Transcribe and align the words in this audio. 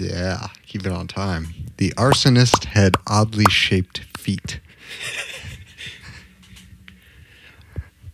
Yeah, 0.00 0.48
keep 0.66 0.86
it 0.86 0.92
on 0.92 1.08
time. 1.08 1.48
The 1.76 1.90
arsonist 1.90 2.64
had 2.64 2.96
oddly 3.06 3.44
shaped 3.50 4.00
feet. 4.16 4.60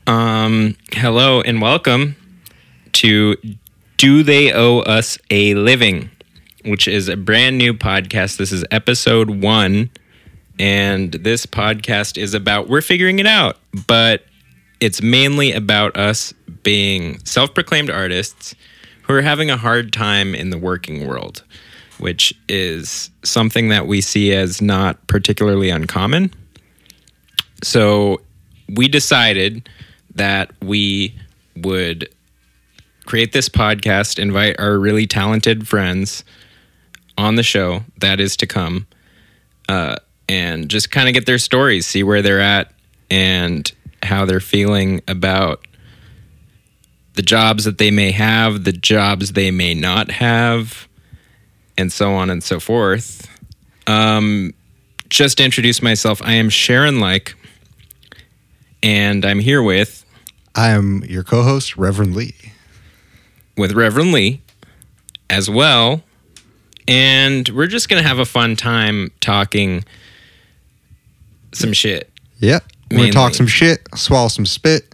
Um, 0.09 0.77
hello 0.93 1.41
and 1.41 1.61
welcome 1.61 2.15
to 2.93 3.35
Do 3.97 4.23
They 4.23 4.53
Owe 4.53 4.79
Us 4.83 5.19
a 5.33 5.57
Living, 5.57 6.11
which 6.65 6.87
is 6.87 7.09
a 7.09 7.17
brand 7.17 7.59
new 7.59 7.75
podcast. 7.75 8.37
This 8.37 8.53
is 8.53 8.65
episode 8.71 9.43
one, 9.43 9.91
and 10.61 11.11
this 11.11 11.45
podcast 11.45 12.19
is 12.19 12.35
about 12.35 12.69
we're 12.69 12.83
figuring 12.83 13.19
it 13.19 13.27
out, 13.27 13.57
but 13.89 14.25
it's 14.79 15.03
mainly 15.03 15.51
about 15.51 15.97
us 15.97 16.33
being 16.63 17.19
self 17.25 17.53
proclaimed 17.53 17.91
artists 17.91 18.55
who 19.03 19.15
are 19.15 19.23
having 19.23 19.51
a 19.51 19.57
hard 19.57 19.93
time 19.93 20.37
in 20.37 20.51
the 20.51 20.59
working 20.59 21.05
world, 21.05 21.43
which 21.99 22.35
is 22.49 23.11
something 23.23 23.69
that 23.69 23.87
we 23.87 24.01
see 24.01 24.33
as 24.33 24.61
not 24.61 25.07
particularly 25.07 25.71
uncommon. 25.71 26.33
So 27.63 28.21
we 28.69 28.89
decided 28.89 29.69
that 30.15 30.51
we 30.63 31.15
would 31.57 32.09
create 33.05 33.33
this 33.33 33.49
podcast, 33.49 34.19
invite 34.19 34.59
our 34.59 34.79
really 34.79 35.07
talented 35.07 35.67
friends 35.69 36.25
on 37.17 37.37
the 37.37 37.43
show 37.43 37.83
that 38.01 38.21
is 38.21 38.37
to 38.39 38.47
come, 38.47 38.87
uh, 39.69 39.97
and 40.29 40.69
just 40.69 40.91
kind 40.91 41.09
of 41.09 41.15
get 41.15 41.25
their 41.25 41.39
stories, 41.39 41.87
see 41.87 42.03
where 42.03 42.21
they're 42.21 42.41
at, 42.41 42.73
and 43.11 43.73
how 44.03 44.25
they're 44.25 44.41
feeling 44.41 45.01
about 45.09 45.67
the 47.15 47.23
jobs 47.23 47.65
that 47.65 47.79
they 47.79 47.91
may 47.91 48.11
have, 48.11 48.65
the 48.65 48.73
jobs 48.73 49.33
they 49.33 49.51
may 49.51 49.73
not 49.73 50.11
have, 50.11 50.86
and 51.79 51.93
so 51.93 52.13
on 52.15 52.31
and 52.31 52.43
so 52.43 52.61
forth. 52.61 53.29
Um, 53.87 54.53
just 55.09 55.39
to 55.39 55.45
introduce 55.45 55.83
myself, 55.83 56.21
I 56.25 56.33
am 56.35 56.49
Sharon 56.51 57.01
Like, 57.01 57.37
and 58.83 59.25
I'm 59.25 59.39
here 59.39 59.63
with 59.63 60.05
I 60.55 60.71
am 60.71 61.05
your 61.05 61.23
co 61.23 61.43
host, 61.43 61.77
Reverend 61.77 62.17
Lee. 62.17 62.35
with 63.57 63.73
Reverend 63.73 64.13
Lee 64.13 64.41
as 65.29 65.51
well. 65.51 66.03
And 66.89 67.49
we're 67.51 67.67
just 67.67 67.89
going 67.89 68.03
to 68.03 68.09
have 68.09 68.19
a 68.19 68.25
fun 68.25 68.57
time 68.57 69.11
talking 69.21 69.85
some 71.53 71.73
shit. 71.73 72.11
Yep. 72.39 72.65
We're 72.91 72.97
going 72.99 73.11
to 73.11 73.15
talk 73.15 73.35
some 73.35 73.49
shit, 73.49 73.87
swallow 73.97 74.29
some 74.29 74.47
spit, 74.47 74.85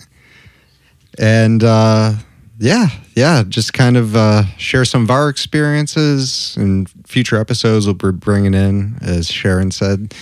and 1.19 1.63
uh, 1.63 2.15
yeah, 2.63 2.91
yeah, 3.17 3.43
just 3.49 3.73
kind 3.73 3.97
of 3.97 4.15
uh, 4.15 4.45
share 4.57 4.85
some 4.85 5.03
of 5.03 5.11
our 5.11 5.29
experiences. 5.29 6.57
In 6.57 6.87
future 7.05 7.37
episodes, 7.37 7.87
we'll 7.87 7.95
be 7.95 8.13
bringing 8.13 8.55
in, 8.55 8.99
as 9.03 9.29
Sharon 9.29 9.73
said, 9.73 10.15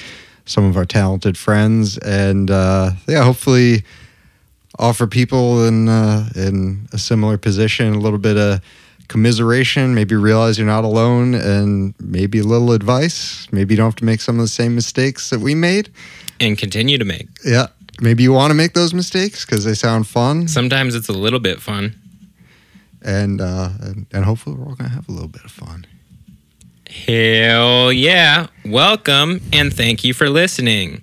some 0.46 0.64
of 0.64 0.74
our 0.78 0.86
talented 0.86 1.36
friends, 1.36 1.98
and 1.98 2.50
uh, 2.50 2.92
yeah, 3.06 3.24
hopefully 3.24 3.84
offer 4.78 5.06
people 5.06 5.66
in 5.66 5.90
uh, 5.90 6.30
in 6.34 6.88
a 6.94 6.98
similar 6.98 7.36
position 7.36 7.92
a 7.92 7.98
little 7.98 8.18
bit 8.18 8.38
of 8.38 8.62
commiseration, 9.08 9.94
maybe 9.94 10.14
realize 10.14 10.56
you're 10.56 10.66
not 10.66 10.84
alone, 10.84 11.34
and 11.34 11.92
maybe 12.00 12.38
a 12.38 12.44
little 12.44 12.72
advice. 12.72 13.48
Maybe 13.52 13.74
you 13.74 13.76
don't 13.76 13.88
have 13.88 13.96
to 13.96 14.06
make 14.06 14.22
some 14.22 14.36
of 14.36 14.42
the 14.42 14.48
same 14.48 14.74
mistakes 14.74 15.28
that 15.28 15.40
we 15.40 15.54
made. 15.54 15.90
And 16.40 16.56
continue 16.56 16.96
to 16.96 17.04
make. 17.04 17.28
Yeah. 17.44 17.66
Maybe 18.00 18.22
you 18.22 18.32
want 18.32 18.50
to 18.50 18.54
make 18.54 18.72
those 18.72 18.94
mistakes 18.94 19.44
because 19.44 19.64
they 19.64 19.74
sound 19.74 20.06
fun, 20.06 20.48
Sometimes 20.48 20.94
it's 20.94 21.10
a 21.10 21.12
little 21.12 21.40
bit 21.40 21.60
fun. 21.60 21.99
And, 23.02 23.40
uh, 23.40 23.70
and 23.80 24.06
and 24.12 24.24
hopefully 24.24 24.56
we're 24.56 24.66
all 24.66 24.74
gonna 24.74 24.90
have 24.90 25.08
a 25.08 25.12
little 25.12 25.28
bit 25.28 25.44
of 25.44 25.50
fun. 25.50 25.86
Hell 26.88 27.92
yeah. 27.92 28.48
Welcome 28.64 29.40
and 29.52 29.72
thank 29.72 30.02
you 30.02 30.12
for 30.12 30.28
listening. 30.28 31.02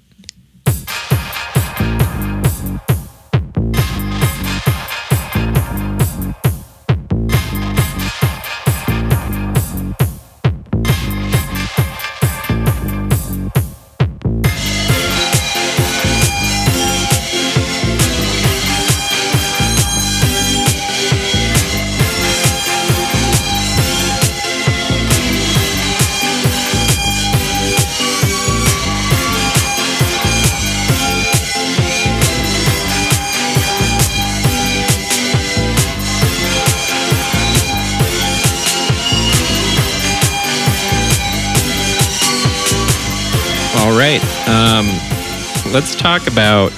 Let's 45.77 45.95
talk 45.95 46.25
about 46.25 46.71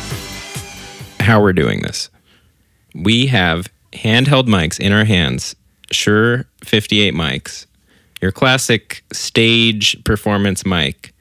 how 1.22 1.42
we're 1.42 1.54
doing 1.54 1.80
this. 1.84 2.10
We 2.94 3.28
have 3.28 3.72
handheld 3.94 4.48
mics 4.48 4.78
in 4.78 4.92
our 4.92 5.06
hands, 5.06 5.56
Shure 5.90 6.48
58 6.66 7.14
mics, 7.14 7.66
your 8.22 8.34
classic 8.34 9.06
stage 9.14 10.04
performance 10.04 10.66
mic, 10.66 11.14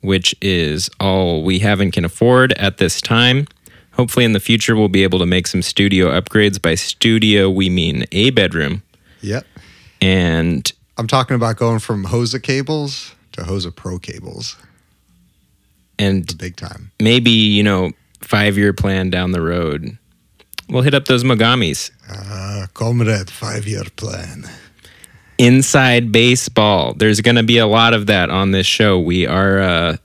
which 0.00 0.34
is 0.42 0.90
all 0.98 1.44
we 1.44 1.60
have 1.60 1.78
and 1.78 1.92
can 1.92 2.04
afford 2.04 2.52
at 2.54 2.78
this 2.78 3.00
time. 3.00 3.46
Hopefully, 3.92 4.24
in 4.24 4.32
the 4.32 4.40
future, 4.40 4.74
we'll 4.74 4.88
be 4.88 5.04
able 5.04 5.20
to 5.20 5.26
make 5.26 5.46
some 5.46 5.62
studio 5.62 6.08
upgrades. 6.20 6.60
By 6.60 6.74
studio, 6.74 7.48
we 7.48 7.70
mean 7.70 8.06
a 8.10 8.30
bedroom. 8.30 8.82
Yep. 9.20 9.46
And 10.00 10.72
I'm 10.96 11.06
talking 11.06 11.36
about 11.36 11.58
going 11.58 11.78
from 11.78 12.06
Hosa 12.06 12.42
cables 12.42 13.14
to 13.30 13.42
Hosa 13.42 13.72
Pro 13.72 14.00
cables. 14.00 14.56
And 15.98 16.36
big 16.38 16.56
time. 16.56 16.90
maybe 17.00 17.30
you 17.30 17.62
know 17.62 17.90
five 18.22 18.56
year 18.58 18.72
plan 18.72 19.10
down 19.10 19.32
the 19.32 19.40
road 19.40 19.96
we'll 20.68 20.82
hit 20.82 20.94
up 20.94 21.06
those 21.06 21.24
mogamis 21.24 21.90
Uh, 22.08 22.66
comrade, 22.74 23.30
five 23.30 23.66
year 23.66 23.84
plan. 23.96 24.44
inside 25.38 26.10
baseball 26.12 26.94
there's 26.94 27.20
going 27.20 27.36
to 27.36 27.42
be 27.42 27.58
a 27.58 27.66
lot 27.66 27.94
of 27.94 28.06
that 28.06 28.30
on 28.30 28.50
this 28.52 28.66
show 28.66 28.98
we 28.98 29.26
are 29.26 29.60
uh, 29.60 29.96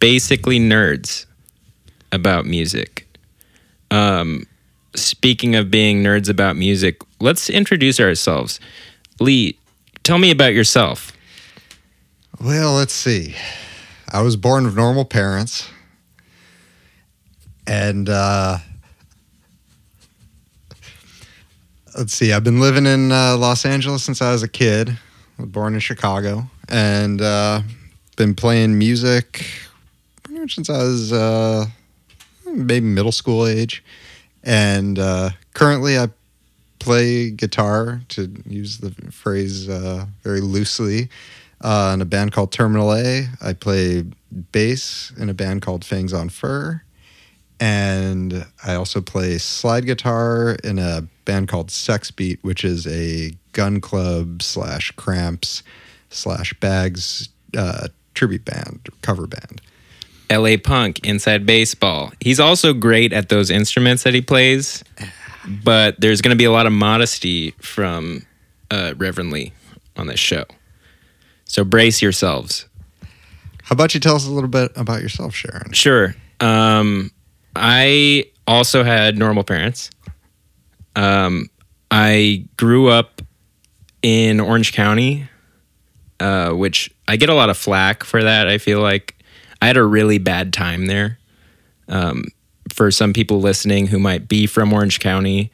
basically 0.00 0.58
nerds 0.58 1.26
about 2.12 2.46
music 2.46 3.06
um, 3.90 4.46
speaking 4.94 5.54
of 5.54 5.70
being 5.70 6.02
nerds 6.02 6.28
about 6.28 6.56
music 6.56 6.96
let's 7.20 7.48
introduce 7.50 8.00
ourselves 8.00 8.58
lee 9.20 9.58
tell 10.02 10.18
me 10.18 10.30
about 10.30 10.54
yourself 10.54 11.12
Well, 12.40 12.74
let's 12.74 12.92
see. 12.92 13.34
I 14.12 14.22
was 14.22 14.36
born 14.36 14.66
of 14.66 14.76
normal 14.76 15.04
parents, 15.04 15.68
and 17.66 18.08
uh, 18.08 18.58
let's 21.96 22.14
see. 22.14 22.32
I've 22.32 22.44
been 22.44 22.60
living 22.60 22.86
in 22.86 23.10
uh, 23.10 23.36
Los 23.36 23.66
Angeles 23.66 24.04
since 24.04 24.22
I 24.22 24.32
was 24.32 24.42
a 24.42 24.48
kid. 24.48 24.98
Born 25.38 25.74
in 25.74 25.80
Chicago, 25.80 26.48
and 26.68 27.20
uh, 27.20 27.60
been 28.16 28.34
playing 28.34 28.78
music 28.78 29.46
pretty 30.22 30.40
much 30.40 30.54
since 30.54 30.70
I 30.70 30.78
was 30.78 31.12
uh, 31.12 31.66
maybe 32.46 32.86
middle 32.86 33.12
school 33.12 33.46
age. 33.46 33.84
And 34.42 34.98
uh, 34.98 35.30
currently, 35.52 35.98
I 35.98 36.08
play 36.78 37.30
guitar, 37.30 38.00
to 38.10 38.32
use 38.46 38.78
the 38.78 38.92
phrase 39.10 39.68
uh, 39.68 40.06
very 40.22 40.40
loosely, 40.40 41.10
uh, 41.60 41.92
in 41.94 42.00
a 42.00 42.04
band 42.04 42.32
called 42.32 42.52
Terminal 42.52 42.94
A. 42.94 43.26
I 43.40 43.52
play 43.52 44.04
bass 44.52 45.12
in 45.18 45.28
a 45.28 45.34
band 45.34 45.62
called 45.62 45.84
Fangs 45.84 46.12
on 46.12 46.28
Fur. 46.28 46.82
And 47.58 48.46
I 48.64 48.74
also 48.74 49.00
play 49.00 49.38
slide 49.38 49.86
guitar 49.86 50.56
in 50.62 50.78
a 50.78 51.06
band 51.24 51.48
called 51.48 51.70
Sex 51.70 52.10
Beat, 52.10 52.38
which 52.42 52.64
is 52.64 52.86
a 52.86 53.32
gun 53.52 53.80
club 53.80 54.42
slash 54.42 54.90
cramps 54.92 55.62
slash 56.10 56.52
bags 56.60 57.30
uh, 57.56 57.88
tribute 58.14 58.44
band, 58.44 58.88
cover 59.02 59.26
band. 59.26 59.60
la 60.30 60.56
punk 60.56 60.98
inside 61.06 61.46
baseball 61.46 62.12
he's 62.20 62.40
also 62.40 62.72
great 62.72 63.12
at 63.12 63.28
those 63.28 63.48
instruments 63.50 64.02
that 64.02 64.12
he 64.12 64.20
plays 64.20 64.82
but 65.62 66.00
there's 66.00 66.20
going 66.20 66.34
to 66.34 66.38
be 66.38 66.44
a 66.44 66.50
lot 66.50 66.66
of 66.66 66.72
modesty 66.72 67.52
from 67.60 68.26
uh, 68.70 68.92
reverend 68.96 69.30
lee 69.30 69.52
on 69.96 70.08
this 70.08 70.18
show 70.18 70.44
so 71.46 71.64
brace 71.64 72.02
yourselves 72.02 72.66
How 73.62 73.72
about 73.72 73.94
you 73.94 74.00
tell 74.00 74.14
us 74.14 74.26
a 74.26 74.30
little 74.30 74.50
bit 74.50 74.70
about 74.76 75.02
yourself, 75.02 75.34
Sharon? 75.34 75.72
Sure. 75.72 76.14
Um, 76.38 77.10
I 77.56 78.26
also 78.46 78.84
had 78.84 79.18
normal 79.18 79.42
parents. 79.42 79.90
Um, 80.94 81.48
I 81.90 82.44
grew 82.56 82.88
up 82.88 83.22
in 84.02 84.38
Orange 84.40 84.72
County, 84.72 85.28
uh, 86.20 86.50
which 86.52 86.90
I 87.08 87.16
get 87.16 87.28
a 87.28 87.34
lot 87.34 87.50
of 87.50 87.56
flack 87.56 88.04
for 88.04 88.22
that. 88.22 88.46
I 88.46 88.58
feel 88.58 88.80
like 88.80 89.16
I 89.60 89.66
had 89.66 89.76
a 89.76 89.82
really 89.84 90.18
bad 90.18 90.52
time 90.52 90.86
there. 90.86 91.18
Um, 91.88 92.24
for 92.72 92.90
some 92.90 93.12
people 93.12 93.40
listening 93.40 93.86
who 93.86 93.98
might 93.98 94.28
be 94.28 94.46
from 94.46 94.72
Orange 94.72 95.00
County 95.00 95.50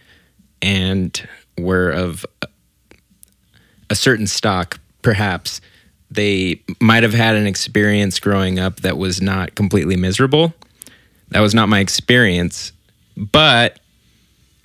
and 0.60 1.28
were 1.58 1.90
of 1.90 2.26
a 3.90 3.94
certain 3.94 4.26
stock, 4.26 4.80
perhaps 5.02 5.60
they 6.14 6.62
might 6.80 7.02
have 7.02 7.14
had 7.14 7.36
an 7.36 7.46
experience 7.46 8.20
growing 8.20 8.58
up 8.58 8.80
that 8.80 8.98
was 8.98 9.22
not 9.22 9.54
completely 9.54 9.96
miserable. 9.96 10.52
That 11.30 11.40
was 11.40 11.54
not 11.54 11.68
my 11.68 11.80
experience. 11.80 12.72
But 13.16 13.78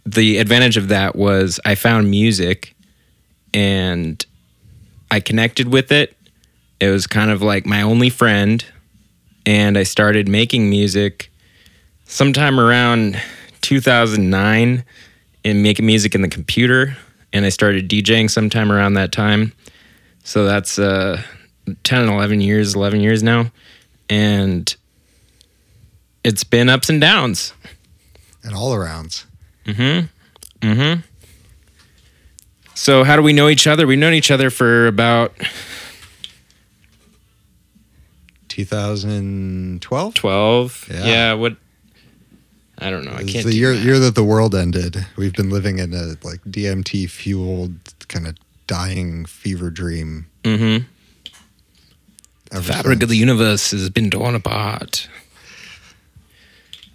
the 0.05 0.37
advantage 0.37 0.77
of 0.77 0.89
that 0.89 1.15
was 1.15 1.59
I 1.65 1.75
found 1.75 2.09
music 2.09 2.75
and 3.53 4.23
I 5.09 5.19
connected 5.19 5.71
with 5.71 5.91
it. 5.91 6.15
It 6.79 6.89
was 6.89 7.07
kind 7.07 7.31
of 7.31 7.41
like 7.41 7.65
my 7.65 7.81
only 7.81 8.09
friend. 8.09 8.63
And 9.45 9.77
I 9.77 9.83
started 9.83 10.27
making 10.27 10.69
music 10.69 11.31
sometime 12.05 12.59
around 12.59 13.21
2009 13.61 14.83
and 15.45 15.63
making 15.63 15.85
music 15.85 16.13
in 16.13 16.21
the 16.21 16.27
computer. 16.27 16.97
And 17.31 17.45
I 17.45 17.49
started 17.49 17.89
DJing 17.89 18.29
sometime 18.29 18.71
around 18.71 18.95
that 18.95 19.13
time. 19.13 19.53
So 20.23 20.43
that's 20.43 20.77
uh, 20.77 21.21
10, 21.83 22.07
11 22.09 22.41
years, 22.41 22.75
11 22.75 23.01
years 23.01 23.23
now. 23.23 23.51
And 24.09 24.73
it's 26.23 26.43
been 26.43 26.69
ups 26.69 26.89
and 26.89 26.99
downs. 27.01 27.53
And 28.43 28.55
all 28.55 28.71
arounds. 28.73 29.25
Mhm. 29.65 30.09
Mhm. 30.61 31.03
So 32.73 33.03
how 33.03 33.15
do 33.15 33.21
we 33.21 33.33
know 33.33 33.49
each 33.49 33.67
other? 33.67 33.85
We've 33.87 33.97
known 33.99 34.13
each 34.13 34.31
other 34.31 34.49
for 34.49 34.87
about 34.87 35.35
2012? 38.49 40.13
12. 40.13 40.87
Yeah. 40.91 41.05
Yeah, 41.05 41.33
what 41.33 41.57
I 42.79 42.89
don't 42.91 43.05
know. 43.05 43.11
I 43.13 43.23
can't 43.23 43.45
the 43.45 43.51
do 43.51 43.57
year, 43.57 43.73
math. 43.73 43.83
year 43.83 43.99
that 43.99 44.15
the 44.15 44.23
world 44.23 44.53
ended. 44.53 45.05
We've 45.15 45.33
been 45.33 45.49
living 45.49 45.79
in 45.79 45.93
a 45.93 46.15
like 46.23 46.41
DMT 46.49 47.09
fueled 47.09 47.73
kind 48.07 48.27
of 48.27 48.35
dying 48.67 49.25
fever 49.25 49.69
dream. 49.69 50.27
Mhm. 50.43 50.85
Ever 52.51 52.61
fabric 52.61 53.03
of 53.03 53.09
the 53.09 53.17
universe 53.17 53.71
has 53.71 53.89
been 53.89 54.09
torn 54.09 54.35
apart. 54.35 55.07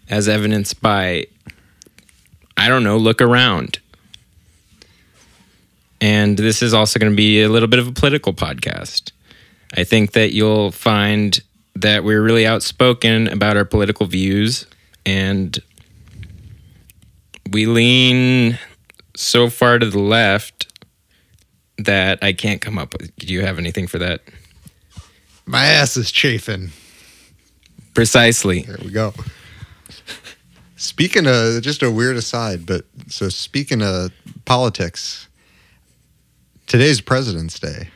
As 0.08 0.28
evidenced 0.28 0.81
by, 0.81 1.26
I 2.56 2.69
don't 2.69 2.84
know, 2.84 2.96
look 2.96 3.20
around. 3.20 3.78
And 6.00 6.37
this 6.37 6.62
is 6.62 6.75
also 6.75 6.99
going 6.99 7.12
to 7.12 7.16
be 7.16 7.43
a 7.43 7.49
little 7.49 7.69
bit 7.69 7.78
of 7.78 7.87
a 7.87 7.93
political 7.93 8.32
podcast. 8.32 9.12
I 9.76 9.84
think 9.84 10.12
that 10.12 10.32
you'll 10.32 10.72
find 10.72 11.40
that 11.76 12.04
we're 12.04 12.22
really 12.22 12.46
outspoken 12.46 13.28
about 13.28 13.56
our 13.56 13.64
political 13.64 14.06
views 14.06 14.66
and 15.06 15.58
we 17.50 17.66
lean 17.66 18.58
so 19.16 19.49
far 19.49 19.78
to 19.78 19.88
the 19.88 19.99
left 19.99 20.66
that 21.78 22.19
I 22.22 22.32
can't 22.32 22.60
come 22.60 22.78
up 22.78 22.93
with. 22.99 23.14
Do 23.16 23.32
you 23.32 23.43
have 23.43 23.58
anything 23.58 23.87
for 23.87 23.99
that? 23.99 24.20
My 25.46 25.64
ass 25.64 25.96
is 25.96 26.10
chafing. 26.10 26.70
Precisely. 27.94 28.62
There 28.62 28.78
we 28.82 28.90
go. 28.90 29.12
Speaking 30.76 31.26
of 31.26 31.62
just 31.62 31.82
a 31.82 31.90
weird 31.90 32.16
aside, 32.16 32.66
but 32.66 32.84
so 33.08 33.28
speaking 33.28 33.82
of 33.82 34.10
politics, 34.44 35.28
today's 36.66 37.00
President's 37.00 37.58
Day. 37.60 37.88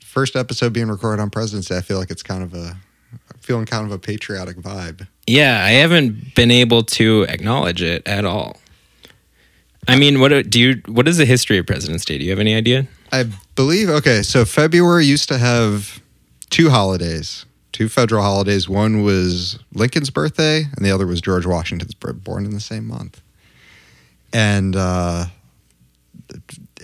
First 0.00 0.34
episode 0.34 0.72
being 0.72 0.88
recorded 0.88 1.22
on 1.22 1.30
President's 1.30 1.68
Day, 1.68 1.76
I 1.76 1.82
feel 1.82 1.98
like 1.98 2.10
it's 2.10 2.22
kind 2.22 2.42
of 2.42 2.54
a 2.54 2.76
I'm 3.12 3.38
feeling 3.40 3.66
kind 3.66 3.86
of 3.86 3.92
a 3.92 3.98
patriotic 3.98 4.56
vibe. 4.56 5.06
Yeah, 5.26 5.62
I 5.62 5.70
haven't 5.70 6.34
been 6.34 6.50
able 6.50 6.82
to 6.82 7.26
acknowledge 7.28 7.82
it 7.82 8.06
at 8.06 8.24
all. 8.24 8.56
I 9.86 9.96
mean, 9.96 10.18
what 10.18 10.50
do 10.50 10.60
you? 10.60 10.82
What 10.86 11.06
is 11.06 11.18
the 11.18 11.26
history 11.26 11.58
of 11.58 11.66
President's 11.66 12.04
Day? 12.04 12.18
Do 12.18 12.24
you 12.24 12.30
have 12.30 12.40
any 12.40 12.54
idea? 12.54 12.88
I 13.12 13.26
believe 13.56 13.88
okay, 13.88 14.22
so 14.22 14.44
February 14.44 15.04
used 15.04 15.28
to 15.28 15.38
have 15.38 16.00
two 16.50 16.70
holidays, 16.70 17.44
two 17.72 17.88
federal 17.88 18.22
holidays. 18.22 18.68
One 18.68 19.02
was 19.02 19.58
Lincoln's 19.74 20.10
birthday, 20.10 20.64
and 20.76 20.84
the 20.84 20.92
other 20.92 21.06
was 21.06 21.20
George 21.20 21.46
Washington's 21.46 21.94
birth, 21.94 22.22
born 22.22 22.44
in 22.44 22.52
the 22.52 22.60
same 22.60 22.86
month. 22.86 23.20
And 24.32 24.76
uh, 24.76 25.26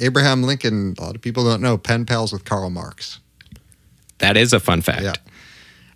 Abraham 0.00 0.42
Lincoln, 0.42 0.94
a 0.98 1.02
lot 1.02 1.14
of 1.14 1.22
people 1.22 1.44
don't 1.44 1.60
know, 1.60 1.78
pen 1.78 2.06
pals 2.06 2.32
with 2.32 2.44
Karl 2.44 2.70
Marx. 2.70 3.20
That 4.18 4.36
is 4.36 4.52
a 4.52 4.60
fun 4.60 4.80
fact. 4.82 5.02
Yeah. 5.02 5.14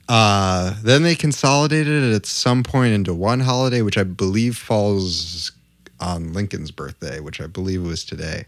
Uh, 0.09 0.75
then 0.83 1.03
they 1.03 1.15
consolidated 1.15 2.05
it 2.05 2.15
at 2.15 2.27
some 2.27 2.63
point 2.63 2.93
into 2.93 3.15
one 3.15 3.41
holiday, 3.41 3.83
which 3.83 3.99
I 3.99 4.05
believe 4.05 4.57
falls 4.57 5.51
on 5.99 6.33
Lincoln's 6.33 6.71
birthday, 6.71 7.21
which 7.21 7.41
I 7.41 7.47
believe 7.47 7.83
was 7.83 8.05
today. 8.05 8.47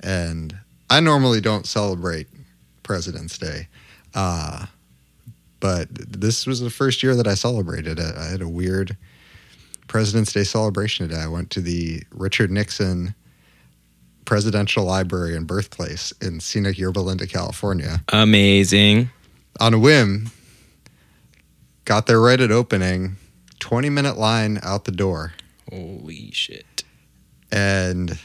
And 0.00 0.56
I 0.94 1.00
normally 1.00 1.40
don't 1.40 1.66
celebrate 1.66 2.28
President's 2.84 3.36
Day, 3.36 3.66
uh, 4.14 4.66
but 5.58 5.88
this 5.92 6.46
was 6.46 6.60
the 6.60 6.70
first 6.70 7.02
year 7.02 7.16
that 7.16 7.26
I 7.26 7.34
celebrated 7.34 7.98
it. 7.98 8.16
I 8.16 8.26
had 8.26 8.40
a 8.40 8.48
weird 8.48 8.96
President's 9.88 10.32
Day 10.32 10.44
celebration 10.44 11.08
today. 11.08 11.20
I 11.20 11.26
went 11.26 11.50
to 11.50 11.60
the 11.60 12.04
Richard 12.12 12.52
Nixon 12.52 13.16
Presidential 14.24 14.84
Library 14.84 15.34
and 15.34 15.48
Birthplace 15.48 16.12
in 16.22 16.38
scenic 16.38 16.78
Yorba 16.78 17.00
Linda, 17.00 17.26
California 17.26 18.04
Amazing. 18.12 19.10
on 19.58 19.74
a 19.74 19.80
whim, 19.80 20.30
got 21.86 22.06
there 22.06 22.20
right 22.20 22.40
at 22.40 22.52
opening, 22.52 23.16
20 23.58 23.90
minute 23.90 24.16
line 24.16 24.60
out 24.62 24.84
the 24.84 24.92
door, 24.92 25.32
Holy 25.68 26.30
shit. 26.30 26.84
and 27.50 28.16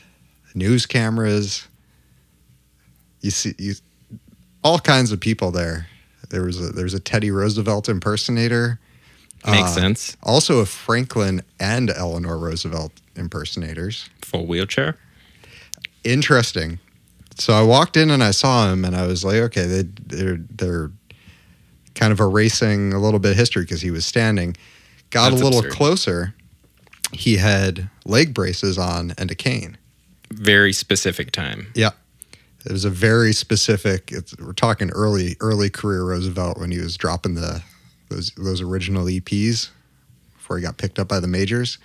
news 0.53 0.85
cameras. 0.85 1.67
You 3.21 3.31
see, 3.31 3.53
you, 3.57 3.73
all 4.63 4.79
kinds 4.79 5.11
of 5.11 5.19
people 5.19 5.51
there. 5.51 5.87
There 6.29 6.43
was 6.43 6.59
a 6.59 6.71
there's 6.71 6.93
a 6.93 6.99
Teddy 6.99 7.31
Roosevelt 7.31 7.89
impersonator, 7.89 8.79
Makes 9.45 9.69
Uh, 9.71 9.73
sense. 9.81 10.17
also 10.21 10.59
a 10.59 10.65
Franklin 10.65 11.41
and 11.59 11.89
Eleanor 11.89 12.37
Roosevelt 12.37 12.91
impersonators. 13.15 14.09
Full 14.21 14.45
wheelchair. 14.45 14.97
Interesting. 16.03 16.79
So 17.37 17.53
I 17.53 17.61
walked 17.63 17.97
in 17.97 18.09
and 18.09 18.23
I 18.23 18.31
saw 18.31 18.71
him, 18.71 18.83
and 18.85 18.95
I 18.95 19.05
was 19.07 19.23
like, 19.23 19.35
okay, 19.37 19.65
they, 19.65 19.83
they're 20.07 20.37
they're 20.49 20.91
kind 21.95 22.11
of 22.13 22.19
erasing 22.19 22.93
a 22.93 22.99
little 22.99 23.19
bit 23.19 23.31
of 23.31 23.37
history 23.37 23.63
because 23.63 23.81
he 23.81 23.91
was 23.91 24.05
standing. 24.05 24.55
Got 25.09 25.31
That's 25.31 25.41
a 25.41 25.43
little 25.45 25.59
absurd. 25.59 25.73
closer. 25.73 26.35
He 27.11 27.37
had 27.37 27.89
leg 28.05 28.33
braces 28.33 28.77
on 28.77 29.13
and 29.17 29.31
a 29.31 29.35
cane. 29.35 29.77
Very 30.31 30.71
specific 30.73 31.31
time. 31.31 31.67
Yeah, 31.73 31.89
it 32.69 32.71
was 32.71 32.85
a 32.85 32.89
very 32.89 33.33
specific. 33.33 34.11
It's, 34.11 34.37
we're 34.37 34.53
talking 34.53 34.89
early 34.91 35.35
early 35.41 35.69
career 35.69 36.03
Roosevelt 36.03 36.59
when 36.59 36.71
he 36.71 36.79
was 36.79 36.95
dropping 36.97 37.33
the 37.35 37.63
those 38.09 38.31
those 38.37 38.61
original 38.61 39.05
EPs 39.05 39.69
before 40.35 40.57
he 40.57 40.63
got 40.63 40.77
picked 40.77 40.99
up 40.99 41.07
by 41.07 41.19
the 41.19 41.27
majors. 41.27 41.77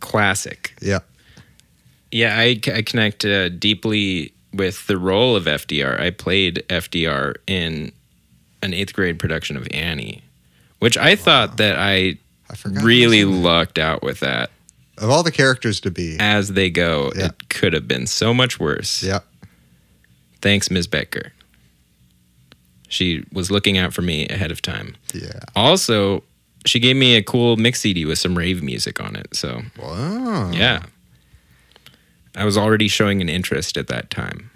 Classic. 0.00 0.72
Yeah, 0.80 1.00
Yeah, 2.12 2.36
I, 2.38 2.60
I 2.72 2.82
connect 2.82 3.24
uh, 3.24 3.48
deeply 3.48 4.32
with 4.52 4.86
the 4.86 4.96
role 4.96 5.34
of 5.34 5.44
FDR. 5.44 6.00
I 6.00 6.10
played 6.10 6.64
FDR 6.68 7.34
in 7.46 7.90
an 8.62 8.74
eighth 8.74 8.92
grade 8.94 9.18
production 9.18 9.56
of 9.56 9.66
Annie, 9.72 10.22
which 10.78 10.96
I 10.96 11.16
thought 11.16 11.56
that 11.56 11.76
I 11.78 12.18
I 12.48 12.54
really 12.82 13.24
lucked 13.24 13.78
out 13.78 14.02
with 14.02 14.20
that. 14.20 14.50
of 14.98 15.10
all 15.10 15.22
the 15.22 15.32
characters 15.32 15.80
to 15.80 15.90
be. 15.90 16.16
As 16.20 16.52
they 16.52 16.70
go, 16.70 17.12
Yeah. 17.16 17.26
it 17.26 17.48
could 17.48 17.72
have 17.72 17.86
been 17.88 18.06
so 18.06 18.32
much 18.32 18.58
worse. 18.60 19.02
Yeah, 19.02 19.18
Thanks, 20.40 20.70
Ms. 20.70 20.86
Becker. 20.86 21.32
She 22.88 23.24
was 23.32 23.50
looking 23.50 23.76
out 23.76 23.92
for 23.92 24.02
me 24.02 24.26
ahead 24.28 24.50
of 24.50 24.62
time. 24.62 24.96
yeah. 25.12 25.40
Also, 25.54 26.24
she 26.64 26.80
gave 26.80 26.96
me 26.96 27.16
a 27.16 27.22
cool 27.22 27.56
mix 27.56 27.80
CD 27.80 28.04
with 28.04 28.18
some 28.18 28.36
rave 28.36 28.62
music 28.62 29.00
on 29.00 29.14
it. 29.16 29.34
So, 29.34 29.62
Wow. 29.78 30.50
yeah. 30.52 30.84
I 32.34 32.44
was 32.44 32.56
already 32.56 32.88
showing 32.88 33.20
an 33.20 33.28
interest 33.28 33.76
at 33.76 33.88
that 33.88 34.10
time 34.10 34.50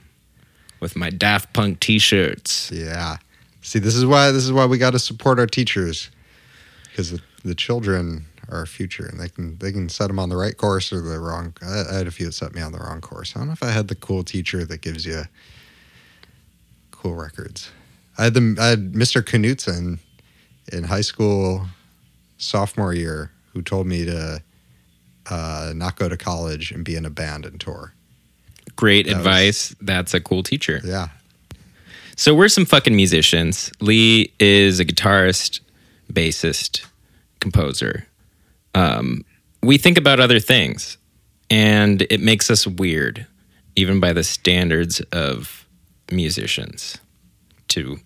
with 0.81 0.95
my 0.97 1.11
Daft 1.11 1.53
Punk 1.53 1.81
t 1.81 1.99
shirts. 1.99 2.71
Yeah. 2.73 3.17
See, 3.61 3.79
this 3.79 3.95
is 3.95 4.07
why 4.07 4.31
this 4.31 4.45
is 4.45 4.53
why 4.53 4.67
we 4.67 4.79
got 4.79 4.91
to 4.93 4.99
support 4.99 5.39
our 5.39 5.47
teachers 5.47 6.11
because 6.91 7.11
the, 7.11 7.21
the 7.45 7.55
children 7.55 8.25
are 8.49 8.59
our 8.59 8.67
future, 8.67 9.07
and 9.07 9.19
they 9.21 9.29
can 9.29 9.57
they 9.59 9.73
can 9.73 9.89
set 9.89 10.09
them 10.09 10.19
on 10.19 10.29
the 10.29 10.37
right 10.37 10.57
course 10.57 10.93
or 10.93 11.01
the 11.01 11.19
wrong. 11.19 11.55
I, 11.63 11.85
I 11.91 11.95
had 11.99 12.07
a 12.07 12.11
few 12.11 12.27
that 12.27 12.33
set 12.33 12.55
me 12.55 12.61
on 12.63 12.73
the 12.73 12.79
wrong 12.79 13.01
course. 13.01 13.35
I 13.35 13.41
don't 13.41 13.49
know 13.49 13.53
if 13.53 13.63
I 13.63 13.71
had 13.71 13.89
the 13.89 13.95
cool 13.95 14.23
teacher 14.25 14.65
that 14.65 14.81
gives 14.81 15.05
you 15.07 15.23
cool 17.03 17.15
records. 17.15 17.71
I 18.17 18.25
had 18.25 18.35
the 18.35 18.57
I 18.61 18.69
had 18.69 18.93
Mr. 18.93 19.23
Knutson 19.23 19.99
in 20.73 20.85
high 20.85 21.01
school 21.01 21.67
sophomore 22.39 22.95
year 22.95 23.31
who 23.53 23.63
told 23.63 23.87
me 23.87 24.05
to 24.05 24.41
uh, 25.31 25.73
not 25.75 25.97
go 25.97 26.09
to 26.09 26.17
college 26.17 26.71
and 26.71 26.85
be 26.85 26.95
in 26.97 27.05
a 27.05 27.11
band 27.11 27.45
and 27.47 27.61
tour. 27.61 27.93
great 28.77 29.07
That 29.07 29.17
was- 29.17 29.27
advice. 29.27 29.77
That's 29.81 30.15
a 30.15 30.21
cool 30.21 30.43
teacher. 30.43 30.81
Yeah. 30.85 31.09
So 32.17 32.35
we're 32.35 32.49
some 32.49 32.67
fucking 32.67 32.95
musicians. 32.95 33.73
Lee 33.81 34.33
is 34.39 34.79
a 34.81 34.85
guitarist, 34.85 35.61
bassist, 36.13 36.85
composer. 37.41 38.07
Um, 38.75 39.25
we 39.63 39.79
think 39.79 39.97
about 39.99 40.21
other 40.21 40.39
things, 40.39 40.99
and 41.51 42.03
it 42.11 42.21
makes 42.21 42.51
us 42.51 42.67
weird, 42.67 43.27
even 43.77 43.99
by 43.99 44.13
the 44.13 44.23
standards 44.25 45.01
of 45.13 45.62
musicians. 46.13 46.99
To 47.69 47.99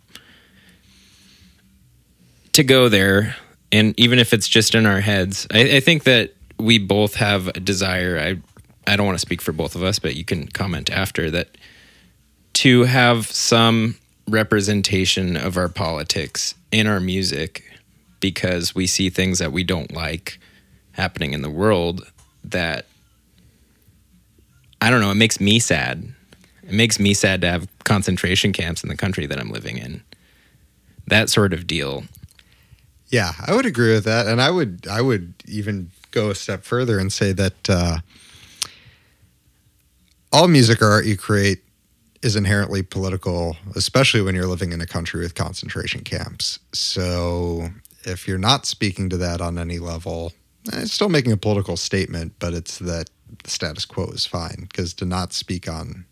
to 2.53 2.63
go 2.63 2.89
there, 2.89 3.37
and 3.73 3.99
even 3.99 4.19
if 4.19 4.33
it's 4.33 4.49
just 4.49 4.75
in 4.75 4.87
our 4.87 5.01
heads, 5.01 5.47
I, 5.53 5.77
I 5.77 5.81
think 5.81 6.05
that 6.05 6.35
we 6.59 6.79
both 6.79 7.17
have 7.17 7.49
a 7.49 7.61
desire. 7.61 8.19
I 8.19 8.91
I 8.91 8.97
don't 8.97 9.07
want 9.07 9.17
to 9.17 9.27
speak 9.27 9.43
for 9.43 9.53
both 9.53 9.75
of 9.75 9.83
us, 9.83 9.99
but 9.99 10.15
you 10.15 10.25
can 10.25 10.47
comment 10.47 10.91
after 10.91 11.31
that 11.33 11.59
to 12.55 12.85
have 12.85 13.27
some 13.27 13.97
representation 14.29 15.37
of 15.37 15.57
our 15.57 15.69
politics 15.69 16.55
in 16.73 16.87
our 16.87 17.01
music 17.01 17.65
because 18.21 18.75
we 18.75 18.87
see 18.87 19.11
things 19.11 19.39
that 19.39 19.53
we 19.53 19.63
don't 19.63 19.93
like 19.93 20.39
happening 20.93 21.33
in 21.33 21.43
the 21.43 21.51
world 21.51 22.11
that 22.45 22.87
I 24.81 24.91
don't 24.91 25.01
know, 25.01 25.11
it 25.11 25.17
makes 25.17 25.41
me 25.41 25.59
sad. 25.59 26.15
It 26.67 26.73
makes 26.73 26.99
me 26.99 27.15
sad 27.15 27.41
to 27.43 27.51
have 27.51 27.69
concentration 27.85 28.53
camps 28.53 28.83
in 28.83 28.89
the 28.89 28.97
country 28.97 29.27
that 29.27 29.39
I'm 29.39 29.51
living 29.51 29.79
in. 29.79 30.03
That 31.07 31.31
sort 31.31 31.53
of 31.53 31.67
deal. 31.67 32.05
Yeah, 33.09 33.33
I 33.47 33.55
would 33.55 33.67
agree 33.67 33.93
with 33.93 34.05
that, 34.05 34.27
and 34.27 34.43
I 34.43 34.51
would 34.51 34.87
I 34.91 35.01
would 35.01 35.35
even 35.47 35.93
go 36.11 36.31
a 36.31 36.35
step 36.35 36.65
further 36.65 36.99
and 36.99 37.13
say 37.13 37.33
that 37.33 37.71
uh, 37.71 37.99
all 40.33 40.49
music 40.49 40.83
or 40.83 40.87
art 40.87 41.07
you 41.07 41.17
create 41.17 41.63
is 42.23 42.35
inherently 42.35 42.83
political, 42.83 43.57
especially 43.77 44.23
when 44.23 44.35
you're 44.35 44.49
living 44.49 44.73
in 44.73 44.81
a 44.81 44.87
country 44.87 45.21
with 45.21 45.37
concentration 45.37 46.03
camps. 46.03 46.59
So 46.73 47.69
if 48.05 48.27
you're 48.27 48.39
not 48.39 48.67
speaking 48.67 49.09
to 49.11 49.17
that 49.19 49.41
on 49.41 49.59
any 49.59 49.79
level, 49.79 50.33
eh, 50.73 50.81
it's 50.81 50.93
still 50.93 51.09
making 51.09 51.31
a 51.31 51.37
political 51.37 51.77
statement, 51.77 52.35
but 52.41 52.55
it's 52.55 52.79
that 52.81 53.09
the 53.45 53.51
status 53.51 53.85
quo 53.85 54.07
is 54.07 54.27
fine 54.27 54.67
because 54.69 54.95
to 54.95 55.05
not 55.05 55.33
speak 55.33 55.69
on 55.69 56.07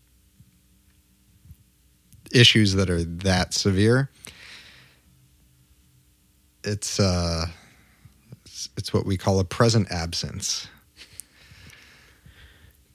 issues 2.35 2.73
that 2.73 2.89
are 2.89 3.03
that 3.03 3.53
severe 3.53 4.09
it's 6.63 6.99
uh 6.99 7.45
it's, 8.45 8.69
it's 8.77 8.93
what 8.93 9.05
we 9.05 9.17
call 9.17 9.39
a 9.39 9.43
present 9.43 9.89
absence 9.91 10.67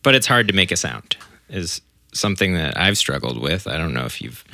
but 0.02 0.14
it's 0.14 0.26
hard 0.26 0.48
to 0.48 0.54
make 0.54 0.70
a 0.70 0.76
sound 0.76 1.16
is 1.48 1.80
something 2.12 2.54
that 2.54 2.76
I've 2.76 2.98
struggled 2.98 3.40
with. 3.40 3.66
I 3.66 3.76
don't 3.76 3.94
know 3.94 4.04
if 4.04 4.20
you've 4.20 4.44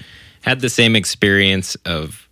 had 0.43 0.61
the 0.61 0.69
same 0.69 0.97
experience 0.97 1.75
of 1.85 2.29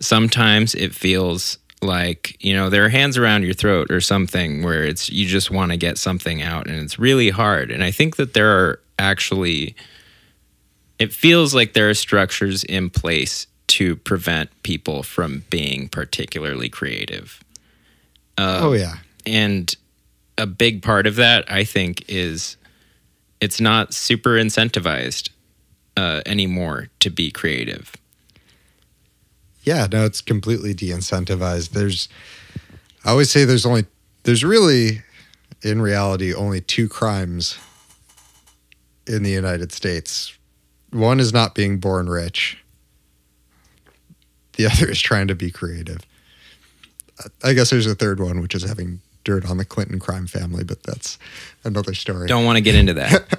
sometimes 0.00 0.74
it 0.74 0.94
feels 0.94 1.58
like, 1.82 2.36
you 2.40 2.54
know, 2.54 2.70
there 2.70 2.84
are 2.84 2.88
hands 2.88 3.18
around 3.18 3.42
your 3.44 3.54
throat 3.54 3.90
or 3.90 4.00
something 4.00 4.62
where 4.62 4.84
it's 4.84 5.10
you 5.10 5.26
just 5.26 5.50
want 5.50 5.70
to 5.70 5.76
get 5.76 5.98
something 5.98 6.42
out 6.42 6.66
and 6.66 6.80
it's 6.80 6.98
really 6.98 7.30
hard. 7.30 7.70
And 7.70 7.82
I 7.82 7.90
think 7.90 8.16
that 8.16 8.34
there 8.34 8.50
are 8.50 8.80
actually 8.98 9.74
it 11.04 11.12
feels 11.12 11.54
like 11.54 11.72
there 11.74 11.88
are 11.90 11.94
structures 11.94 12.64
in 12.64 12.90
place 12.90 13.46
to 13.66 13.96
prevent 13.96 14.48
people 14.62 15.02
from 15.02 15.44
being 15.50 15.88
particularly 15.88 16.68
creative. 16.68 17.42
Uh, 18.38 18.58
oh 18.62 18.72
yeah 18.72 18.96
and 19.26 19.76
a 20.36 20.46
big 20.46 20.82
part 20.82 21.06
of 21.06 21.16
that, 21.16 21.44
I 21.50 21.64
think, 21.64 22.04
is 22.08 22.56
it's 23.40 23.60
not 23.60 23.94
super 23.94 24.30
incentivized 24.30 25.30
uh, 25.96 26.22
anymore 26.26 26.88
to 27.00 27.10
be 27.10 27.30
creative. 27.30 27.92
yeah 29.62 29.86
no 29.90 30.04
it's 30.04 30.20
completely 30.20 30.74
de-incentivized 30.74 31.70
there's 31.70 32.08
i 33.04 33.10
always 33.10 33.30
say 33.30 33.44
there's 33.44 33.64
only 33.64 33.84
there's 34.24 34.44
really 34.44 35.02
in 35.62 35.80
reality 35.80 36.34
only 36.34 36.60
two 36.60 36.88
crimes 36.88 37.58
in 39.06 39.22
the 39.22 39.30
united 39.30 39.72
states 39.72 40.36
one 40.94 41.20
is 41.20 41.32
not 41.32 41.54
being 41.54 41.78
born 41.78 42.08
rich 42.08 42.62
the 44.54 44.66
other 44.70 44.90
is 44.90 45.00
trying 45.00 45.28
to 45.28 45.34
be 45.34 45.50
creative 45.50 46.00
i 47.42 47.52
guess 47.52 47.70
there's 47.70 47.86
a 47.86 47.94
third 47.94 48.20
one 48.20 48.40
which 48.40 48.54
is 48.54 48.62
having 48.62 49.00
dirt 49.24 49.48
on 49.48 49.56
the 49.56 49.64
clinton 49.64 49.98
crime 49.98 50.26
family 50.26 50.64
but 50.64 50.82
that's 50.82 51.18
another 51.64 51.94
story 51.94 52.28
Don't 52.28 52.44
want 52.44 52.56
to 52.56 52.60
get 52.60 52.74
into 52.74 52.94
that. 52.94 53.38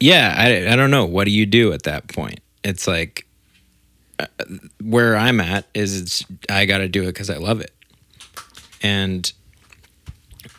yeah, 0.00 0.34
I, 0.36 0.72
I 0.72 0.76
don't 0.76 0.90
know. 0.90 1.04
What 1.04 1.24
do 1.24 1.30
you 1.30 1.46
do 1.46 1.72
at 1.72 1.84
that 1.84 2.08
point? 2.08 2.40
It's 2.64 2.86
like 2.86 3.26
uh, 4.18 4.26
where 4.82 5.16
I'm 5.16 5.40
at 5.40 5.66
is 5.74 6.00
it's, 6.00 6.24
I 6.48 6.64
got 6.66 6.78
to 6.78 6.88
do 6.88 7.02
it 7.04 7.08
because 7.08 7.30
I 7.30 7.36
love 7.36 7.60
it. 7.60 7.72
And 8.82 9.30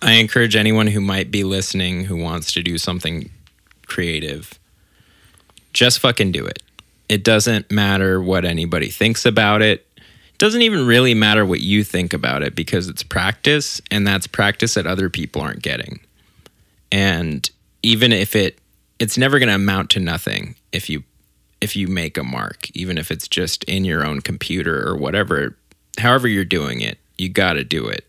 I 0.01 0.13
encourage 0.13 0.55
anyone 0.55 0.87
who 0.87 1.01
might 1.01 1.31
be 1.31 1.43
listening 1.43 2.05
who 2.05 2.17
wants 2.17 2.53
to 2.53 2.61
do 2.63 2.77
something 2.77 3.29
creative, 3.89 4.59
just 5.73 5.99
fucking 5.99 6.31
do 6.31 6.45
it. 6.45 6.63
It 7.09 7.23
doesn't 7.23 7.71
matter 7.71 8.21
what 8.21 8.45
anybody 8.45 8.89
thinks 8.89 9.25
about 9.25 9.61
it. 9.61 9.85
It 9.97 10.37
doesn't 10.37 10.61
even 10.61 10.85
really 10.85 11.13
matter 11.13 11.45
what 11.45 11.59
you 11.59 11.83
think 11.83 12.13
about 12.13 12.43
it 12.43 12.55
because 12.55 12.87
it's 12.87 13.03
practice 13.03 13.81
and 13.91 14.07
that's 14.07 14.27
practice 14.27 14.75
that 14.75 14.87
other 14.87 15.09
people 15.09 15.41
aren't 15.41 15.61
getting. 15.61 15.99
And 16.91 17.49
even 17.83 18.13
if 18.13 18.35
it 18.35 18.59
it's 18.99 19.17
never 19.17 19.39
going 19.39 19.49
to 19.49 19.55
amount 19.55 19.89
to 19.91 19.99
nothing 19.99 20.55
if 20.71 20.89
you 20.89 21.03
if 21.61 21.75
you 21.75 21.87
make 21.87 22.17
a 22.17 22.23
mark, 22.23 22.69
even 22.73 22.97
if 22.97 23.11
it's 23.11 23.27
just 23.27 23.63
in 23.65 23.83
your 23.83 24.05
own 24.05 24.21
computer 24.21 24.87
or 24.87 24.95
whatever, 24.95 25.57
however 25.97 26.27
you're 26.27 26.45
doing 26.45 26.79
it, 26.79 26.97
you 27.17 27.27
got 27.27 27.53
to 27.53 27.63
do 27.63 27.87
it. 27.87 28.05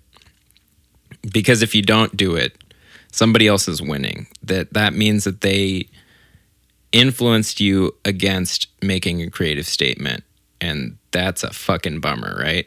Because 1.32 1.62
if 1.62 1.75
you 1.75 1.82
don't 1.82 2.16
do 2.16 2.37
it, 2.37 2.56
somebody 3.12 3.46
else 3.46 3.68
is 3.68 3.80
winning. 3.82 4.26
That 4.42 4.72
that 4.74 4.94
means 4.94 5.24
that 5.24 5.40
they 5.40 5.88
influenced 6.92 7.60
you 7.60 7.94
against 8.04 8.66
making 8.82 9.22
a 9.22 9.30
creative 9.30 9.66
statement 9.66 10.24
and 10.60 10.98
that's 11.12 11.42
a 11.44 11.52
fucking 11.52 12.00
bummer, 12.00 12.36
right? 12.38 12.66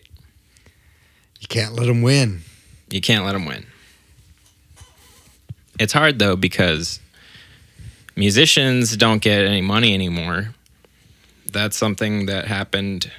you 1.43 1.47
can't 1.49 1.73
let 1.75 1.87
them 1.87 2.01
win 2.01 2.41
You 2.89 3.01
can't 3.01 3.25
let 3.25 3.33
them 3.33 3.45
win. 3.45 3.65
It's 5.77 5.91
hard 5.91 6.17
though 6.19 6.37
because 6.37 6.99
musicians 8.15 8.95
don't 8.95 9.21
get 9.21 9.43
any 9.45 9.61
money 9.61 9.93
anymore. 9.93 10.53
That's 11.51 11.75
something 11.75 12.27
that 12.27 12.47
happened 12.47 13.11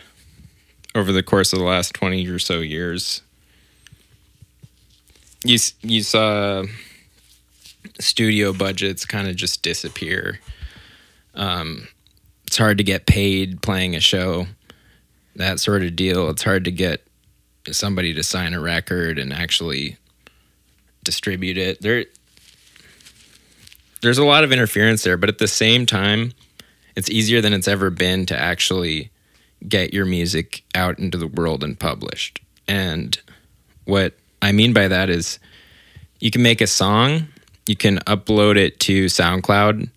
over 0.94 1.12
the 1.12 1.22
course 1.22 1.52
of 1.52 1.58
the 1.58 1.64
last 1.64 1.92
20 1.94 2.26
or 2.28 2.38
so 2.38 2.60
years. 2.60 3.20
You 5.44 5.58
you 5.82 6.02
saw 6.02 6.64
studio 8.00 8.52
budgets 8.52 9.04
kind 9.04 9.28
of 9.28 9.36
just 9.36 9.62
disappear. 9.62 10.40
Um, 11.34 11.88
it's 12.46 12.58
hard 12.58 12.78
to 12.78 12.84
get 12.84 13.06
paid 13.06 13.62
playing 13.62 13.96
a 13.96 14.00
show, 14.00 14.46
that 15.36 15.60
sort 15.60 15.82
of 15.82 15.96
deal. 15.96 16.30
It's 16.30 16.42
hard 16.42 16.64
to 16.64 16.70
get 16.70 17.06
somebody 17.70 18.14
to 18.14 18.22
sign 18.22 18.54
a 18.54 18.60
record 18.60 19.18
and 19.18 19.32
actually 19.32 19.96
distribute 21.02 21.58
it. 21.58 21.80
There 21.80 22.04
there's 24.00 24.18
a 24.18 24.24
lot 24.24 24.44
of 24.44 24.52
interference 24.52 25.02
there, 25.02 25.16
but 25.16 25.30
at 25.30 25.38
the 25.38 25.48
same 25.48 25.86
time, 25.86 26.32
it's 26.94 27.08
easier 27.08 27.40
than 27.40 27.54
it's 27.54 27.66
ever 27.66 27.88
been 27.88 28.26
to 28.26 28.38
actually 28.38 29.10
get 29.66 29.94
your 29.94 30.04
music 30.04 30.62
out 30.74 30.98
into 30.98 31.16
the 31.16 31.26
world 31.26 31.64
and 31.64 31.78
published. 31.78 32.40
And 32.68 33.18
what 33.86 34.14
I 34.42 34.52
mean 34.52 34.74
by 34.74 34.88
that 34.88 35.08
is 35.08 35.38
you 36.20 36.30
can 36.30 36.42
make 36.42 36.60
a 36.60 36.66
song, 36.66 37.28
you 37.66 37.76
can 37.76 37.98
upload 38.00 38.56
it 38.56 38.78
to 38.80 39.06
SoundCloud, 39.06 39.88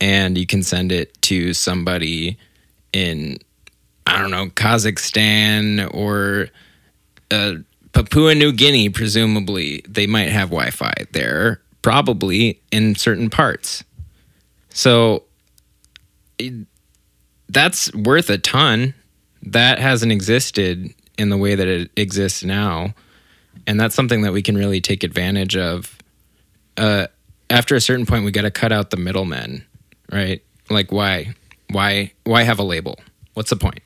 and 0.00 0.38
you 0.38 0.46
can 0.46 0.62
send 0.62 0.92
it 0.92 1.20
to 1.22 1.52
somebody 1.54 2.38
in 2.92 3.38
I 4.06 4.18
don't 4.20 4.30
know, 4.30 4.46
Kazakhstan 4.48 5.92
or 5.94 6.48
uh, 7.30 7.54
Papua 7.92 8.34
New 8.34 8.52
Guinea, 8.52 8.90
presumably, 8.90 9.82
they 9.88 10.06
might 10.06 10.28
have 10.28 10.50
Wi 10.50 10.70
Fi 10.70 10.92
there, 11.12 11.62
probably 11.80 12.60
in 12.70 12.94
certain 12.96 13.30
parts. 13.30 13.82
So 14.68 15.22
it- 16.38 16.66
that's 17.48 17.92
worth 17.94 18.28
a 18.30 18.36
ton. 18.38 18.92
That 19.42 19.78
hasn't 19.78 20.12
existed 20.12 20.92
in 21.16 21.28
the 21.30 21.36
way 21.38 21.54
that 21.54 21.68
it 21.68 21.90
exists 21.96 22.42
now. 22.42 22.94
And 23.66 23.78
that's 23.80 23.94
something 23.94 24.22
that 24.22 24.32
we 24.32 24.42
can 24.42 24.56
really 24.56 24.80
take 24.80 25.02
advantage 25.04 25.56
of. 25.56 25.96
Uh, 26.76 27.06
after 27.50 27.74
a 27.74 27.80
certain 27.80 28.06
point, 28.06 28.24
we 28.24 28.30
got 28.30 28.42
to 28.42 28.50
cut 28.50 28.72
out 28.72 28.90
the 28.90 28.96
middlemen, 28.96 29.64
right? 30.10 30.42
Like, 30.70 30.90
why? 30.90 31.34
Why? 31.70 32.12
Why 32.24 32.42
have 32.42 32.58
a 32.58 32.64
label? 32.64 32.98
What's 33.34 33.50
the 33.50 33.56
point? 33.56 33.80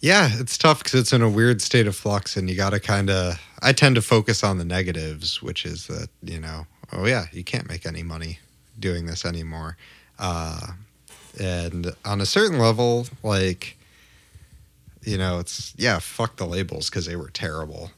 Yeah, 0.00 0.30
it's 0.34 0.56
tough 0.56 0.78
because 0.78 0.94
it's 1.00 1.12
in 1.12 1.22
a 1.22 1.28
weird 1.28 1.60
state 1.60 1.86
of 1.86 1.96
flux, 1.96 2.36
and 2.36 2.48
you 2.48 2.56
got 2.56 2.70
to 2.70 2.80
kind 2.80 3.10
of. 3.10 3.40
I 3.62 3.72
tend 3.72 3.96
to 3.96 4.02
focus 4.02 4.44
on 4.44 4.58
the 4.58 4.64
negatives, 4.64 5.42
which 5.42 5.64
is 5.66 5.88
that 5.88 6.08
you 6.22 6.38
know 6.38 6.66
oh 6.92 7.06
yeah, 7.06 7.26
you 7.32 7.44
can't 7.44 7.68
make 7.68 7.86
any 7.86 8.02
money 8.02 8.38
doing 8.78 9.06
this 9.06 9.24
anymore. 9.24 9.76
Uh, 10.18 10.68
and 11.40 11.94
on 12.04 12.20
a 12.20 12.26
certain 12.26 12.58
level, 12.58 13.06
like, 13.22 13.76
you 15.02 15.18
know, 15.18 15.38
it's 15.38 15.74
yeah, 15.76 15.98
fuck 15.98 16.36
the 16.36 16.46
labels 16.46 16.90
because 16.90 17.06
they 17.06 17.16
were 17.16 17.30
terrible. 17.30 17.90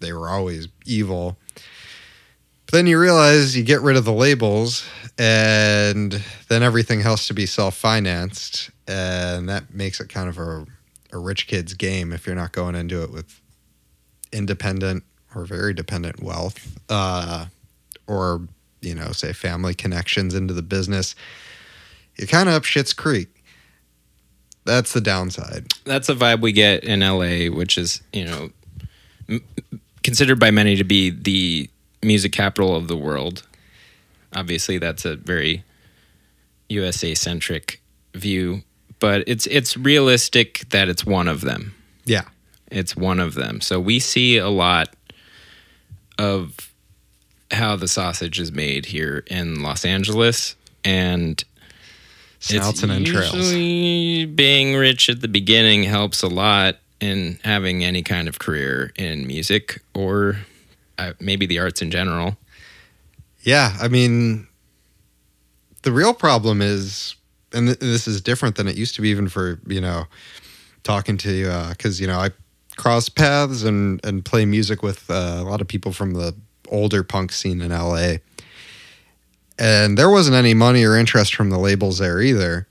They 0.00 0.12
were 0.12 0.28
always 0.28 0.68
evil. 0.86 1.36
But 2.70 2.76
then 2.76 2.86
you 2.86 3.00
realize 3.00 3.56
you 3.56 3.64
get 3.64 3.80
rid 3.80 3.96
of 3.96 4.04
the 4.04 4.12
labels, 4.12 4.86
and 5.18 6.22
then 6.48 6.62
everything 6.62 7.00
has 7.00 7.26
to 7.26 7.34
be 7.34 7.44
self 7.44 7.74
financed, 7.74 8.70
and 8.86 9.48
that 9.48 9.74
makes 9.74 9.98
it 9.98 10.08
kind 10.08 10.28
of 10.28 10.38
a, 10.38 10.66
a 11.12 11.18
rich 11.18 11.48
kid's 11.48 11.74
game 11.74 12.12
if 12.12 12.28
you're 12.28 12.36
not 12.36 12.52
going 12.52 12.76
into 12.76 13.02
it 13.02 13.10
with 13.10 13.40
independent 14.30 15.02
or 15.34 15.44
very 15.44 15.74
dependent 15.74 16.22
wealth, 16.22 16.78
uh, 16.88 17.46
or 18.06 18.42
you 18.82 18.94
know, 18.94 19.10
say 19.10 19.32
family 19.32 19.74
connections 19.74 20.32
into 20.32 20.54
the 20.54 20.62
business. 20.62 21.16
You're 22.14 22.28
kind 22.28 22.48
of 22.48 22.54
up 22.54 22.64
shit's 22.64 22.92
creek. 22.92 23.42
That's 24.64 24.92
the 24.92 25.00
downside. 25.00 25.66
That's 25.82 26.08
a 26.08 26.14
vibe 26.14 26.40
we 26.40 26.52
get 26.52 26.84
in 26.84 27.00
LA, 27.00 27.52
which 27.52 27.76
is 27.76 28.00
you 28.12 28.26
know 28.26 28.50
m- 29.28 29.44
considered 30.04 30.38
by 30.38 30.52
many 30.52 30.76
to 30.76 30.84
be 30.84 31.10
the 31.10 31.68
music 32.02 32.32
capital 32.32 32.74
of 32.74 32.88
the 32.88 32.96
world. 32.96 33.42
Obviously, 34.34 34.78
that's 34.78 35.04
a 35.04 35.16
very 35.16 35.64
USA 36.68 37.14
centric 37.14 37.80
view, 38.14 38.62
but 38.98 39.24
it's 39.26 39.46
it's 39.46 39.76
realistic 39.76 40.64
that 40.70 40.88
it's 40.88 41.04
one 41.04 41.28
of 41.28 41.40
them. 41.40 41.74
Yeah. 42.04 42.24
It's 42.70 42.96
one 42.96 43.18
of 43.18 43.34
them. 43.34 43.60
So 43.60 43.80
we 43.80 43.98
see 43.98 44.36
a 44.36 44.48
lot 44.48 44.94
of 46.18 46.72
how 47.50 47.76
the 47.76 47.88
sausage 47.88 48.38
is 48.38 48.52
made 48.52 48.86
here 48.86 49.24
in 49.26 49.62
Los 49.62 49.84
Angeles, 49.84 50.54
and 50.84 51.42
Snouts 52.38 52.70
it's 52.70 52.82
and 52.84 52.92
entrails. 52.92 53.52
being 53.52 54.76
rich 54.76 55.10
at 55.10 55.20
the 55.20 55.28
beginning 55.28 55.82
helps 55.82 56.22
a 56.22 56.28
lot 56.28 56.76
in 57.00 57.38
having 57.44 57.84
any 57.84 58.02
kind 58.02 58.28
of 58.28 58.38
career 58.38 58.92
in 58.96 59.26
music 59.26 59.82
or 59.94 60.38
maybe 61.20 61.46
the 61.46 61.58
arts 61.58 61.82
in 61.82 61.90
general. 61.90 62.36
Yeah, 63.42 63.76
I 63.80 63.88
mean, 63.88 64.46
the 65.82 65.92
real 65.92 66.14
problem 66.14 66.60
is, 66.60 67.14
and 67.52 67.68
th- 67.68 67.78
this 67.78 68.06
is 68.06 68.20
different 68.20 68.56
than 68.56 68.68
it 68.68 68.76
used 68.76 68.94
to 68.96 69.02
be, 69.02 69.08
even 69.08 69.28
for 69.28 69.60
you 69.66 69.80
know, 69.80 70.04
talking 70.82 71.16
to 71.18 71.68
because 71.70 72.00
you 72.00 72.06
know 72.06 72.18
I 72.18 72.30
cross 72.76 73.08
paths 73.08 73.62
and 73.62 74.04
and 74.04 74.24
play 74.24 74.44
music 74.44 74.82
with 74.82 75.10
uh, 75.10 75.38
a 75.38 75.44
lot 75.44 75.60
of 75.60 75.68
people 75.68 75.92
from 75.92 76.12
the 76.12 76.34
older 76.68 77.02
punk 77.02 77.32
scene 77.32 77.60
in 77.60 77.70
LA, 77.70 78.16
and 79.58 79.96
there 79.96 80.10
wasn't 80.10 80.36
any 80.36 80.54
money 80.54 80.84
or 80.84 80.96
interest 80.96 81.34
from 81.34 81.50
the 81.50 81.58
labels 81.58 81.98
there 81.98 82.20
either. 82.20 82.66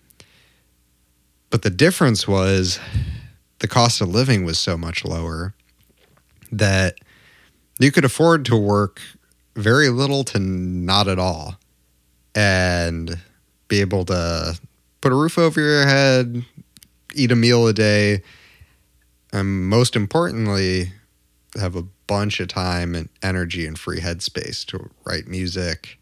But 1.50 1.64
the 1.64 1.72
difference 1.72 2.28
was 2.28 2.80
the 3.60 3.68
cost 3.68 4.02
of 4.02 4.10
living 4.10 4.44
was 4.44 4.60
so 4.60 4.78
much 4.78 5.04
lower 5.04 5.54
that 6.52 7.00
you 7.80 7.92
could 7.92 8.06
afford 8.06 8.46
to 8.46 8.58
work 8.58 9.02
very 9.56 9.90
little 9.90 10.24
to 10.26 10.40
not 10.40 11.08
at 11.08 11.18
all 11.18 11.56
and 12.36 13.20
be 13.68 13.82
able 13.82 14.06
to 14.06 14.60
put 15.02 15.12
a 15.12 15.16
roof 15.16 15.38
over 15.38 15.60
your 15.60 15.86
head, 15.88 16.46
eat 17.14 17.32
a 17.32 17.36
meal 17.36 17.68
a 17.68 17.74
day, 17.74 18.22
and 19.32 19.68
most 19.68 19.96
importantly, 19.96 20.92
have 21.60 21.76
a 21.76 21.84
bunch 22.08 22.40
of 22.40 22.48
time 22.48 22.96
and 22.96 23.10
energy 23.24 23.66
and 23.66 23.78
free 23.78 24.00
headspace 24.00 24.66
to 24.66 24.90
write 25.06 25.28
music, 25.28 26.00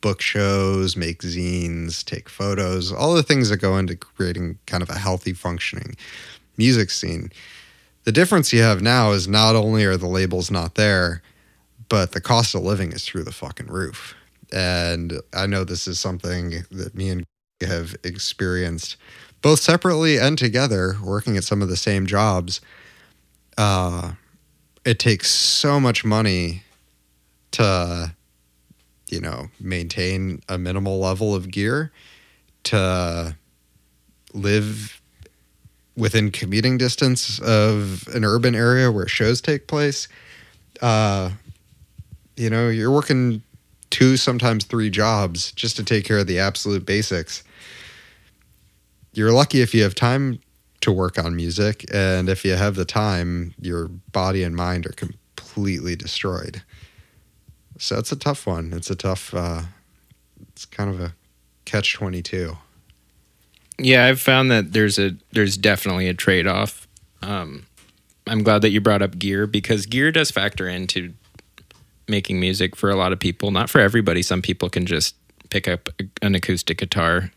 book 0.00 0.20
shows, 0.20 0.96
make 0.96 1.22
zines, 1.22 2.04
take 2.04 2.28
photos, 2.28 2.92
all 2.92 3.14
the 3.14 3.22
things 3.22 3.48
that 3.48 3.58
go 3.58 3.76
into 3.78 3.96
creating 3.96 4.58
kind 4.66 4.82
of 4.82 4.90
a 4.90 4.98
healthy 4.98 5.32
functioning 5.32 5.96
music 6.56 6.90
scene. 6.90 7.30
The 8.04 8.12
difference 8.12 8.52
you 8.52 8.62
have 8.62 8.80
now 8.80 9.12
is 9.12 9.28
not 9.28 9.54
only 9.54 9.84
are 9.84 9.96
the 9.96 10.06
labels 10.06 10.50
not 10.50 10.74
there, 10.74 11.22
but 11.88 12.12
the 12.12 12.20
cost 12.20 12.54
of 12.54 12.62
living 12.62 12.92
is 12.92 13.04
through 13.04 13.24
the 13.24 13.32
fucking 13.32 13.66
roof. 13.66 14.14
And 14.52 15.14
I 15.34 15.46
know 15.46 15.64
this 15.64 15.86
is 15.86 16.00
something 16.00 16.64
that 16.70 16.94
me 16.94 17.10
and 17.10 17.24
have 17.60 17.94
experienced 18.02 18.96
both 19.42 19.60
separately 19.60 20.18
and 20.18 20.38
together, 20.38 20.96
working 21.02 21.36
at 21.36 21.44
some 21.44 21.62
of 21.62 21.68
the 21.68 21.76
same 21.76 22.06
jobs. 22.06 22.60
Uh, 23.58 24.12
it 24.84 24.98
takes 24.98 25.30
so 25.30 25.78
much 25.78 26.04
money 26.04 26.62
to, 27.52 28.14
you 29.08 29.20
know, 29.20 29.48
maintain 29.60 30.42
a 30.48 30.56
minimal 30.56 30.98
level 30.98 31.34
of 31.34 31.50
gear, 31.50 31.92
to 32.64 33.36
live 34.32 34.99
within 36.00 36.30
commuting 36.30 36.78
distance 36.78 37.38
of 37.40 38.08
an 38.14 38.24
urban 38.24 38.54
area 38.54 38.90
where 38.90 39.06
shows 39.06 39.40
take 39.40 39.68
place. 39.68 40.08
Uh, 40.80 41.30
you 42.36 42.48
know, 42.48 42.68
you're 42.68 42.90
working 42.90 43.42
two, 43.90 44.16
sometimes 44.16 44.64
three 44.64 44.88
jobs 44.88 45.52
just 45.52 45.76
to 45.76 45.84
take 45.84 46.04
care 46.04 46.18
of 46.18 46.26
the 46.26 46.38
absolute 46.38 46.86
basics. 46.86 47.44
You're 49.12 49.32
lucky 49.32 49.60
if 49.60 49.74
you 49.74 49.82
have 49.82 49.94
time 49.94 50.40
to 50.80 50.90
work 50.90 51.18
on 51.18 51.36
music, 51.36 51.84
and 51.92 52.30
if 52.30 52.44
you 52.44 52.54
have 52.54 52.74
the 52.74 52.86
time, 52.86 53.54
your 53.60 53.88
body 53.88 54.42
and 54.42 54.56
mind 54.56 54.86
are 54.86 54.92
completely 54.92 55.94
destroyed. 55.94 56.62
So 57.78 57.98
it's 57.98 58.12
a 58.12 58.16
tough 58.16 58.46
one. 58.46 58.72
It's 58.72 58.90
a 58.90 58.94
tough. 58.94 59.34
Uh, 59.34 59.62
it's 60.48 60.64
kind 60.64 60.88
of 60.88 61.00
a 61.00 61.14
catch 61.66 61.92
twenty 61.94 62.22
two. 62.22 62.56
Yeah, 63.82 64.06
I've 64.06 64.20
found 64.20 64.50
that 64.50 64.72
there's 64.72 64.98
a 64.98 65.16
there's 65.32 65.56
definitely 65.56 66.08
a 66.08 66.14
trade 66.14 66.46
off. 66.46 66.86
Um, 67.22 67.66
I'm 68.26 68.42
glad 68.42 68.62
that 68.62 68.70
you 68.70 68.80
brought 68.80 69.02
up 69.02 69.18
gear 69.18 69.46
because 69.46 69.86
gear 69.86 70.12
does 70.12 70.30
factor 70.30 70.68
into 70.68 71.14
making 72.08 72.40
music 72.40 72.76
for 72.76 72.90
a 72.90 72.96
lot 72.96 73.12
of 73.12 73.18
people. 73.18 73.50
Not 73.50 73.70
for 73.70 73.80
everybody. 73.80 74.22
Some 74.22 74.42
people 74.42 74.68
can 74.68 74.86
just 74.86 75.14
pick 75.48 75.66
up 75.66 75.88
an 76.22 76.34
acoustic 76.34 76.78
guitar 76.78 77.32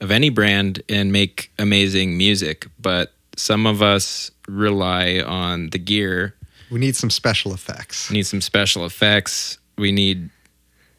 of 0.00 0.10
any 0.10 0.30
brand 0.30 0.82
and 0.88 1.12
make 1.12 1.50
amazing 1.58 2.16
music, 2.16 2.66
but 2.78 3.12
some 3.36 3.66
of 3.66 3.82
us 3.82 4.30
rely 4.48 5.20
on 5.20 5.70
the 5.70 5.78
gear. 5.78 6.34
We 6.70 6.80
need 6.80 6.96
some 6.96 7.10
special 7.10 7.54
effects. 7.54 8.10
We 8.10 8.14
need 8.16 8.26
some 8.26 8.40
special 8.40 8.84
effects. 8.84 9.58
We 9.78 9.92
need. 9.92 10.30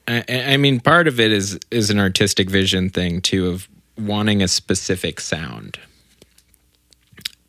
I, 0.08 0.24
I 0.30 0.58
mean, 0.58 0.80
part 0.80 1.08
of 1.08 1.20
it 1.20 1.32
is 1.32 1.60
is 1.72 1.90
an 1.90 2.00
artistic 2.00 2.50
vision 2.50 2.90
thing 2.90 3.22
too 3.22 3.50
of 3.50 3.68
wanting 3.98 4.42
a 4.42 4.48
specific 4.48 5.20
sound. 5.20 5.80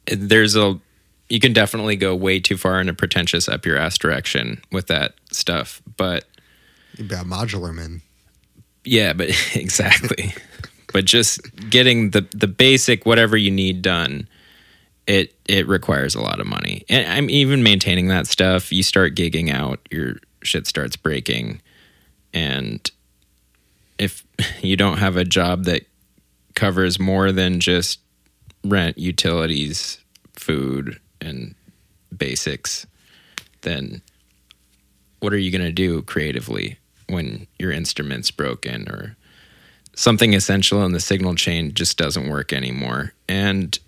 There's 0.07 0.57
a 0.57 0.81
you 1.29 1.41
can 1.41 1.53
definitely 1.53 1.97
go 1.97 2.15
way 2.15 2.41
too 2.41 2.57
far 2.57 2.81
in 2.81 2.89
a 2.89 2.95
pretentious 2.95 3.49
up 3.49 3.67
your 3.67 3.77
ass 3.77 3.99
direction 3.99 4.63
with 4.73 4.87
that 4.87 5.15
stuff, 5.31 5.83
but 5.97 6.25
got 7.07 7.27
modular 7.27 7.75
man. 7.75 8.03
yeah, 8.85 9.13
but 9.13 9.29
exactly. 9.55 10.35
but 10.93 11.05
just 11.05 11.41
getting 11.71 12.11
the 12.11 12.27
the 12.35 12.47
basic 12.47 13.05
whatever 13.05 13.37
you 13.37 13.51
need 13.51 13.83
done, 13.83 14.29
it 15.07 15.35
it 15.47 15.69
requires 15.69 16.15
a 16.15 16.21
lot 16.21 16.41
of 16.41 16.47
money. 16.47 16.85
And 16.89 17.07
I'm 17.11 17.29
even 17.29 17.63
maintaining 17.63 18.09
that 18.09 18.27
stuff. 18.27 18.73
You 18.73 18.83
start 18.83 19.15
gigging 19.15 19.51
out, 19.53 19.81
your 19.91 20.17
shit 20.43 20.67
starts 20.67 20.97
breaking, 20.97 21.61
and 22.33 22.91
if 23.99 24.25
you 24.63 24.77
don't 24.77 24.99
have 24.99 25.17
a 25.17 25.25
job 25.25 25.65
that 25.65 25.83
covers 26.59 26.99
more 26.99 27.31
than 27.31 27.61
just 27.61 28.01
rent, 28.65 28.99
utilities, 28.99 30.01
food, 30.35 30.99
and 31.21 31.55
basics, 32.17 32.85
then 33.61 34.03
what 35.21 35.33
are 35.33 35.39
you 35.39 35.53
going 35.53 35.65
to 35.65 35.73
do 35.73 36.03
creatively 36.03 36.77
when 37.09 37.47
your 37.61 37.71
instrument's 37.71 38.33
broken 38.33 38.89
or 38.89 39.17
something 39.95 40.35
essential 40.35 40.85
in 40.85 40.91
the 40.91 41.01
signal 41.01 41.37
chain 41.37 41.73
just 41.75 41.97
doesn't 41.97 42.29
work 42.29 42.53
anymore? 42.53 43.13
And 43.29 43.79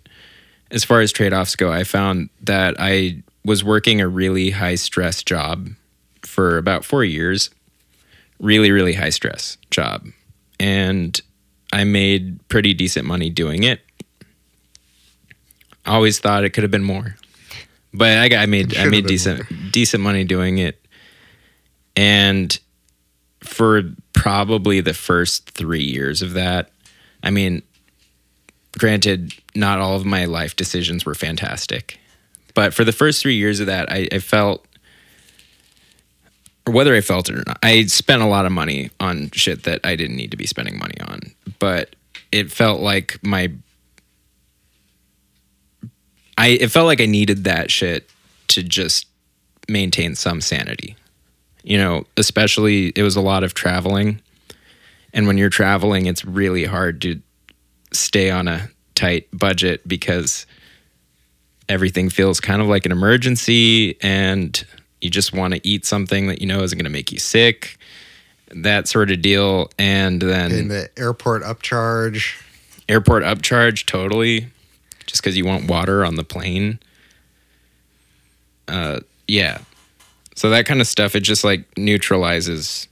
as 0.70 0.84
far 0.84 1.00
as 1.00 1.10
trade 1.10 1.32
offs 1.32 1.56
go, 1.56 1.72
I 1.72 1.82
found 1.82 2.30
that 2.42 2.76
I 2.78 3.20
was 3.44 3.64
working 3.64 4.00
a 4.00 4.06
really 4.06 4.50
high 4.50 4.76
stress 4.76 5.24
job 5.24 5.70
for 6.22 6.56
about 6.56 6.84
four 6.84 7.02
years, 7.02 7.50
really, 8.38 8.70
really 8.70 8.92
high 8.92 9.10
stress 9.10 9.58
job. 9.72 10.06
And 10.60 11.20
I 11.72 11.84
made 11.84 12.46
pretty 12.48 12.74
decent 12.74 13.06
money 13.06 13.30
doing 13.30 13.62
it. 13.62 13.80
I 15.84 15.94
always 15.94 16.18
thought 16.18 16.44
it 16.44 16.50
could 16.50 16.64
have 16.64 16.70
been 16.70 16.84
more, 16.84 17.16
but 17.92 18.18
I 18.18 18.28
got 18.28 18.40
I 18.40 18.46
made 18.46 18.76
I 18.76 18.88
made 18.88 19.06
decent 19.06 19.44
decent 19.72 20.02
money 20.02 20.24
doing 20.24 20.58
it, 20.58 20.84
and 21.96 22.58
for 23.42 23.82
probably 24.12 24.80
the 24.80 24.94
first 24.94 25.50
three 25.50 25.82
years 25.82 26.20
of 26.22 26.34
that, 26.34 26.70
I 27.22 27.30
mean, 27.30 27.62
granted, 28.78 29.32
not 29.54 29.78
all 29.78 29.96
of 29.96 30.04
my 30.04 30.26
life 30.26 30.54
decisions 30.54 31.06
were 31.06 31.14
fantastic, 31.14 31.98
but 32.54 32.74
for 32.74 32.84
the 32.84 32.92
first 32.92 33.22
three 33.22 33.36
years 33.36 33.60
of 33.60 33.66
that, 33.66 33.90
I, 33.90 34.08
I 34.12 34.18
felt 34.18 34.66
whether 36.70 36.94
I 36.94 37.00
felt 37.00 37.28
it 37.28 37.36
or 37.36 37.44
not. 37.46 37.58
I 37.62 37.84
spent 37.86 38.22
a 38.22 38.26
lot 38.26 38.46
of 38.46 38.52
money 38.52 38.90
on 39.00 39.30
shit 39.32 39.64
that 39.64 39.80
I 39.84 39.96
didn't 39.96 40.16
need 40.16 40.30
to 40.30 40.36
be 40.36 40.46
spending 40.46 40.78
money 40.78 41.00
on, 41.00 41.20
but 41.58 41.96
it 42.32 42.50
felt 42.50 42.80
like 42.80 43.18
my 43.22 43.52
I 46.38 46.48
it 46.48 46.70
felt 46.70 46.86
like 46.86 47.00
I 47.00 47.06
needed 47.06 47.44
that 47.44 47.70
shit 47.70 48.08
to 48.48 48.62
just 48.62 49.06
maintain 49.68 50.14
some 50.14 50.40
sanity. 50.40 50.96
You 51.62 51.76
know, 51.76 52.06
especially 52.16 52.92
it 52.96 53.02
was 53.02 53.16
a 53.16 53.20
lot 53.20 53.44
of 53.44 53.52
traveling. 53.54 54.20
And 55.12 55.26
when 55.26 55.36
you're 55.36 55.50
traveling, 55.50 56.06
it's 56.06 56.24
really 56.24 56.64
hard 56.64 57.02
to 57.02 57.20
stay 57.92 58.30
on 58.30 58.48
a 58.48 58.70
tight 58.94 59.28
budget 59.32 59.86
because 59.86 60.46
everything 61.68 62.08
feels 62.08 62.40
kind 62.40 62.62
of 62.62 62.68
like 62.68 62.86
an 62.86 62.92
emergency 62.92 63.96
and 64.02 64.64
you 65.00 65.10
just 65.10 65.32
want 65.32 65.54
to 65.54 65.60
eat 65.66 65.84
something 65.84 66.26
that 66.28 66.40
you 66.40 66.46
know 66.46 66.62
isn't 66.62 66.76
going 66.76 66.84
to 66.84 66.90
make 66.90 67.10
you 67.12 67.18
sick 67.18 67.78
that 68.52 68.88
sort 68.88 69.10
of 69.10 69.22
deal 69.22 69.70
and 69.78 70.20
then 70.20 70.50
In 70.50 70.68
the 70.68 70.90
airport 70.98 71.42
upcharge. 71.42 72.40
airport 72.88 73.22
upcharge 73.22 73.86
totally. 73.86 74.48
Just 75.06 75.22
because 75.22 75.36
you 75.36 75.44
want 75.44 75.68
water 75.68 76.04
on 76.04 76.16
the 76.16 76.24
plane. 76.24 76.78
Uh 78.68 79.00
yeah. 79.28 79.58
So 80.34 80.50
that 80.50 80.66
kind 80.66 80.80
of 80.80 80.86
stuff 80.86 81.14
it 81.14 81.20
just 81.20 81.44
like 81.44 81.64
neutralizes 81.78 82.88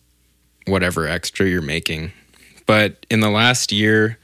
whatever 0.66 1.06
extra 1.06 1.46
you're 1.46 1.62
making. 1.62 2.12
But 2.66 3.04
in 3.10 3.20
the 3.20 3.30
last 3.30 3.72
year 3.72 4.18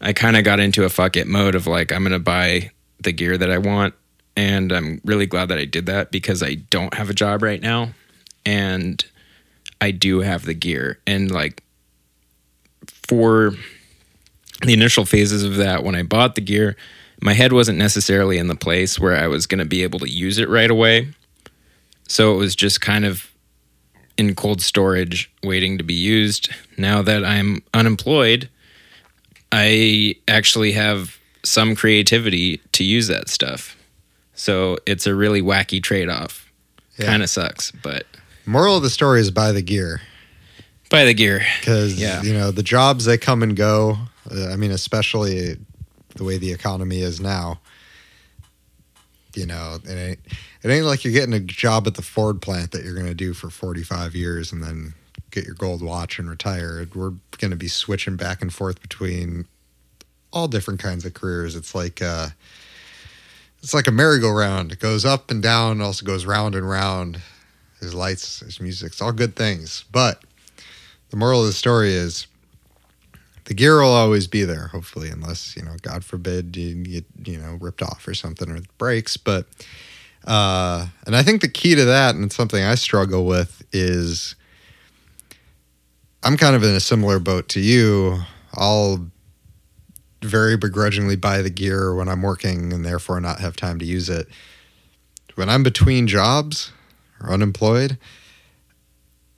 i 0.00 0.12
kind 0.12 0.36
of 0.36 0.44
got 0.44 0.60
into 0.60 0.84
a 0.84 0.88
fuck 0.88 1.16
it 1.16 1.26
mode 1.26 1.54
of 1.56 1.66
like 1.66 1.90
i'm 1.92 2.04
gonna 2.04 2.20
buy 2.20 2.70
the 3.00 3.10
gear 3.10 3.36
that 3.36 3.50
i 3.50 3.58
want 3.58 3.94
and 4.38 4.72
i'm 4.72 5.00
really 5.04 5.26
glad 5.26 5.48
that 5.48 5.58
i 5.58 5.64
did 5.64 5.86
that 5.86 6.10
because 6.10 6.42
i 6.42 6.54
don't 6.54 6.94
have 6.94 7.10
a 7.10 7.14
job 7.14 7.42
right 7.42 7.60
now 7.60 7.90
and 8.46 9.04
i 9.80 9.90
do 9.90 10.20
have 10.20 10.44
the 10.44 10.54
gear 10.54 10.98
and 11.06 11.30
like 11.30 11.62
for 13.08 13.52
the 14.62 14.72
initial 14.72 15.04
phases 15.04 15.44
of 15.44 15.56
that 15.56 15.82
when 15.82 15.94
I 15.94 16.02
bought 16.02 16.34
the 16.34 16.40
gear, 16.40 16.76
my 17.20 17.32
head 17.32 17.52
wasn't 17.52 17.78
necessarily 17.78 18.38
in 18.38 18.48
the 18.48 18.54
place 18.54 18.98
where 18.98 19.16
I 19.16 19.26
was 19.26 19.46
going 19.46 19.60
to 19.60 19.64
be 19.64 19.82
able 19.82 19.98
to 20.00 20.10
use 20.10 20.38
it 20.38 20.48
right 20.48 20.70
away. 20.70 21.08
So 22.06 22.34
it 22.34 22.36
was 22.36 22.54
just 22.54 22.80
kind 22.80 23.04
of 23.04 23.30
in 24.16 24.34
cold 24.34 24.60
storage 24.60 25.30
waiting 25.42 25.78
to 25.78 25.84
be 25.84 25.94
used. 25.94 26.50
Now 26.76 27.02
that 27.02 27.24
I'm 27.24 27.62
unemployed, 27.72 28.48
I 29.52 30.16
actually 30.26 30.72
have 30.72 31.18
some 31.44 31.74
creativity 31.74 32.58
to 32.72 32.84
use 32.84 33.08
that 33.08 33.28
stuff. 33.28 33.76
So 34.38 34.78
it's 34.86 35.06
a 35.06 35.14
really 35.14 35.42
wacky 35.42 35.82
trade 35.82 36.08
off. 36.08 36.50
Yeah. 36.96 37.06
Kind 37.06 37.22
of 37.22 37.28
sucks, 37.30 37.70
but 37.72 38.06
Moral 38.46 38.76
of 38.76 38.82
the 38.82 38.90
story 38.90 39.20
is 39.20 39.30
buy 39.30 39.52
the 39.52 39.62
gear 39.62 40.00
buy 40.90 41.04
the 41.04 41.12
gear. 41.12 41.44
because 41.60 42.00
Yeah. 42.00 42.22
you 42.22 42.32
know 42.32 42.50
the 42.50 42.62
jobs 42.62 43.04
they 43.04 43.18
come 43.18 43.42
and 43.42 43.54
go. 43.54 43.98
Uh, 44.30 44.48
I 44.48 44.56
mean, 44.56 44.70
especially 44.70 45.58
the 46.16 46.24
way 46.24 46.38
the 46.38 46.50
economy 46.52 47.02
is 47.02 47.20
now. 47.20 47.60
You 49.34 49.44
know, 49.46 49.78
it 49.84 49.90
ain't 49.90 50.18
it 50.62 50.70
ain't 50.70 50.86
like 50.86 51.04
you're 51.04 51.12
getting 51.12 51.34
a 51.34 51.40
job 51.40 51.86
at 51.86 51.94
the 51.94 52.02
Ford 52.02 52.40
plant 52.40 52.72
that 52.72 52.84
you're 52.84 52.94
going 52.94 53.06
to 53.06 53.14
do 53.14 53.34
for 53.34 53.50
45 53.50 54.14
years 54.14 54.50
and 54.52 54.62
then 54.62 54.94
get 55.30 55.44
your 55.44 55.54
gold 55.54 55.82
watch 55.82 56.18
and 56.18 56.28
retire. 56.28 56.86
We're 56.94 57.12
going 57.38 57.50
to 57.50 57.56
be 57.56 57.68
switching 57.68 58.16
back 58.16 58.40
and 58.42 58.52
forth 58.52 58.80
between 58.80 59.46
all 60.32 60.48
different 60.48 60.80
kinds 60.80 61.04
of 61.04 61.12
careers. 61.14 61.54
It's 61.54 61.74
like 61.74 62.00
uh, 62.02 62.28
it's 63.68 63.74
like 63.74 63.86
a 63.86 63.92
merry-go-round. 63.92 64.72
It 64.72 64.78
goes 64.78 65.04
up 65.04 65.30
and 65.30 65.42
down, 65.42 65.82
also 65.82 66.02
goes 66.02 66.24
round 66.24 66.54
and 66.54 66.66
round. 66.66 67.20
There's 67.78 67.92
lights, 67.92 68.40
there's 68.40 68.62
music. 68.62 68.92
It's 68.92 69.02
all 69.02 69.12
good 69.12 69.36
things, 69.36 69.84
but 69.92 70.22
the 71.10 71.18
moral 71.18 71.42
of 71.42 71.48
the 71.48 71.52
story 71.52 71.92
is 71.92 72.28
the 73.44 73.52
gear 73.52 73.82
will 73.82 73.90
always 73.90 74.26
be 74.26 74.42
there, 74.44 74.68
hopefully, 74.68 75.10
unless, 75.10 75.54
you 75.54 75.62
know, 75.62 75.76
God 75.82 76.02
forbid 76.02 76.56
you 76.56 76.76
get, 76.76 77.04
you 77.26 77.36
know, 77.36 77.58
ripped 77.60 77.82
off 77.82 78.08
or 78.08 78.14
something 78.14 78.50
or 78.50 78.56
it 78.56 78.78
breaks. 78.78 79.18
But, 79.18 79.46
uh, 80.26 80.86
and 81.04 81.14
I 81.14 81.22
think 81.22 81.42
the 81.42 81.48
key 81.48 81.74
to 81.74 81.84
that, 81.84 82.14
and 82.14 82.24
it's 82.24 82.36
something 82.36 82.64
I 82.64 82.74
struggle 82.74 83.26
with, 83.26 83.62
is 83.70 84.34
I'm 86.22 86.38
kind 86.38 86.56
of 86.56 86.62
in 86.62 86.74
a 86.74 86.80
similar 86.80 87.18
boat 87.18 87.50
to 87.50 87.60
you. 87.60 88.20
I'll 88.54 89.10
very 90.22 90.56
begrudgingly 90.56 91.16
buy 91.16 91.42
the 91.42 91.50
gear 91.50 91.94
when 91.94 92.08
I'm 92.08 92.22
working 92.22 92.72
and 92.72 92.84
therefore 92.84 93.20
not 93.20 93.40
have 93.40 93.56
time 93.56 93.78
to 93.78 93.84
use 93.84 94.08
it. 94.08 94.28
When 95.34 95.48
I'm 95.48 95.62
between 95.62 96.06
jobs 96.06 96.72
or 97.20 97.32
unemployed, 97.32 97.98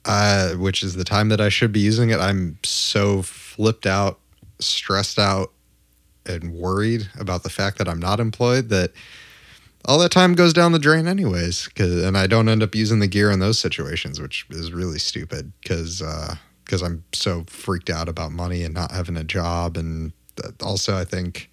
uh, 0.04 0.52
which 0.54 0.82
is 0.82 0.94
the 0.94 1.04
time 1.04 1.28
that 1.28 1.40
I 1.40 1.50
should 1.50 1.72
be 1.72 1.80
using 1.80 2.10
it, 2.10 2.18
I'm 2.18 2.58
so 2.62 3.22
flipped 3.22 3.86
out, 3.86 4.18
stressed 4.58 5.18
out, 5.18 5.52
and 6.26 6.54
worried 6.54 7.08
about 7.18 7.42
the 7.42 7.50
fact 7.50 7.78
that 7.78 7.88
I'm 7.88 7.98
not 7.98 8.20
employed 8.20 8.68
that 8.68 8.92
all 9.86 9.98
that 9.98 10.12
time 10.12 10.34
goes 10.34 10.52
down 10.52 10.72
the 10.72 10.78
drain 10.78 11.06
anyways. 11.06 11.68
and 11.76 12.16
I 12.16 12.26
don't 12.26 12.48
end 12.48 12.62
up 12.62 12.74
using 12.74 13.00
the 13.00 13.06
gear 13.06 13.30
in 13.30 13.40
those 13.40 13.58
situations, 13.58 14.20
which 14.20 14.46
is 14.50 14.72
really 14.72 14.98
stupid 14.98 15.52
because 15.60 16.02
because 16.64 16.82
I'm 16.82 17.04
so 17.12 17.44
freaked 17.48 17.90
out 17.90 18.08
about 18.08 18.30
money 18.30 18.62
and 18.62 18.72
not 18.72 18.92
having 18.92 19.16
a 19.16 19.24
job, 19.24 19.76
and 19.76 20.12
also 20.62 20.96
I 20.96 21.04
think. 21.04 21.48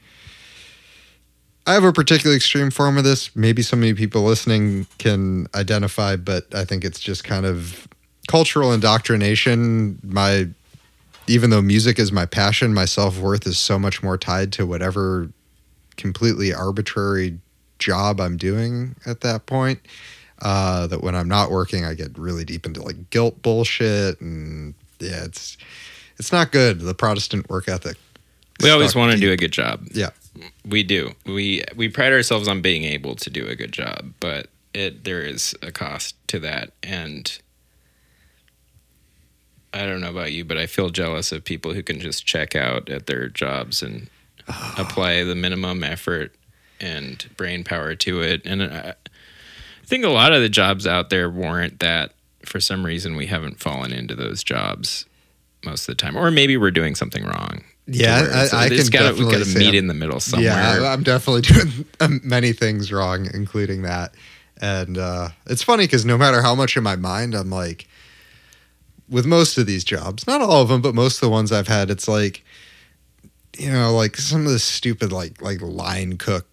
I 1.65 1.73
have 1.73 1.83
a 1.83 1.91
particularly 1.91 2.37
extreme 2.37 2.71
form 2.71 2.97
of 2.97 3.03
this. 3.03 3.35
Maybe 3.35 3.61
so 3.61 3.75
many 3.75 3.93
people 3.93 4.23
listening 4.23 4.87
can 4.99 5.47
identify, 5.53 6.15
but 6.15 6.45
I 6.55 6.63
think 6.63 6.85
it's 6.85 6.99
just 6.99 7.25
kind 7.25 7.45
of 7.45 7.89
cultural 8.29 8.71
indoctrination. 8.71 9.99
My 10.01 10.47
even 11.27 11.49
though 11.49 11.61
music 11.61 11.99
is 11.99 12.11
my 12.11 12.25
passion, 12.25 12.73
my 12.73 12.85
self 12.85 13.19
worth 13.19 13.45
is 13.45 13.59
so 13.59 13.77
much 13.77 14.01
more 14.01 14.17
tied 14.17 14.53
to 14.53 14.65
whatever 14.65 15.29
completely 15.97 16.53
arbitrary 16.53 17.39
job 17.79 18.19
I'm 18.21 18.37
doing 18.37 18.95
at 19.05 19.21
that 19.21 19.45
point. 19.45 19.79
Uh, 20.39 20.87
that 20.87 21.01
when 21.01 21.15
I'm 21.15 21.27
not 21.27 21.49
working, 21.49 21.83
I 21.83 21.95
get 21.95 22.17
really 22.17 22.45
deep 22.45 22.65
into 22.65 22.81
like 22.81 23.09
guilt 23.09 23.41
bullshit, 23.41 24.21
and 24.21 24.75
yeah, 24.99 25.23
it's 25.23 25.57
it's 26.17 26.31
not 26.31 26.51
good. 26.51 26.79
The 26.79 26.93
Protestant 26.93 27.49
work 27.49 27.67
ethic. 27.67 27.97
We 28.61 28.69
always 28.69 28.95
want 28.95 29.11
to 29.13 29.19
do 29.19 29.31
a 29.31 29.37
good 29.37 29.51
job. 29.51 29.87
Yeah. 29.93 30.09
We 30.65 30.83
do. 30.83 31.13
We 31.25 31.63
we 31.75 31.89
pride 31.89 32.13
ourselves 32.13 32.47
on 32.47 32.61
being 32.61 32.83
able 32.83 33.15
to 33.15 33.29
do 33.29 33.47
a 33.47 33.55
good 33.55 33.71
job, 33.71 34.13
but 34.19 34.47
it 34.73 35.03
there 35.03 35.21
is 35.21 35.55
a 35.61 35.71
cost 35.71 36.15
to 36.27 36.39
that 36.39 36.71
and 36.83 37.39
I 39.73 39.85
don't 39.85 40.01
know 40.01 40.09
about 40.09 40.31
you, 40.31 40.45
but 40.45 40.57
I 40.57 40.65
feel 40.65 40.89
jealous 40.89 41.31
of 41.31 41.43
people 41.43 41.73
who 41.73 41.83
can 41.83 41.99
just 41.99 42.25
check 42.25 42.55
out 42.55 42.89
at 42.89 43.05
their 43.05 43.27
jobs 43.27 43.83
and 43.83 44.09
apply 44.77 45.23
the 45.23 45.35
minimum 45.35 45.83
effort 45.83 46.33
and 46.79 47.25
brain 47.37 47.63
power 47.63 47.95
to 47.95 48.21
it. 48.21 48.41
And 48.45 48.63
I, 48.63 48.89
I 48.89 49.85
think 49.85 50.03
a 50.03 50.09
lot 50.09 50.33
of 50.33 50.41
the 50.41 50.49
jobs 50.49 50.87
out 50.87 51.09
there 51.09 51.29
warrant 51.29 51.79
that. 51.79 52.11
For 52.45 52.61
some 52.61 52.85
reason, 52.85 53.17
we 53.17 53.25
haven't 53.25 53.59
fallen 53.59 53.91
into 53.91 54.15
those 54.15 54.41
jobs 54.41 55.05
most 55.65 55.81
of 55.81 55.87
the 55.97 56.01
time, 56.01 56.15
or 56.15 56.31
maybe 56.31 56.55
we're 56.55 56.71
doing 56.71 56.95
something 56.95 57.25
wrong. 57.25 57.61
Yeah, 57.87 58.15
I- 58.51 58.65
I 58.65 58.67
can 58.69 58.77
gotta, 58.77 58.89
definitely 59.09 59.37
got 59.37 59.45
to 59.45 59.57
meet 59.57 59.65
I'm- 59.67 59.75
in 59.75 59.87
the 59.87 59.93
middle 59.93 60.19
somewhere. 60.19 60.49
Yeah, 60.49 60.91
I'm 60.91 61.03
definitely 61.03 61.41
doing 61.53 61.85
um, 62.01 62.21
many 62.23 62.51
things 62.53 62.91
wrong, 62.91 63.29
including 63.33 63.83
that. 63.83 64.13
And 64.59 64.97
uh, 64.97 65.29
it's 65.45 65.63
funny 65.63 65.83
because 65.85 66.03
no 66.05 66.17
matter 66.17 66.41
how 66.41 66.53
much 66.55 66.75
in 66.75 66.83
my 66.83 66.95
mind, 66.95 67.33
I'm 67.35 67.49
like, 67.49 67.87
with 69.09 69.25
most 69.25 69.57
of 69.57 69.65
these 69.67 69.83
jobs, 69.83 70.27
not 70.27 70.41
all 70.41 70.61
of 70.61 70.67
them, 70.69 70.81
but 70.81 70.93
most 70.95 71.15
of 71.17 71.21
the 71.21 71.29
ones 71.29 71.51
I've 71.51 71.67
had, 71.67 71.89
it's 71.89 72.07
like, 72.07 72.43
you 73.57 73.71
know, 73.71 73.95
like 73.95 74.17
some 74.17 74.45
of 74.45 74.51
the 74.51 74.59
stupid 74.59 75.11
like 75.11 75.41
like 75.41 75.61
line 75.61 76.17
cook, 76.17 76.45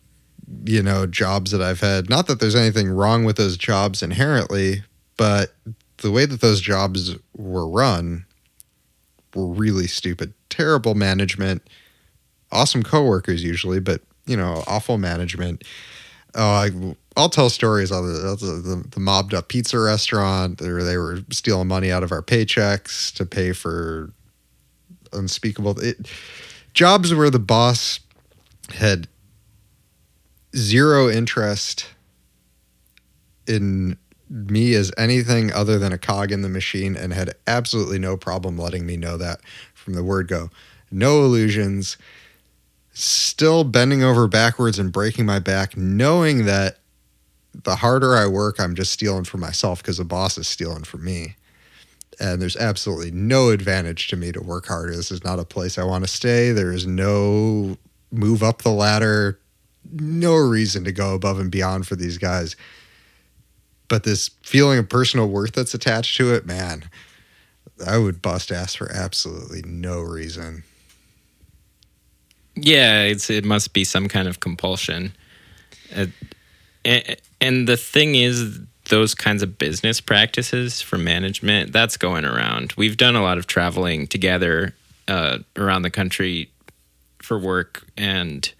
you 0.65 0.83
know, 0.83 1.07
jobs 1.07 1.51
that 1.51 1.61
I've 1.63 1.81
had. 1.81 2.09
Not 2.09 2.27
that 2.29 2.39
there's 2.41 2.55
anything 2.55 2.89
wrong 2.91 3.25
with 3.25 3.37
those 3.37 3.57
jobs 3.57 4.03
inherently, 4.03 4.85
but 5.17 5.55
the 5.99 6.11
way 6.11 6.27
that 6.27 6.41
those 6.41 6.61
jobs 6.61 7.17
were 7.37 7.69
run 7.69 8.25
were 9.35 9.47
really 9.49 9.87
stupid. 9.87 10.33
Terrible 10.55 10.95
management, 10.95 11.63
awesome 12.53 12.85
coworkers 12.85 13.43
usually, 13.43 13.81
but 13.81 14.03
you 14.27 14.37
know, 14.37 14.63
awful 14.69 14.99
management. 14.99 15.65
Uh, 16.35 16.69
I, 16.69 16.97
I'll 17.17 17.29
tell 17.29 17.51
stories 17.51 17.91
of 17.91 18.05
the, 18.07 18.37
the, 18.41 18.47
the, 18.47 18.89
the 18.91 19.01
mobbed 19.01 19.35
up 19.35 19.49
pizza 19.49 19.79
restaurant 19.79 20.61
where 20.61 20.85
they 20.85 20.97
were 20.97 21.19
stealing 21.31 21.69
money 21.69 21.91
out 21.91 22.03
of 22.05 22.13
our 22.13 22.23
paychecks 22.23 23.13
to 23.15 23.27
pay 23.27 23.53
for 23.53 24.13
unspeakable 25.13 25.79
it, 25.81 26.09
jobs 26.73 27.13
where 27.13 27.31
the 27.31 27.39
boss 27.39 28.01
had 28.75 29.09
zero 30.57 31.11
interest 31.11 31.89
in 33.47 33.97
me 34.29 34.75
as 34.75 34.91
anything 34.97 35.53
other 35.53 35.79
than 35.79 35.93
a 35.93 35.99
cog 35.99 36.33
in 36.33 36.43
the 36.43 36.49
machine 36.49 36.97
and 36.97 37.13
had 37.13 37.35
absolutely 37.47 37.99
no 37.99 38.17
problem 38.17 38.59
letting 38.59 38.87
me 38.87 38.97
know 38.97 39.17
that 39.17 39.41
from 39.85 39.95
the 39.95 40.03
word 40.03 40.27
go. 40.27 40.51
No 40.91 41.23
illusions, 41.25 41.97
still 42.93 43.65
bending 43.65 44.03
over 44.03 44.27
backwards 44.27 44.79
and 44.79 44.91
breaking 44.91 45.27
my 45.27 45.39
back, 45.39 45.77
knowing 45.77 46.47
that 46.47 46.79
the 47.53 47.77
harder 47.77 48.17
I 48.17 48.27
work, 48.27 48.59
I'm 48.59 48.75
just 48.75 48.93
stealing 48.93 49.25
from 49.25 49.41
myself 49.41 49.83
because 49.83 49.99
the 49.99 50.05
boss 50.05 50.39
is 50.39 50.49
stealing 50.49 50.85
from 50.85 51.05
me. 51.05 51.37
And 52.21 52.41
there's 52.41 52.57
absolutely 52.57 53.11
no 53.11 53.51
advantage 53.51 54.09
to 54.09 54.17
me 54.17 54.33
to 54.33 54.41
work 54.41 54.67
harder. 54.67 54.95
This 54.95 55.11
is 55.11 55.25
not 55.25 55.39
a 55.39 55.45
place 55.45 55.79
I 55.79 55.85
want 55.85 56.05
to 56.05 56.09
stay. 56.09 56.53
There 56.53 56.73
is 56.73 56.87
no 56.87 57.77
move 58.11 58.43
up 58.43 58.63
the 58.63 58.71
ladder, 58.71 59.41
no 59.93 60.37
reason 60.37 60.85
to 60.85 60.93
go 60.93 61.15
above 61.15 61.39
and 61.39 61.51
beyond 61.51 61.87
for 61.87 61.97
these 61.97 62.19
guys. 62.19 62.57
But 63.89 64.05
this 64.05 64.31
feeling 64.43 64.79
of 64.79 64.89
personal 64.89 65.29
worth 65.29 65.53
that's 65.53 65.75
attached 65.75 66.17
to 66.17 66.33
it, 66.33 66.47
man, 66.47 66.89
I 67.85 67.99
would 67.99 68.23
bust 68.23 68.53
ass 68.53 68.75
for 68.75 68.91
absolutely 68.93 69.63
no 69.63 70.01
reason. 70.01 70.65
Yeah, 72.55 73.03
it's 73.03 73.31
it 73.31 73.45
must 73.45 73.73
be 73.73 73.85
some 73.85 74.09
kind 74.09 74.29
of 74.29 74.41
compulsion. 74.41 75.13
Uh, 75.95 76.07
and, 76.85 77.17
and 77.41 77.69
the 77.69 77.77
thing 77.77 78.15
is 78.15 78.61
those 78.91 79.15
kinds 79.15 79.43
of 79.43 79.59
business 79.59 80.01
practices 80.01 80.83
for 80.83 80.99
management 80.99 81.73
that's 81.73 81.97
going 81.97 82.25
around. 82.25 82.75
We've 82.77 82.97
done 82.97 83.17
a 83.17 83.23
lot 83.23 83.39
of 83.39 83.47
traveling 83.47 84.07
together 84.07 84.75
uh, 85.09 85.39
around 85.57 85.83
the 85.83 85.91
country 85.91 86.51
for 87.23 87.39
work 87.39 87.87
and 87.97 88.53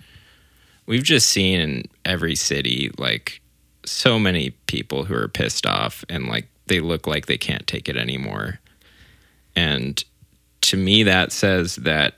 we've 0.87 1.03
just 1.03 1.29
seen 1.29 1.61
in 1.61 1.85
every 2.05 2.35
city 2.35 2.91
like 2.99 3.41
so 3.85 4.19
many 4.19 4.51
people 4.67 5.05
who 5.05 5.15
are 5.15 5.29
pissed 5.29 5.67
off 5.67 6.05
and 6.09 6.27
like 6.27 6.49
they 6.67 6.81
look 6.81 7.07
like 7.07 7.27
they 7.27 7.37
can't 7.37 7.67
take 7.67 7.89
it 7.89 7.97
anymore. 7.97 8.59
And 9.57 10.03
to 10.63 10.77
me 10.77 11.03
that 11.03 11.33
says 11.33 11.77
that 11.77 12.15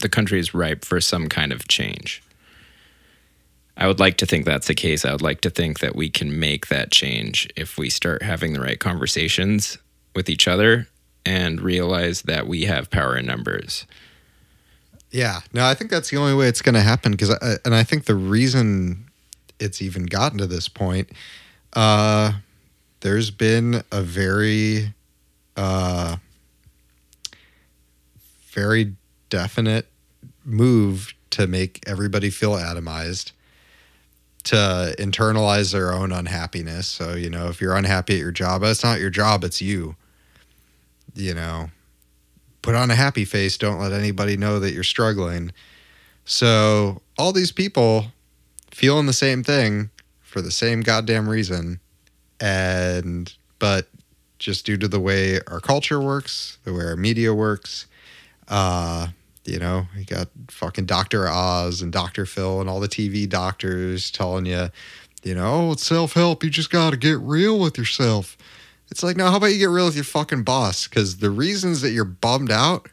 the 0.00 0.08
country 0.08 0.38
is 0.38 0.54
ripe 0.54 0.84
for 0.84 1.00
some 1.00 1.28
kind 1.28 1.52
of 1.52 1.68
change. 1.68 2.22
I 3.76 3.86
would 3.86 4.00
like 4.00 4.16
to 4.18 4.26
think 4.26 4.44
that's 4.46 4.68
the 4.68 4.74
case. 4.74 5.04
I 5.04 5.12
would 5.12 5.22
like 5.22 5.42
to 5.42 5.50
think 5.50 5.80
that 5.80 5.94
we 5.94 6.08
can 6.08 6.38
make 6.38 6.68
that 6.68 6.90
change 6.90 7.48
if 7.56 7.76
we 7.76 7.90
start 7.90 8.22
having 8.22 8.52
the 8.52 8.60
right 8.60 8.80
conversations 8.80 9.78
with 10.14 10.30
each 10.30 10.48
other 10.48 10.88
and 11.26 11.60
realize 11.60 12.22
that 12.22 12.46
we 12.46 12.62
have 12.64 12.90
power 12.90 13.16
in 13.16 13.26
numbers. 13.26 13.84
Yeah, 15.10 15.40
no, 15.52 15.66
I 15.66 15.74
think 15.74 15.90
that's 15.90 16.10
the 16.10 16.16
only 16.16 16.34
way 16.34 16.48
it's 16.48 16.62
going 16.62 16.74
to 16.74 16.80
happen. 16.80 17.12
Because, 17.12 17.30
and 17.64 17.74
I 17.74 17.82
think 17.82 18.04
the 18.04 18.14
reason 18.14 19.10
it's 19.58 19.82
even 19.82 20.06
gotten 20.06 20.38
to 20.38 20.46
this 20.46 20.68
point, 20.68 21.10
uh, 21.74 22.32
there's 23.00 23.30
been 23.30 23.82
a 23.92 24.02
very, 24.02 24.94
uh, 25.56 26.16
very 28.50 28.94
definite 29.28 29.88
move 30.44 31.14
to 31.30 31.46
make 31.46 31.80
everybody 31.86 32.30
feel 32.30 32.52
atomized 32.52 33.32
to 34.44 34.94
internalize 34.98 35.72
their 35.72 35.92
own 35.92 36.12
unhappiness. 36.12 36.86
So, 36.86 37.14
you 37.14 37.28
know, 37.28 37.48
if 37.48 37.60
you're 37.60 37.74
unhappy 37.74 38.14
at 38.14 38.20
your 38.20 38.30
job, 38.30 38.62
it's 38.62 38.84
not 38.84 39.00
your 39.00 39.10
job, 39.10 39.42
it's 39.42 39.60
you. 39.60 39.96
You 41.14 41.34
know, 41.34 41.70
put 42.62 42.76
on 42.76 42.90
a 42.90 42.94
happy 42.94 43.24
face, 43.24 43.58
don't 43.58 43.80
let 43.80 43.92
anybody 43.92 44.36
know 44.36 44.60
that 44.60 44.72
you're 44.72 44.84
struggling. 44.84 45.50
So, 46.24 47.02
all 47.18 47.32
these 47.32 47.50
people 47.50 48.06
feeling 48.70 49.06
the 49.06 49.12
same 49.12 49.42
thing 49.42 49.90
for 50.20 50.40
the 50.40 50.50
same 50.50 50.82
goddamn 50.82 51.28
reason 51.28 51.80
and 52.40 53.32
but 53.58 53.88
just 54.38 54.66
due 54.66 54.76
to 54.76 54.88
the 54.88 55.00
way 55.00 55.40
our 55.46 55.60
culture 55.60 56.00
works, 56.00 56.58
the 56.64 56.72
way 56.72 56.84
our 56.84 56.96
media 56.96 57.32
works, 57.34 57.86
uh 58.48 59.08
you 59.46 59.58
know, 59.58 59.86
you 59.96 60.04
got 60.04 60.28
fucking 60.48 60.86
Dr. 60.86 61.28
Oz 61.28 61.80
and 61.80 61.92
Dr. 61.92 62.26
Phil 62.26 62.60
and 62.60 62.68
all 62.68 62.80
the 62.80 62.88
TV 62.88 63.28
doctors 63.28 64.10
telling 64.10 64.46
you, 64.46 64.70
you 65.22 65.34
know, 65.34 65.68
oh, 65.68 65.72
it's 65.72 65.86
self 65.86 66.12
help. 66.14 66.44
You 66.44 66.50
just 66.50 66.70
got 66.70 66.90
to 66.90 66.96
get 66.96 67.18
real 67.20 67.58
with 67.58 67.78
yourself. 67.78 68.36
It's 68.90 69.02
like, 69.02 69.16
no, 69.16 69.30
how 69.30 69.36
about 69.36 69.46
you 69.46 69.58
get 69.58 69.70
real 69.70 69.86
with 69.86 69.96
your 69.96 70.04
fucking 70.04 70.44
boss? 70.44 70.86
Because 70.86 71.18
the 71.18 71.30
reasons 71.30 71.80
that 71.80 71.90
you're 71.90 72.04
bummed 72.04 72.50
out, 72.50 72.88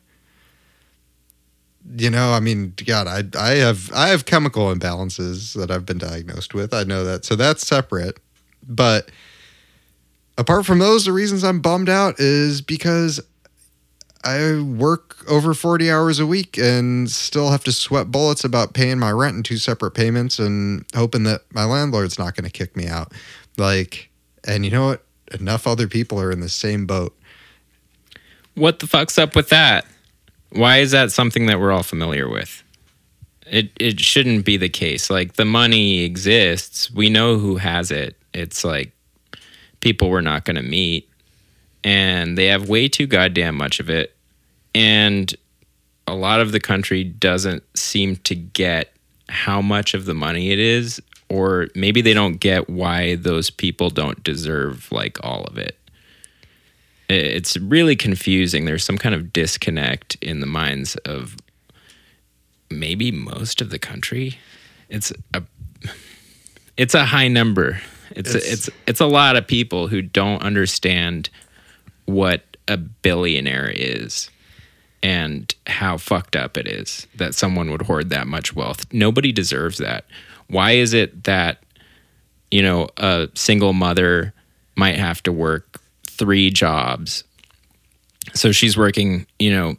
you 1.96 2.10
know, 2.10 2.32
I 2.32 2.40
mean, 2.40 2.74
God, 2.86 3.08
I, 3.08 3.24
I 3.40 3.56
have 3.56 3.92
I 3.94 4.08
have 4.08 4.26
chemical 4.26 4.74
imbalances 4.74 5.54
that 5.56 5.70
I've 5.70 5.86
been 5.86 5.98
diagnosed 5.98 6.54
with. 6.54 6.74
I 6.74 6.84
know 6.84 7.04
that, 7.04 7.26
so 7.26 7.36
that's 7.36 7.68
separate. 7.68 8.20
But 8.68 9.12
apart 10.38 10.66
from 10.66 10.80
those, 10.80 11.06
the 11.06 11.12
reasons 11.12 11.44
I'm 11.44 11.60
bummed 11.60 11.90
out 11.90 12.20
is 12.20 12.62
because 12.62 13.22
I 14.24 14.62
work 14.62 15.30
over 15.30 15.54
40 15.54 15.92
hours 15.92 16.20
a 16.20 16.26
week 16.26 16.58
and 16.58 17.10
still 17.10 17.52
have 17.52 17.64
to 17.66 17.72
sweat 17.74 18.10
bullets 18.10 18.44
about 18.44 18.74
paying 18.74 18.98
my 18.98 19.12
rent 19.12 19.36
in 19.36 19.44
two 19.44 19.58
separate 19.58 19.92
payments 19.92 20.40
and 20.40 20.86
hoping 20.96 21.24
that 21.24 21.42
my 21.52 21.66
landlord's 21.66 22.18
not 22.18 22.36
going 22.36 22.46
to 22.46 22.52
kick 22.52 22.78
me 22.78 22.88
out. 22.88 23.12
Like, 23.58 24.10
and 24.46 24.64
you 24.64 24.72
know 24.72 24.88
what? 24.88 25.04
Enough 25.32 25.68
other 25.68 25.88
people 25.88 26.20
are 26.22 26.32
in 26.32 26.40
the 26.40 26.50
same 26.50 26.86
boat. 26.86 27.18
What 28.56 28.80
the 28.80 28.88
fuck's 28.88 29.18
up 29.18 29.36
with 29.36 29.50
that? 29.50 29.86
Why 30.52 30.78
is 30.78 30.92
that 30.92 31.12
something 31.12 31.48
that 31.48 31.60
we're 31.60 31.72
all 31.72 31.84
familiar 31.84 32.30
with? 32.30 32.64
It 33.48 33.72
it 33.80 34.00
shouldn't 34.00 34.46
be 34.46 34.58
the 34.58 34.70
case. 34.70 35.10
Like 35.10 35.34
the 35.34 35.46
money 35.46 36.02
exists. 36.02 36.92
We 36.92 37.10
know 37.10 37.40
who 37.40 37.58
has 37.58 37.90
it. 37.90 38.16
It's 38.34 38.64
like 38.64 38.94
people 39.84 40.10
we're 40.10 40.22
not 40.22 40.46
going 40.46 40.56
to 40.56 40.64
meet 40.64 41.08
and 41.84 42.38
they 42.38 42.48
have 42.48 42.70
way 42.70 42.88
too 42.88 43.06
goddamn 43.06 43.56
much 43.56 43.80
of 43.80 43.90
it 43.90 44.16
and 44.74 45.36
a 46.08 46.16
lot 46.16 46.40
of 46.40 46.52
the 46.52 46.60
country 46.60 47.04
doesn't 47.04 47.64
seem 47.78 48.16
to 48.18 48.34
get 48.34 48.94
how 49.30 49.62
much 49.62 49.94
of 49.94 50.06
the 50.06 50.14
money 50.14 50.52
it 50.52 50.60
is 50.60 51.00
or 51.34 51.68
maybe 51.74 52.02
they 52.02 52.14
don't 52.14 52.40
get 52.40 52.70
why 52.70 53.16
those 53.16 53.50
people 53.50 53.90
don't 53.90 54.24
deserve 54.24 54.92
like 54.92 55.18
all 55.24 55.44
of 55.46 55.58
it. 55.58 55.76
It's 57.10 57.58
really 57.58 57.96
confusing. 57.96 58.66
There's 58.66 58.84
some 58.84 59.00
kind 59.00 59.16
of 59.16 59.34
disconnect 59.34 60.16
in 60.22 60.42
the 60.42 60.46
minds 60.46 60.96
of 61.06 61.36
maybe 62.70 63.12
most 63.12 63.62
of 63.62 63.72
the 63.72 63.80
country. 63.80 64.38
It's 64.90 65.12
a 65.34 65.42
it's 66.78 66.94
a 66.94 67.06
high 67.06 67.28
number 67.28 67.82
it's 68.12 68.36
it's 68.36 68.46
a, 68.46 68.52
it's, 68.52 68.70
it's 68.88 69.00
a 69.02 69.06
lot 69.06 69.36
of 69.36 69.48
people 69.48 69.88
who 69.88 70.02
don't 70.02 70.42
understand 70.42 71.30
what 72.06 72.44
a 72.68 72.78
billionaire 72.78 73.72
is 73.74 74.30
and 75.02 75.54
how 75.68 75.98
fucked 75.98 76.36
up 76.36 76.58
it 76.58 76.66
is 76.66 77.08
that 77.16 77.36
someone 77.36 77.70
would 77.70 77.84
hoard 77.84 78.10
that 78.10 78.26
much 78.26 78.56
wealth. 78.56 78.86
Nobody 78.94 79.32
deserves 79.34 79.78
that. 79.80 80.06
Why 80.48 80.72
is 80.72 80.94
it 80.94 81.26
that, 81.26 81.62
you 82.50 82.62
know, 82.62 82.88
a 82.98 83.28
single 83.34 83.74
mother 83.74 84.34
might 84.76 84.96
have 84.96 85.22
to 85.24 85.32
work 85.32 85.82
three 86.08 86.50
jobs? 86.50 87.26
So 88.34 88.54
she's 88.54 88.78
working, 88.78 89.28
you 89.40 89.52
know, 89.52 89.76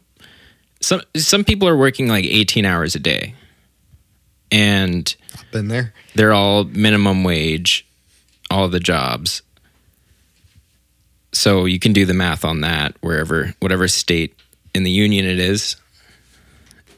some 0.79 1.01
some 1.15 1.43
people 1.43 1.67
are 1.67 1.77
working 1.77 2.07
like 2.07 2.25
18 2.25 2.63
hours 2.63 2.93
a 2.95 2.99
day. 2.99 3.33
And 4.51 5.13
I've 5.33 5.51
been 5.51 5.67
there. 5.67 5.93
They're 6.13 6.33
all 6.33 6.65
minimum 6.65 7.23
wage, 7.23 7.84
all 8.49 8.67
the 8.69 8.79
jobs. 8.79 9.41
So 11.31 11.65
you 11.65 11.79
can 11.79 11.93
do 11.93 12.05
the 12.05 12.13
math 12.13 12.45
on 12.45 12.61
that 12.61 12.95
wherever 13.01 13.53
whatever 13.59 13.87
state 13.87 14.35
in 14.73 14.83
the 14.83 14.91
union 14.91 15.25
it 15.25 15.39
is. 15.39 15.75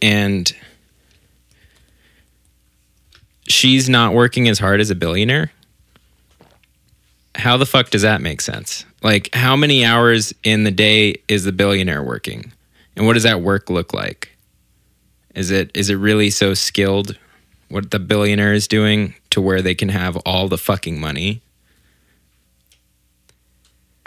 And 0.01 0.51
she's 3.47 3.89
not 3.89 4.13
working 4.13 4.47
as 4.47 4.59
hard 4.59 4.79
as 4.79 4.89
a 4.89 4.95
billionaire. 4.95 5.51
How 7.35 7.57
the 7.57 7.65
fuck 7.65 7.89
does 7.89 8.01
that 8.01 8.21
make 8.21 8.41
sense? 8.41 8.85
Like, 9.03 9.29
how 9.33 9.55
many 9.55 9.85
hours 9.85 10.33
in 10.43 10.63
the 10.63 10.71
day 10.71 11.21
is 11.27 11.43
the 11.43 11.51
billionaire 11.51 12.03
working? 12.03 12.51
And 12.95 13.05
what 13.05 13.13
does 13.13 13.23
that 13.23 13.41
work 13.41 13.69
look 13.69 13.93
like? 13.93 14.35
Is 15.35 15.51
it 15.51 15.69
is 15.75 15.91
it 15.91 15.95
really 15.95 16.31
so 16.31 16.55
skilled 16.55 17.17
what 17.69 17.91
the 17.91 17.99
billionaire 17.99 18.53
is 18.53 18.67
doing 18.67 19.13
to 19.37 19.41
where 19.41 19.61
they 19.61 19.75
can 19.75 19.89
have 19.89 20.17
all 20.25 20.47
the 20.47 20.57
fucking 20.57 20.99
money? 20.99 21.43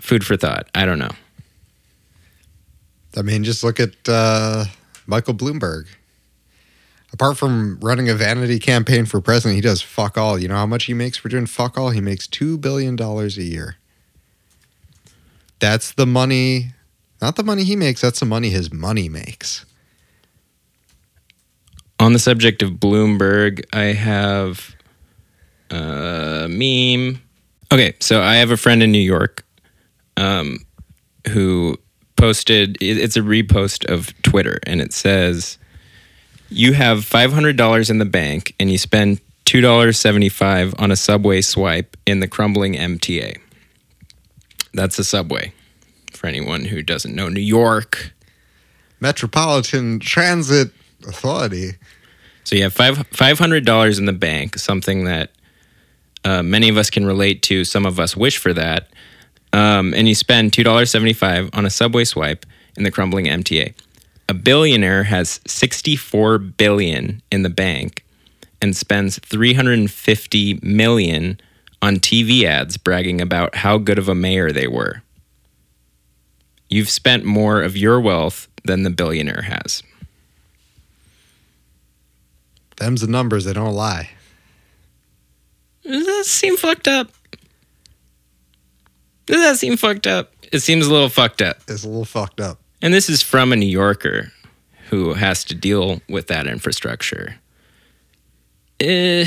Food 0.00 0.26
for 0.26 0.36
thought. 0.36 0.68
I 0.74 0.84
don't 0.84 0.98
know. 0.98 1.12
I 3.16 3.22
mean, 3.22 3.44
just 3.44 3.62
look 3.62 3.78
at 3.78 3.94
uh, 4.08 4.64
Michael 5.06 5.34
Bloomberg. 5.34 5.86
Apart 7.12 7.38
from 7.38 7.78
running 7.80 8.08
a 8.08 8.14
vanity 8.14 8.58
campaign 8.58 9.06
for 9.06 9.20
president, 9.20 9.54
he 9.54 9.60
does 9.60 9.80
fuck 9.80 10.18
all. 10.18 10.36
You 10.36 10.48
know 10.48 10.56
how 10.56 10.66
much 10.66 10.86
he 10.86 10.94
makes 10.94 11.16
for 11.16 11.28
doing 11.28 11.46
fuck 11.46 11.78
all? 11.78 11.90
He 11.90 12.00
makes 12.00 12.26
$2 12.26 12.60
billion 12.60 13.00
a 13.00 13.26
year. 13.28 13.76
That's 15.60 15.92
the 15.92 16.06
money, 16.06 16.72
not 17.22 17.36
the 17.36 17.44
money 17.44 17.62
he 17.62 17.76
makes, 17.76 18.00
that's 18.00 18.18
the 18.18 18.26
money 18.26 18.50
his 18.50 18.72
money 18.72 19.08
makes. 19.08 19.64
On 22.00 22.14
the 22.14 22.18
subject 22.18 22.64
of 22.64 22.72
Bloomberg, 22.72 23.64
I 23.72 23.92
have 23.92 24.74
a 25.70 26.46
meme. 26.48 27.22
Okay, 27.72 27.94
so 28.00 28.20
I 28.20 28.36
have 28.36 28.50
a 28.50 28.56
friend 28.56 28.82
in 28.82 28.90
New 28.92 28.98
York 28.98 29.44
um, 30.16 30.58
who 31.28 31.78
posted 32.16 32.76
it's 32.80 33.16
a 33.16 33.20
repost 33.20 33.90
of 33.90 34.12
Twitter 34.22 34.60
and 34.64 34.82
it 34.82 34.92
says 34.92 35.56
you 36.50 36.74
have 36.74 36.98
$500 36.98 37.90
in 37.90 37.98
the 37.98 38.04
bank 38.04 38.54
and 38.60 38.70
you 38.70 38.76
spend 38.76 39.20
$2.75 39.46 40.78
on 40.78 40.90
a 40.90 40.96
subway 40.96 41.40
swipe 41.40 41.96
in 42.04 42.20
the 42.20 42.28
crumbling 42.28 42.74
MTA. 42.74 43.38
That's 44.74 44.98
a 44.98 45.04
subway 45.04 45.52
for 46.12 46.26
anyone 46.26 46.66
who 46.66 46.82
doesn't 46.82 47.14
know 47.14 47.28
New 47.28 47.40
York. 47.40 48.12
Metropolitan 49.00 49.98
Transit 49.98 50.72
Authority. 51.06 51.72
So 52.44 52.56
you 52.56 52.64
have 52.64 52.74
five 52.74 53.06
five 53.08 53.38
hundred 53.38 53.64
dollars 53.64 53.98
in 53.98 54.04
the 54.04 54.12
bank, 54.12 54.58
something 54.58 55.04
that 55.04 55.30
uh, 56.24 56.42
many 56.42 56.68
of 56.68 56.76
us 56.76 56.90
can 56.90 57.06
relate 57.06 57.42
to. 57.44 57.64
Some 57.64 57.86
of 57.86 57.98
us 57.98 58.16
wish 58.16 58.38
for 58.38 58.52
that, 58.52 58.88
um, 59.52 59.94
and 59.94 60.08
you 60.08 60.14
spend 60.14 60.52
two 60.52 60.62
dollars 60.62 60.90
seventy 60.90 61.12
five 61.12 61.50
on 61.52 61.64
a 61.66 61.70
subway 61.70 62.04
swipe 62.04 62.46
in 62.76 62.84
the 62.84 62.90
crumbling 62.90 63.26
MTA. 63.26 63.74
A 64.28 64.34
billionaire 64.34 65.04
has 65.04 65.40
sixty 65.46 65.96
four 65.96 66.38
billion 66.38 67.22
in 67.30 67.42
the 67.42 67.50
bank 67.50 68.04
and 68.62 68.76
spends 68.76 69.18
three 69.18 69.54
hundred 69.54 69.78
and 69.78 69.90
fifty 69.90 70.58
million 70.62 71.40
on 71.82 71.96
TV 71.96 72.44
ads 72.44 72.76
bragging 72.76 73.20
about 73.20 73.56
how 73.56 73.78
good 73.78 73.98
of 73.98 74.08
a 74.08 74.14
mayor 74.14 74.52
they 74.52 74.66
were. 74.66 75.02
You've 76.68 76.90
spent 76.90 77.24
more 77.24 77.62
of 77.62 77.76
your 77.76 78.00
wealth 78.00 78.48
than 78.64 78.82
the 78.82 78.90
billionaire 78.90 79.42
has. 79.42 79.82
Them's 82.76 83.00
the 83.00 83.08
numbers, 83.08 83.44
they 83.44 83.52
don't 83.52 83.74
lie. 83.74 84.10
Does 85.90 86.06
that 86.06 86.24
seem 86.24 86.56
fucked 86.56 86.86
up? 86.86 87.10
Does 89.26 89.40
that 89.40 89.56
seem 89.56 89.76
fucked 89.76 90.06
up? 90.06 90.32
It 90.52 90.60
seems 90.60 90.86
a 90.86 90.92
little 90.92 91.08
fucked 91.08 91.42
up. 91.42 91.58
It's 91.68 91.84
a 91.84 91.88
little 91.88 92.04
fucked 92.04 92.40
up. 92.40 92.58
And 92.80 92.94
this 92.94 93.08
is 93.08 93.22
from 93.22 93.52
a 93.52 93.56
New 93.56 93.66
Yorker 93.66 94.32
who 94.88 95.14
has 95.14 95.44
to 95.44 95.54
deal 95.54 96.00
with 96.08 96.28
that 96.28 96.46
infrastructure. 96.46 97.36
Eh, 98.78 99.24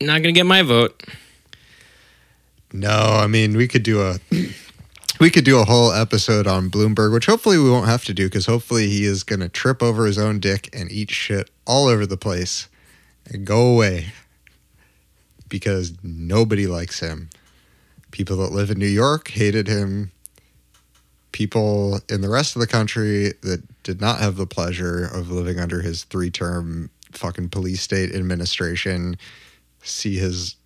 not 0.00 0.22
going 0.22 0.34
to 0.34 0.38
get 0.38 0.46
my 0.46 0.62
vote. 0.62 1.02
No, 2.72 2.88
I 2.90 3.26
mean 3.26 3.56
we 3.56 3.68
could 3.68 3.82
do 3.82 4.02
a 4.02 4.18
we 5.20 5.30
could 5.30 5.44
do 5.44 5.58
a 5.58 5.64
whole 5.64 5.92
episode 5.92 6.46
on 6.46 6.70
Bloomberg, 6.70 7.12
which 7.12 7.26
hopefully 7.26 7.58
we 7.58 7.70
won't 7.70 7.86
have 7.86 8.04
to 8.06 8.14
do 8.14 8.26
because 8.26 8.46
hopefully 8.46 8.88
he 8.88 9.04
is 9.04 9.22
going 9.22 9.40
to 9.40 9.48
trip 9.48 9.82
over 9.82 10.06
his 10.06 10.18
own 10.18 10.40
dick 10.40 10.70
and 10.72 10.90
eat 10.90 11.10
shit 11.10 11.50
all 11.66 11.86
over 11.86 12.06
the 12.06 12.16
place 12.16 12.68
and 13.26 13.46
go 13.46 13.66
away 13.66 14.12
because 15.52 15.92
nobody 16.02 16.66
likes 16.66 17.00
him. 17.00 17.28
People 18.10 18.38
that 18.38 18.52
live 18.52 18.70
in 18.70 18.78
New 18.78 18.86
York 18.86 19.28
hated 19.28 19.68
him. 19.68 20.10
People 21.32 22.00
in 22.08 22.22
the 22.22 22.30
rest 22.30 22.56
of 22.56 22.60
the 22.60 22.66
country 22.66 23.34
that 23.42 23.62
did 23.82 24.00
not 24.00 24.18
have 24.18 24.36
the 24.36 24.46
pleasure 24.46 25.04
of 25.04 25.30
living 25.30 25.60
under 25.60 25.82
his 25.82 26.04
three 26.04 26.30
term 26.30 26.88
fucking 27.12 27.50
police 27.50 27.82
state 27.82 28.14
administration 28.14 29.18
see 29.82 30.16
his 30.16 30.56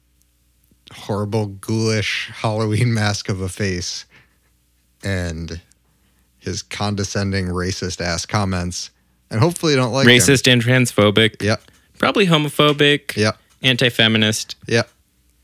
horrible, 0.93 1.47
ghoulish 1.47 2.31
Halloween 2.33 2.95
mask 2.95 3.29
of 3.29 3.41
a 3.41 3.49
face 3.49 4.05
and 5.03 5.61
his 6.39 6.63
condescending, 6.63 7.47
racist 7.47 8.01
ass 8.01 8.25
comments. 8.25 8.91
And 9.33 9.41
hopefully 9.41 9.75
don't 9.75 9.93
like 9.93 10.07
him. 10.07 10.13
Racist 10.13 10.51
and 10.53 10.63
transphobic. 10.63 11.43
Yep. 11.43 11.61
Probably 11.99 12.27
homophobic. 12.27 13.17
Yep. 13.17 13.37
Anti 13.63 13.89
feminist. 13.89 14.57
Yeah, 14.67 14.85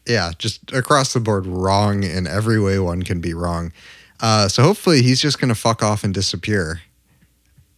Yeah, 0.07 0.33
just 0.39 0.73
across 0.73 1.13
the 1.13 1.21
board, 1.21 1.47
wrong 1.47 2.03
in 2.03 2.27
every 2.27 2.61
way 2.61 2.79
one 2.79 3.03
can 3.03 3.21
be 3.21 3.35
wrong. 3.35 3.73
Uh, 4.21 4.49
so 4.49 4.63
hopefully 4.63 5.03
he's 5.03 5.21
just 5.21 5.41
going 5.41 5.49
to 5.49 5.55
fuck 5.55 5.83
off 5.83 6.05
and 6.05 6.15
disappear 6.15 6.83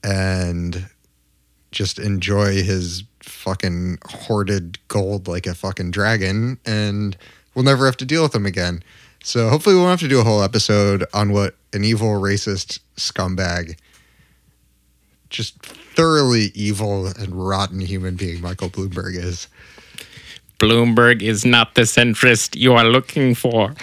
and 0.03 0.87
just 1.73 1.99
enjoy 1.99 2.63
his 2.63 3.05
fucking 3.21 3.99
hoarded 4.07 4.79
gold 4.89 5.27
like 5.27 5.47
a 5.47 5.55
fucking 5.55 5.91
dragon 5.91 6.59
and 6.67 7.17
we'll 7.55 7.65
never 7.65 7.87
have 7.87 7.97
to 7.97 8.05
deal 8.05 8.23
with 8.23 8.35
him 8.35 8.45
again. 8.45 8.83
So 9.23 9.49
hopefully 9.49 9.75
we 9.75 9.81
won't 9.81 9.99
have 9.99 10.09
to 10.09 10.09
do 10.09 10.21
a 10.21 10.25
whole 10.25 10.43
episode 10.43 11.07
on 11.15 11.33
what 11.33 11.57
an 11.73 11.83
evil 11.83 12.09
racist 12.21 12.81
scumbag 12.97 13.77
just 15.31 15.61
thoroughly 15.65 16.53
evil 16.55 17.07
and 17.07 17.35
rotten 17.35 17.81
human 17.81 18.15
being 18.15 18.41
Michael 18.41 18.69
Bloomberg 18.69 19.17
is. 19.17 19.49
Bloomberg 20.65 21.21
is 21.21 21.45
not 21.45 21.75
the 21.75 21.83
centrist 21.83 22.57
you 22.59 22.73
are 22.73 22.85
looking 22.85 23.35
for. 23.35 23.75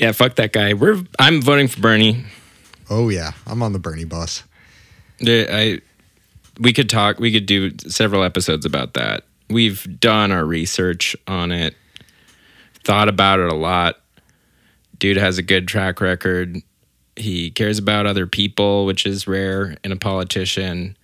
yeah, 0.00 0.10
fuck 0.10 0.34
that 0.36 0.52
guy. 0.52 0.74
We're 0.74 1.00
I'm 1.18 1.40
voting 1.40 1.68
for 1.68 1.80
Bernie. 1.80 2.24
Oh 2.90 3.08
yeah, 3.08 3.30
I'm 3.46 3.62
on 3.62 3.72
the 3.72 3.78
Bernie 3.78 4.04
bus. 4.04 4.42
The- 5.18 5.48
I 5.54 5.80
we 6.58 6.72
could 6.72 6.90
talk. 6.90 7.20
We 7.20 7.30
could 7.30 7.46
do 7.46 7.70
several 7.86 8.24
episodes 8.24 8.66
about 8.66 8.94
that. 8.94 9.22
We've 9.48 9.86
done 10.00 10.32
our 10.32 10.44
research 10.44 11.14
on 11.28 11.52
it, 11.52 11.76
thought 12.84 13.08
about 13.08 13.38
it 13.38 13.52
a 13.52 13.54
lot. 13.54 14.00
Dude 14.98 15.16
has 15.16 15.38
a 15.38 15.42
good 15.42 15.68
track 15.68 16.00
record. 16.00 16.56
He 17.14 17.50
cares 17.50 17.78
about 17.78 18.06
other 18.06 18.26
people, 18.26 18.84
which 18.84 19.06
is 19.06 19.28
rare 19.28 19.76
in 19.84 19.92
a 19.92 19.96
politician. 19.96 20.95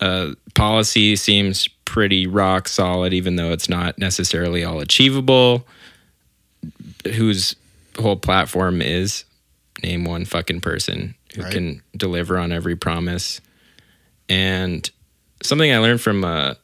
Uh, 0.00 0.32
policy 0.54 1.14
seems 1.16 1.68
pretty 1.84 2.26
rock 2.26 2.68
solid, 2.68 3.12
even 3.12 3.36
though 3.36 3.52
it's 3.52 3.68
not 3.68 3.98
necessarily 3.98 4.64
all 4.64 4.80
achievable. 4.80 5.66
Whose 7.14 7.56
whole 7.98 8.16
platform 8.16 8.80
is 8.82 9.24
name 9.82 10.04
one 10.04 10.24
fucking 10.24 10.60
person 10.60 11.14
who 11.34 11.42
Right. 11.42 11.52
can 11.52 11.82
deliver 11.96 12.38
on 12.38 12.52
every 12.52 12.76
promise. 12.76 13.40
And 14.28 14.88
something 15.42 15.72
I 15.72 15.78
learned 15.78 16.00
from 16.00 16.24
uh, 16.24 16.54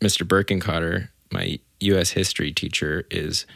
Mr. 0.00 0.26
Birkencotter, 0.26 1.08
my 1.32 1.58
U.S. 1.80 2.10
history 2.10 2.52
teacher, 2.52 3.04
is 3.10 3.46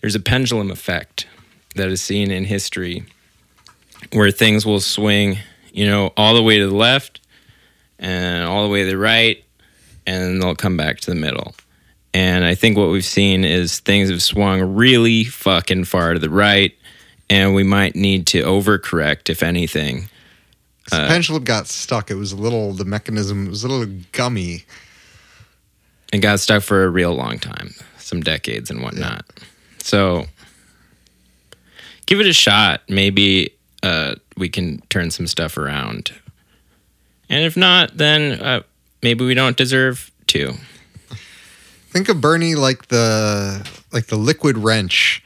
there's 0.00 0.14
a 0.14 0.20
pendulum 0.20 0.70
effect 0.70 1.26
that 1.74 1.88
is 1.88 2.00
seen 2.00 2.30
in 2.30 2.44
history 2.44 3.04
where 4.12 4.30
things 4.30 4.64
will 4.64 4.80
swing, 4.80 5.38
you 5.72 5.86
know, 5.86 6.12
all 6.16 6.34
the 6.34 6.42
way 6.42 6.58
to 6.58 6.66
the 6.68 6.74
left 6.74 7.20
and 7.98 8.44
all 8.44 8.62
the 8.62 8.68
way 8.68 8.84
to 8.84 8.90
the 8.90 8.98
right, 8.98 9.42
and 10.06 10.42
they'll 10.42 10.54
come 10.54 10.76
back 10.76 11.00
to 11.00 11.10
the 11.10 11.16
middle. 11.16 11.54
And 12.14 12.44
I 12.44 12.54
think 12.54 12.78
what 12.78 12.88
we've 12.90 13.04
seen 13.04 13.44
is 13.44 13.80
things 13.80 14.08
have 14.10 14.22
swung 14.22 14.74
really 14.74 15.24
fucking 15.24 15.84
far 15.84 16.14
to 16.14 16.18
the 16.18 16.30
right, 16.30 16.72
and 17.28 17.54
we 17.54 17.62
might 17.62 17.94
need 17.94 18.26
to 18.28 18.42
overcorrect, 18.42 19.28
if 19.28 19.42
anything. 19.42 20.08
The 20.90 20.98
pendulum 21.08 21.44
got 21.44 21.66
stuck. 21.66 22.10
It 22.10 22.14
was 22.14 22.32
a 22.32 22.36
little, 22.36 22.72
the 22.72 22.84
mechanism 22.84 23.48
was 23.48 23.64
a 23.64 23.68
little 23.68 23.92
gummy. 24.12 24.64
and 26.12 26.22
got 26.22 26.38
stuck 26.40 26.62
for 26.62 26.84
a 26.84 26.88
real 26.88 27.12
long 27.14 27.38
time, 27.38 27.74
some 27.98 28.20
decades 28.20 28.70
and 28.70 28.82
whatnot. 28.82 29.24
So 29.78 30.26
give 32.06 32.20
it 32.20 32.26
a 32.26 32.32
shot. 32.32 32.82
Maybe 32.88 33.50
uh, 33.82 34.14
we 34.36 34.48
can 34.48 34.80
turn 34.88 35.10
some 35.10 35.26
stuff 35.26 35.56
around. 35.58 36.12
And 37.28 37.44
if 37.44 37.56
not, 37.56 37.96
then 37.96 38.40
uh, 38.40 38.62
maybe 39.02 39.24
we 39.24 39.34
don't 39.34 39.56
deserve 39.56 40.10
to. 40.28 40.54
Think 41.90 42.08
of 42.08 42.20
Bernie 42.20 42.54
like 42.54 42.88
the 42.88 43.68
like 43.92 44.06
the 44.06 44.16
liquid 44.16 44.58
wrench 44.58 45.22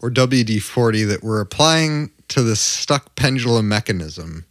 or 0.00 0.10
WD 0.10 0.62
forty 0.62 1.04
that 1.04 1.22
we're 1.22 1.40
applying 1.40 2.10
to 2.28 2.42
the 2.42 2.56
stuck 2.56 3.14
pendulum 3.14 3.68
mechanism 3.68 4.46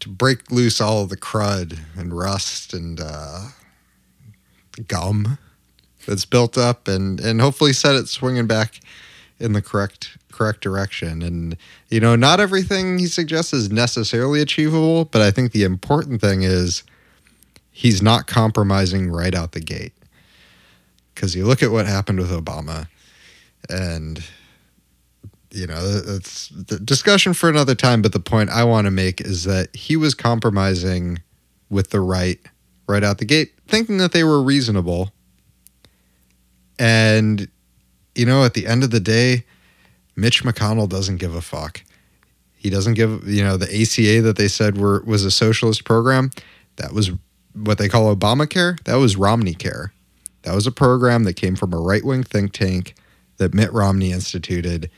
to 0.00 0.08
break 0.08 0.50
loose 0.50 0.80
all 0.80 1.06
the 1.06 1.16
crud 1.16 1.78
and 1.96 2.16
rust 2.16 2.72
and 2.72 3.00
uh, 3.00 3.48
gum 4.88 5.38
that's 6.06 6.24
built 6.24 6.56
up 6.56 6.88
and 6.88 7.20
and 7.20 7.40
hopefully 7.40 7.72
set 7.72 7.94
it 7.94 8.08
swinging 8.08 8.46
back 8.46 8.80
in 9.38 9.52
the 9.52 9.62
correct 9.62 10.16
correct 10.34 10.60
direction. 10.60 11.22
And 11.22 11.56
you 11.88 12.00
know 12.00 12.16
not 12.16 12.40
everything 12.40 12.98
he 12.98 13.06
suggests 13.06 13.52
is 13.52 13.70
necessarily 13.70 14.40
achievable 14.40 15.04
but 15.06 15.22
i 15.22 15.30
think 15.30 15.52
the 15.52 15.64
important 15.64 16.20
thing 16.20 16.42
is 16.42 16.82
he's 17.70 18.02
not 18.02 18.26
compromising 18.26 19.10
right 19.10 19.34
out 19.34 19.52
the 19.52 19.60
gate. 19.60 19.92
Because 21.14 21.34
you 21.36 21.46
look 21.46 21.62
at 21.62 21.70
what 21.70 21.86
happened 21.86 22.18
with 22.18 22.30
obama 22.30 22.88
and 23.70 24.22
you 25.50 25.66
know 25.66 25.80
it's 26.06 26.48
the 26.48 26.78
discussion 26.78 27.32
for 27.32 27.48
another 27.48 27.74
time 27.74 28.02
but 28.02 28.12
the 28.12 28.20
point 28.20 28.50
i 28.50 28.64
want 28.64 28.86
to 28.86 28.90
make 28.90 29.20
is 29.20 29.44
that 29.44 29.74
he 29.74 29.96
was 29.96 30.14
compromising 30.14 31.20
with 31.70 31.90
the 31.90 32.00
right 32.00 32.40
right 32.86 33.04
out 33.04 33.18
the 33.18 33.24
gate 33.24 33.54
thinking 33.66 33.98
that 33.98 34.12
they 34.12 34.24
were 34.24 34.42
reasonable. 34.42 35.12
And 36.78 37.48
you 38.14 38.26
know 38.26 38.44
at 38.44 38.54
the 38.54 38.66
end 38.66 38.84
of 38.84 38.90
the 38.90 39.00
day 39.00 39.44
mitch 40.16 40.44
mcconnell 40.44 40.88
doesn't 40.88 41.16
give 41.16 41.34
a 41.34 41.40
fuck. 41.40 41.82
He 42.56 42.70
doesn't 42.70 42.94
give 42.94 43.26
you 43.28 43.44
know 43.44 43.56
the 43.56 43.66
aca 43.66 44.22
that 44.22 44.36
they 44.36 44.48
said 44.48 44.78
were 44.78 45.02
was 45.06 45.24
a 45.24 45.30
socialist 45.30 45.84
program 45.84 46.30
that 46.76 46.92
was 46.92 47.10
what 47.52 47.78
they 47.78 47.88
call 47.88 48.14
obamacare 48.14 48.82
that 48.84 48.96
was 48.96 49.16
romney 49.16 49.54
care. 49.54 49.92
That 50.42 50.54
was 50.54 50.66
a 50.66 50.72
program 50.72 51.24
that 51.24 51.34
came 51.34 51.56
from 51.56 51.72
a 51.72 51.80
right-wing 51.80 52.22
think 52.22 52.52
tank 52.52 52.94
that 53.38 53.54
mitt 53.54 53.72
romney 53.72 54.12
instituted 54.12 54.90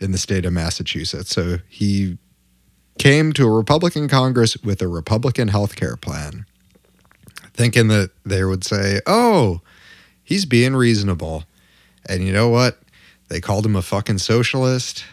in 0.00 0.12
the 0.12 0.18
state 0.18 0.44
of 0.44 0.52
massachusetts. 0.52 1.30
So 1.30 1.58
he 1.68 2.18
came 2.98 3.32
to 3.34 3.46
a 3.46 3.50
republican 3.50 4.08
congress 4.08 4.56
with 4.58 4.80
a 4.82 4.88
republican 4.88 5.48
health 5.48 5.76
care 5.76 5.96
plan 5.96 6.46
thinking 7.56 7.88
that 7.88 8.10
they 8.24 8.44
would 8.44 8.64
say, 8.64 9.00
"Oh, 9.06 9.60
he's 10.22 10.44
being 10.44 10.76
reasonable," 10.76 11.44
and 12.06 12.24
you 12.24 12.32
know 12.32 12.48
what? 12.48 12.78
They 13.28 13.40
called 13.40 13.66
him 13.66 13.76
a 13.76 13.82
fucking 13.82 14.18
socialist. 14.18 15.04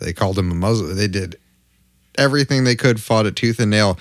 They 0.00 0.12
called 0.12 0.38
him 0.38 0.50
a 0.50 0.54
Muslim. 0.54 0.96
They 0.96 1.08
did 1.08 1.36
everything 2.16 2.64
they 2.64 2.76
could, 2.76 3.00
fought 3.00 3.26
it 3.26 3.36
tooth 3.36 3.58
and 3.58 3.70
nail. 3.70 3.98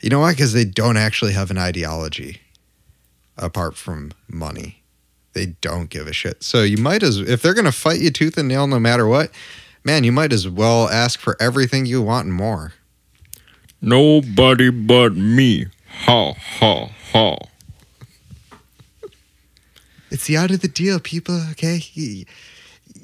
You 0.00 0.10
know 0.10 0.20
why? 0.20 0.32
Because 0.32 0.52
they 0.52 0.64
don't 0.64 0.96
actually 0.96 1.32
have 1.32 1.50
an 1.50 1.58
ideology 1.58 2.40
apart 3.36 3.76
from 3.76 4.12
money. 4.28 4.82
They 5.32 5.46
don't 5.60 5.90
give 5.90 6.06
a 6.06 6.12
shit. 6.12 6.42
So 6.42 6.62
you 6.62 6.76
might 6.76 7.02
as 7.02 7.18
if 7.18 7.42
they're 7.42 7.54
gonna 7.54 7.72
fight 7.72 8.00
you 8.00 8.10
tooth 8.10 8.36
and 8.36 8.48
nail 8.48 8.66
no 8.66 8.78
matter 8.78 9.06
what, 9.06 9.30
man, 9.82 10.04
you 10.04 10.12
might 10.12 10.32
as 10.32 10.48
well 10.48 10.88
ask 10.88 11.18
for 11.18 11.36
everything 11.40 11.86
you 11.86 12.02
want 12.02 12.26
and 12.26 12.34
more. 12.34 12.74
Nobody 13.80 14.70
but 14.70 15.14
me. 15.14 15.66
Ha 16.06 16.32
ha 16.32 16.86
ha. 17.12 17.38
It's 20.10 20.26
the 20.26 20.36
art 20.36 20.52
of 20.52 20.60
the 20.60 20.68
deal, 20.68 21.00
people. 21.00 21.40
Okay, 21.50 21.78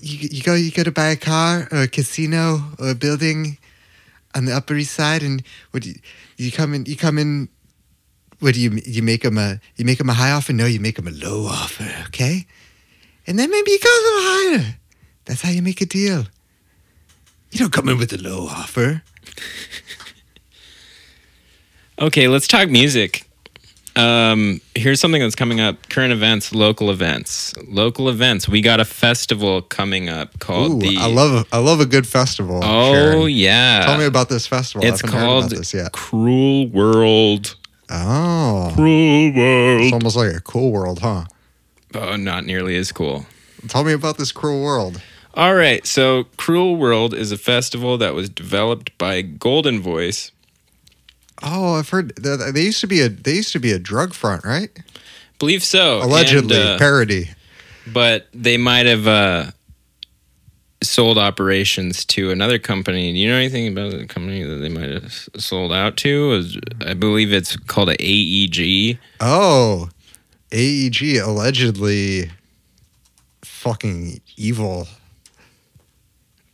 you, 0.00 0.28
you, 0.30 0.42
go 0.42 0.54
you 0.54 0.70
go 0.70 0.82
to 0.82 0.92
buy 0.92 1.08
a 1.08 1.16
car 1.16 1.68
or 1.70 1.82
a 1.82 1.88
casino 1.88 2.60
or 2.78 2.90
a 2.90 2.94
building 2.94 3.58
on 4.34 4.44
the 4.44 4.54
Upper 4.54 4.74
East 4.76 4.94
Side, 4.94 5.22
and 5.22 5.42
what 5.70 5.84
you, 5.84 5.94
you 6.36 6.52
come 6.52 6.74
in? 6.74 6.86
You 6.86 6.96
come 6.96 7.18
in. 7.18 7.48
What 8.40 8.54
do 8.54 8.60
you 8.60 8.80
you 8.86 9.02
make 9.02 9.22
them 9.22 9.36
a 9.38 9.60
you 9.76 9.84
make 9.84 9.98
them 9.98 10.08
a 10.08 10.14
high 10.14 10.30
offer? 10.30 10.52
No, 10.52 10.66
you 10.66 10.80
make 10.80 10.96
them 10.96 11.08
a 11.08 11.10
low 11.10 11.46
offer. 11.46 11.88
Okay, 12.06 12.46
and 13.26 13.38
then 13.38 13.50
maybe 13.50 13.70
you 13.70 13.78
go 13.78 13.88
a 13.88 14.02
little 14.02 14.22
higher. 14.22 14.76
That's 15.26 15.42
how 15.42 15.50
you 15.50 15.62
make 15.62 15.80
a 15.80 15.86
deal. 15.86 16.24
You 17.50 17.58
don't 17.58 17.72
come 17.72 17.88
in 17.88 17.98
with 17.98 18.12
a 18.12 18.18
low 18.18 18.46
offer. 18.46 19.02
Okay, 22.00 22.28
let's 22.28 22.46
talk 22.48 22.70
music. 22.70 23.29
Um, 23.96 24.60
here's 24.74 25.00
something 25.00 25.20
that's 25.20 25.34
coming 25.34 25.60
up: 25.60 25.88
current 25.88 26.12
events, 26.12 26.54
local 26.54 26.90
events, 26.90 27.54
local 27.66 28.08
events. 28.08 28.48
We 28.48 28.60
got 28.60 28.80
a 28.80 28.84
festival 28.84 29.62
coming 29.62 30.08
up 30.08 30.38
called 30.38 30.82
Ooh, 30.82 30.86
the. 30.88 30.96
I 30.98 31.06
love 31.06 31.46
I 31.52 31.58
love 31.58 31.80
a 31.80 31.86
good 31.86 32.06
festival. 32.06 32.60
Oh 32.62 32.92
Sharon. 32.92 33.30
yeah, 33.30 33.84
Tell 33.86 33.98
me 33.98 34.04
about 34.06 34.28
this 34.28 34.46
festival. 34.46 34.86
It's 34.86 35.02
I 35.02 35.06
haven't 35.06 35.20
heard 35.20 35.26
called 35.26 35.44
about 35.46 35.58
this 35.58 35.74
yet. 35.74 35.92
Cruel 35.92 36.68
World. 36.68 37.56
Oh, 37.90 38.70
Cruel 38.74 39.32
World. 39.34 39.80
it's 39.82 39.92
almost 39.92 40.16
like 40.16 40.34
a 40.34 40.40
cool 40.40 40.70
world, 40.70 41.00
huh? 41.00 41.24
Oh, 41.94 42.16
not 42.16 42.44
nearly 42.46 42.76
as 42.76 42.92
cool. 42.92 43.26
Tell 43.68 43.82
me 43.84 43.92
about 43.92 44.16
this 44.16 44.30
cruel 44.32 44.62
world. 44.62 45.02
All 45.34 45.54
right, 45.54 45.86
so 45.86 46.24
Cruel 46.36 46.76
World 46.76 47.14
is 47.14 47.30
a 47.30 47.38
festival 47.38 47.98
that 47.98 48.14
was 48.14 48.28
developed 48.28 48.96
by 48.98 49.22
Golden 49.22 49.80
Voice. 49.80 50.32
Oh, 51.42 51.74
I've 51.74 51.88
heard 51.88 52.14
they 52.16 52.62
used 52.62 52.80
to 52.80 52.86
be 52.86 53.00
a 53.00 53.08
they 53.08 53.34
used 53.34 53.52
to 53.52 53.58
be 53.60 53.72
a 53.72 53.78
drug 53.78 54.12
front, 54.14 54.44
right? 54.44 54.70
Believe 55.38 55.64
so. 55.64 56.02
Allegedly, 56.02 56.56
and, 56.56 56.68
uh, 56.70 56.78
parody. 56.78 57.30
but 57.92 58.28
they 58.34 58.56
might 58.58 58.84
have 58.86 59.06
uh, 59.08 59.50
sold 60.82 61.16
operations 61.18 62.04
to 62.06 62.30
another 62.30 62.58
company. 62.58 63.12
Do 63.12 63.18
you 63.18 63.28
know 63.28 63.36
anything 63.36 63.68
about 63.68 63.92
the 63.92 64.06
company 64.06 64.42
that 64.42 64.56
they 64.56 64.68
might 64.68 64.90
have 64.90 65.12
sold 65.38 65.72
out 65.72 65.96
to? 65.98 66.44
I 66.84 66.92
believe 66.94 67.32
it's 67.32 67.56
called 67.56 67.88
a 67.88 67.96
AEG. 68.02 68.98
Oh, 69.20 69.88
AEG 70.52 71.16
allegedly 71.22 72.30
fucking 73.42 74.20
evil. 74.36 74.88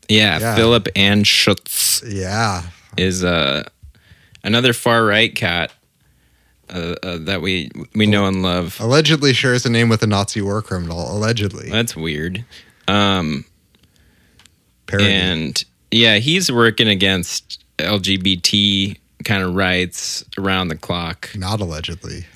Yeah, 0.09 0.39
Yeah. 0.39 0.55
Philip 0.55 0.84
Anschutz 0.95 2.03
Yeah, 2.07 2.62
is 2.97 3.24
uh, 3.24 3.64
another 4.47 4.73
far 4.73 5.05
right 5.05 5.35
cat 5.35 5.73
uh, 6.71 6.95
uh, 7.03 7.19
that 7.21 7.43
we 7.43 7.71
we 7.95 8.07
know 8.07 8.27
and 8.27 8.43
love. 8.43 8.79
allegedly 8.81 9.33
shares 9.35 9.67
a 9.67 9.71
name 9.71 9.89
with 9.89 10.03
a 10.03 10.07
Nazi 10.07 10.41
war 10.41 10.63
criminal. 10.63 11.13
Allegedly, 11.15 11.69
That's 11.71 11.95
weird. 11.95 12.45
Um, 12.89 13.45
parody. 14.87 15.11
and 15.13 15.65
yeah, 15.91 16.17
he's 16.17 16.51
working 16.51 16.89
against 16.89 17.63
LGBT 17.79 18.97
kind 19.25 19.43
of 19.43 19.55
rights 19.55 20.25
around 20.39 20.69
the 20.69 20.77
clock. 20.77 21.31
Not 21.37 21.61
allegedly. 21.61 22.27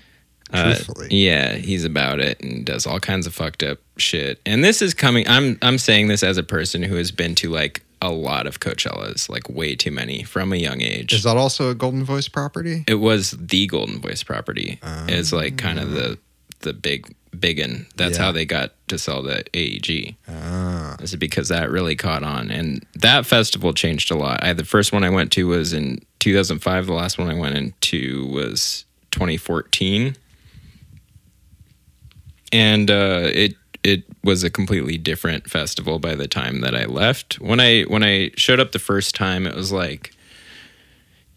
Uh, 0.53 0.75
Truthfully, 0.75 1.09
yeah, 1.11 1.55
he's 1.55 1.85
about 1.85 2.19
it 2.19 2.41
and 2.41 2.67
does 2.67 2.85
all 2.87 2.99
kinds 2.99 3.27
of 3.29 3.33
fucked 3.35 3.63
up 3.63 3.79
shit. 3.99 4.41
And 4.45 4.65
this 4.65 4.83
is 4.83 4.95
coming. 4.95 5.27
I'm 5.29 5.57
I'm 5.63 5.79
saying 5.79 6.09
this 6.09 6.23
as 6.25 6.39
a 6.39 6.43
person 6.43 6.83
who 6.83 6.97
has 6.97 7.13
been 7.13 7.37
to 7.37 7.51
like 7.51 7.83
a 8.03 8.11
lot 8.11 8.47
of 8.47 8.61
Coachellas, 8.61 9.29
like 9.29 9.49
way 9.51 9.75
too 9.77 9.91
many 9.91 10.23
from 10.23 10.53
a 10.53 10.57
young 10.57 10.81
age. 10.81 11.13
is 11.13 11.23
that 11.25 11.37
also 11.37 11.71
a 11.71 11.75
Golden 11.75 12.05
Voice 12.05 12.29
property? 12.29 12.85
it 12.89 12.95
was 12.95 13.33
the 13.33 13.67
Golden 13.67 14.01
Voice 14.01 14.23
property. 14.23 14.79
It's 15.09 15.33
like 15.33 15.57
kind 15.59 15.79
of 15.79 15.91
the 15.93 16.19
the 16.61 16.73
big 16.75 17.15
biggin. 17.39 17.87
That's 17.97 18.19
Yeah. 18.19 18.25
how 18.25 18.33
they 18.33 18.45
got 18.45 18.73
to 18.89 18.99
sell 18.99 19.23
the 19.23 19.45
AEG. 19.55 20.15
Ah, 20.29 20.97
Is 21.01 21.15
it 21.15 21.19
because 21.19 21.49
that 21.49 21.71
really 21.71 21.97
caught 21.97 22.23
on, 22.23 22.51
and 22.51 22.85
that 22.97 23.25
festival 23.27 23.73
changed 23.73 24.11
a 24.11 24.15
lot. 24.17 24.43
I, 24.45 24.53
the 24.53 24.65
first 24.65 24.93
one 24.93 25.05
I 25.05 25.11
went 25.11 25.31
to 25.33 25.47
was 25.47 25.73
in 25.73 26.01
2005. 26.19 26.87
The 26.87 26.93
last 26.93 27.19
one 27.19 27.29
I 27.31 27.39
went 27.39 27.57
into 27.57 28.27
was 28.27 28.85
2014, 29.13 30.17
and 32.53 32.91
uh, 32.91 33.29
it 33.33 33.55
it 33.83 34.05
was 34.23 34.45
a 34.45 34.51
completely 34.51 34.99
different 34.99 35.49
festival 35.49 35.99
by 35.99 36.15
the 36.15 36.29
time 36.29 36.61
that 36.61 36.75
I 36.75 36.85
left. 36.85 37.41
When 37.41 37.61
I 37.61 37.83
when 37.83 38.03
I 38.03 38.31
showed 38.37 38.61
up 38.61 38.73
the 38.73 38.79
first 38.79 39.15
time, 39.15 39.47
it 39.47 39.55
was 39.55 39.73
like 39.73 40.13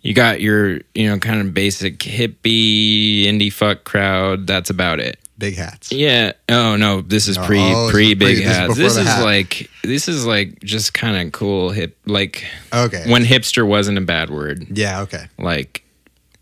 you 0.02 0.14
got 0.14 0.42
your 0.42 0.80
you 0.94 1.08
know 1.10 1.18
kind 1.20 1.40
of 1.42 1.54
basic 1.54 2.00
hippie 2.00 3.24
indie 3.26 3.52
fuck 3.52 3.84
crowd. 3.84 4.48
That's 4.48 4.70
about 4.70 5.00
it. 5.00 5.18
big 5.38 5.56
hats. 5.56 5.92
Yeah. 5.92 6.34
Oh 6.50 6.76
no, 6.76 7.02
this 7.02 7.28
is 7.28 7.38
Oh, 7.38 7.46
pre 7.46 7.60
oh, 7.62 7.84
this 7.86 7.92
pre 7.92 8.14
big 8.14 8.36
pre- 8.38 8.46
this 8.46 8.46
hats. 8.56 8.68
before 8.70 8.84
This 8.84 8.98
is 8.98 9.08
hat. 9.08 9.24
like 9.24 9.70
this 9.84 10.08
is 10.08 10.26
like 10.26 10.60
just 10.62 10.94
kind 10.94 11.26
of 11.26 11.32
cool 11.34 11.70
hip 11.72 11.98
like 12.06 12.46
Okay. 12.74 13.04
when 13.10 13.24
hipster 13.24 13.66
wasn't 13.68 13.98
a 13.98 14.02
bad 14.02 14.30
word. 14.30 14.68
yeah. 14.70 15.02
Okay. 15.02 15.26
Like 15.38 15.83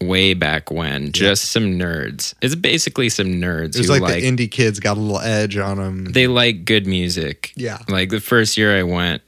way 0.02 0.34
back 0.34 0.72
when, 0.72 1.12
just 1.12 1.45
some 1.52 1.78
nerds. 1.78 2.34
It's 2.41 2.56
basically 2.56 3.10
some 3.10 3.28
nerds 3.28 3.76
It 3.76 3.80
was 3.80 3.89
like, 3.89 4.02
like, 4.02 4.22
the 4.22 4.28
indie 4.28 4.49
kids 4.52 4.80
got 4.80 4.97
a 4.97 4.99
little 4.99 5.20
edge 5.20 5.58
on 5.58 5.78
them. 5.78 6.06
they 6.06 6.28
like 6.28 6.66
good 6.66 6.88
music. 6.88 7.54
Yeah. 7.56 7.80
Like 7.88 8.10
the 8.10 8.20
first 8.20 8.58
year 8.58 8.78
I 8.78 8.84
went, 8.84 9.22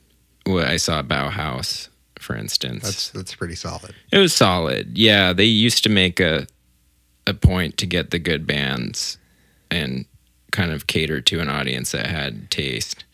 well, 0.46 0.66
I 0.66 0.78
saw 0.78 1.02
Bauhaus, 1.04 1.90
for 2.20 2.36
instance. 2.36 2.84
That's 2.84 3.10
that's 3.12 3.36
pretty 3.36 3.56
solid. 3.56 3.94
It 4.12 4.18
was 4.18 4.34
solid. 4.34 4.98
Yeah, 4.98 5.34
they 5.34 5.46
used 5.46 5.84
to 5.84 5.90
make 5.90 6.20
a 6.20 6.48
a 7.26 7.34
point 7.34 7.78
to 7.78 7.86
get 7.86 8.12
the 8.12 8.20
good 8.20 8.46
bands 8.46 9.18
and 9.72 10.06
kind 10.52 10.72
of 10.72 10.88
cater 10.88 11.22
to 11.22 11.40
an 11.40 11.50
audience 11.50 11.92
that 11.94 12.08
had 12.08 12.52
taste. 12.52 13.06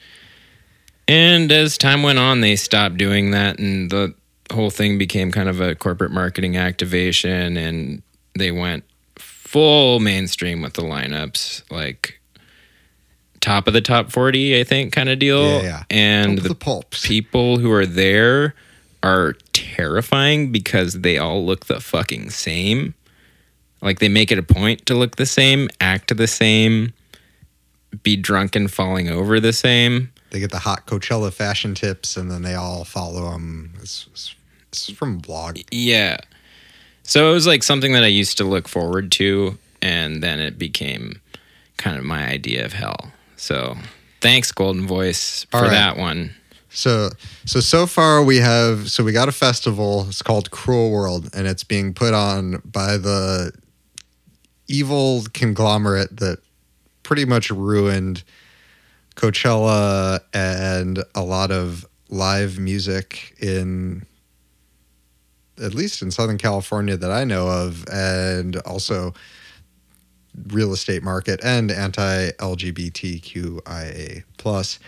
And 1.07 1.51
as 1.51 1.77
time 1.77 2.03
went 2.03 2.19
on, 2.19 2.41
they 2.41 2.55
stopped 2.55 2.97
doing 2.97 3.31
that, 3.31 3.57
and 3.59 3.89
the 3.89 4.13
whole 4.51 4.69
thing 4.69 4.97
became 4.97 5.31
kind 5.31 5.49
of 5.49 5.59
a 5.59 5.75
corporate 5.75 6.11
marketing 6.11 6.57
activation, 6.57 7.57
and 7.57 8.01
they 8.37 8.51
went 8.51 8.83
full 9.17 9.99
mainstream 9.99 10.61
with 10.61 10.73
the 10.73 10.81
lineups, 10.81 11.69
like 11.71 12.19
top 13.41 13.67
of 13.67 13.73
the 13.73 13.81
top 13.81 14.11
40, 14.11 14.59
I 14.59 14.63
think, 14.63 14.93
kind 14.93 15.09
of 15.09 15.19
deal. 15.19 15.43
Yeah, 15.43 15.61
yeah. 15.61 15.83
And 15.89 16.37
the 16.39 16.49
the 16.49 16.55
pulps. 16.55 17.05
people 17.05 17.57
who 17.57 17.71
are 17.71 17.85
there 17.85 18.55
are 19.01 19.33
terrifying 19.53 20.51
because 20.51 21.01
they 21.01 21.17
all 21.17 21.45
look 21.45 21.65
the 21.65 21.79
fucking 21.79 22.29
same. 22.29 22.93
Like 23.81 23.99
they 23.99 24.09
make 24.09 24.31
it 24.31 24.37
a 24.37 24.43
point 24.43 24.85
to 24.87 24.95
look 24.95 25.15
the 25.15 25.25
same, 25.25 25.69
act 25.79 26.15
the 26.15 26.27
same, 26.27 26.93
be 28.03 28.17
drunk 28.17 28.55
and 28.55 28.71
falling 28.71 29.09
over 29.09 29.39
the 29.39 29.53
same. 29.53 30.11
They 30.31 30.39
get 30.39 30.51
the 30.51 30.59
hot 30.59 30.85
Coachella 30.85 31.33
fashion 31.33 31.73
tips, 31.73 32.15
and 32.15 32.29
then 32.29 32.43
they 32.43 32.53
all 32.53 32.83
follow 32.83 33.31
them. 33.31 33.73
It's, 33.81 34.07
it's, 34.11 34.35
it's 34.69 34.89
from 34.91 35.15
a 35.15 35.19
blog. 35.19 35.59
Yeah. 35.71 36.17
So 37.03 37.29
it 37.31 37.33
was 37.33 37.47
like 37.47 37.63
something 37.63 37.93
that 37.93 38.03
I 38.03 38.07
used 38.07 38.37
to 38.37 38.43
look 38.43 38.67
forward 38.67 39.11
to, 39.13 39.57
and 39.81 40.21
then 40.21 40.39
it 40.39 40.57
became 40.57 41.21
kind 41.77 41.97
of 41.97 42.03
my 42.03 42.27
idea 42.27 42.65
of 42.65 42.73
hell. 42.73 43.11
So 43.35 43.75
thanks, 44.21 44.51
Golden 44.51 44.85
Voice, 44.85 45.45
for 45.49 45.61
right. 45.61 45.71
that 45.71 45.97
one. 45.97 46.35
So 46.69 47.09
so 47.45 47.59
so 47.61 47.87
far 47.87 48.23
we 48.23 48.37
have 48.37 48.91
so 48.91 49.03
we 49.03 49.11
got 49.11 49.27
a 49.27 49.31
festival. 49.31 50.05
It's 50.07 50.21
called 50.21 50.51
Cruel 50.51 50.91
World, 50.91 51.29
and 51.33 51.47
it's 51.47 51.63
being 51.63 51.93
put 51.93 52.13
on 52.13 52.61
by 52.63 52.97
the 52.97 53.51
evil 54.67 55.23
conglomerate 55.33 56.17
that 56.17 56.37
pretty 57.01 57.25
much 57.25 57.49
ruined 57.49 58.23
Coachella 59.15 60.19
and 60.31 61.03
a 61.15 61.23
lot 61.23 61.51
of 61.51 61.87
live 62.09 62.59
music 62.59 63.35
in 63.39 64.05
at 65.61 65.73
least 65.73 66.01
in 66.01 66.11
Southern 66.11 66.37
California 66.37 66.97
that 66.97 67.11
I 67.11 67.23
know 67.23 67.47
of, 67.47 67.85
and 67.91 68.57
also 68.57 69.13
real 70.47 70.73
estate 70.73 71.03
market 71.03 71.39
and 71.43 71.71
anti 71.71 72.31
LGBTQIA 72.31 74.23
plus. 74.37 74.79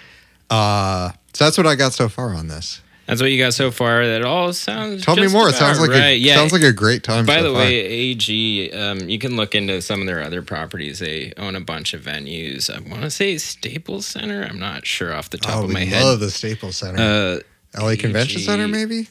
Uh, 0.50 1.12
so 1.34 1.46
that's 1.46 1.58
what 1.58 1.68
I 1.68 1.76
got 1.76 1.94
so 1.94 2.10
far 2.10 2.34
on 2.34 2.48
this. 2.48 2.82
That's 3.08 3.22
what 3.22 3.32
you 3.32 3.44
got 3.44 3.54
so 3.54 3.72
far. 3.72 4.06
That 4.06 4.24
all 4.24 4.54
sounds. 4.54 5.04
Tell 5.04 5.18
me 5.18 5.28
more. 5.28 5.50
It 5.50 5.56
sounds 5.56 5.82
like 5.82 5.90
right. 5.90 6.00
a 6.02 6.16
yeah. 6.16 6.36
sounds 6.36 6.54
like 6.54 6.62
a 6.62 6.72
great 6.72 7.04
time. 7.04 7.26
By 7.26 7.40
so 7.40 7.44
the 7.44 7.50
far. 7.50 7.58
way, 7.58 8.14
AEG, 8.14 8.74
um, 8.74 9.10
you 9.10 9.20
can 9.20 9.36
look 9.36 9.54
into 9.54 9.82
some 9.82 10.00
of 10.00 10.08
their 10.08 10.22
other 10.22 10.42
properties. 10.42 11.00
They 11.00 11.34
own 11.36 11.56
a 11.56 11.60
bunch 11.60 11.94
of 11.94 12.04
venues. 12.04 12.70
I 12.74 12.80
want 12.90 13.02
to 13.02 13.12
say 13.12 13.38
Staples 13.38 14.06
Center. 14.06 14.44
I'm 14.44 14.60
not 14.60 14.86
sure 14.86 15.14
off 15.14 15.30
the 15.30 15.40
top 15.40 15.58
oh, 15.58 15.64
of 15.66 15.72
my 15.72 15.82
love 15.82 15.90
head. 15.90 16.04
Love 16.04 16.20
the 16.22 16.32
Staples 16.32 16.78
Center, 16.78 17.42
Uh, 17.76 17.82
LA 17.82 17.96
Convention 17.98 18.40
Center, 18.40 18.70
maybe. 18.70 19.10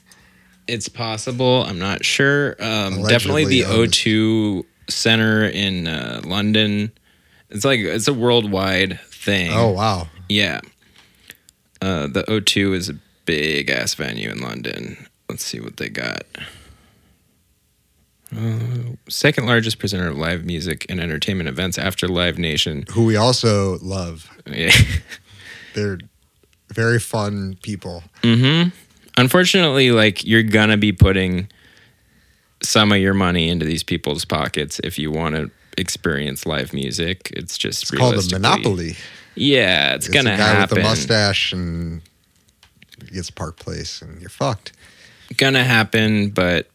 It's 0.70 0.88
possible. 0.88 1.64
I'm 1.64 1.78
not 1.78 2.04
sure. 2.04 2.56
Um, 2.60 3.02
definitely 3.02 3.44
the 3.46 3.64
owns. 3.64 3.90
O2 3.92 4.64
Center 4.88 5.44
in 5.44 5.86
uh, 5.86 6.20
London. 6.24 6.92
It's 7.50 7.64
like 7.64 7.80
it's 7.80 8.08
a 8.08 8.14
worldwide 8.14 8.98
thing. 9.10 9.50
Oh 9.52 9.70
wow, 9.70 10.08
Yeah. 10.28 10.60
Uh, 11.82 12.06
the 12.06 12.24
O2 12.24 12.74
is 12.74 12.88
a 12.90 12.94
big 13.24 13.70
ass 13.70 13.94
venue 13.94 14.30
in 14.30 14.40
London. 14.40 15.06
Let's 15.28 15.44
see 15.44 15.60
what 15.60 15.76
they 15.78 15.88
got. 15.88 16.22
Uh, 18.36 18.94
second 19.08 19.46
largest 19.46 19.78
presenter 19.78 20.08
of 20.08 20.16
live 20.16 20.44
music 20.44 20.86
and 20.88 21.00
entertainment 21.00 21.48
events 21.48 21.78
after 21.78 22.06
Live 22.06 22.38
Nation. 22.38 22.84
who 22.92 23.04
we 23.04 23.16
also 23.16 23.78
love. 23.80 24.30
Yeah. 24.46 24.72
They're 25.74 25.98
very 26.72 26.98
fun 26.98 27.56
people. 27.62 28.02
hmm 28.22 28.64
Unfortunately, 29.20 29.90
like 29.90 30.24
you're 30.24 30.42
gonna 30.42 30.76
be 30.76 30.92
putting 30.92 31.48
some 32.62 32.90
of 32.92 32.98
your 32.98 33.14
money 33.14 33.48
into 33.48 33.66
these 33.66 33.82
people's 33.82 34.24
pockets 34.24 34.80
if 34.82 34.98
you 34.98 35.10
want 35.10 35.34
to 35.34 35.50
experience 35.78 36.46
live 36.46 36.72
music. 36.72 37.30
It's 37.36 37.56
just 37.58 37.82
It's 37.82 37.90
called 37.90 38.14
a 38.14 38.22
monopoly. 38.32 38.96
Yeah, 39.34 39.94
it's, 39.94 40.06
It's 40.06 40.14
gonna 40.14 40.34
a 40.34 40.36
guy 40.36 40.48
happen. 40.48 40.76
with 40.76 40.84
a 40.84 40.88
mustache 40.88 41.52
and 41.52 42.02
gets 43.12 43.30
park 43.30 43.56
place, 43.58 44.02
and 44.02 44.20
you're 44.20 44.30
fucked. 44.30 44.72
gonna 45.36 45.64
happen, 45.64 46.30
but 46.30 46.68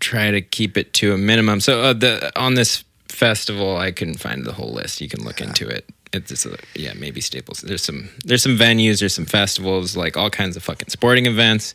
try 0.00 0.30
to 0.30 0.40
keep 0.40 0.76
it 0.76 0.92
to 0.94 1.12
a 1.12 1.18
minimum. 1.18 1.60
So 1.60 1.82
uh, 1.82 1.92
the 1.92 2.32
on 2.38 2.54
this 2.54 2.84
festival, 3.08 3.76
I 3.76 3.92
couldn't 3.92 4.18
find 4.18 4.44
the 4.44 4.52
whole 4.52 4.72
list. 4.72 5.00
You 5.00 5.08
can 5.08 5.24
look 5.24 5.40
into 5.40 5.68
it. 5.68 5.88
It's 6.12 6.28
just 6.28 6.46
a, 6.46 6.58
yeah, 6.74 6.92
maybe 6.94 7.20
Staples. 7.20 7.60
There's 7.60 7.82
some 7.82 8.08
there's 8.24 8.42
some 8.42 8.56
venues, 8.56 9.00
there's 9.00 9.14
some 9.14 9.26
festivals, 9.26 9.96
like 9.96 10.16
all 10.16 10.30
kinds 10.30 10.56
of 10.56 10.62
fucking 10.62 10.88
sporting 10.88 11.26
events. 11.26 11.74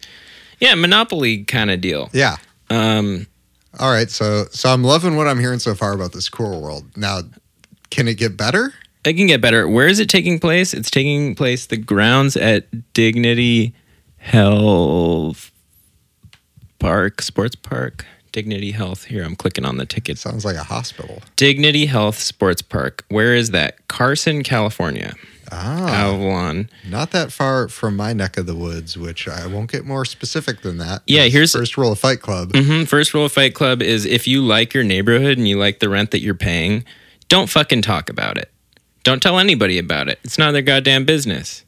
Yeah, 0.60 0.76
Monopoly 0.76 1.44
kind 1.44 1.72
of 1.72 1.82
deal. 1.82 2.10
Yeah. 2.14 2.38
Um, 2.70 3.28
All 3.80 3.92
right. 3.92 4.10
So 4.10 4.46
so 4.52 4.70
I'm 4.70 4.84
loving 4.84 5.16
what 5.16 5.28
I'm 5.28 5.40
hearing 5.40 5.60
so 5.60 5.74
far 5.76 5.94
about 5.94 6.12
this 6.14 6.28
cool 6.30 6.62
world. 6.62 6.86
Now, 6.98 7.22
can 7.90 8.08
it 8.08 8.16
get 8.16 8.36
better? 8.38 8.74
it 9.06 9.14
can 9.14 9.28
get 9.28 9.40
better. 9.40 9.68
Where 9.70 9.88
is 9.88 10.00
it 10.00 10.10
taking 10.10 10.40
place? 10.40 10.74
It's 10.74 10.90
taking 10.90 11.36
place 11.36 11.68
the 11.68 11.78
grounds 11.78 12.36
at 12.36 12.94
Dignity 12.94 13.76
Health 14.18 15.52
Park, 16.80 17.22
Sports 17.22 17.56
Park. 17.56 18.06
Dignity 18.36 18.72
Health. 18.72 19.06
Here, 19.06 19.24
I'm 19.24 19.38
clicking 19.38 19.64
on 19.64 19.78
the 19.78 19.86
ticket. 19.86 20.18
sounds 20.18 20.44
like 20.44 20.58
a 20.58 20.64
hospital. 20.64 21.22
Dignity 21.38 21.86
Health 21.86 22.20
Sports 22.20 22.62
Park. 22.62 23.06
Where 23.08 23.34
is 23.34 23.52
that? 23.52 23.88
Carson, 23.88 24.44
California. 24.44 25.14
Ah, 25.54 26.10
Avalon. 26.10 26.70
not 26.86 27.12
that 27.12 27.32
far 27.32 27.70
from 27.70 27.96
my 27.96 28.12
neck 28.12 28.36
of 28.36 28.46
the 28.46 28.54
woods, 28.54 28.98
which 28.98 29.26
I 29.30 29.48
won't 29.48 29.72
get 29.72 29.86
more 29.86 30.04
specific 30.04 30.64
than 30.64 30.80
that. 30.80 31.04
Yeah, 31.08 31.22
That's 31.22 31.34
here's- 31.34 31.52
first 31.54 31.78
rule 31.78 31.94
of 31.94 32.00
Fight 32.00 32.20
Club. 32.20 32.54
hmm 32.54 32.84
First 32.84 33.14
rule 33.14 33.24
of 33.24 33.32
Fight 33.32 33.54
Club 33.54 33.82
is 33.82 34.04
if 34.06 34.28
you 34.28 34.42
like 34.42 34.74
your 34.74 34.84
neighborhood 34.84 35.38
and 35.38 35.48
you 35.48 35.58
like 35.58 35.80
the 35.80 35.88
rent 35.88 36.12
that 36.12 36.20
you're 36.22 36.34
paying, 36.36 36.84
don't 37.30 37.50
fucking 37.50 37.84
talk 37.84 38.10
about 38.10 38.38
it. 38.38 38.52
Don't 39.06 39.22
tell 39.24 39.40
anybody 39.40 39.78
about 39.78 40.10
it. 40.10 40.20
It's 40.26 40.38
none 40.38 40.50
of 40.50 40.54
their 40.54 40.62
goddamn 40.62 41.06
business. 41.06 41.64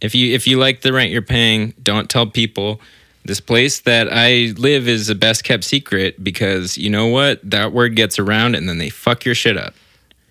If 0.00 0.16
you 0.16 0.34
if 0.34 0.48
you 0.48 0.58
like 0.58 0.80
the 0.80 0.92
rent 0.92 1.12
you're 1.12 1.22
paying, 1.22 1.74
don't 1.80 2.10
tell 2.10 2.26
people. 2.26 2.80
This 3.26 3.40
place 3.40 3.80
that 3.80 4.08
I 4.10 4.54
live 4.56 4.86
is 4.86 5.08
the 5.08 5.14
best 5.16 5.42
kept 5.42 5.64
secret 5.64 6.22
because 6.22 6.78
you 6.78 6.88
know 6.88 7.08
what? 7.08 7.40
That 7.48 7.72
word 7.72 7.96
gets 7.96 8.18
around 8.18 8.54
and 8.54 8.68
then 8.68 8.78
they 8.78 8.88
fuck 8.88 9.24
your 9.24 9.34
shit 9.34 9.56
up. 9.56 9.74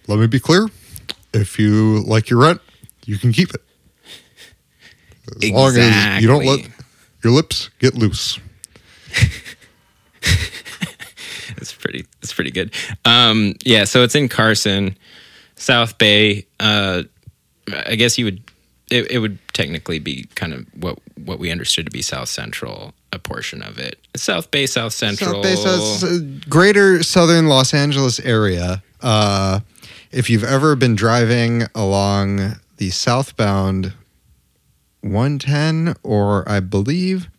Let 0.08 0.20
me 0.20 0.28
be 0.28 0.40
clear. 0.40 0.70
If 1.34 1.60
you 1.60 2.02
like 2.04 2.30
your 2.30 2.40
rent, 2.40 2.62
you 3.06 3.18
can 3.18 3.34
keep 3.34 3.54
it. 3.54 3.62
As 5.44 5.52
long 5.52 5.76
as 5.76 6.22
you 6.22 6.28
don't 6.28 6.46
let 6.46 6.68
your 7.24 7.34
lips 7.34 7.70
get 7.80 7.96
loose. 7.96 8.40
It's 11.58 11.74
pretty. 11.74 12.06
It's 12.22 12.34
pretty 12.34 12.52
good. 12.52 12.74
Um, 13.06 13.56
yeah. 13.64 13.86
So 13.86 14.04
it's 14.04 14.14
in 14.14 14.28
Carson, 14.28 14.98
South 15.56 15.98
Bay. 15.98 16.46
Uh, 16.60 17.04
I 17.72 17.96
guess 17.96 18.18
you 18.18 18.26
would. 18.26 18.42
It, 18.92 19.10
it 19.10 19.20
would 19.20 19.40
technically 19.54 20.00
be 20.00 20.28
kind 20.36 20.54
of 20.54 20.66
what 20.76 21.00
what 21.16 21.40
we 21.40 21.52
understood 21.52 21.86
to 21.86 21.92
be 21.92 22.02
South 22.02 22.30
Central, 22.30 22.94
a 23.12 23.20
portion 23.20 23.64
of 23.64 23.80
it. 23.80 24.00
South 24.16 24.52
Bay, 24.52 24.68
South 24.68 24.94
Central. 24.94 25.44
South 25.44 25.44
Bay, 25.44 25.56
South, 25.56 26.50
greater 26.50 27.02
southern 27.02 27.48
Los 27.48 27.74
Angeles 27.74 28.20
area. 28.20 28.84
Uh, 29.02 29.62
if 30.12 30.30
you've 30.30 30.44
ever 30.44 30.76
been 30.76 30.96
driving 30.96 31.64
along 31.74 32.56
the 32.78 32.90
southbound 32.90 33.94
110 35.02 35.96
or 36.04 36.48
I 36.50 36.60
believe 36.60 37.30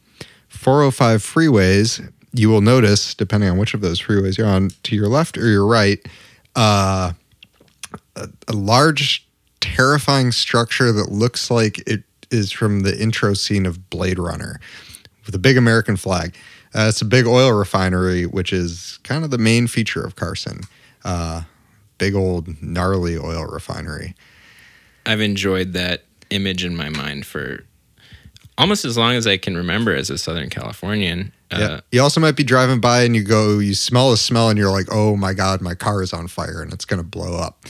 405 0.49 1.23
freeways, 1.23 2.13
you 2.33 2.49
will 2.49 2.61
notice, 2.61 3.15
depending 3.15 3.51
on 3.51 3.59
which 3.59 3.75
of 3.75 3.81
those 3.81 4.01
freeways 4.01 4.39
you're 4.39 4.47
on, 4.47 4.71
to 4.85 4.95
your 4.95 5.09
left 5.09 5.37
or 5.39 5.47
your 5.47 5.67
right, 5.67 6.05
uh, 6.55 7.13
a, 8.15 8.29
a 8.49 8.53
large, 8.53 9.26
terrifying 9.75 10.33
structure 10.33 10.93
that 10.93 11.11
looks 11.11 11.51
like 11.51 11.79
it 11.89 12.03
is 12.31 12.53
from 12.53 12.81
the 12.81 13.01
intro 13.01 13.35
scene 13.35 13.67
of 13.67 13.91
Blade 13.91 14.19
Runner 14.19 14.61
with 15.25 15.35
a 15.35 15.39
big 15.39 15.57
American 15.57 15.97
flag. 15.97 16.37
Uh, 16.75 16.87
it's 16.89 17.01
a 17.01 17.07
big 17.07 17.27
oil 17.27 17.53
refinery, 17.53 18.27
which 18.27 18.53
is 18.53 18.99
kind 19.03 19.25
of 19.25 19.31
the 19.31 19.39
main 19.39 19.67
feature 19.67 20.05
of 20.05 20.17
Carson. 20.17 20.61
Uh, 21.05 21.43
big 21.99 22.15
old 22.15 22.63
gnarly 22.63 23.17
oil 23.17 23.45
refinery. 23.47 24.15
I've 25.05 25.21
enjoyed 25.21 25.73
that 25.75 26.05
image 26.31 26.65
in 26.65 26.77
my 26.77 26.89
mind 26.89 27.25
for 27.25 27.65
almost 28.59 28.85
as 28.85 28.99
long 28.99 29.15
as 29.15 29.27
I 29.27 29.37
can 29.37 29.57
remember 29.57 29.95
as 29.95 30.11
a 30.11 30.19
Southern 30.19 30.51
Californian. 30.51 31.33
Uh, 31.51 31.59
yeah. 31.59 31.81
You 31.93 32.03
also 32.03 32.21
might 32.21 32.37
be 32.37 32.43
driving 32.43 32.81
by 32.81 33.03
and 33.03 33.15
you 33.15 33.23
go, 33.23 33.59
you 33.59 33.75
smell 33.75 34.13
a 34.13 34.17
smell, 34.17 34.49
and 34.49 34.59
you're 34.59 34.71
like, 34.71 34.89
"Oh 34.91 35.17
my 35.17 35.33
god, 35.33 35.61
my 35.61 35.75
car 35.75 36.03
is 36.03 36.13
on 36.13 36.27
fire 36.27 36.61
and 36.61 36.73
it's 36.73 36.85
gonna 36.85 37.05
blow 37.05 37.39
up." 37.39 37.65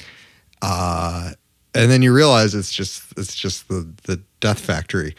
Uh, 0.63 1.33
and 1.77 1.91
then 1.91 2.03
you 2.03 2.13
realize 2.13 2.55
it's 2.55 2.73
just 2.73 3.03
it's 3.17 3.35
just 3.35 3.69
the 3.69 3.87
the 4.05 4.21
death 4.41 4.61
factory. 4.61 5.15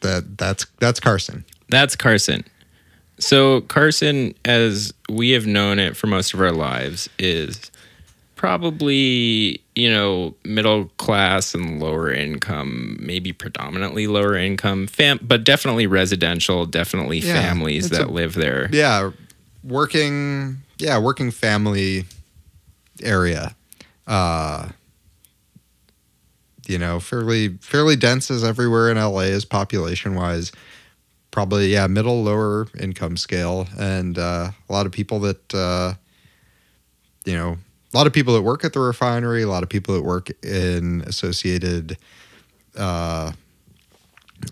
That 0.00 0.36
that's 0.38 0.66
that's 0.80 1.00
Carson. 1.00 1.44
That's 1.68 1.96
Carson. 1.96 2.44
So 3.18 3.60
Carson, 3.62 4.34
as 4.44 4.92
we 5.08 5.30
have 5.30 5.46
known 5.46 5.78
it 5.78 5.96
for 5.96 6.06
most 6.08 6.34
of 6.34 6.40
our 6.40 6.50
lives, 6.52 7.08
is 7.18 7.70
probably 8.36 9.60
you 9.76 9.88
know 9.90 10.34
middle 10.44 10.86
class 10.96 11.54
and 11.54 11.80
lower 11.80 12.12
income, 12.12 12.98
maybe 13.00 13.32
predominantly 13.32 14.06
lower 14.08 14.34
income, 14.34 14.86
fam- 14.88 15.20
but 15.22 15.44
definitely 15.44 15.86
residential, 15.86 16.66
definitely 16.66 17.18
Yeah, 17.20 17.34
families 17.40 17.90
that 17.90 18.08
a- 18.08 18.10
live 18.10 18.34
there. 18.34 18.68
Yeah, 18.72 19.12
working. 19.62 20.58
Yeah, 20.78 20.98
working 20.98 21.30
family 21.30 22.04
area. 23.00 23.54
Uh, 24.06 24.70
you 26.66 26.78
know, 26.78 27.00
fairly 27.00 27.56
fairly 27.60 27.96
dense 27.96 28.30
as 28.30 28.44
everywhere 28.44 28.90
in 28.90 28.96
LA 28.96 29.20
is 29.20 29.44
population 29.44 30.14
wise. 30.14 30.52
Probably 31.30 31.72
yeah, 31.72 31.86
middle 31.86 32.22
lower 32.22 32.66
income 32.78 33.16
scale, 33.16 33.66
and 33.78 34.18
uh, 34.18 34.50
a 34.68 34.72
lot 34.72 34.84
of 34.86 34.92
people 34.92 35.20
that 35.20 35.54
uh, 35.54 35.94
you 37.24 37.34
know, 37.34 37.56
a 37.92 37.96
lot 37.96 38.06
of 38.06 38.12
people 38.12 38.34
that 38.34 38.42
work 38.42 38.64
at 38.64 38.72
the 38.72 38.80
refinery, 38.80 39.42
a 39.42 39.48
lot 39.48 39.62
of 39.62 39.68
people 39.68 39.94
that 39.94 40.02
work 40.02 40.30
in 40.44 41.02
associated 41.06 41.96
uh, 42.76 43.32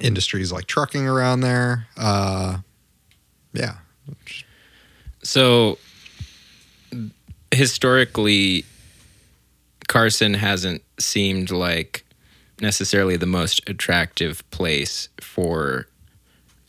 industries 0.01 0.53
like 0.53 0.67
trucking 0.67 1.07
around 1.07 1.41
there. 1.41 1.87
Uh, 1.97 2.59
yeah, 3.53 3.77
So 5.23 5.79
historically, 7.51 8.65
Carson 9.89 10.35
hasn't 10.35 10.83
seemed 11.01 11.51
like 11.51 12.05
necessarily 12.61 13.17
the 13.17 13.27
most 13.27 13.69
attractive 13.69 14.49
place 14.51 15.09
for, 15.21 15.87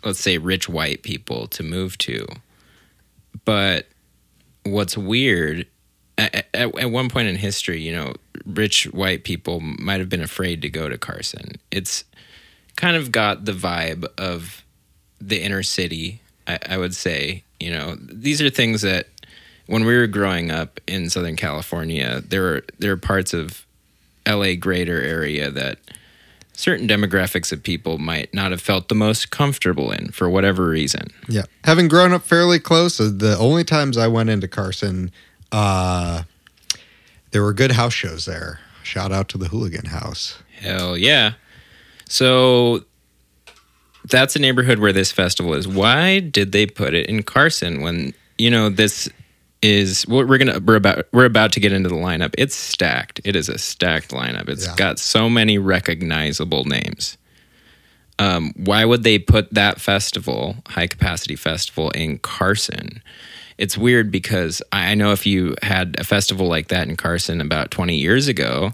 let's 0.03 0.19
say, 0.19 0.37
rich 0.37 0.69
white 0.69 1.03
people 1.03 1.47
to 1.47 1.63
move 1.63 1.97
to. 1.99 2.27
But 3.45 3.87
what's 4.63 4.97
weird, 4.97 5.67
at, 6.17 6.45
at, 6.53 6.91
one 6.91 7.09
point 7.09 7.27
in 7.27 7.35
history, 7.35 7.81
you 7.81 7.93
know, 7.93 8.13
rich 8.45 8.85
white 8.85 9.23
people 9.23 9.59
might 9.59 9.99
have 9.99 10.09
been 10.09 10.21
afraid 10.21 10.61
to 10.61 10.69
go 10.69 10.87
to 10.89 10.97
Carson. 10.97 11.53
It's 11.71 12.03
kind 12.75 12.95
of 12.95 13.11
got 13.11 13.45
the 13.45 13.51
vibe 13.51 14.05
of 14.17 14.63
the 15.19 15.41
inner 15.41 15.63
city, 15.63 16.21
I, 16.47 16.59
I 16.69 16.77
would 16.77 16.95
say. 16.95 17.43
You 17.59 17.71
know, 17.71 17.97
these 17.99 18.41
are 18.41 18.49
things 18.49 18.81
that 18.81 19.07
when 19.67 19.85
we 19.85 19.95
were 19.95 20.07
growing 20.07 20.51
up 20.51 20.79
in 20.87 21.09
Southern 21.09 21.35
California, 21.35 22.21
there 22.27 22.41
were 22.41 22.63
there 22.79 22.91
were 22.91 22.97
parts 22.97 23.33
of 23.33 23.65
LA 24.27 24.55
greater 24.55 25.01
area 25.01 25.49
that 25.51 25.79
certain 26.53 26.87
demographics 26.87 27.51
of 27.51 27.63
people 27.63 27.97
might 27.97 28.33
not 28.33 28.51
have 28.51 28.61
felt 28.61 28.87
the 28.87 28.95
most 28.95 29.31
comfortable 29.31 29.91
in 29.91 30.09
for 30.11 30.29
whatever 30.29 30.67
reason. 30.67 31.07
Yeah. 31.27 31.43
Having 31.63 31.87
grown 31.87 32.13
up 32.13 32.23
fairly 32.23 32.59
close, 32.59 32.99
uh, 32.99 33.11
the 33.11 33.37
only 33.37 33.63
times 33.63 33.97
I 33.97 34.07
went 34.07 34.29
into 34.29 34.47
Carson, 34.47 35.11
uh, 35.51 36.23
there 37.31 37.41
were 37.41 37.53
good 37.53 37.71
house 37.71 37.93
shows 37.93 38.25
there. 38.25 38.59
Shout 38.83 39.11
out 39.11 39.29
to 39.29 39.37
the 39.37 39.47
Hooligan 39.47 39.85
House. 39.85 40.37
Hell 40.59 40.97
yeah. 40.97 41.33
So 42.07 42.83
that's 44.05 44.35
a 44.35 44.39
neighborhood 44.39 44.79
where 44.79 44.93
this 44.93 45.11
festival 45.11 45.53
is. 45.53 45.67
Why 45.67 46.19
did 46.19 46.51
they 46.51 46.65
put 46.65 46.93
it 46.93 47.07
in 47.07 47.23
Carson 47.23 47.81
when, 47.81 48.13
you 48.37 48.49
know, 48.49 48.69
this 48.69 49.09
is 49.61 50.03
what 50.07 50.27
we're 50.27 50.37
gonna 50.37 50.59
we're 50.59 50.75
about 50.75 51.05
we're 51.11 51.25
about 51.25 51.51
to 51.53 51.59
get 51.59 51.71
into 51.71 51.89
the 51.89 51.95
lineup. 51.95 52.33
It's 52.37 52.55
stacked. 52.55 53.21
It 53.23 53.35
is 53.35 53.47
a 53.49 53.57
stacked 53.57 54.09
lineup. 54.11 54.49
It's 54.49 54.65
Yeah. 54.67 54.75
got 54.75 54.99
so 54.99 55.29
many 55.29 55.57
recognizable 55.57 56.65
names. 56.65 57.17
Um, 58.19 58.53
why 58.55 58.85
would 58.85 59.03
they 59.03 59.17
put 59.17 59.53
that 59.53 59.81
festival, 59.81 60.57
high 60.67 60.87
capacity 60.87 61.35
festival, 61.35 61.89
in 61.91 62.19
Carson? 62.19 63.01
It's 63.57 63.77
weird 63.77 64.11
because 64.11 64.61
I 64.71 64.91
I 64.91 64.95
know 64.95 65.11
if 65.11 65.25
you 65.25 65.55
had 65.63 65.95
a 65.99 66.03
festival 66.03 66.47
like 66.47 66.67
that 66.69 66.87
in 66.87 66.95
Carson 66.97 67.41
about 67.41 67.71
20 67.71 67.95
years 67.95 68.27
ago, 68.27 68.73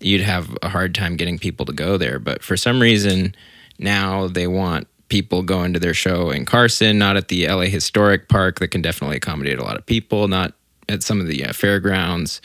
you'd 0.00 0.20
have 0.22 0.56
a 0.62 0.68
hard 0.68 0.94
time 0.94 1.16
getting 1.16 1.38
people 1.38 1.66
to 1.66 1.72
go 1.72 1.96
there. 1.98 2.18
But 2.18 2.42
for 2.42 2.56
some 2.56 2.80
reason, 2.80 3.34
now 3.78 4.28
they 4.28 4.46
want 4.46 4.86
people 5.10 5.42
going 5.42 5.74
to 5.74 5.80
their 5.80 5.92
show 5.92 6.30
in 6.30 6.46
Carson, 6.46 6.98
not 6.98 7.18
at 7.18 7.28
the 7.28 7.46
LA 7.46 7.64
Historic 7.64 8.28
Park 8.28 8.60
that 8.60 8.68
can 8.68 8.80
definitely 8.80 9.18
accommodate 9.18 9.58
a 9.58 9.64
lot 9.64 9.76
of 9.76 9.84
people, 9.84 10.28
not 10.28 10.54
at 10.88 11.02
some 11.02 11.20
of 11.20 11.26
the 11.26 11.44
uh, 11.44 11.52
fairgrounds, 11.52 12.40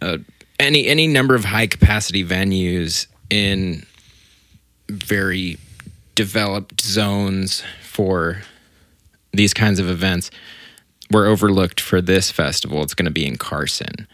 uh, 0.00 0.18
any 0.60 0.86
any 0.86 1.06
number 1.06 1.34
of 1.34 1.44
high 1.44 1.66
capacity 1.66 2.24
venues 2.24 3.06
in 3.30 3.84
very 4.88 5.58
developed 6.14 6.80
zones 6.82 7.62
for 7.82 8.42
these 9.32 9.54
kinds 9.54 9.78
of 9.78 9.88
events 9.88 10.30
were 11.10 11.26
overlooked 11.26 11.80
for 11.80 12.00
this 12.00 12.30
festival. 12.30 12.82
It's 12.82 12.94
going 12.94 13.06
to 13.06 13.10
be 13.10 13.26
in 13.26 13.36
Carson. 13.36 14.06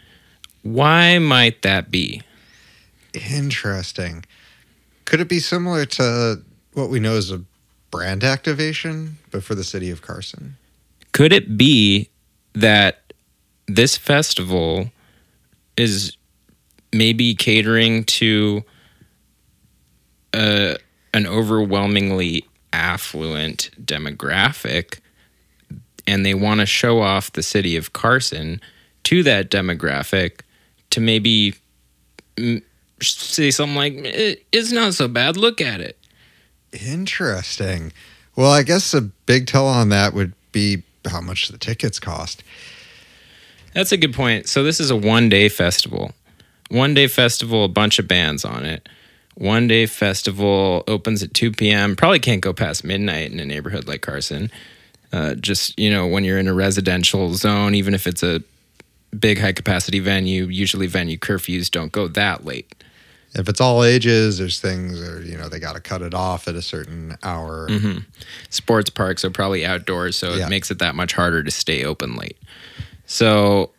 Why 0.63 1.19
might 1.19 1.61
that 1.61 1.91
be? 1.91 2.21
Interesting. 3.13 4.25
Could 5.05 5.19
it 5.19 5.29
be 5.29 5.39
similar 5.39 5.85
to 5.85 6.41
what 6.79 6.89
we 6.89 6.99
know 6.99 7.15
as 7.15 7.31
a 7.31 7.41
brand 7.91 8.23
activation, 8.23 9.17
but 9.31 9.43
for 9.43 9.55
the 9.55 9.63
city 9.63 9.89
of 9.89 10.01
Carson? 10.01 10.57
Could 11.11 11.33
it 11.33 11.57
be 11.57 12.09
that 12.53 13.13
this 13.67 13.97
festival 13.97 14.91
is 15.77 16.15
maybe 16.91 17.35
catering 17.35 18.03
to 18.03 18.63
uh, 20.33 20.75
an 21.13 21.27
overwhelmingly 21.27 22.45
affluent 22.73 23.71
demographic 23.83 24.99
and 26.07 26.25
they 26.25 26.33
want 26.33 26.59
to 26.59 26.65
show 26.65 27.01
off 27.01 27.33
the 27.33 27.43
city 27.43 27.75
of 27.75 27.93
Carson 27.93 28.61
to 29.03 29.23
that 29.23 29.49
demographic 29.49 30.41
to 30.89 30.99
maybe 30.99 31.55
say 33.01 33.51
something 33.51 33.75
like 33.75 33.93
it's 34.51 34.71
not 34.71 34.93
so 34.93 35.07
bad 35.07 35.37
look 35.37 35.61
at 35.61 35.81
it 35.81 35.98
Interesting. 36.73 37.91
Well, 38.35 38.51
I 38.51 38.63
guess 38.63 38.93
a 38.93 39.01
big 39.01 39.47
tell 39.47 39.67
on 39.67 39.89
that 39.89 40.13
would 40.13 40.33
be 40.51 40.83
how 41.05 41.21
much 41.21 41.49
the 41.49 41.57
tickets 41.57 41.99
cost. 41.99 42.43
That's 43.73 43.91
a 43.91 43.97
good 43.97 44.13
point. 44.13 44.47
So 44.47 44.63
this 44.63 44.79
is 44.79 44.91
a 44.91 44.95
one 44.95 45.29
day 45.29 45.49
festival. 45.49 46.11
One 46.69 46.93
day 46.93 47.07
festival, 47.07 47.65
a 47.65 47.69
bunch 47.69 47.99
of 47.99 48.07
bands 48.07 48.45
on 48.45 48.65
it. 48.65 48.87
One 49.35 49.67
day 49.67 49.85
festival 49.85 50.83
opens 50.87 51.23
at 51.23 51.33
2 51.33 51.51
p.m. 51.51 51.95
Probably 51.95 52.19
can't 52.19 52.41
go 52.41 52.53
past 52.53 52.83
midnight 52.83 53.31
in 53.31 53.39
a 53.39 53.45
neighborhood 53.45 53.87
like 53.87 54.01
Carson. 54.01 54.51
Uh, 55.11 55.35
just, 55.35 55.79
you 55.79 55.89
know, 55.89 56.05
when 56.05 56.23
you're 56.23 56.37
in 56.37 56.47
a 56.47 56.53
residential 56.53 57.33
zone, 57.33 57.73
even 57.73 57.93
if 57.93 58.05
it's 58.05 58.21
a 58.21 58.43
big 59.17 59.39
high 59.39 59.53
capacity 59.53 59.99
venue, 59.99 60.45
usually 60.45 60.87
venue 60.87 61.17
curfews 61.17 61.71
don't 61.71 61.91
go 61.91 62.07
that 62.07 62.45
late. 62.45 62.78
If 63.35 63.47
it's 63.47 63.61
all 63.61 63.83
ages, 63.83 64.39
there's 64.39 64.59
things, 64.59 64.99
or 65.01 65.21
you 65.21 65.37
know, 65.37 65.49
they 65.49 65.59
got 65.59 65.73
to 65.75 65.79
cut 65.79 66.01
it 66.01 66.13
off 66.15 66.47
at 66.47 66.55
a 66.55 66.61
certain 66.61 67.15
hour. 67.23 67.67
sports 68.49 68.89
parks 68.89 69.23
are 69.23 69.29
probably 69.29 69.65
outdoors, 69.65 70.17
so 70.17 70.33
Yeah. 70.33 70.47
it 70.47 70.49
makes 70.49 70.71
it 70.71 70.79
that 70.79 70.95
much 70.95 71.13
harder 71.13 71.43
to 71.43 71.51
stay 71.51 71.83
open 71.85 72.15
late. 72.15 72.37
So 73.05 73.71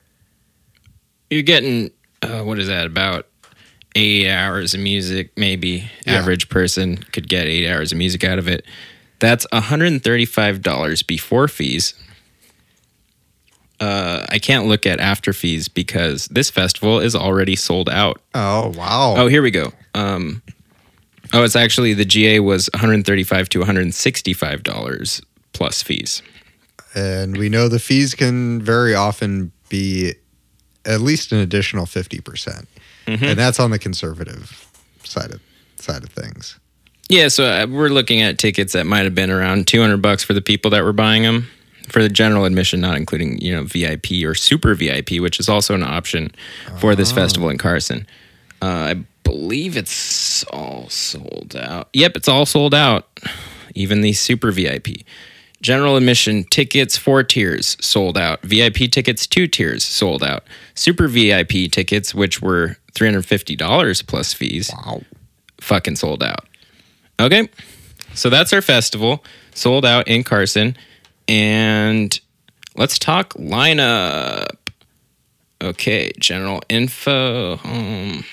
you're 1.30 1.42
getting 1.42 1.90
uh, 2.22 2.42
what 2.42 2.58
is 2.58 2.66
that 2.68 2.86
about 2.86 3.26
eight 3.96 4.28
hours 4.28 4.74
of 4.74 4.80
music? 4.80 5.30
Maybe 5.36 5.90
Yeah. 6.06 6.18
average 6.18 6.48
person 6.48 6.98
could 7.12 7.28
get 7.28 7.46
eight 7.46 7.66
hours 7.68 7.92
of 7.92 7.98
music 7.98 8.22
out 8.24 8.38
of 8.38 8.46
it. 8.46 8.64
That's 9.20 9.46
$135 9.52 11.02
before 11.06 11.48
fees. 11.48 11.94
Uh, 13.80 14.26
I 14.28 14.38
can't 14.38 14.66
look 14.66 14.84
at 14.86 15.00
after 15.00 15.32
fees 15.32 15.66
because 15.68 16.26
this 16.26 16.50
festival 16.50 17.00
is 17.00 17.16
already 17.16 17.56
sold 17.56 17.88
out. 17.88 18.20
Oh 18.34 18.72
wow! 18.76 19.14
Oh, 19.16 19.26
here 19.26 19.40
we 19.42 19.50
go. 19.50 19.72
Um, 19.94 20.42
oh, 21.32 21.42
it's 21.44 21.56
actually 21.56 21.94
the 21.94 22.04
GA 22.04 22.40
was 22.40 22.68
135 22.74 23.48
to 23.50 23.58
165 23.60 24.62
dollars 24.62 25.22
plus 25.52 25.82
fees. 25.82 26.22
and 26.94 27.36
we 27.36 27.48
know 27.48 27.68
the 27.68 27.78
fees 27.78 28.14
can 28.14 28.60
very 28.60 28.94
often 28.94 29.50
be 29.68 30.12
at 30.84 31.00
least 31.00 31.32
an 31.32 31.38
additional 31.38 31.86
fifty 31.86 32.20
percent, 32.20 32.68
Mm-hmm. 33.06 33.24
and 33.24 33.38
that's 33.38 33.58
on 33.58 33.70
the 33.70 33.78
conservative 33.78 34.68
side 35.04 35.30
of 35.32 35.40
side 35.76 36.02
of 36.04 36.10
things. 36.10 36.58
Yeah, 37.08 37.28
so 37.28 37.44
uh, 37.44 37.66
we're 37.68 37.88
looking 37.88 38.20
at 38.20 38.38
tickets 38.38 38.72
that 38.74 38.86
might 38.86 39.02
have 39.04 39.16
been 39.16 39.30
around 39.32 39.66
200 39.66 39.96
bucks 40.00 40.22
for 40.22 40.32
the 40.32 40.40
people 40.42 40.70
that 40.70 40.84
were 40.84 40.92
buying 40.92 41.22
them 41.24 41.48
for 41.90 42.02
the 42.02 42.08
general 42.08 42.44
admission, 42.44 42.80
not 42.80 42.96
including 42.96 43.38
you 43.40 43.54
know 43.54 43.64
VIP 43.64 44.24
or 44.24 44.34
super 44.34 44.74
VIP, 44.74 45.20
which 45.20 45.38
is 45.40 45.48
also 45.48 45.74
an 45.74 45.82
option 45.82 46.30
for 46.78 46.94
this 46.94 47.12
festival 47.12 47.48
in 47.50 47.58
Carson. 47.58 48.06
Uh, 48.62 48.66
I 48.66 49.04
believe 49.24 49.76
it's 49.76 50.44
all 50.44 50.88
sold 50.88 51.56
out. 51.56 51.88
Yep, 51.92 52.16
it's 52.16 52.28
all 52.28 52.46
sold 52.46 52.74
out. 52.74 53.08
Even 53.74 54.00
the 54.00 54.12
super 54.12 54.50
VIP. 54.50 54.88
General 55.62 55.96
admission 55.96 56.44
tickets, 56.44 56.96
four 56.96 57.22
tiers, 57.22 57.76
sold 57.80 58.16
out. 58.16 58.40
VIP 58.42 58.90
tickets, 58.90 59.26
two 59.26 59.46
tiers, 59.46 59.84
sold 59.84 60.22
out. 60.24 60.44
Super 60.74 61.06
VIP 61.06 61.70
tickets, 61.70 62.14
which 62.14 62.40
were 62.40 62.76
$350 62.94 64.06
plus 64.06 64.32
fees, 64.32 64.70
Wow! 64.72 65.02
fucking 65.60 65.96
sold 65.96 66.22
out. 66.22 66.46
Okay. 67.20 67.48
So 68.14 68.30
that's 68.30 68.52
our 68.54 68.62
festival, 68.62 69.22
sold 69.54 69.84
out 69.84 70.08
in 70.08 70.24
Carson. 70.24 70.76
And 71.30 72.18
let's 72.76 72.98
talk 72.98 73.34
lineup. 73.34 74.48
Okay, 75.62 76.10
general 76.18 76.60
info. 76.68 77.58
Um, 77.62 78.24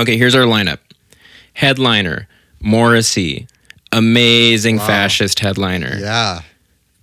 okay, 0.00 0.16
here's 0.18 0.34
our 0.34 0.42
lineup. 0.46 0.78
Headliner, 1.54 2.26
Morrissey. 2.60 3.46
Amazing 3.92 4.78
Wow. 4.78 4.86
fascist 4.86 5.38
headliner. 5.40 5.96
Yeah, 6.00 6.34
You 6.34 6.40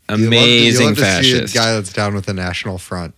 love 0.10 0.18
to- 0.18 0.22
you 0.22 0.28
Amazing 0.28 0.86
love 0.88 0.96
to 0.98 1.02
see 1.02 1.32
fascist. 1.32 1.54
guy 1.56 1.72
that's 1.74 1.94
down 1.94 2.14
with 2.14 2.26
the 2.26 2.34
National 2.34 2.78
Front. 2.78 3.16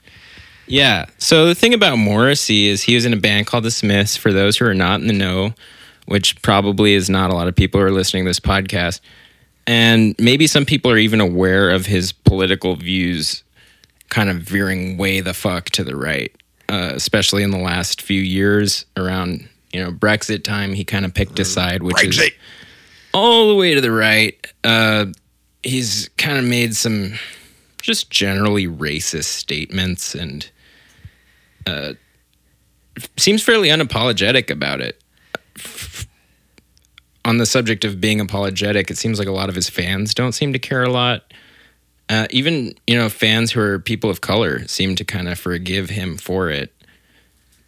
Yeah. 0.67 1.05
So 1.17 1.47
the 1.47 1.55
thing 1.55 1.73
about 1.73 1.97
Morrissey 1.97 2.67
is 2.67 2.83
he 2.83 2.93
was 2.95 3.05
in 3.05 3.13
a 3.13 3.17
band 3.17 3.47
called 3.47 3.63
the 3.63 3.71
Smiths. 3.71 4.15
For 4.17 4.31
those 4.31 4.57
who 4.57 4.65
are 4.65 4.73
not 4.75 5.01
in 5.01 5.07
the 5.07 5.13
know, 5.13 5.53
which 6.05 6.39
probably 6.43 6.93
is 6.93 7.09
not 7.09 7.29
a 7.31 7.33
lot 7.33 7.47
of 7.47 7.55
people 7.55 7.79
who 7.81 7.87
are 7.87 7.91
listening 7.91 8.23
to 8.25 8.29
this 8.29 8.39
podcast, 8.39 8.99
and 9.67 10.15
maybe 10.17 10.47
some 10.47 10.65
people 10.65 10.89
are 10.89 10.97
even 10.97 11.19
aware 11.19 11.69
of 11.69 11.85
his 11.85 12.11
political 12.13 12.75
views, 12.75 13.43
kind 14.09 14.29
of 14.29 14.37
veering 14.37 14.97
way 14.97 15.19
the 15.19 15.33
fuck 15.33 15.69
to 15.71 15.83
the 15.83 15.95
right, 15.95 16.33
uh, 16.69 16.93
especially 16.95 17.43
in 17.43 17.51
the 17.51 17.59
last 17.59 18.01
few 18.01 18.21
years 18.21 18.85
around 18.95 19.47
you 19.73 19.83
know 19.83 19.91
Brexit 19.91 20.43
time. 20.43 20.73
He 20.73 20.85
kind 20.85 21.05
of 21.05 21.13
picked 21.13 21.37
a 21.39 21.45
side, 21.45 21.83
which 21.83 22.01
is 22.03 22.17
Brexit. 22.17 22.33
all 23.13 23.49
the 23.49 23.55
way 23.55 23.75
to 23.75 23.81
the 23.81 23.91
right. 23.91 24.35
Uh, 24.63 25.07
he's 25.63 26.09
kind 26.17 26.37
of 26.37 26.45
made 26.45 26.75
some 26.75 27.13
just 27.81 28.09
generally 28.09 28.67
racist 28.67 29.25
statements 29.25 30.15
and 30.15 30.49
uh, 31.65 31.93
seems 33.17 33.43
fairly 33.43 33.69
unapologetic 33.69 34.49
about 34.49 34.81
it. 34.81 35.01
On 37.27 37.37
the 37.37 37.45
subject 37.45 37.83
of 37.83 37.99
being 37.99 38.21
apologetic, 38.21 38.89
it 38.89 38.97
seems 38.97 39.19
like 39.19 39.27
a 39.27 39.33
lot 39.33 39.49
of 39.49 39.55
his 39.55 39.69
fans 39.69 40.13
don't 40.13 40.31
seem 40.31 40.53
to 40.53 40.59
care 40.59 40.83
a 40.83 40.89
lot. 40.89 41.33
Uh, 42.07 42.25
even 42.29 42.73
you 42.87 42.95
know 42.95 43.09
fans 43.09 43.51
who 43.51 43.59
are 43.59 43.79
people 43.79 44.09
of 44.09 44.21
color 44.21 44.65
seem 44.67 44.95
to 44.95 45.03
kind 45.03 45.27
of 45.27 45.37
forgive 45.37 45.89
him 45.89 46.17
for 46.17 46.49
it. 46.49 46.73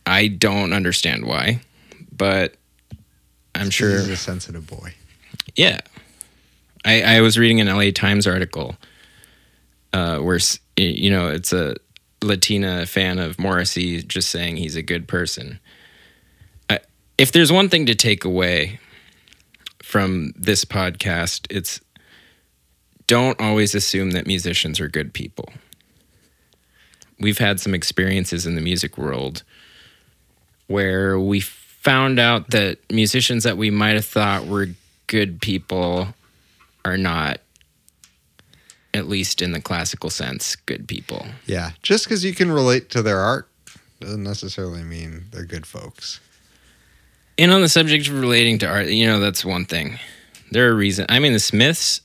I 0.05 0.27
don't 0.29 0.71
understand 0.71 1.25
why, 1.25 1.59
but 2.15 2.55
I'm 3.53 3.69
sure 3.69 3.97
He's 3.97 4.07
a 4.07 4.15
sensitive 4.17 4.65
boy. 4.65 4.93
yeah. 5.55 5.81
I, 6.85 7.17
I 7.17 7.21
was 7.21 7.37
reading 7.37 7.59
an 7.59 7.67
LA 7.67 7.91
Times 7.91 8.25
article 8.25 8.77
uh, 9.91 10.19
where, 10.19 10.39
you 10.77 11.09
know, 11.11 11.27
it's 11.27 11.51
a 11.51 11.75
Latina 12.21 12.85
fan 12.85 13.19
of 13.19 13.37
Morrissey 13.37 14.01
just 14.01 14.29
saying 14.29 14.55
he's 14.55 14.77
a 14.77 14.81
good 14.81 15.05
person. 15.05 15.59
I, 16.69 16.79
if 17.17 17.33
there's 17.33 17.51
one 17.51 17.67
thing 17.67 17.85
to 17.87 17.95
take 17.95 18.23
away 18.23 18.79
from 19.89 20.31
this 20.35 20.65
podcast, 20.65 21.47
it's 21.49 21.81
don't 23.07 23.41
always 23.41 23.73
assume 23.73 24.11
that 24.11 24.27
musicians 24.27 24.79
are 24.79 24.87
good 24.87 25.15
people. 25.15 25.51
We've 27.19 27.39
had 27.39 27.59
some 27.59 27.73
experiences 27.73 28.45
in 28.45 28.53
the 28.53 28.61
music 28.61 28.99
world 28.99 29.41
where 30.67 31.19
we 31.19 31.39
found 31.39 32.19
out 32.19 32.51
that 32.51 32.77
musicians 32.91 33.43
that 33.45 33.57
we 33.57 33.71
might 33.71 33.95
have 33.95 34.05
thought 34.05 34.45
were 34.45 34.67
good 35.07 35.41
people 35.41 36.09
are 36.85 36.97
not 36.97 37.39
at 38.93 39.07
least 39.07 39.41
in 39.41 39.53
the 39.53 39.61
classical 39.61 40.11
sense 40.11 40.55
good 40.55 40.87
people. 40.87 41.25
Yeah, 41.47 41.71
just 41.81 42.05
because 42.05 42.23
you 42.23 42.35
can 42.35 42.51
relate 42.51 42.91
to 42.91 43.01
their 43.01 43.17
art 43.17 43.49
doesn't 43.99 44.23
necessarily 44.23 44.83
mean 44.83 45.25
they're 45.31 45.45
good 45.45 45.65
folks. 45.65 46.19
And 47.39 47.53
on 47.53 47.61
the 47.61 47.69
subject 47.69 48.09
of 48.09 48.19
relating 48.19 48.59
to 48.59 48.67
art, 48.67 48.87
you 48.87 49.07
know, 49.07 49.21
that's 49.21 49.45
one 49.45 49.63
thing. 49.63 49.97
There 50.51 50.69
are 50.69 50.75
reasons. 50.75 51.05
I 51.09 51.19
mean, 51.19 51.31
the 51.31 51.39
Smiths, 51.39 52.01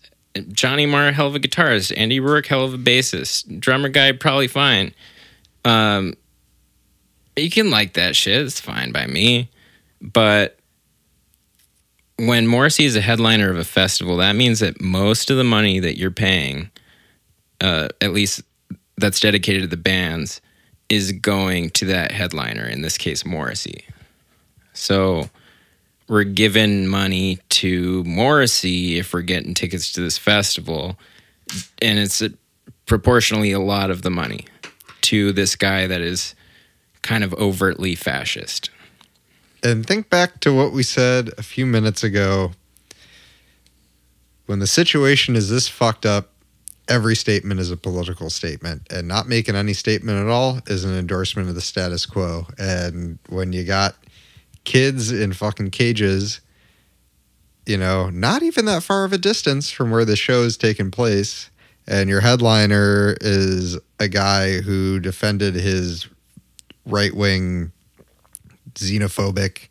Johnny 0.53 0.87
Marr, 0.87 1.11
hell 1.11 1.27
of 1.27 1.35
a 1.35 1.41
guitarist. 1.41 1.93
Andy 1.97 2.21
Rourke, 2.21 2.47
hell 2.47 2.65
of 2.65 2.73
a 2.73 2.79
bassist. 2.79 3.59
Drummer 3.59 3.89
guy, 3.89 4.13
probably 4.13 4.47
fine. 4.47 4.95
Um, 5.65 6.15
you 7.35 7.51
can 7.51 7.69
like 7.69 7.95
that 7.95 8.15
shit. 8.15 8.43
It's 8.43 8.61
fine 8.61 8.93
by 8.93 9.09
me. 9.09 9.51
But 10.01 10.57
when 12.17 12.47
Morrissey 12.47 12.85
is 12.85 12.95
a 12.95 13.01
headliner 13.01 13.51
of 13.51 13.59
a 13.59 13.65
festival, 13.65 14.19
that 14.19 14.37
means 14.37 14.61
that 14.61 14.81
most 14.81 15.31
of 15.31 15.37
the 15.37 15.43
money 15.43 15.81
that 15.81 15.99
you're 15.99 16.13
paying, 16.13 16.71
uh, 17.61 17.89
at 18.01 18.13
least 18.13 18.43
that's 18.99 19.19
dedicated 19.19 19.63
to 19.63 19.69
the 19.69 19.77
bands, 19.77 20.41
is 20.89 21.11
going 21.11 21.71
to 21.71 21.87
that 21.87 22.13
headliner. 22.13 22.67
In 22.67 22.83
this 22.83 22.97
case, 22.97 23.25
Morrissey. 23.25 23.85
So 24.75 25.31
we're 26.09 26.25
giving 26.25 26.87
money 26.87 27.39
to 27.49 28.05
Morrissey 28.05 28.99
if 28.99 29.15
we're 29.15 29.23
getting 29.23 29.55
tickets 29.55 29.93
to 29.95 30.01
this 30.01 30.19
festival, 30.19 30.99
and 31.81 31.99
it's 31.99 32.21
a, 32.21 32.31
proportionally 32.87 33.53
a 33.53 33.61
lot 33.61 33.91
of 33.91 34.03
the 34.03 34.11
money 34.11 34.47
to 35.03 35.33
this 35.33 35.57
guy 35.57 35.87
that 35.87 36.01
is 36.01 36.35
kind 37.03 37.25
of 37.25 37.33
overtly 37.35 37.95
fascist. 37.95 38.71
And 39.63 39.87
think 39.87 40.11
back 40.11 40.41
to 40.41 40.55
what 40.55 40.73
we 40.73 40.83
said 40.83 41.31
a 41.39 41.43
few 41.43 41.65
minutes 41.65 42.05
ago. 42.05 42.53
When 44.47 44.59
the 44.59 44.67
situation 44.67 45.37
is 45.37 45.49
this 45.49 45.69
fucked 45.69 46.05
up, 46.05 46.31
every 46.87 47.17
statement 47.17 47.61
is 47.61 47.71
a 47.71 47.77
political 47.79 48.29
statement, 48.29 48.83
and 48.91 49.09
not 49.09 49.27
making 49.27 49.55
any 49.55 49.73
statement 49.73 50.19
at 50.19 50.29
all 50.29 50.61
is 50.67 50.85
an 50.85 50.95
endorsement 50.95 51.49
of 51.49 51.55
the 51.55 51.63
status 51.63 52.05
quo. 52.05 52.47
And 52.59 53.19
when 53.31 53.55
you 53.55 53.65
got 53.65 53.97
kids 54.65 55.13
in 55.13 55.33
fucking 55.33 55.71
cages, 55.71 56.41
you 57.67 57.77
know, 57.77 58.11
not 58.11 58.43
even 58.43 58.65
that 58.67 58.83
far 58.83 59.05
of 59.05 59.13
a 59.13 59.19
distance 59.19 59.71
from 59.71 59.91
where 59.91 60.05
the 60.05 60.17
show 60.17 60.43
is 60.43 60.57
taking 60.57 60.91
place, 60.91 61.51
and 61.87 62.09
your 62.09 62.21
headliner 62.21 63.17
is 63.21 63.79
a 64.01 64.09
guy 64.09 64.61
who 64.61 65.01
defended 65.01 65.55
his 65.55 66.09
right 66.87 67.15
wing 67.15 67.73
xenophobic 68.75 69.69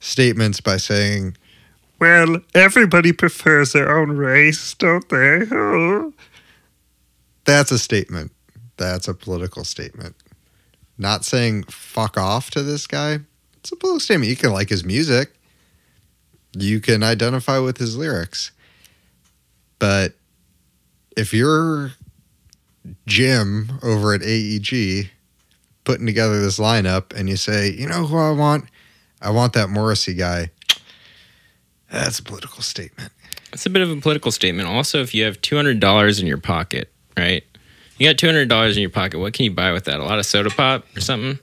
statements 0.00 0.60
by 0.60 0.76
saying, 0.76 1.36
Well, 2.00 2.38
everybody 2.54 3.12
prefers 3.12 3.72
their 3.72 3.96
own 3.96 4.12
race, 4.12 4.74
don't 4.74 5.08
they? 5.08 5.44
That's 7.44 7.70
a 7.70 7.78
statement. 7.78 8.32
That's 8.76 9.08
a 9.08 9.14
political 9.14 9.64
statement. 9.64 10.14
Not 10.98 11.24
saying 11.24 11.64
fuck 11.64 12.16
off 12.16 12.50
to 12.50 12.62
this 12.62 12.86
guy. 12.86 13.20
It's 13.68 13.74
a 13.74 13.76
political 13.76 14.00
statement. 14.00 14.30
You 14.30 14.36
can 14.36 14.50
like 14.50 14.70
his 14.70 14.82
music. 14.82 15.30
You 16.56 16.80
can 16.80 17.02
identify 17.02 17.58
with 17.58 17.76
his 17.76 17.98
lyrics. 17.98 18.50
But 19.78 20.14
if 21.18 21.34
you're 21.34 21.92
Jim 23.06 23.78
over 23.82 24.14
at 24.14 24.22
AEG 24.22 25.10
putting 25.84 26.06
together 26.06 26.40
this 26.40 26.58
lineup 26.58 27.14
and 27.14 27.28
you 27.28 27.36
say, 27.36 27.70
you 27.70 27.86
know 27.86 28.06
who 28.06 28.16
I 28.16 28.30
want? 28.30 28.64
I 29.20 29.28
want 29.28 29.52
that 29.52 29.68
Morrissey 29.68 30.14
guy. 30.14 30.48
That's 31.92 32.20
a 32.20 32.22
political 32.22 32.62
statement. 32.62 33.12
It's 33.52 33.66
a 33.66 33.70
bit 33.70 33.82
of 33.82 33.90
a 33.90 34.00
political 34.00 34.32
statement. 34.32 34.66
Also, 34.66 35.02
if 35.02 35.14
you 35.14 35.24
have 35.24 35.38
two 35.42 35.56
hundred 35.56 35.78
dollars 35.78 36.20
in 36.20 36.26
your 36.26 36.38
pocket, 36.38 36.90
right? 37.18 37.44
You 37.98 38.08
got 38.08 38.16
two 38.16 38.28
hundred 38.28 38.48
dollars 38.48 38.78
in 38.78 38.80
your 38.80 38.88
pocket. 38.88 39.18
What 39.18 39.34
can 39.34 39.44
you 39.44 39.50
buy 39.50 39.72
with 39.72 39.84
that? 39.84 40.00
A 40.00 40.04
lot 40.04 40.18
of 40.18 40.24
soda 40.24 40.48
pop 40.48 40.86
or 40.96 41.02
something? 41.02 41.38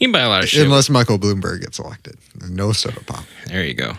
You 0.00 0.06
can 0.08 0.12
buy 0.12 0.20
a 0.20 0.28
lot 0.28 0.42
of 0.42 0.48
shit. 0.48 0.64
Unless 0.64 0.90
Michael 0.90 1.18
Bloomberg 1.18 1.60
gets 1.60 1.78
elected. 1.78 2.16
No 2.48 2.72
soda 2.72 3.00
pop. 3.04 3.24
There 3.46 3.64
you 3.64 3.74
go. 3.74 3.92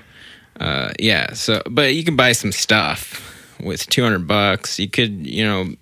Uh, 0.59 0.91
yeah. 0.99 1.33
So, 1.33 1.61
but 1.69 1.93
you 1.93 2.03
can 2.03 2.15
buy 2.15 2.31
some 2.33 2.51
stuff 2.51 3.21
with 3.63 3.87
two 3.87 4.03
hundred 4.03 4.27
bucks. 4.27 4.79
You 4.79 4.89
could, 4.89 5.25
you 5.25 5.43
know, 5.45 5.75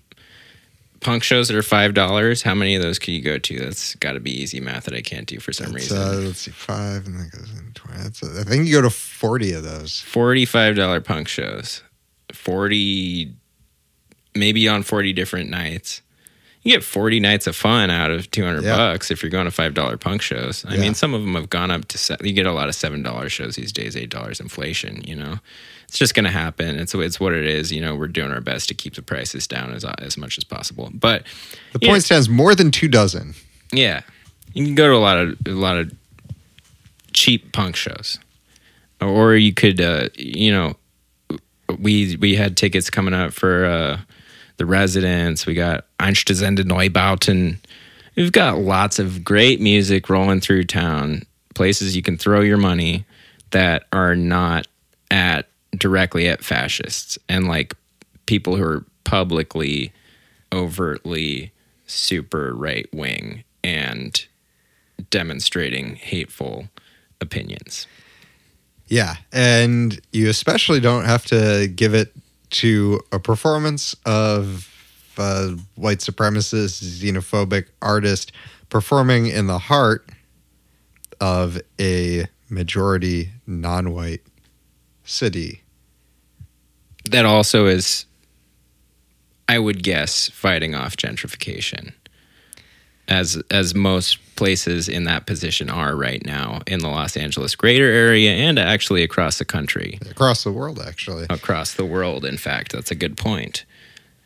punk 1.00 1.24
shows 1.24 1.48
that 1.48 1.56
are 1.56 1.64
five 1.64 1.94
dollars. 1.94 2.42
How 2.42 2.54
many 2.54 2.76
of 2.76 2.82
those 2.82 3.00
could 3.00 3.14
you 3.14 3.22
go 3.22 3.38
to? 3.38 3.60
That's 3.60 3.96
got 3.96 4.14
to 4.14 4.20
be 4.20 4.32
easy 4.32 4.60
math 4.60 4.84
that 4.86 4.94
I 4.94 5.02
can't 5.02 5.26
do 5.26 5.40
for 5.40 5.54
some 5.54 5.72
That's, 5.72 5.90
reason. 5.90 5.98
uh, 5.98 6.12
let's 6.28 6.40
see, 6.40 6.52
five, 6.52 7.06
and 7.08 7.18
that 7.20 7.32
goes 7.32 7.50
in 7.58 7.72
twenty. 7.74 8.04
That's 8.04 8.22
I 8.22 8.44
think 8.44 8.68
you 8.68 8.74
go 8.74 8.82
to 8.82 8.90
forty 8.90 9.54
of 9.54 9.64
those. 9.64 10.02
Forty-five 10.02 10.76
dollar 10.76 11.00
punk 11.00 11.30
shows. 11.30 11.82
Forty, 12.34 13.34
maybe 14.36 14.68
on 14.68 14.84
forty 14.84 15.14
different 15.14 15.50
nights. 15.50 16.02
You 16.64 16.74
get 16.74 16.84
forty 16.84 17.20
nights 17.22 17.48
of 17.48 17.56
fun 17.56 17.90
out 17.90 18.12
of 18.12 18.30
two 18.32 18.44
hundred 18.44 18.66
Yeah. 18.66 18.76
bucks 18.76 19.12
if 19.12 19.24
you're 19.24 19.30
going 19.30 19.46
to 19.46 19.52
five 19.52 19.74
dollar 19.74 19.98
punk 19.98 20.22
shows. 20.22 20.66
I 20.66 20.76
Yeah. 20.76 20.82
mean, 20.82 20.94
some 20.94 21.14
of 21.14 21.22
them 21.22 21.36
have 21.36 21.50
gone 21.50 21.72
up 21.72 21.88
to. 21.88 21.98
Se- 21.98 22.18
you 22.22 22.34
get 22.34 22.46
a 22.46 22.52
lot 22.52 22.68
of 22.68 22.76
seven 22.76 23.02
dollar 23.02 23.30
shows 23.30 23.56
these 23.56 23.72
days. 23.72 23.96
Eight 23.96 24.10
dollars 24.10 24.40
inflation. 24.42 25.02
You 25.08 25.16
know, 25.16 25.40
it's 25.88 25.98
just 25.98 26.14
going 26.16 26.26
to 26.26 26.32
happen. 26.32 26.78
It's 26.78 26.94
it's 26.94 27.18
what 27.20 27.34
it 27.34 27.46
is. 27.46 27.72
You 27.72 27.80
know, 27.82 27.96
we're 27.96 28.08
doing 28.10 28.32
our 28.32 28.42
best 28.42 28.68
to 28.70 28.74
keep 28.74 28.96
the 28.96 29.02
prices 29.02 29.48
down 29.48 29.74
as 29.74 29.86
as 29.86 30.18
much 30.18 30.38
as 30.38 30.44
possible. 30.44 30.92
But 30.94 31.24
The 31.72 31.80
point 31.80 32.04
stands 32.04 32.28
more 32.28 32.54
than 32.54 32.72
two 32.72 32.90
dozen. 32.90 33.36
yeah, 33.72 34.02
you 34.54 34.66
can 34.66 34.76
go 34.76 34.88
to 34.90 34.96
a 34.96 35.00
lot 35.00 35.18
of 35.18 35.38
a 35.48 35.52
lot 35.52 35.78
of 35.78 35.92
cheap 37.14 37.54
punk 37.54 37.76
shows, 37.78 38.20
or 39.02 39.36
you 39.36 39.54
could, 39.54 39.80
uh, 39.80 40.10
you 40.18 40.52
know, 40.52 40.76
we 41.78 42.18
we 42.18 42.36
had 42.36 42.58
tickets 42.58 42.90
coming 42.90 43.14
up 43.14 43.32
for 43.34 43.66
uh, 43.66 44.00
the 44.60 44.66
Residents. 44.68 45.48
We 45.48 45.56
got 45.56 45.86
Einstürzende 45.98 46.64
Neubauten. 46.64 47.58
We've 48.16 48.32
got 48.32 48.60
lots 48.60 49.00
of 49.00 49.24
great 49.24 49.60
music 49.60 50.10
rolling 50.10 50.42
through 50.42 50.66
town. 50.66 51.24
Places 51.56 51.96
you 51.96 52.04
can 52.04 52.18
throw 52.18 52.42
your 52.42 52.58
money 52.58 53.06
that 53.52 53.86
are 53.92 54.16
not 54.16 54.68
at 55.10 55.48
directly 55.76 56.28
at 56.28 56.44
fascists 56.44 57.18
and 57.28 57.48
like 57.48 57.74
people 58.26 58.56
who 58.56 58.64
are 58.64 58.86
publicly 59.06 59.92
overtly 60.54 61.52
super 61.88 62.54
right 62.54 62.88
wing 62.94 63.44
and 63.64 64.26
demonstrating 65.10 65.96
hateful 65.96 66.68
opinions. 67.22 67.88
Yeah, 68.88 69.16
and 69.32 70.00
you 70.12 70.30
especially 70.30 70.80
don't 70.80 71.06
have 71.06 71.26
to 71.28 71.68
give 71.68 71.94
it 71.94 72.14
to 72.52 73.00
a 73.12 73.20
performance 73.20 73.96
of 74.06 74.68
a 75.18 75.58
white 75.76 76.00
supremacist, 76.00 76.84
xenophobic 76.84 77.68
artist 77.82 78.32
performing 78.70 79.28
in 79.28 79.48
the 79.48 79.60
heart 79.60 80.10
of 81.20 81.60
a 81.80 82.26
majority 82.50 83.32
non-white 83.46 84.22
city. 85.04 85.64
That 87.10 87.26
also 87.26 87.66
is, 87.66 88.06
I 89.48 89.60
would 89.60 89.84
guess, 89.84 90.30
fighting 90.30 90.76
off 90.76 90.96
gentrification, 90.96 91.94
as 93.10 93.42
as 93.52 93.76
most 93.76 94.20
places 94.36 94.88
in 94.88 95.04
that 95.04 95.26
position 95.26 95.70
are 95.70 95.96
right 95.96 96.26
now 96.26 96.62
in 96.66 96.80
the 96.80 96.88
Los 96.88 97.18
Angeles 97.18 97.56
greater 97.56 97.86
area 97.86 98.32
and 98.32 98.58
actually 98.58 99.04
across 99.04 99.38
the 99.40 99.46
country. 99.46 100.00
across 100.10 100.44
the 100.44 100.52
world 100.52 100.80
actually. 100.80 101.26
across 101.30 101.74
the 101.74 101.86
world. 101.86 102.24
In 102.24 102.38
fact, 102.38 102.72
that's 102.72 102.92
a 102.92 102.96
good 102.96 103.18
point. 103.18 103.66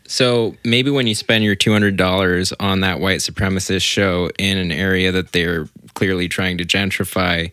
So 0.05 0.55
maybe 0.65 0.91
when 0.91 1.07
you 1.07 1.15
spend 1.15 1.43
your 1.43 1.55
two 1.55 1.71
hundred 1.71 1.95
dollars 1.95 2.53
on 2.59 2.81
that 2.81 2.99
white 2.99 3.21
supremacist 3.21 3.83
show 3.83 4.29
in 4.37 4.57
an 4.57 4.71
area 4.71 5.11
that 5.11 5.31
they're 5.31 5.67
clearly 5.95 6.27
trying 6.27 6.57
to 6.57 6.65
gentrify, 6.65 7.49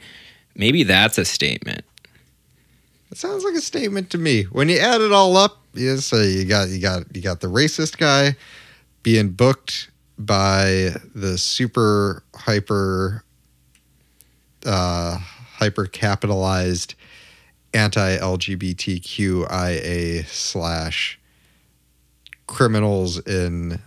maybe 0.57 0.83
that's 0.83 1.17
a 1.17 1.25
statement. 1.25 1.85
It 3.11 3.19
sounds 3.19 3.45
like 3.45 3.55
a 3.55 3.61
statement 3.61 4.11
to 4.11 4.19
me. 4.19 4.45
When 4.45 4.69
you 4.69 4.79
add 4.79 5.01
it 5.01 5.13
all 5.13 5.37
up, 5.37 5.61
you 5.75 5.97
say 5.99 6.31
you 6.31 6.45
got 6.45 6.69
you 6.69 6.81
got 6.81 7.05
you 7.15 7.23
got 7.23 7.41
the 7.41 7.47
racist 7.47 7.99
guy 7.99 8.37
being 9.03 9.31
booked 9.31 9.90
by 10.27 10.95
the 11.15 11.39
super 11.39 12.23
hyper 12.35 13.25
uh 14.67 15.17
hyper 15.17 15.87
capitalized 15.87 16.95
anti 17.73 18.17
LGBTQIA 18.19 19.47
slash 20.27 21.19
criminals 22.47 23.19
in 23.27 23.81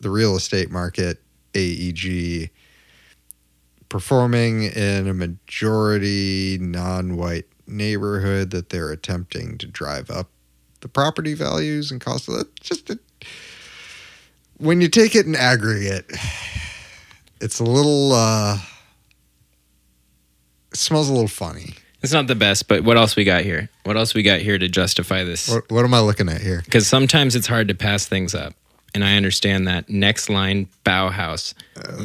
the 0.00 0.10
real 0.10 0.36
estate 0.36 0.70
market, 0.70 1.22
AEG 1.54 2.50
performing 3.88 4.64
in 4.64 5.08
a 5.08 5.14
majority 5.14 6.58
non-white 6.60 7.46
neighborhood 7.66 8.50
that 8.50 8.70
they're 8.70 8.90
attempting 8.90 9.58
to 9.58 9.66
drive 9.66 10.10
up 10.10 10.30
the 10.80 10.88
property 10.88 11.34
values 11.34 11.90
and 11.90 12.00
cost 12.00 12.28
of 12.28 12.34
it. 12.36 12.48
Just 12.60 12.90
a, 12.90 12.98
when 14.62 14.80
you 14.80 14.88
take 14.88 15.14
it 15.14 15.26
in 15.26 15.34
aggregate, 15.34 16.10
it's 17.40 17.60
a 17.60 17.64
little. 17.64 18.12
uh 18.12 18.58
it 20.70 20.78
smells 20.78 21.08
a 21.10 21.12
little 21.12 21.28
funny. 21.28 21.74
It's 22.02 22.12
not 22.14 22.26
the 22.26 22.34
best, 22.34 22.66
but 22.66 22.82
what 22.82 22.96
else 22.96 23.14
we 23.14 23.24
got 23.24 23.42
here? 23.42 23.68
What 23.84 23.96
else 23.96 24.14
we 24.14 24.22
got 24.22 24.40
here 24.40 24.58
to 24.58 24.68
justify 24.68 25.22
this? 25.22 25.48
What, 25.48 25.70
what 25.70 25.84
am 25.84 25.92
I 25.94 26.00
looking 26.00 26.28
at 26.28 26.40
here? 26.40 26.62
Because 26.64 26.86
sometimes 26.86 27.36
it's 27.36 27.46
hard 27.46 27.68
to 27.68 27.74
pass 27.74 28.06
things 28.06 28.34
up. 28.34 28.54
And 28.94 29.04
I 29.04 29.16
understand 29.16 29.68
that. 29.68 29.88
Next 29.88 30.28
line, 30.30 30.68
Bauhaus. 30.84 31.54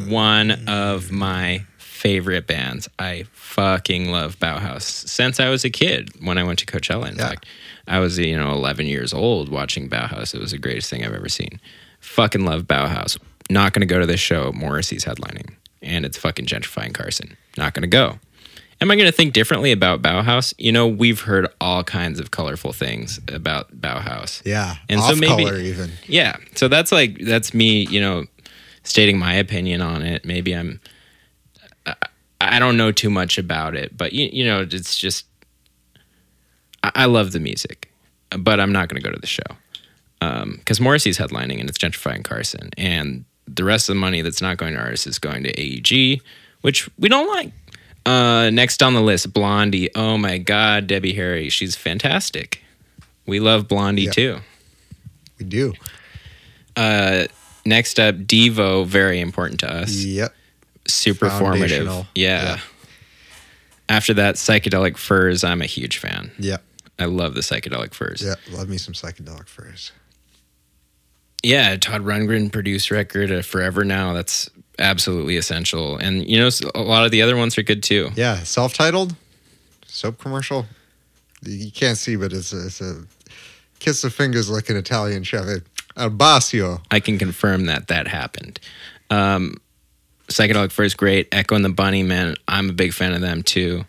One 0.10 0.52
of 0.68 1.12
my 1.12 1.66
favorite 1.78 2.46
bands. 2.46 2.88
I 3.00 3.24
fucking 3.32 4.12
love 4.12 4.38
Bauhaus 4.38 4.82
since 4.84 5.40
I 5.40 5.50
was 5.50 5.64
a 5.66 5.70
kid 5.70 6.10
when 6.24 6.38
I 6.38 6.44
went 6.44 6.60
to 6.60 6.66
Coachella. 6.66 7.10
In 7.10 7.16
Yeah. 7.18 7.30
fact, 7.30 7.46
I 7.88 8.00
was, 8.00 8.20
you 8.20 8.38
know, 8.38 8.52
11 8.52 8.86
years 8.86 9.14
old 9.14 9.50
watching 9.50 9.90
Bauhaus. 9.90 10.36
It 10.36 10.42
was 10.42 10.52
the 10.52 10.58
greatest 10.60 10.90
thing 10.90 11.04
I've 11.06 11.14
ever 11.14 11.30
seen. 11.30 11.60
Fucking 12.08 12.46
love 12.46 12.64
Bauhaus. 12.64 13.18
Not 13.50 13.74
going 13.74 13.82
to 13.88 13.94
go 13.94 14.00
to 14.00 14.06
this 14.06 14.20
show. 14.20 14.52
Morrissey's 14.54 15.06
headlining. 15.06 15.54
And 15.82 16.06
it's 16.06 16.18
fucking 16.18 16.46
gentrifying 16.46 16.94
Carson. 16.94 17.38
Not 17.58 17.74
going 17.74 17.84
to 17.84 17.88
go. 17.88 18.20
Am 18.82 18.92
I 18.92 18.96
going 18.96 19.08
to 19.08 19.12
think 19.12 19.34
differently 19.34 19.72
about 19.72 20.02
Bauhaus? 20.02 20.54
You 20.58 20.72
know, 20.72 20.88
we've 20.88 21.22
heard 21.22 21.48
all 21.60 21.84
kinds 21.84 22.20
of 22.20 22.32
colorful 22.32 22.74
things 22.74 23.20
about 23.28 23.80
Bauhaus. 23.80 24.42
Yeah, 24.46 24.76
And 24.90 25.00
off 25.00 25.10
so 25.12 25.16
maybe- 25.16 25.46
color 25.46 25.58
even. 25.58 25.92
Yeah. 26.08 26.38
So 26.56 26.68
that's 26.68 26.92
like 26.92 27.18
that's 27.20 27.54
me, 27.54 27.86
you 27.88 28.00
know, 28.02 28.26
stating 28.84 29.18
my 29.18 29.34
opinion 29.34 29.82
on 29.82 30.02
it. 30.04 30.26
Maybe 30.26 30.54
I'm 30.54 30.80
I, 31.86 31.96
I 32.42 32.60
don't 32.60 32.78
know 32.78 32.92
too 32.92 33.10
much 33.10 33.38
about 33.38 33.76
it, 33.76 33.96
but 33.98 34.14
you, 34.14 34.30
you 34.32 34.46
know, 34.46 34.62
it's 34.62 34.98
just 34.98 35.26
I, 36.84 36.92
I 36.96 37.06
love 37.06 37.32
the 37.32 37.40
music, 37.40 37.92
but 38.38 38.60
I'm 38.60 38.72
not 38.72 38.90
going 38.90 39.02
to 39.02 39.08
go 39.08 39.14
to 39.14 39.20
the 39.20 39.28
show 39.28 39.44
because 40.58 40.80
Morrissey's 40.80 41.18
headlining 41.18 41.60
and 41.60 41.70
it's 41.70 41.78
gentrifying 41.78 42.24
Carson, 42.24 42.70
and 42.78 43.26
the 43.48 43.64
rest 43.64 43.90
of 43.90 43.96
the 43.96 44.00
money 44.00 44.22
that's 44.22 44.42
not 44.42 44.58
going 44.58 44.74
to 44.74 44.80
artists 44.80 45.08
is 45.08 45.20
going 45.20 45.44
to 45.44 45.50
AEG, 45.60 46.22
which 46.62 46.90
we 46.98 47.10
don't 47.10 47.28
like. 47.28 47.52
Uh, 48.06 48.50
next 48.52 48.82
on 48.82 48.94
the 48.94 49.02
list, 49.02 49.34
Blondie. 49.34 49.90
Oh 49.96 50.18
my 50.18 50.38
God, 50.38 50.88
Debbie 50.88 51.14
Harry. 51.14 51.50
She's 51.50 51.76
fantastic. 51.76 52.62
We 53.26 53.40
love 53.40 53.68
Blondie 53.68 54.04
Yeah. 54.04 54.12
too. 54.12 54.38
We 55.40 55.46
do. 55.46 55.74
Uh, 56.76 57.26
next 57.66 58.00
up, 58.00 58.16
Devo, 58.16 58.86
very 58.86 59.20
important 59.20 59.60
to 59.62 59.72
us. 59.74 59.92
Yep. 59.94 60.34
Super 60.88 61.30
formative. 61.30 61.88
Yeah. 61.88 62.44
Yeah. 62.56 62.60
After 63.90 64.14
that, 64.16 64.36
Psychedelic 64.36 64.98
Furs, 64.98 65.44
I'm 65.44 65.62
a 65.62 65.66
huge 65.66 65.98
fan. 65.98 66.32
Yep. 66.40 66.64
I 67.00 67.06
love 67.06 67.34
the 67.36 67.42
Psychedelic 67.42 67.94
Furs. 67.94 68.22
Yep. 68.22 68.40
Love 68.52 68.70
me 68.70 68.78
some 68.78 68.94
psychedelic 68.94 69.48
furs. 69.48 69.92
Yeah, 71.44 71.76
Todd 71.78 72.04
Rundgren 72.04 72.52
produced 72.52 72.92
record 72.92 73.32
uh, 73.32 73.42
Forever 73.42 73.84
Now. 73.84 74.14
That's 74.14 74.50
absolutely 74.80 75.38
essential. 75.38 75.98
And, 75.98 76.28
you 76.28 76.40
know, 76.40 76.50
a 76.76 76.82
lot 76.82 77.06
of 77.06 77.12
the 77.12 77.22
other 77.22 77.36
ones 77.38 77.58
are 77.58 77.64
good 77.64 77.84
too. 77.84 78.10
Yeah, 78.16 78.40
self-titled 78.44 79.16
soap 79.86 80.20
commercial. 80.20 80.66
You 81.44 81.72
can't 81.72 81.98
see, 81.98 82.16
but 82.16 82.34
it's 82.34 82.54
a, 82.54 82.66
it's 82.66 82.82
a 82.82 83.04
kiss 83.80 84.04
of 84.04 84.14
fingers 84.14 84.50
like 84.50 84.70
an 84.70 84.76
Italian 84.76 85.24
chef. 85.24 85.46
Albasio. 85.96 86.82
I 86.92 87.00
can 87.00 87.18
confirm 87.18 87.66
that 87.66 87.88
that 87.88 88.08
happened. 88.08 88.60
Um, 89.10 89.58
Psychedelic 90.28 90.72
Furs, 90.72 90.94
great. 90.94 91.28
Echo 91.32 91.56
and 91.56 91.66
the 91.66 91.70
Bunnymen, 91.70 92.36
I'm 92.48 92.70
a 92.70 92.74
big 92.74 92.94
fan 92.94 93.14
of 93.14 93.22
them 93.22 93.44
too. 93.44 93.86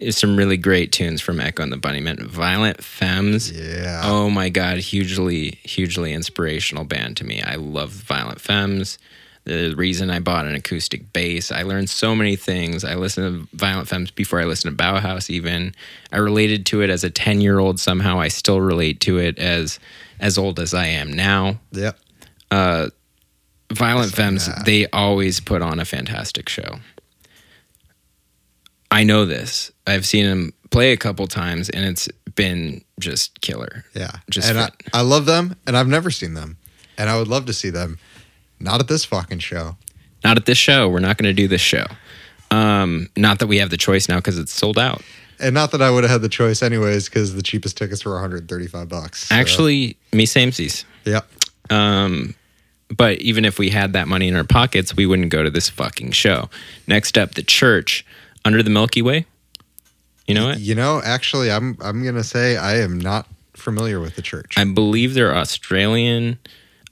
There's 0.00 0.16
some 0.16 0.36
really 0.36 0.56
great 0.56 0.92
tunes 0.92 1.20
from 1.20 1.40
Echo 1.40 1.62
and 1.62 1.70
the 1.70 1.76
Bunnymen. 1.76 2.26
Violent 2.26 2.82
Femmes. 2.82 3.52
Yeah. 3.52 4.00
Oh 4.04 4.30
my 4.30 4.48
god, 4.48 4.78
hugely, 4.78 5.58
hugely 5.62 6.14
inspirational 6.14 6.84
band 6.84 7.18
to 7.18 7.24
me. 7.24 7.42
I 7.42 7.56
love 7.56 7.90
Violent 7.90 8.40
Femmes. 8.40 8.98
The 9.44 9.74
reason 9.74 10.10
I 10.10 10.20
bought 10.20 10.46
an 10.46 10.54
acoustic 10.54 11.12
bass, 11.12 11.50
I 11.52 11.62
learned 11.62 11.90
so 11.90 12.14
many 12.14 12.36
things. 12.36 12.84
I 12.84 12.94
listened 12.94 13.48
to 13.50 13.56
Violent 13.56 13.88
Femmes 13.88 14.10
before 14.10 14.40
I 14.40 14.44
listened 14.44 14.76
to 14.76 14.82
Bauhaus. 14.82 15.28
Even 15.28 15.74
I 16.12 16.18
related 16.18 16.66
to 16.66 16.82
it 16.82 16.90
as 16.90 17.04
a 17.04 17.10
ten 17.10 17.40
year 17.40 17.58
old. 17.58 17.78
Somehow, 17.78 18.20
I 18.20 18.28
still 18.28 18.60
relate 18.60 19.00
to 19.00 19.18
it 19.18 19.38
as 19.38 19.78
as 20.18 20.38
old 20.38 20.60
as 20.60 20.72
I 20.72 20.86
am 20.86 21.12
now. 21.12 21.58
Yep. 21.72 21.98
Uh, 22.50 22.88
Violent 23.72 24.12
Femmes, 24.12 24.48
they 24.64 24.86
always 24.88 25.40
put 25.40 25.62
on 25.62 25.78
a 25.78 25.84
fantastic 25.84 26.48
show. 26.48 26.78
I 28.90 29.04
know 29.04 29.24
this. 29.24 29.70
I've 29.86 30.06
seen 30.06 30.26
them 30.26 30.52
play 30.70 30.92
a 30.92 30.96
couple 30.96 31.26
times, 31.26 31.68
and 31.68 31.84
it's 31.84 32.08
been 32.34 32.82
just 32.98 33.40
killer. 33.40 33.84
Yeah. 33.94 34.12
Just 34.28 34.48
and 34.48 34.58
I. 34.58 34.70
I 34.92 35.02
love 35.02 35.26
them, 35.26 35.56
and 35.66 35.76
I've 35.76 35.88
never 35.88 36.10
seen 36.10 36.34
them, 36.34 36.58
and 36.98 37.08
I 37.08 37.18
would 37.18 37.28
love 37.28 37.46
to 37.46 37.52
see 37.52 37.70
them. 37.70 37.98
Not 38.58 38.80
at 38.80 38.88
this 38.88 39.04
fucking 39.04 39.38
show. 39.38 39.76
Not 40.22 40.36
at 40.36 40.46
this 40.46 40.58
show. 40.58 40.88
We're 40.88 41.00
not 41.00 41.16
going 41.16 41.28
to 41.28 41.32
do 41.32 41.48
this 41.48 41.62
show. 41.62 41.86
Um, 42.50 43.08
not 43.16 43.38
that 43.38 43.46
we 43.46 43.58
have 43.58 43.70
the 43.70 43.76
choice 43.76 44.08
now 44.08 44.16
because 44.16 44.38
it's 44.38 44.52
sold 44.52 44.78
out. 44.78 45.02
And 45.38 45.54
not 45.54 45.70
that 45.70 45.80
I 45.80 45.90
would 45.90 46.04
have 46.04 46.10
had 46.10 46.22
the 46.22 46.28
choice 46.28 46.62
anyways, 46.62 47.08
because 47.08 47.34
the 47.34 47.42
cheapest 47.42 47.78
tickets 47.78 48.04
were 48.04 48.12
135 48.12 48.88
bucks. 48.88 49.28
So, 49.28 49.34
Actually, 49.34 49.96
me 50.12 50.26
samesies. 50.26 50.84
Yeah. 51.06 51.20
Um, 51.70 52.34
but 52.94 53.18
even 53.20 53.44
if 53.44 53.58
we 53.58 53.70
had 53.70 53.94
that 53.94 54.08
money 54.08 54.28
in 54.28 54.36
our 54.36 54.44
pockets, 54.44 54.94
we 54.94 55.06
wouldn't 55.06 55.30
go 55.30 55.42
to 55.42 55.50
this 55.50 55.70
fucking 55.70 56.10
show. 56.10 56.50
Next 56.86 57.16
up, 57.16 57.34
the 57.34 57.42
church 57.42 58.04
under 58.44 58.62
the 58.62 58.70
Milky 58.70 59.02
Way. 59.02 59.26
You 60.26 60.34
know 60.34 60.46
what? 60.46 60.60
You 60.60 60.74
know, 60.74 61.00
actually, 61.04 61.50
I'm 61.50 61.76
I'm 61.80 62.04
gonna 62.04 62.24
say 62.24 62.56
I 62.56 62.78
am 62.78 62.98
not 62.98 63.26
familiar 63.54 64.00
with 64.00 64.16
the 64.16 64.22
church. 64.22 64.54
I 64.56 64.64
believe 64.64 65.14
they're 65.14 65.34
Australian. 65.34 66.38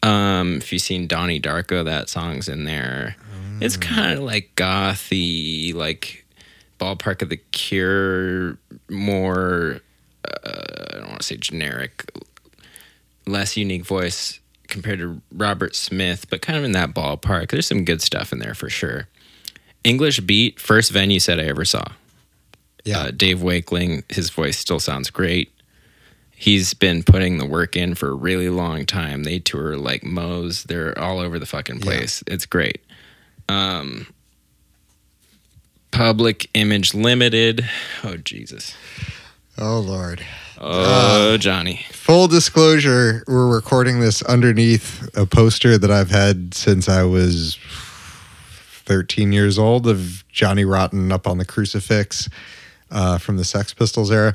Um, 0.03 0.57
if 0.57 0.73
you've 0.73 0.83
seen 0.83 1.07
Donnie 1.07 1.41
Darko, 1.41 1.85
that 1.85 2.09
song's 2.09 2.49
in 2.49 2.65
there. 2.65 3.17
It's 3.61 3.77
kind 3.77 4.13
of 4.13 4.21
like 4.21 4.53
gothy, 4.55 5.75
like 5.75 6.25
ballpark 6.79 7.23
of 7.23 7.29
the 7.29 7.37
Cure, 7.37 8.57
more. 8.89 9.81
Uh, 10.25 10.85
I 10.93 10.99
don't 10.99 11.09
want 11.09 11.21
to 11.21 11.27
say 11.27 11.37
generic, 11.37 12.11
less 13.27 13.57
unique 13.57 13.85
voice 13.85 14.39
compared 14.69 14.99
to 15.01 15.21
Robert 15.33 15.75
Smith, 15.75 16.29
but 16.31 16.43
kind 16.43 16.59
of 16.59 16.65
in 16.65 16.73
that 16.73 16.95
ballpark. 16.95 17.51
There's 17.51 17.67
some 17.67 17.85
good 17.85 18.03
stuff 18.03 18.33
in 18.33 18.39
there 18.39 18.55
for 18.55 18.69
sure. 18.69 19.09
English 19.85 20.21
Beat, 20.21 20.61
first 20.61 20.91
venue 20.91 21.21
set 21.21 21.39
I 21.41 21.45
ever 21.45 21.65
saw. 21.65 21.85
yeah. 22.85 22.99
Uh, 23.01 23.11
Dave 23.11 23.39
Wakeling, 23.43 24.03
his 24.11 24.31
voice 24.31 24.59
still 24.59 24.81
sounds 24.81 25.11
great. 25.11 25.51
He's 26.35 26.73
been 26.75 27.03
putting 27.03 27.39
the 27.39 27.47
work 27.47 27.75
in 27.75 27.95
for 27.97 28.11
a 28.11 28.15
really 28.15 28.49
long 28.49 28.87
time. 28.87 29.25
They 29.25 29.41
tour 29.41 29.77
like 29.77 30.05
Moe's. 30.05 30.63
They're 30.65 30.97
all 30.99 31.19
over 31.19 31.39
the 31.39 31.47
fucking 31.47 31.81
place. 31.81 32.23
It's 32.29 32.47
great. 32.47 32.81
Um, 33.49 34.07
Public 35.91 36.49
Image 36.55 36.95
Limited. 36.95 37.69
Oh 38.05 38.17
Jesus. 38.19 38.75
oh 39.59 39.81
Lord. 39.81 40.25
Oh 40.61 41.37
Johnny. 41.39 41.85
Full 41.91 42.29
disclosure: 42.29 43.25
We're 43.27 43.53
recording 43.53 44.01
this 44.01 44.23
underneath 44.23 45.09
a 45.17 45.27
poster 45.27 45.77
that 45.79 45.91
I've 45.91 46.11
had 46.11 46.55
since 46.55 46.89
I 46.89 47.03
was 47.05 47.59
13 48.89 49.33
years 49.33 49.59
old 49.59 49.87
of 49.87 50.25
Johnny 50.33 50.65
Rotten 50.65 51.13
up 51.13 51.27
on 51.27 51.37
the 51.37 51.45
crucifix 51.45 52.29
uh, 52.91 53.19
from 53.19 53.37
the 53.37 53.45
Sex 53.45 53.75
Pistols 53.75 54.11
era. 54.11 54.35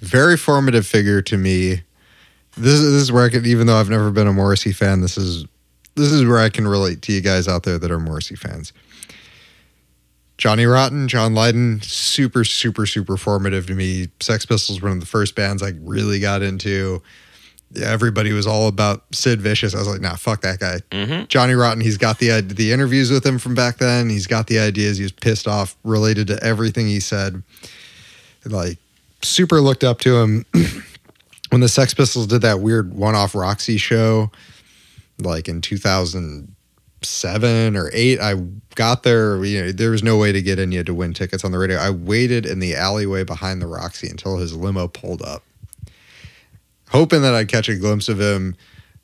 Very 0.00 0.36
formative 0.36 0.86
figure 0.86 1.22
to 1.22 1.38
me. 1.38 1.82
This 2.56 2.74
is, 2.74 2.92
this 2.92 3.02
is 3.02 3.10
where 3.10 3.24
I 3.24 3.30
can, 3.30 3.46
even 3.46 3.66
though 3.66 3.76
I've 3.76 3.88
never 3.88 4.10
been 4.10 4.28
a 4.28 4.32
Morrissey 4.32 4.72
fan, 4.72 5.00
this 5.00 5.16
is 5.16 5.46
this 5.96 6.12
is 6.12 6.24
where 6.24 6.38
I 6.38 6.48
can 6.48 6.66
relate 6.66 7.02
to 7.02 7.12
you 7.12 7.20
guys 7.20 7.48
out 7.48 7.62
there 7.62 7.78
that 7.78 7.90
are 7.90 8.00
Morrissey 8.00 8.34
fans. 8.34 8.72
Johnny 10.36 10.66
Rotten, 10.66 11.06
John 11.06 11.34
Lydon, 11.34 11.80
super, 11.82 12.44
super, 12.44 12.86
super 12.86 13.16
formative 13.16 13.66
to 13.68 13.74
me. 13.74 14.08
Sex 14.20 14.44
Pistols 14.44 14.82
one 14.82 14.92
of 14.92 15.00
the 15.00 15.06
first 15.06 15.36
bands 15.36 15.62
I 15.62 15.72
really 15.80 16.18
got 16.18 16.42
into. 16.42 17.00
Yeah, 17.74 17.90
everybody 17.90 18.32
was 18.32 18.46
all 18.46 18.68
about 18.68 19.02
Sid 19.12 19.40
Vicious. 19.40 19.74
I 19.74 19.78
was 19.78 19.88
like, 19.88 20.00
nah, 20.00 20.14
fuck 20.14 20.42
that 20.42 20.60
guy. 20.60 20.80
Mhm. 20.92 21.28
Johnny 21.28 21.54
Rotten, 21.54 21.80
he's 21.80 21.98
got 21.98 22.18
the 22.18 22.40
the 22.40 22.72
interviews 22.72 23.10
with 23.10 23.26
him 23.26 23.38
from 23.38 23.54
back 23.54 23.78
then. 23.78 24.08
He's 24.08 24.28
got 24.28 24.46
the 24.46 24.60
ideas. 24.60 24.96
He 24.98 25.02
was 25.02 25.12
pissed 25.12 25.48
off, 25.48 25.76
related 25.82 26.28
to 26.28 26.42
everything 26.42 26.86
he 26.86 27.00
said. 27.00 27.42
Like, 28.44 28.78
super 29.22 29.60
looked 29.60 29.84
up 29.84 30.00
to 30.00 30.16
him. 30.18 30.44
when 31.50 31.60
the 31.60 31.68
Sex 31.68 31.94
Pistols 31.94 32.26
did 32.26 32.42
that 32.42 32.60
weird 32.60 32.94
one 32.94 33.14
off 33.14 33.34
Roxy 33.34 33.76
show, 33.76 34.30
like 35.18 35.48
in 35.48 35.60
2007 35.60 37.76
or 37.76 37.90
8, 37.92 38.20
I 38.20 38.34
got 38.74 39.02
there. 39.02 39.42
You 39.44 39.62
know, 39.64 39.72
there 39.72 39.90
was 39.90 40.02
no 40.02 40.16
way 40.16 40.32
to 40.32 40.42
get 40.42 40.58
in. 40.58 40.72
You 40.72 40.78
had 40.78 40.86
to 40.86 40.94
win 40.94 41.14
tickets 41.14 41.44
on 41.44 41.52
the 41.52 41.58
radio. 41.58 41.78
I 41.78 41.90
waited 41.90 42.46
in 42.46 42.58
the 42.60 42.74
alleyway 42.74 43.24
behind 43.24 43.62
the 43.62 43.66
Roxy 43.66 44.08
until 44.08 44.38
his 44.38 44.54
limo 44.54 44.88
pulled 44.88 45.22
up, 45.22 45.42
hoping 46.94 47.22
that 47.22 47.34
I'd 47.34 47.48
catch 47.48 47.68
a 47.68 47.74
glimpse 47.74 48.08
of 48.08 48.20
him. 48.20 48.56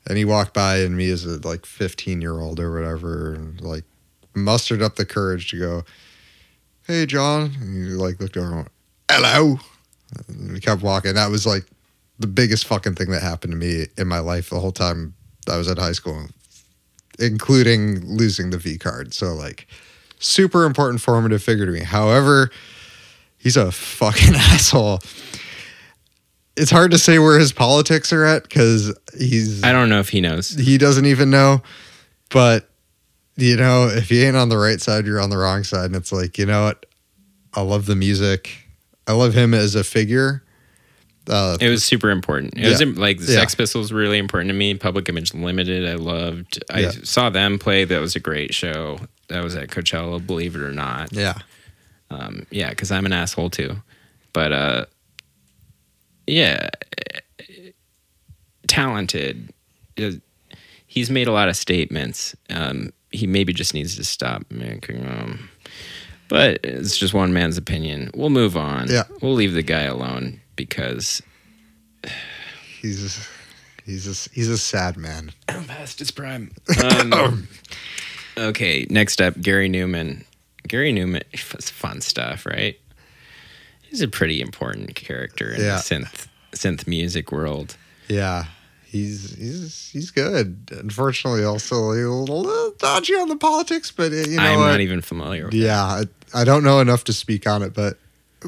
And 0.07 0.17
he 0.17 0.25
walked 0.25 0.53
by, 0.53 0.77
and 0.77 0.97
me 0.97 1.11
as 1.11 1.25
a 1.25 1.37
like 1.47 1.65
15 1.65 2.21
year 2.21 2.39
old 2.39 2.59
or 2.59 2.73
whatever, 2.73 3.35
and 3.35 3.61
like 3.61 3.83
mustered 4.33 4.81
up 4.81 4.95
the 4.95 5.05
courage 5.05 5.51
to 5.51 5.59
go, 5.59 5.83
"Hey, 6.87 7.05
John," 7.05 7.51
and 7.61 7.85
he 7.85 7.91
like 7.91 8.19
looked 8.19 8.35
over 8.35 8.47
and 8.47 8.55
went, 8.55 8.71
"Hello," 9.11 9.59
and 10.27 10.53
we 10.53 10.59
kept 10.59 10.81
walking. 10.81 11.13
That 11.13 11.29
was 11.29 11.45
like 11.45 11.65
the 12.17 12.25
biggest 12.25 12.65
fucking 12.65 12.95
thing 12.95 13.11
that 13.11 13.21
happened 13.21 13.51
to 13.51 13.57
me 13.57 13.85
in 13.95 14.07
my 14.07 14.19
life 14.19 14.49
the 14.49 14.59
whole 14.59 14.71
time 14.71 15.13
I 15.47 15.57
was 15.57 15.67
at 15.67 15.77
high 15.77 15.91
school, 15.91 16.27
including 17.19 18.03
losing 18.03 18.49
the 18.49 18.57
V 18.57 18.79
card. 18.79 19.13
So 19.13 19.33
like, 19.33 19.67
super 20.17 20.65
important 20.65 21.01
formative 21.01 21.43
figure 21.43 21.67
to 21.67 21.71
me. 21.71 21.81
However, 21.81 22.49
he's 23.37 23.57
a 23.57 23.71
fucking 23.71 24.33
asshole. 24.35 25.01
It's 26.57 26.71
hard 26.71 26.91
to 26.91 26.97
say 26.97 27.17
where 27.19 27.39
his 27.39 27.51
politics 27.53 28.11
are 28.11 28.25
at 28.25 28.43
because 28.43 28.93
he's 29.17 29.63
I 29.63 29.71
don't 29.71 29.89
know 29.89 29.99
if 29.99 30.09
he 30.09 30.19
knows. 30.21 30.49
he 30.49 30.77
doesn't 30.77 31.05
even 31.05 31.29
know. 31.29 31.61
But 32.29 32.69
you 33.37 33.55
know, 33.57 33.87
if 33.87 34.11
you 34.11 34.23
ain't 34.25 34.35
on 34.35 34.49
the 34.49 34.57
right 34.57 34.79
side, 34.81 35.05
you're 35.05 35.19
on 35.21 35.29
the 35.29 35.37
wrong 35.37 35.63
side. 35.63 35.85
And 35.85 35.95
it's 35.95 36.11
like, 36.11 36.37
you 36.37 36.45
know 36.45 36.65
what? 36.65 36.85
I 37.53 37.61
love 37.61 37.85
the 37.85 37.95
music. 37.95 38.51
I 39.07 39.13
love 39.13 39.33
him 39.33 39.53
as 39.53 39.75
a 39.75 39.83
figure. 39.83 40.43
Uh, 41.29 41.57
It 41.61 41.69
was 41.69 41.83
super 41.83 42.09
important. 42.09 42.55
It 42.57 42.67
was 42.67 42.81
like 42.97 43.19
the 43.19 43.31
Yeah. 43.31 43.39
Sex 43.39 43.55
Pistols 43.55 43.91
were 43.93 43.99
really 43.99 44.17
important 44.17 44.49
to 44.49 44.53
me. 44.53 44.73
Public 44.75 45.07
Image 45.07 45.33
Limited, 45.33 45.87
I 45.87 45.95
loved. 45.95 46.63
I 46.69 46.79
Yeah. 46.81 46.91
saw 47.03 47.29
them 47.29 47.57
play. 47.59 47.83
That 47.85 48.01
was 48.01 48.15
a 48.15 48.19
great 48.19 48.53
show. 48.53 48.99
That 49.29 49.43
was 49.43 49.55
at 49.55 49.69
Coachella, 49.69 50.25
believe 50.25 50.55
it 50.55 50.61
or 50.61 50.71
not. 50.71 51.13
yeah, 51.13 51.35
Um, 52.09 52.45
yeah, 52.51 52.69
because 52.71 52.91
I'm 52.91 53.05
an 53.05 53.13
asshole 53.13 53.49
too. 53.49 53.81
But 54.33 54.51
uh, 54.51 54.85
yeah, 56.31 56.69
talented. 58.67 59.53
Uh, 60.01 60.11
He's 60.91 61.09
made 61.09 61.29
a 61.29 61.31
lot 61.31 61.47
of 61.47 61.55
statements. 61.55 62.35
Um, 62.49 62.91
he 63.13 63.25
maybe 63.25 63.53
just 63.53 63.73
needs 63.73 63.95
to 63.95 64.03
stop 64.03 64.43
making 64.49 65.03
them. 65.03 65.49
But 66.27 66.59
it's 66.65 66.97
just 66.97 67.13
one 67.13 67.31
man's 67.31 67.57
opinion. 67.57 68.11
We'll 68.13 68.29
move 68.29 68.57
on. 68.57 68.89
Yeah. 68.89 69.03
We'll 69.21 69.33
leave 69.33 69.53
the 69.53 69.63
guy 69.63 69.83
alone 69.83 70.41
because 70.57 71.21
he's 72.81 73.25
he's 73.85 74.05
a, 74.05 74.29
he's 74.33 74.49
a 74.49 74.57
sad 74.57 74.97
man. 74.97 75.31
past 75.47 75.99
his 75.99 76.11
prime. 76.11 76.51
Um, 76.83 77.47
okay, 78.37 78.85
next 78.89 79.21
up, 79.21 79.39
Gary 79.39 79.69
Numan. 79.69 80.25
Gary 80.67 80.91
Numan, 80.91 81.23
it's 81.31 81.69
fun 81.69 82.01
stuff, 82.01 82.45
right? 82.45 82.77
He's 83.91 84.01
a 84.01 84.07
pretty 84.07 84.41
important 84.41 84.95
character 84.95 85.51
in 85.53 85.61
Yeah. 85.61 85.75
the 85.75 85.81
synth 85.83 86.27
synth 86.53 86.87
music 86.87 87.31
world. 87.31 87.75
Yeah, 88.07 88.45
he's 88.85 89.35
he's 89.35 89.89
he's 89.93 90.11
good. 90.11 90.69
Unfortunately, 90.71 91.43
also 91.43 91.91
a 91.91 91.99
little 92.09 92.71
dodgy 92.79 93.13
on 93.13 93.27
the 93.29 93.35
politics, 93.35 93.91
but 93.91 94.11
you 94.11 94.37
know 94.37 94.43
I'm 94.43 94.59
not 94.59 94.79
even 94.81 95.01
familiar 95.01 95.45
with. 95.45 95.53
Yeah, 95.53 95.83
I, 95.83 96.03
I 96.33 96.43
don't 96.45 96.63
know 96.63 96.79
enough 96.79 97.03
to 97.05 97.13
speak 97.13 97.45
on 97.47 97.61
it, 97.63 97.73
but 97.73 97.97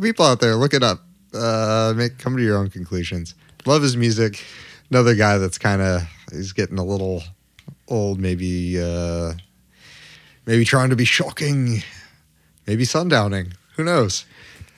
people 0.01 0.25
out 0.25 0.39
there, 0.39 0.55
look 0.55 0.73
it 0.73 0.81
up. 0.83 1.01
Uh, 1.33 1.93
make 1.95 2.17
come 2.17 2.35
to 2.37 2.43
your 2.43 2.57
own 2.57 2.69
conclusions. 2.69 3.35
Love 3.65 3.81
his 3.83 3.95
music. 3.97 4.43
Another 4.89 5.15
guy 5.15 5.37
that's 5.37 5.57
kind 5.57 5.81
of 5.81 6.03
he's 6.31 6.53
getting 6.53 6.77
a 6.79 6.85
little 6.85 7.21
old, 7.89 8.19
maybe 8.19 8.81
uh, 8.81 9.33
maybe 10.45 10.63
trying 10.65 10.89
to 10.89 10.95
be 10.95 11.05
shocking, 11.05 11.83
maybe 12.67 12.83
sundowning. 12.85 13.53
Who 13.75 13.83
knows? 13.83 14.25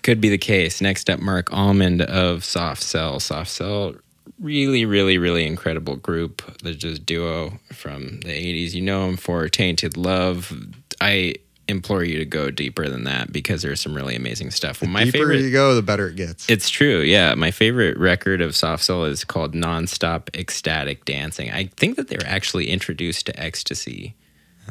Could 0.05 0.21
be 0.21 0.29
the 0.29 0.37
case. 0.37 0.81
Next 0.81 1.09
up, 1.09 1.19
Marc 1.19 1.51
Almond 1.51 2.03
of 2.03 2.45
Soft 2.45 2.83
Cell. 2.83 3.19
Soft 3.19 3.49
Cell, 3.49 3.95
really, 4.39 4.85
really, 4.85 5.17
really 5.17 5.47
incredible 5.47 5.95
group. 5.95 6.43
They're 6.61 6.75
just 6.75 7.07
duo 7.07 7.53
from 7.73 8.19
the 8.19 8.29
80s. 8.29 8.75
You 8.75 8.83
know 8.83 9.07
them 9.07 9.17
for 9.17 9.49
Tainted 9.49 9.97
Love. 9.97 10.53
I 11.01 11.33
implore 11.67 12.03
you 12.03 12.19
to 12.19 12.25
go 12.25 12.51
deeper 12.51 12.87
than 12.87 13.05
that 13.05 13.33
because 13.33 13.63
there's 13.63 13.81
some 13.81 13.95
really 13.95 14.15
amazing 14.15 14.51
stuff. 14.51 14.79
Well, 14.79 14.91
my 14.91 15.05
Deeper 15.05 15.17
favorite 15.17 15.41
you 15.41 15.51
go, 15.51 15.73
the 15.73 15.81
better 15.81 16.09
it 16.09 16.17
gets. 16.17 16.47
It's 16.51 16.69
true, 16.69 16.99
yeah. 16.99 17.33
My 17.33 17.49
favorite 17.49 17.97
record 17.97 18.41
of 18.41 18.55
Soft 18.55 18.83
Cell 18.83 19.05
is 19.05 19.23
called 19.23 19.55
Nonstop 19.55 20.29
Ecstatic 20.37 21.05
Dancing. 21.05 21.49
I 21.49 21.71
think 21.77 21.95
that 21.95 22.09
they 22.09 22.17
were 22.17 22.27
actually 22.27 22.69
introduced 22.69 23.25
to 23.25 23.39
ecstasy. 23.39 24.13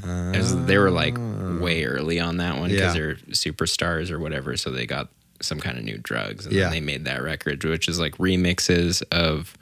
As 0.05 0.65
they 0.67 0.79
were 0.79 0.91
like 0.93 1.17
way 1.61 1.85
ah. 1.85 1.89
early 1.89 2.21
on 2.21 2.37
that 2.37 2.59
one 2.59 2.71
because 2.71 2.95
Yeah. 2.95 3.01
they're 3.01 3.15
superstars 3.33 4.13
or 4.13 4.21
whatever, 4.21 4.57
so 4.57 4.71
they 4.71 4.87
got 4.87 5.09
some 5.45 5.61
kind 5.61 5.79
of 5.79 5.85
new 5.85 5.99
drugs 5.99 6.47
and 6.47 6.55
Yeah. 6.55 6.65
then 6.65 6.73
they 6.73 6.81
made 6.81 7.05
that 7.05 7.23
record, 7.23 7.63
which 7.65 7.89
is 7.89 7.99
like 8.01 8.17
remixes 8.19 9.03
of 9.13 9.57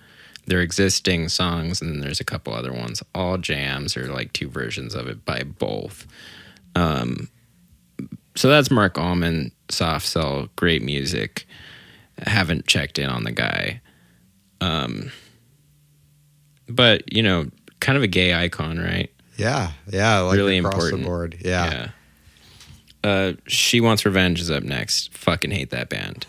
their 0.46 0.60
existing 0.60 1.28
songs, 1.28 1.80
and 1.80 1.90
then 1.92 2.00
there's 2.00 2.20
a 2.20 2.24
couple 2.24 2.52
other 2.52 2.72
ones, 2.72 3.02
all 3.14 3.38
jams 3.38 3.96
or 3.96 4.06
like 4.06 4.32
two 4.32 4.48
versions 4.48 4.94
of 4.94 5.06
it 5.08 5.24
by 5.24 5.42
both. 5.44 6.06
Um, 6.74 7.28
so 8.34 8.48
that's 8.48 8.70
Marc 8.70 8.98
Almond, 8.98 9.52
Soft 9.68 10.06
Cell, 10.06 10.48
great 10.56 10.82
music. 10.82 11.46
I 12.26 12.30
haven't 12.30 12.66
checked 12.66 12.98
in 12.98 13.08
on 13.10 13.24
the 13.24 13.30
guy. 13.32 13.80
Um, 14.60 15.12
but 16.68 17.12
you 17.12 17.22
know, 17.22 17.46
kind 17.80 17.96
of 17.96 18.02
a 18.02 18.08
gay 18.08 18.34
icon, 18.34 18.78
right? 18.78 19.10
yeah, 19.36 19.72
yeah, 19.90 20.18
like 20.20 20.36
Really 20.36 20.58
across 20.58 20.74
important. 20.74 21.02
the 21.02 21.06
board. 21.06 21.36
Yeah. 21.40 21.90
Uh, 23.04 23.32
she 23.46 23.80
wants 23.80 24.04
revenge 24.04 24.40
is 24.40 24.50
up 24.50 24.62
next. 24.62 25.16
Fucking 25.16 25.50
hate 25.50 25.70
that 25.70 25.88
band. 25.88 26.26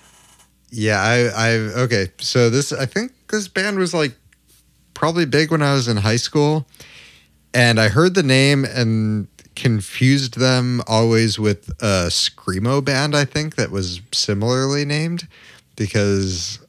Yeah, 0.71 0.99
I, 1.01 1.17
I, 1.27 1.49
okay. 1.83 2.07
So 2.19 2.49
this, 2.49 2.73
I 2.73 2.85
think 2.85 3.11
this 3.29 3.47
band 3.47 3.77
was 3.77 3.93
like 3.93 4.15
probably 4.93 5.25
big 5.25 5.51
when 5.51 5.61
I 5.61 5.73
was 5.73 5.87
in 5.87 5.97
high 5.97 6.15
school, 6.15 6.65
and 7.53 7.79
I 7.79 7.89
heard 7.89 8.15
the 8.15 8.23
name 8.23 8.65
and 8.65 9.27
confused 9.55 10.39
them 10.39 10.81
always 10.87 11.37
with 11.37 11.69
a 11.79 12.07
screamo 12.09 12.83
band. 12.83 13.15
I 13.15 13.25
think 13.25 13.55
that 13.55 13.69
was 13.69 14.01
similarly 14.11 14.83
named 14.83 15.27
because 15.75 16.59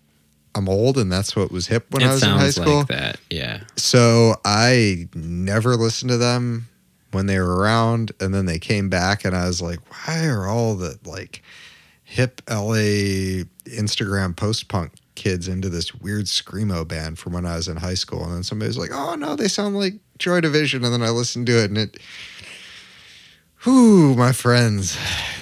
I'm 0.54 0.68
old 0.68 0.98
and 0.98 1.10
that's 1.10 1.34
what 1.34 1.50
was 1.50 1.66
hip 1.66 1.86
when 1.90 2.02
it 2.02 2.08
I 2.08 2.12
was 2.12 2.22
in 2.22 2.28
high 2.28 2.50
school. 2.50 2.78
like 2.78 2.88
that. 2.88 3.20
Yeah. 3.30 3.60
So 3.76 4.36
I 4.44 5.08
never 5.14 5.76
listened 5.76 6.10
to 6.10 6.18
them 6.18 6.68
when 7.14 7.26
they 7.26 7.38
were 7.38 7.56
around, 7.56 8.12
and 8.20 8.34
then 8.34 8.46
they 8.46 8.58
came 8.58 8.88
back, 8.88 9.24
and 9.24 9.34
I 9.34 9.46
was 9.46 9.62
like, 9.62 9.78
why 9.90 10.26
are 10.26 10.46
all 10.46 10.74
the 10.74 10.98
like 11.04 11.42
hip 12.02 12.42
LA 12.48 13.44
Instagram 13.64 14.36
post 14.36 14.68
punk 14.68 14.92
kids 15.14 15.48
into 15.48 15.68
this 15.68 15.94
weird 15.94 16.26
screamo 16.26 16.86
band 16.86 17.18
from 17.18 17.32
when 17.32 17.46
I 17.46 17.56
was 17.56 17.68
in 17.68 17.76
high 17.76 17.94
school? 17.94 18.24
And 18.24 18.34
then 18.34 18.42
somebody 18.42 18.68
was 18.68 18.78
like, 18.78 18.90
oh 18.92 19.14
no, 19.14 19.36
they 19.36 19.48
sound 19.48 19.76
like 19.76 19.94
Joy 20.18 20.40
Division, 20.40 20.84
and 20.84 20.92
then 20.92 21.02
I 21.02 21.10
listened 21.10 21.46
to 21.46 21.62
it, 21.62 21.70
and 21.70 21.78
it. 21.78 21.98
Whew, 23.62 24.14
my 24.14 24.32
friends, 24.32 24.98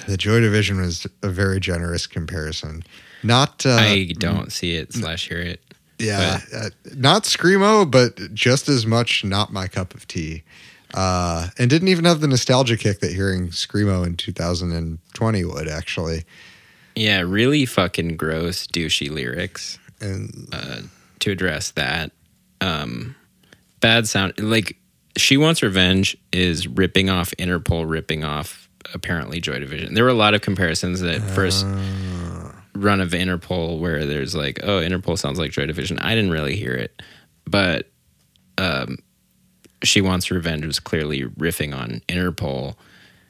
the 0.07 0.15
Joy 0.15 0.39
Division 0.39 0.79
was 0.79 1.05
a 1.21 1.27
very 1.27 1.59
generous 1.59 2.07
comparison. 2.07 2.83
Not, 3.21 3.65
uh, 3.65 3.71
I 3.71 4.13
don't 4.17 4.51
see 4.51 4.75
it 4.75 4.93
slash 4.93 5.27
hear 5.27 5.39
it. 5.39 5.61
yeah, 5.99 6.39
uh, 6.55 6.69
not 6.95 7.23
screamo, 7.23 7.89
but 7.89 8.33
just 8.33 8.69
as 8.69 8.85
much 8.85 9.25
not 9.25 9.51
my 9.51 9.67
cup 9.67 9.93
of 9.93 10.07
tea. 10.07 10.43
Uh, 10.93 11.49
and 11.57 11.69
didn't 11.69 11.87
even 11.87 12.05
have 12.05 12.19
the 12.19 12.27
nostalgia 12.27 12.77
kick 12.77 12.99
that 12.99 13.11
hearing 13.11 13.47
screamo 13.49 14.05
in 14.05 14.15
2020 14.15 15.43
would 15.45 15.67
actually. 15.67 16.23
Yeah, 16.95 17.21
really 17.21 17.65
fucking 17.65 18.17
gross, 18.17 18.67
douchey 18.67 19.09
lyrics. 19.09 19.79
And 19.99 20.47
uh, 20.51 20.81
to 21.19 21.31
address 21.31 21.71
that. 21.71 22.11
Um, 22.61 23.15
bad 23.79 24.07
sound. 24.07 24.33
Like 24.39 24.77
she 25.17 25.37
wants 25.37 25.63
revenge 25.63 26.17
is 26.31 26.67
ripping 26.67 27.09
off 27.09 27.31
Interpol, 27.39 27.89
ripping 27.89 28.23
off 28.23 28.69
apparently 28.93 29.39
Joy 29.39 29.59
Division. 29.59 29.93
There 29.93 30.03
were 30.03 30.09
a 30.09 30.15
lot 30.15 30.33
of 30.33 30.41
comparisons 30.41 30.99
that 31.01 31.21
first 31.21 31.65
run 32.75 33.01
of 33.01 33.11
Interpol 33.11 33.79
where 33.79 34.05
there's 34.05 34.35
like, 34.35 34.59
oh, 34.63 34.79
Interpol 34.79 35.17
sounds 35.17 35.39
like 35.39 35.51
Joy 35.51 35.65
Division. 35.65 35.99
I 35.99 36.15
didn't 36.15 36.31
really 36.31 36.55
hear 36.55 36.73
it, 36.73 37.01
but 37.45 37.89
um, 38.57 38.97
she 39.83 40.01
wants 40.01 40.31
revenge 40.31 40.65
was 40.65 40.79
clearly 40.79 41.23
riffing 41.23 41.75
on 41.75 42.01
Interpol, 42.07 42.75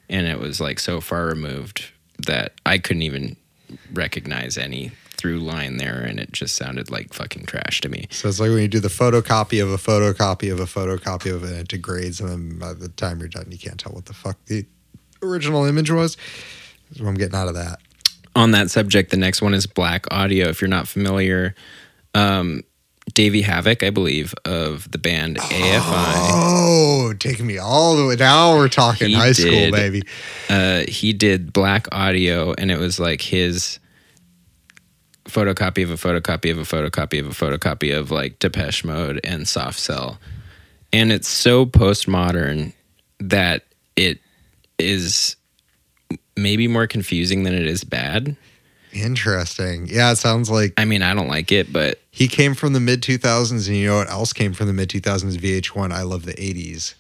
and 0.10 0.28
it 0.28 0.40
was 0.40 0.60
like 0.62 0.80
so 0.80 1.02
far 1.02 1.26
removed 1.26 1.86
that 2.26 2.54
I 2.66 2.78
couldn't 2.78 3.02
even 3.02 3.36
recognize 3.94 4.58
any 4.58 4.92
through 5.24 5.40
line 5.40 5.78
there, 5.78 6.00
and 6.02 6.20
it 6.20 6.32
just 6.32 6.56
sounded 6.56 6.92
like 6.92 7.14
fucking 7.14 7.46
trash 7.46 7.82
to 7.82 7.90
me. 7.90 8.08
so 8.12 8.28
it's 8.28 8.40
like 8.40 8.50
when 8.50 8.60
you 8.60 8.68
do 8.68 8.80
the 8.80 8.90
photocopy 8.90 9.62
of 9.64 9.72
a 9.72 9.78
photocopy 9.78 10.52
of 10.52 10.60
a 10.60 10.66
photocopy 10.66 11.34
of 11.34 11.44
it, 11.44 11.52
it 11.52 11.68
degrades, 11.68 12.20
and 12.20 12.30
then 12.30 12.60
by 12.60 12.74
the 12.74 12.90
time 12.90 13.20
you're 13.20 13.30
done, 13.30 13.48
you 13.50 13.58
can't 13.58 13.80
tell 13.80 13.94
what 13.94 14.06
the 14.06 14.14
fuck 14.14 14.38
the 14.46 14.66
original 15.22 15.66
image 15.66 15.90
was. 15.90 16.18
That's 16.90 17.02
what 17.02 17.10
I'm 17.10 17.16
getting 17.16 17.36
out 17.36 17.48
of 17.48 17.56
that. 17.56 17.80
On 18.36 18.52
that 18.52 18.70
subject, 18.70 19.12
the 19.12 19.18
next 19.18 19.42
one 19.42 19.54
is 19.54 19.68
Blaqk 19.68 20.08
Audio. 20.12 20.50
If 20.50 20.60
you're 20.60 20.68
not 20.68 20.88
familiar, 20.88 21.56
um, 22.14 22.64
Davey 23.14 23.44
Havok, 23.44 23.86
I 23.86 23.90
believe, 23.90 24.34
of 24.46 24.90
the 24.92 24.98
band 24.98 25.38
AFI. 25.38 25.82
Oh, 26.32 27.14
taking 27.20 27.46
me 27.46 27.58
all 27.58 27.96
the 27.96 28.06
way. 28.08 28.16
Now 28.16 28.56
we're 28.56 28.68
talking 28.70 29.10
He 29.10 29.14
high 29.16 29.34
school, 29.34 29.72
baby. 29.72 30.04
uh, 30.50 30.84
he 30.88 31.14
did 31.14 31.54
Blaqk 31.54 31.88
Audio, 31.92 32.54
and 32.58 32.72
it 32.72 32.80
was 32.80 33.00
like 33.00 33.22
his 33.22 33.80
photocopy 35.26 35.84
of 35.84 35.92
a 35.92 35.96
photocopy 35.96 36.52
of 36.52 36.58
a 36.58 36.62
photocopy 36.64 37.20
of 37.20 37.28
a 37.28 37.30
photocopy 37.30 37.98
of 37.98 38.12
like 38.12 38.40
Depeche 38.40 38.84
Mode 38.84 39.20
and 39.24 39.48
Soft 39.48 39.80
Cell, 39.80 40.20
and 40.92 41.12
it's 41.12 41.28
so 41.28 41.66
postmodern 41.66 42.74
that 43.20 43.64
it 43.96 44.20
is 44.80 45.36
maybe 46.36 46.68
more 46.68 46.88
confusing 46.88 47.44
than 47.44 47.54
it 47.54 47.68
is 47.68 47.84
bad. 47.84 48.36
Interesting. 48.94 49.88
Yeah, 49.88 50.12
it 50.12 50.18
sounds 50.18 50.50
like 50.50 50.74
I 50.78 50.86
mean, 50.86 51.02
I 51.02 51.14
don't 51.14 51.28
like 51.28 51.52
it, 51.52 51.74
but 51.74 52.00
he 52.12 52.28
came 52.28 52.54
from 52.54 52.74
the 52.74 52.80
mid 52.80 53.02
2000s, 53.02 53.68
and 53.68 53.76
you 53.76 53.88
know 53.88 53.98
what 53.98 54.10
else 54.10 54.34
came 54.34 54.54
from 54.54 54.68
the 54.68 54.74
mid 54.74 54.90
2000s? 54.90 55.38
VH1. 55.38 55.92
I 55.92 56.04
love 56.04 56.26
the 56.26 56.34
80s. 56.34 56.94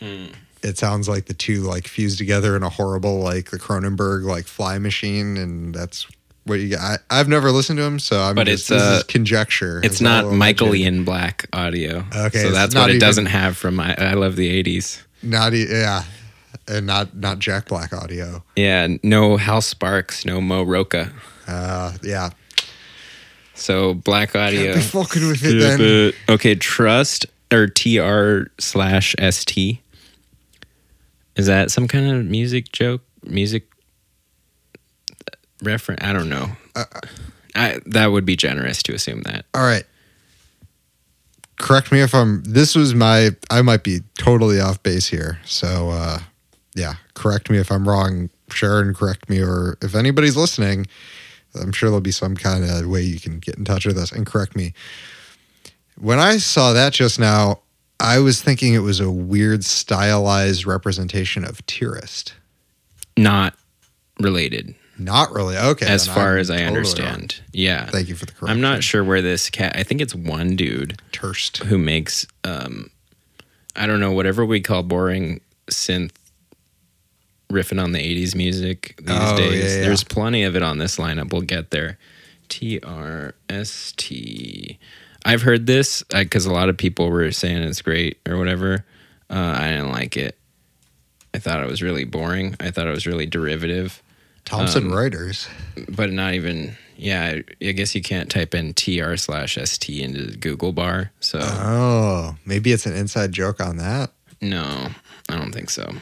Mm. 0.00 0.34
It 0.62 0.76
sounds 0.76 1.08
like 1.08 1.26
the 1.26 1.34
two 1.34 1.62
like 1.62 1.86
fused 1.86 2.18
together 2.18 2.56
in 2.56 2.62
a 2.62 2.68
horrible 2.68 3.20
like 3.20 3.50
the 3.50 3.58
Cronenberg 3.58 4.24
like 4.24 4.46
fly 4.46 4.78
machine, 4.78 5.36
and 5.36 5.74
that's 5.74 6.06
what 6.44 6.58
you 6.60 6.70
got. 6.70 7.00
I, 7.10 7.20
I've 7.20 7.28
never 7.28 7.50
listened 7.52 7.78
to 7.78 7.84
him, 7.84 7.98
so 7.98 8.20
I'm 8.20 8.34
But 8.34 8.46
just, 8.46 8.70
it's, 8.70 8.82
this 8.82 9.00
uh, 9.00 9.02
conjecture. 9.06 9.78
it's 9.78 9.94
It's 9.94 10.00
not 10.00 10.32
Michael. 10.32 10.74
Ian 10.74 11.04
Black 11.04 11.46
audio. 11.52 12.04
Okay, 12.14 12.42
so 12.42 12.50
that's 12.50 12.74
what 12.74 12.90
it 12.90 12.98
doesn't 13.00 13.26
have 13.26 13.56
from 13.56 13.78
I, 13.78 13.94
I 13.98 14.14
love 14.14 14.36
the 14.36 14.62
'80s. 14.62 15.02
Not 15.22 15.52
yeah, 15.52 16.04
and 16.66 16.86
not 16.86 17.14
not 17.16 17.38
Jack 17.38 17.68
Black 17.68 17.92
audio. 17.92 18.42
Yeah, 18.56 18.88
no 19.02 19.36
Hal 19.36 19.60
Sparks, 19.60 20.24
no 20.24 20.40
Mo 20.40 20.62
Rocca. 20.64 21.12
Uh, 21.48 21.92
yeah, 22.02 22.30
So 23.54 23.94
Blaqk 23.94 24.36
Audio. 24.36 24.74
be 24.74 24.80
fucking 24.80 25.26
with 25.28 25.40
it 25.42 25.58
then. 25.58 26.12
Okay, 26.34 26.54
Trust 26.54 27.26
or 27.50 27.66
TR 27.66 28.50
slash 28.60 29.14
ST. 29.18 29.78
Is 31.36 31.46
that 31.46 31.70
some 31.70 31.88
kind 31.88 32.10
of 32.10 32.26
music 32.26 32.70
joke? 32.72 33.00
Music 33.24 33.64
reference? 35.62 36.02
I 36.04 36.12
don't 36.12 36.28
know. 36.28 36.48
Uh, 36.76 36.84
I, 37.54 37.78
that 37.86 38.08
would 38.08 38.24
be 38.26 38.36
generous 38.36 38.82
to 38.84 38.94
assume 38.94 39.22
that. 39.22 39.44
All 39.54 39.62
right. 39.62 39.84
Correct 41.56 41.90
me 41.90 42.00
if 42.00 42.14
I'm. 42.14 42.42
This 42.44 42.76
was 42.76 42.94
my. 42.94 43.30
I 43.50 43.62
might 43.62 43.82
be 43.82 44.00
totally 44.18 44.60
off 44.60 44.80
base 44.82 45.08
here. 45.08 45.40
So, 45.44 45.90
uh, 45.90 46.20
yeah, 46.76 46.94
correct 47.14 47.50
me 47.50 47.58
if 47.58 47.72
I'm 47.72 47.88
wrong. 47.88 48.30
Sharon, 48.52 48.94
correct 48.94 49.28
me, 49.28 49.42
or 49.42 49.76
if 49.82 49.96
anybody's 49.96 50.36
listening, 50.36 50.86
I'm 51.60 51.72
sure 51.72 51.88
there'll 51.90 52.00
be 52.00 52.10
some 52.10 52.36
kind 52.36 52.64
of 52.64 52.86
way 52.86 53.02
you 53.02 53.18
can 53.20 53.38
get 53.38 53.56
in 53.56 53.64
touch 53.64 53.86
with 53.86 53.98
us 53.98 54.12
and 54.12 54.26
correct 54.26 54.54
me. 54.56 54.72
When 55.98 56.18
I 56.18 56.36
saw 56.38 56.72
that 56.72 56.92
just 56.92 57.18
now, 57.18 57.60
I 58.00 58.20
was 58.20 58.40
thinking 58.40 58.74
it 58.74 58.78
was 58.78 59.00
a 59.00 59.10
weird 59.10 59.64
stylized 59.64 60.64
representation 60.66 61.44
of 61.44 61.64
Tourist. 61.66 62.34
Not 63.16 63.54
related, 64.20 64.74
Not 64.98 65.32
really. 65.32 65.56
Okay. 65.56 65.86
as 65.86 66.06
far 66.06 66.34
I'm 66.34 66.38
as 66.38 66.50
I 66.50 66.54
totally 66.58 66.66
wrong. 66.68 66.76
understand. 66.76 67.40
Yeah. 67.52 67.86
Thank 67.86 68.08
you 68.08 68.14
for 68.14 68.26
the 68.26 68.32
correction. 68.32 68.48
I'm 68.56 68.60
not 68.60 68.84
sure 68.84 69.02
where 69.02 69.20
this 69.22 69.50
cat. 69.50 69.74
I 69.76 69.82
think 69.82 70.00
it's 70.00 70.14
one 70.14 70.54
dude 70.54 71.00
Turst. 71.12 71.64
who 71.64 71.78
makes 71.78 72.26
um 72.44 72.90
I 73.74 73.86
don't 73.86 74.00
know 74.00 74.12
whatever 74.12 74.44
we 74.46 74.60
call 74.60 74.82
boring 74.84 75.40
synth 75.70 76.12
riffing 77.50 77.82
on 77.82 77.92
the 77.92 77.98
80s 77.98 78.34
music 78.34 78.94
these 78.98 79.16
Oh, 79.18 79.36
days. 79.36 79.62
yeah, 79.64 79.76
yeah. 79.78 79.82
There's 79.86 80.04
plenty 80.04 80.42
of 80.44 80.54
it 80.56 80.62
on 80.62 80.78
this 80.78 80.96
lineup. 80.98 81.32
We'll 81.32 81.42
get 81.42 81.70
there. 81.70 81.98
T 82.48 82.80
R 82.80 83.34
S 83.48 83.92
T. 83.96 84.78
I've 85.24 85.42
heard 85.42 85.66
this 85.66 86.02
because 86.04 86.46
a 86.46 86.52
lot 86.52 86.68
of 86.68 86.76
people 86.76 87.10
were 87.10 87.30
saying 87.32 87.58
it's 87.62 87.82
great 87.82 88.18
or 88.26 88.36
whatever. 88.38 88.84
Uh, 89.28 89.54
I 89.58 89.68
didn't 89.70 89.90
like 89.92 90.16
it. 90.16 90.38
I 91.34 91.38
thought 91.38 91.62
it 91.62 91.68
was 91.68 91.82
really 91.82 92.04
boring. 92.04 92.56
I 92.60 92.70
thought 92.70 92.86
it 92.86 92.90
was 92.94 93.06
really 93.06 93.26
derivative, 93.26 94.02
Thompson 94.46 94.86
Um, 94.86 94.92
Reuters. 94.92 95.46
but 95.88 96.10
not 96.10 96.32
even. 96.34 96.76
Yeah, 96.96 97.22
I, 97.36 97.44
I 97.64 97.72
guess 97.72 97.94
you 97.94 98.02
can't 98.02 98.28
type 98.30 98.54
in 98.54 98.72
tr 98.74 99.14
slash 99.16 99.54
st 99.54 99.88
into 100.02 100.24
the 100.26 100.36
Google 100.36 100.72
bar. 100.72 101.12
So 101.20 101.38
Oh, 101.42 102.36
maybe 102.46 102.72
it's 102.72 102.86
an 102.86 102.94
inside 102.96 103.30
joke 103.32 103.60
on 103.60 103.76
that. 103.76 104.10
No, 104.40 104.88
I 105.28 105.36
don't 105.36 105.52
think 105.52 105.68
so. 105.70 105.92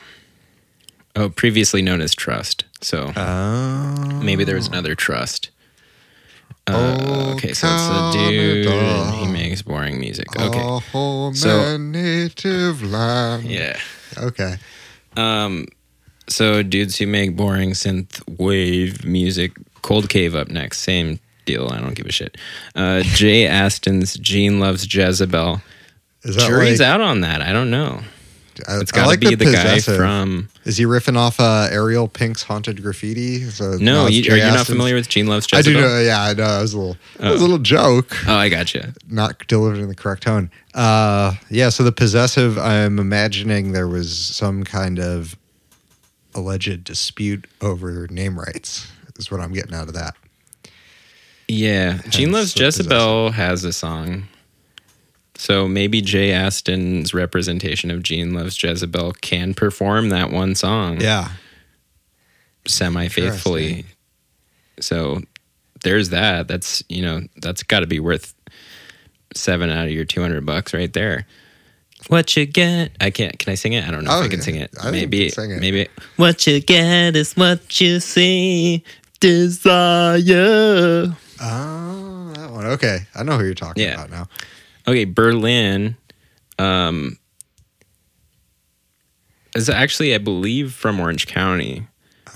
Oh, 1.17 1.29
previously 1.31 1.83
known 1.83 2.01
as 2.01 2.15
Trust. 2.15 2.65
So 2.83 3.13
Oh. 3.17 4.21
maybe 4.23 4.45
there 4.45 4.57
was 4.57 4.67
another 4.69 4.95
Trust. 4.95 5.51
Uh, 6.67 6.97
Oh, 7.01 7.33
okay, 7.35 7.53
so 7.55 7.67
it's 7.69 8.17
a 8.17 8.19
dude. 8.29 8.67
And 8.67 9.15
He 9.15 9.27
makes 9.33 9.63
boring 9.63 9.99
music. 10.01 10.27
Okay, 10.39 10.79
So- 11.35 11.77
native 11.79 12.83
land. 12.83 13.45
yeah. 13.45 13.79
Okay. 14.19 14.57
Um, 15.17 15.67
so 16.29 16.63
dudes 16.63 16.97
who 16.99 17.07
make 17.07 17.37
boring 17.37 17.71
synth 17.71 18.21
wave 18.39 19.05
music. 19.05 19.53
Cold 19.83 20.09
Cave 20.09 20.35
up 20.35 20.49
next. 20.49 20.81
Same 20.81 21.21
deal. 21.45 21.71
I 21.73 21.79
don't 21.81 21.95
give 21.95 22.07
a 22.07 22.13
shit. 22.13 22.37
Uh, 22.75 23.03
Jay 23.05 23.47
Aston's 23.47 24.15
Gene 24.15 24.59
Loves 24.59 24.93
Jezebel. 24.93 25.63
Is 26.25 26.35
that 26.37 26.49
Jury's 26.49 26.81
like, 26.81 26.89
out 26.89 27.01
on 27.01 27.21
that. 27.21 27.41
I 27.41 27.53
don't 27.53 27.71
know. 27.71 28.01
I, 28.69 28.79
It's 28.81 28.91
got 28.93 29.03
to 29.03 29.09
like 29.09 29.21
be 29.21 29.35
the, 29.35 29.45
guy 29.47 29.51
possessive. 29.53 29.97
from. 29.97 30.49
Is 30.65 30.77
he 30.77 30.85
riffing 30.85 31.17
off 31.17 31.39
uh, 31.41 31.69
Ariel 31.71 32.09
Pink's 32.09 32.43
Haunted 32.43 32.83
Graffiti? 32.83 33.43
So, 33.51 33.73
No, 33.79 34.07
you, 34.07 34.33
are 34.33 34.37
you 34.37 34.43
not 34.45 34.67
familiar 34.67 34.95
with 34.95 35.09
Gene 35.09 35.27
Loves 35.27 35.47
Jezebel? 35.53 35.79
I 35.79 35.83
do 35.83 35.89
know. 35.89 36.01
Yeah, 36.01 36.23
I 36.23 36.35
know. 36.35 36.59
It 36.59 36.63
was 36.63 36.73
a 36.75 36.79
little, 36.79 36.97
it 37.19 37.23
was 37.23 37.31
a 37.31 37.35
Oh. 37.35 37.41
little 37.41 37.59
joke, 37.59 38.17
Oh, 38.29 38.35
I 38.35 38.49
got 38.49 38.59
gotcha. 38.73 38.95
not 39.09 39.47
delivered 39.47 39.79
in 39.81 39.89
the 39.89 39.95
correct 39.95 40.23
tone. 40.23 40.51
Uh, 40.75 41.35
yeah. 41.51 41.69
So 41.69 41.83
the 41.85 41.93
possessive, 41.93 42.59
I'm 42.59 42.99
imagining 42.99 43.73
there 43.73 43.89
was 43.89 44.17
some 44.17 44.65
kind 44.65 44.99
of 44.99 45.37
alleged 46.35 46.85
dispute 46.85 47.47
over 47.61 48.07
name 48.09 48.39
rights. 48.39 48.91
Is 49.19 49.31
what 49.31 49.41
I'm 49.41 49.53
getting 49.53 49.75
out 49.75 49.89
of 49.89 49.95
that. 49.95 50.15
Yeah, 51.49 51.99
Gene 52.09 52.33
Loves 52.33 52.53
the 52.55 52.61
possessive. 52.65 52.87
Jezebel 52.87 53.31
has 53.31 53.65
a 53.65 53.73
song. 53.73 54.27
So 55.39 55.69
maybe 55.69 56.01
Jay 56.01 56.33
Aston's 56.33 57.13
representation 57.13 57.91
of 57.91 58.03
Gene 58.03 58.33
Loves 58.35 58.61
Jezebel 58.63 59.13
can 59.21 59.53
perform 59.55 60.09
that 60.09 60.31
one 60.31 60.55
song 60.55 61.01
Yeah. 61.01 61.31
semi 62.67 63.09
faithfully. 63.09 63.85
So 64.81 65.21
there's 65.83 66.09
that. 66.11 66.49
That's 66.49 66.83
you 66.89 67.03
know 67.03 67.23
that's 67.37 67.63
got 67.63 67.81
to 67.81 67.87
be 67.87 68.01
worth 68.01 68.35
seven 69.35 69.69
out 69.71 69.85
of 69.87 69.91
your 69.93 70.05
two 70.07 70.21
hundred 70.23 70.45
bucks 70.47 70.73
right 70.75 70.93
there. 70.93 71.27
What 72.09 72.37
you 72.37 72.47
get? 72.47 72.93
I 73.01 73.11
can't. 73.11 73.39
Can 73.39 73.53
I 73.53 73.57
sing 73.57 73.73
it? 73.73 73.87
I 73.87 73.91
don't 73.91 74.05
know 74.05 74.13
Oh, 74.13 74.21
if 74.21 74.27
I 74.27 74.29
can 74.29 74.41
oh, 74.41 74.43
sing 74.43 74.57
it. 74.57 74.71
I 74.79 74.91
think 74.91 74.95
you 74.95 75.01
maybe. 75.03 75.25
can 75.31 75.35
sing 75.35 75.51
it. 75.51 75.61
Maybe. 75.61 75.89
What 76.17 76.47
you 76.47 76.61
get 76.61 77.17
is 77.17 77.35
what 77.37 77.81
you 77.81 78.01
see. 78.01 78.85
Desire. 79.21 81.17
Oh, 81.41 82.33
that 82.37 82.51
one. 82.53 82.67
Okay. 82.67 83.01
I 83.15 83.23
know 83.23 83.39
who 83.39 83.45
you're 83.45 83.55
talking 83.55 83.83
Yeah. 83.83 83.95
about 83.95 84.11
now. 84.11 84.29
Okay, 84.89 85.05
Berlin 85.05 85.97
um 86.59 87.19
is 89.55 89.69
actually 89.69 90.15
I 90.15 90.19
believe 90.19 90.73
from 90.73 91.01
Orange 91.01 91.27
County 91.27 91.87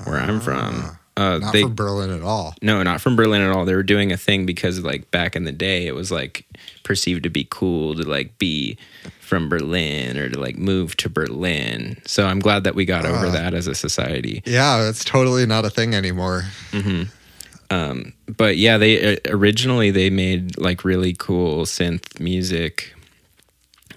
where 0.04 0.18
I'm 0.18 0.40
from. 0.40 0.96
Uh 1.16 1.38
Not 1.38 1.52
they 1.52 1.62
from 1.62 1.74
Berlin 1.74 2.10
at 2.10 2.22
all. 2.22 2.54
no, 2.62 2.82
not 2.82 3.00
from 3.00 3.16
Berlin 3.16 3.42
at 3.42 3.50
all. 3.50 3.64
They 3.64 3.74
were 3.74 3.82
doing 3.82 4.10
a 4.12 4.16
thing 4.16 4.46
because 4.46 4.80
like 4.80 5.10
back 5.10 5.36
in 5.36 5.44
the 5.44 5.52
day 5.52 5.86
it 5.86 5.94
was 5.94 6.10
like 6.10 6.46
perceived 6.82 7.22
to 7.24 7.30
be 7.30 7.46
cool 7.50 7.94
to 7.96 8.02
like 8.02 8.38
be 8.38 8.78
from 9.20 9.48
Berlin 9.48 10.16
or 10.16 10.28
to 10.30 10.38
like 10.40 10.56
move 10.56 10.96
to 10.96 11.08
Berlin. 11.10 12.00
So 12.06 12.26
I'm 12.26 12.40
glad 12.40 12.64
that 12.64 12.74
we 12.74 12.84
got 12.84 13.04
over 13.04 13.26
Ah. 13.26 13.30
that 13.32 13.54
as 13.54 13.66
a 13.66 13.74
society. 13.74 14.42
Yeah, 14.46 14.88
it's 14.88 15.04
totally 15.04 15.44
not 15.46 15.64
a 15.64 15.70
thing 15.70 15.94
anymore. 15.94 16.44
Um, 17.70 18.12
but 18.26 18.56
yeah, 18.56 18.78
they 18.78 19.14
uh, 19.14 19.18
originally 19.28 19.90
they 19.90 20.10
made 20.10 20.58
like 20.58 20.84
really 20.84 21.14
cool 21.14 21.64
synth 21.64 22.18
music 22.18 22.94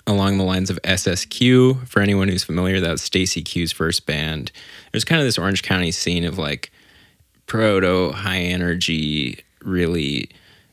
along 0.06 0.38
the 0.38 0.44
lines 0.44 0.70
of 0.70 0.80
SSQ. 0.84 1.88
For 1.88 2.00
anyone 2.02 2.28
who's 2.28 2.44
familiar, 2.44 2.80
that's 2.80 3.02
Stacey 3.02 3.41
Q's 3.41 3.72
first 3.72 4.06
band. 4.06 4.52
There's 4.91 5.04
kind 5.04 5.20
of 5.20 5.28
this 5.28 5.38
Orange 5.38 5.64
County 5.64 5.91
scene 5.91 6.24
of 6.24 6.38
like 6.38 6.72
proto 7.48 8.12
high 8.12 8.40
energy, 8.40 9.44
really 9.64 10.30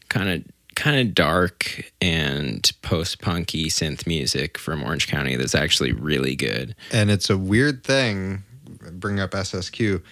kind 0.09 0.29
of 0.29 0.45
kind 0.77 1.01
of 1.01 1.15
dark 1.15 1.91
and 2.01 2.71
post 2.83 3.21
punky 3.21 3.69
synth 3.69 4.07
music 4.07 4.57
from 4.57 4.83
Orange 4.83 5.09
County 5.09 5.37
that's 5.37 5.55
actually 5.55 5.93
really 5.93 6.37
good. 6.37 6.75
And 6.93 7.11
it's 7.11 7.29
a 7.29 7.37
weird 7.37 7.85
thing. 7.85 8.45
Bring 8.93 9.21
up 9.21 9.33
SSQ. 9.33 10.03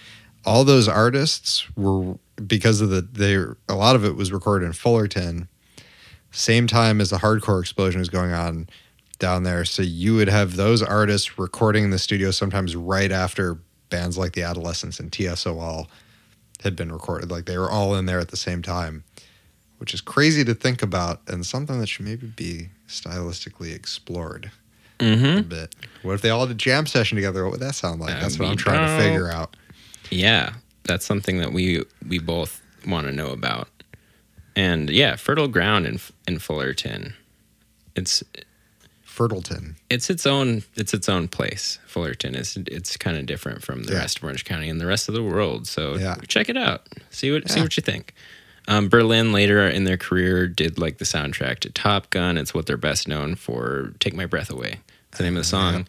All 0.48 0.64
those 0.64 0.88
artists 0.88 1.64
were 1.76 2.16
because 2.46 2.80
of 2.80 2.90
the 2.90 3.02
they 3.02 3.34
a 3.72 3.76
lot 3.76 3.96
of 3.96 4.04
it 4.04 4.16
was 4.16 4.32
recorded 4.32 4.66
in 4.66 4.72
Fullerton, 4.72 5.48
same 6.30 6.66
time 6.66 7.00
as 7.00 7.10
the 7.10 7.18
hardcore 7.18 7.60
explosion 7.60 7.98
was 7.98 8.08
going 8.08 8.32
on 8.32 8.68
down 9.18 9.42
there. 9.42 9.64
So 9.64 9.82
you 9.82 10.14
would 10.14 10.28
have 10.28 10.56
those 10.56 10.82
artists 10.82 11.38
recording 11.38 11.84
in 11.84 11.90
the 11.90 11.98
studio 11.98 12.30
sometimes 12.30 12.76
right 12.76 13.10
after 13.10 13.58
bands 13.90 14.16
like 14.16 14.32
the 14.32 14.42
Adolescents 14.42 15.00
and 15.00 15.10
TSOL 15.10 15.86
had 16.62 16.76
been 16.76 16.92
recorded. 16.92 17.30
Like 17.30 17.46
they 17.46 17.58
were 17.58 17.70
all 17.70 17.94
in 17.94 18.06
there 18.06 18.20
at 18.20 18.28
the 18.28 18.36
same 18.36 18.62
time, 18.62 19.04
which 19.78 19.94
is 19.94 20.00
crazy 20.00 20.44
to 20.44 20.54
think 20.54 20.82
about 20.82 21.22
and 21.28 21.44
something 21.44 21.80
that 21.80 21.88
should 21.88 22.04
maybe 22.04 22.26
be 22.26 22.68
stylistically 22.88 23.74
explored. 23.74 24.50
Mm-hmm. 24.98 25.38
a 25.38 25.42
bit. 25.42 25.76
What 26.02 26.14
if 26.14 26.22
they 26.22 26.30
all 26.30 26.44
did 26.46 26.52
a 26.52 26.58
jam 26.58 26.84
session 26.84 27.14
together? 27.14 27.44
What 27.44 27.52
would 27.52 27.60
that 27.60 27.76
sound 27.76 28.00
like? 28.00 28.18
That's 28.20 28.36
what 28.36 28.48
I'm 28.48 28.56
trying 28.56 28.84
to 28.84 29.04
figure 29.04 29.30
out. 29.30 29.56
Yeah, 30.10 30.55
that's 30.85 31.05
something 31.06 31.39
that 31.39 31.52
we 31.52 31.85
we 32.06 32.18
both 32.18 32.60
want 32.86 33.06
to 33.06 33.12
know 33.12 33.28
about. 33.30 33.68
And 34.56 34.90
yeah, 34.90 35.16
fertile 35.16 35.48
ground 35.48 35.86
in 35.86 36.01
in 36.26 36.39
Fullerton. 36.39 37.14
It's 37.94 38.22
Fertleton. 39.05 39.74
it's 39.90 40.10
its 40.10 40.26
own 40.26 40.62
it's 40.76 40.94
its 40.94 41.09
own 41.09 41.26
place. 41.28 41.78
Fullerton 41.86 42.35
is 42.36 42.56
it's 42.66 42.97
kind 42.97 43.16
of 43.16 43.26
different 43.26 43.64
from 43.64 43.82
the 43.85 43.93
Yeah. 43.94 43.98
rest 43.98 44.18
of 44.18 44.24
Orange 44.24 44.44
County 44.44 44.68
and 44.68 44.80
the 44.80 44.86
rest 44.86 45.09
of 45.09 45.14
the 45.14 45.22
world. 45.22 45.66
So 45.66 45.97
Yeah. 45.97 46.16
check 46.28 46.48
it 46.48 46.56
out. 46.56 46.86
See 47.10 47.32
what 47.32 47.51
see 47.51 47.60
what 47.60 47.76
you 47.76 47.82
think. 47.82 48.14
Um, 48.68 48.89
Berlin 48.89 49.32
later 49.32 49.66
in 49.66 49.85
their 49.85 49.97
career 49.97 50.47
did 50.47 50.78
like 50.78 50.98
the 50.98 51.05
soundtrack 51.06 51.60
to 51.60 51.70
Top 51.70 52.10
Gun. 52.10 52.36
It's 52.36 52.52
what 52.52 52.66
they're 52.66 52.76
best 52.76 53.09
known 53.09 53.35
for. 53.35 53.94
Take 53.98 54.14
My 54.14 54.26
Breath 54.26 54.51
Away. 54.51 54.80
It's 55.09 55.18
the 55.18 55.24
name 55.24 55.36
of 55.36 55.43
the 55.43 55.48
song. 55.48 55.86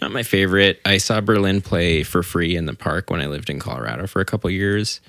Not 0.00 0.10
my 0.12 0.22
favorite. 0.22 0.80
I 0.84 0.98
saw 0.98 1.20
Berlin 1.20 1.60
play 1.60 2.02
for 2.02 2.22
free 2.22 2.56
in 2.56 2.66
the 2.66 2.74
park 2.74 3.08
when 3.10 3.20
I 3.20 3.26
lived 3.26 3.48
in 3.50 3.60
Colorado 3.60 4.06
for 4.06 4.20
a 4.20 4.24
couple 4.24 4.50
years, 4.50 5.00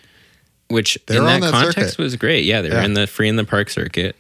which 0.68 0.98
They're 1.08 1.18
in 1.20 1.26
that, 1.26 1.42
that 1.42 1.52
context 1.52 1.92
circuit. 1.92 2.04
was 2.04 2.16
great. 2.16 2.46
Yeah, 2.46 2.62
they 2.62 2.70
were 2.70 2.76
Yeah. 2.76 2.86
in 2.86 2.94
the 2.94 3.08
free 3.08 3.28
in 3.28 3.36
the 3.36 3.44
park 3.44 3.70
circuit. 3.70 4.16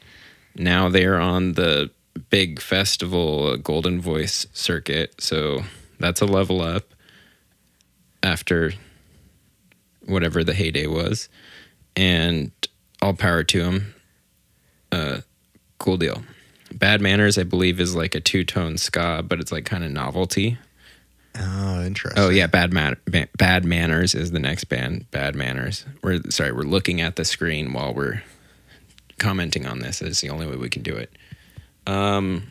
Now 0.55 0.89
they're 0.89 1.19
on 1.19 1.53
the 1.53 1.91
big 2.29 2.59
festival 2.61 3.55
Golden 3.57 4.01
Voice 4.01 4.45
circuit, 4.53 5.21
so 5.21 5.63
that's 5.99 6.21
a 6.21 6.25
level 6.25 6.61
up 6.61 6.93
after 8.23 8.73
whatever 10.05 10.43
the 10.43 10.53
heyday 10.53 10.87
was, 10.87 11.29
and 11.95 12.51
all 13.01 13.13
power 13.13 13.43
to 13.43 13.63
them. 13.63 13.93
Uh, 14.91 15.21
cool 15.79 15.97
deal. 15.97 16.23
Bad 16.73 17.01
Manners, 17.01 17.37
I 17.37 17.43
believe, 17.43 17.79
is 17.79 17.95
like 17.95 18.15
a 18.15 18.19
two 18.19 18.43
tone 18.43 18.77
ska, 18.77 19.23
but 19.27 19.39
it's 19.39 19.51
like 19.51 19.65
kind 19.65 19.83
of 19.83 19.91
novelty. 19.91 20.57
Oh, 21.39 21.83
interesting. 21.83 22.21
Oh 22.23 22.29
yeah, 22.29 22.47
Bad 22.47 22.71
Man- 22.73 22.97
Ba- 23.05 23.27
Bad 23.37 23.65
Manners 23.65 24.13
is 24.13 24.31
the 24.31 24.39
next 24.39 24.65
band. 24.65 25.09
Bad 25.11 25.35
Manners. 25.35 25.85
We're 26.03 26.21
sorry, 26.29 26.51
we're 26.51 26.61
looking 26.63 27.01
at 27.01 27.15
the 27.15 27.25
screen 27.25 27.73
while 27.73 27.93
we're 27.93 28.21
commenting 29.17 29.65
on 29.65 29.79
this. 29.79 30.01
It's 30.01 30.21
the 30.21 30.29
only 30.29 30.45
way 30.47 30.55
we 30.57 30.69
can 30.69 30.83
do 30.83 30.95
it. 30.95 31.11
Um, 31.87 32.43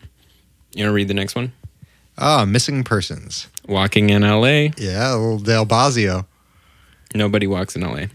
you 0.74 0.84
want 0.84 0.90
to 0.90 0.94
read 0.94 1.08
the 1.08 1.14
next 1.14 1.34
one? 1.34 1.52
Ah, 2.18 2.44
missing 2.44 2.82
persons. 2.84 3.48
Walking 3.68 4.10
in 4.10 4.24
L.A. 4.24 4.72
Yeah, 4.76 5.12
little 5.14 5.38
Dale 5.38 5.64
Bozzio. 5.66 6.26
Nobody 7.14 7.46
walks 7.46 7.76
in 7.76 7.82
L.A. 7.84 8.08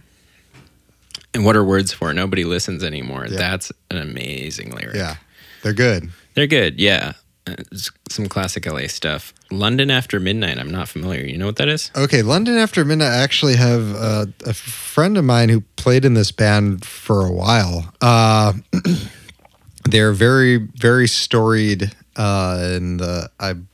And 1.34 1.46
what 1.46 1.56
are 1.56 1.64
words 1.64 1.92
for? 1.94 2.14
Nobody 2.14 2.44
listens 2.44 2.84
anymore. 2.84 3.26
Yeah. 3.28 3.38
That's 3.38 3.72
an 3.92 3.98
amazing 3.98 4.72
lyric. 4.72 4.96
Yeah, 4.96 5.16
they're 5.64 5.74
good. 5.74 6.10
They're 6.34 6.48
good. 6.48 6.80
Yeah. 6.80 7.14
Uh, 7.48 7.56
it's 7.72 7.92
some 8.10 8.28
classic 8.28 8.66
LA 8.66 8.88
stuff. 8.88 9.34
London 9.52 9.90
After 9.90 10.20
Midnight. 10.20 10.58
I'm 10.58 10.72
not 10.72 10.90
familiar. 10.90 11.26
You 11.26 11.38
know 11.38 11.46
what 11.46 11.56
that 11.58 11.70
is? 11.70 11.92
Okay, 11.96 12.22
London 12.22 12.58
After 12.58 12.84
Midnight. 12.84 13.12
I 13.12 13.18
actually 13.18 13.56
have 13.56 13.96
uh, 13.96 14.26
a 14.46 14.54
friend 14.54 15.18
of 15.18 15.24
mine 15.24 15.50
who 15.50 15.62
played 15.78 16.04
in 16.06 16.14
this 16.14 16.32
band 16.32 16.86
for 16.86 17.26
a 17.26 17.32
while. 17.32 17.94
Uh, 18.02 18.54
they're 19.86 20.14
very, 20.14 20.58
very 20.58 21.08
storied, 21.08 21.96
uh, 22.18 22.58
and 22.62 23.02
uh, 23.02 23.28
I'm 23.40 23.70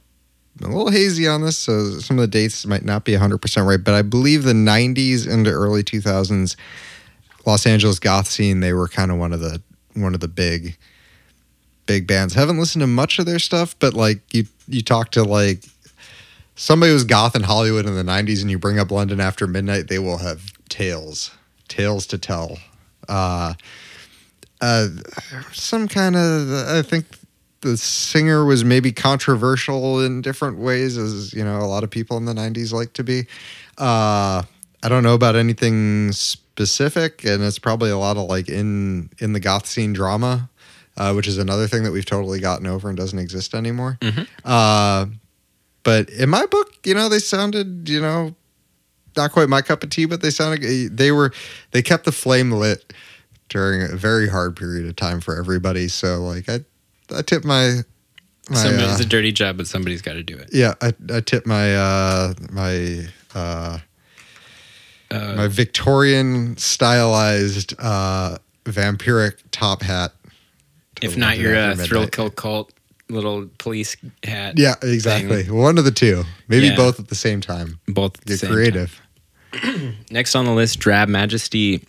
a 0.62 0.68
little 0.68 0.92
hazy 0.92 1.28
on 1.28 1.42
this, 1.42 1.58
so 1.58 2.00
some 2.00 2.20
of 2.20 2.22
the 2.22 2.28
dates 2.28 2.66
might 2.66 2.86
not 2.86 3.06
be 3.06 3.14
100% 3.14 3.68
right, 3.68 3.84
but 3.84 3.94
I 3.96 4.04
believe 4.04 4.44
the 4.44 4.54
90s 4.54 5.28
into 5.28 5.50
early 5.50 5.84
2000s 5.84 6.56
Los 7.46 7.66
Angeles 7.66 8.00
goth 8.00 8.28
scene, 8.28 8.60
they 8.60 8.74
were 8.74 8.88
kind 8.88 9.12
of 9.12 9.18
one 9.18 9.34
of 9.34 9.40
the 9.40 9.62
one 9.96 10.14
of 10.14 10.22
the 10.22 10.28
big 10.28 10.78
big 11.86 12.08
bands. 12.08 12.34
Haven't 12.34 12.60
listened 12.60 12.82
to 12.82 12.88
much 12.88 13.20
of 13.20 13.26
their 13.26 13.40
stuff, 13.40 13.76
but 13.80 13.94
like 13.94 14.22
you 14.34 14.46
you 14.68 14.82
talk 14.82 15.12
to 15.12 15.24
like 15.24 15.66
somebody 16.56 16.92
who's 16.92 17.04
goth 17.04 17.36
in 17.36 17.44
Hollywood 17.44 17.86
in 17.86 17.96
the 17.96 18.04
90s 18.04 18.42
and 18.42 18.52
you 18.52 18.60
bring 18.60 18.80
up 18.80 18.92
London 18.92 19.20
After 19.20 19.48
Midnight, 19.48 19.88
they 19.88 20.00
will 20.00 20.20
have 20.20 20.54
tales, 20.70 21.32
tales 21.68 22.06
to 22.08 22.18
tell. 22.18 22.58
Uh, 23.08 23.54
uh, 24.62 24.88
some 25.52 25.88
kind 25.88 26.16
of, 26.16 26.52
I 26.52 26.82
think 26.82 27.06
the 27.62 27.78
singer 27.78 28.46
was 28.46 28.64
maybe 28.64 28.92
controversial 28.92 30.02
in 30.02 30.22
different 30.22 30.58
ways, 30.58 30.98
as 30.98 31.34
you 31.34 31.44
know, 31.44 31.60
a 31.60 31.68
lot 31.68 31.84
of 31.84 31.90
people 31.90 32.18
in 32.18 32.26
the 32.26 32.34
90s 32.34 32.72
like 32.72 32.94
to 32.94 33.04
be. 33.04 33.22
Uh, 33.78 34.44
I 34.84 34.90
don't 34.90 35.04
know 35.04 35.14
about 35.14 35.36
anything 35.36 36.12
specific, 36.12 37.24
and 37.24 37.42
it's 37.42 37.60
probably 37.60 37.90
a 37.90 37.98
lot 37.98 38.18
of 38.18 38.30
like 38.30 38.50
in 38.50 39.10
in 39.20 39.34
the 39.34 39.40
goth 39.40 39.66
scene 39.66 39.94
drama, 39.94 40.50
uh, 40.98 41.14
which 41.14 41.28
is 41.28 41.38
another 41.38 41.68
thing 41.68 41.84
that 41.84 41.92
we've 41.92 42.06
totally 42.06 42.40
gotten 42.40 42.68
over 42.68 42.88
and 42.90 42.98
doesn't 42.98 43.20
exist 43.20 43.54
anymore. 43.54 43.98
Mhm. 44.02 44.28
Uh, 44.46 45.08
but 45.84 46.10
in 46.10 46.30
my 46.30 46.46
book, 46.46 46.74
you 46.86 46.94
know, 46.94 47.10
they 47.10 47.20
sounded, 47.20 47.90
you 47.90 48.00
know, 48.02 48.36
not 49.16 49.32
quite 49.32 49.50
my 49.50 49.62
cup 49.62 49.84
of 49.84 49.90
tea, 49.90 50.06
but 50.06 50.22
they 50.22 50.30
sounded 50.30 50.98
they 50.98 51.12
were 51.12 51.32
they 51.72 51.82
kept 51.82 52.06
the 52.06 52.12
flame 52.12 52.52
lit 52.52 52.94
during 53.50 53.84
a 53.84 53.96
very 53.96 54.28
hard 54.30 54.56
period 54.56 54.88
of 54.88 54.96
time 54.96 55.20
for 55.22 55.38
everybody. 55.38 55.88
So 55.88 56.24
like 56.24 56.48
I 56.50 56.62
I 57.14 57.22
tip 57.22 57.44
my 57.44 57.82
my 58.50 58.58
Somebody, 58.58 58.84
uh, 58.86 58.92
it's 58.92 59.00
a 59.02 59.06
dirty 59.06 59.32
job, 59.32 59.58
but 59.58 59.68
somebody's 59.68 60.02
got 60.02 60.14
to 60.14 60.24
do 60.24 60.36
it. 60.38 60.50
yeah 60.52 60.74
I 60.82 60.94
I 61.14 61.20
tip 61.22 61.46
my 61.46 61.76
uh 61.76 62.34
my 62.52 63.08
uh 63.36 63.80
Uh, 65.12 65.34
my 65.36 65.48
Victorian 65.48 66.58
stylized 66.58 67.76
uh 67.78 68.38
vampiric 68.66 69.34
top 69.52 69.82
hat. 69.84 70.14
If 71.04 71.18
not 71.18 71.38
London 71.38 71.44
your 71.46 71.56
After 71.56 71.82
uh, 71.82 71.86
thrill 71.86 72.08
kill 72.08 72.30
cult 72.30 72.74
little 73.10 73.48
police 73.60 73.96
hat. 74.24 74.58
Yeah, 74.58 74.76
exactly. 74.82 75.50
One 75.50 75.78
of 75.78 75.86
the 75.86 75.92
two, 75.92 76.24
maybe 76.48 76.68
Yeah. 76.68 76.76
both 76.76 77.00
at 77.00 77.08
the 77.10 77.16
same 77.16 77.42
time. 77.42 77.80
both. 77.88 78.18
at 78.20 78.26
the 78.26 78.38
Get 78.38 78.50
creative. 78.50 79.02
Next 80.10 80.36
on 80.36 80.46
the 80.46 80.52
list, 80.54 80.80
Drab 80.80 81.10
Majesty, 81.10 81.86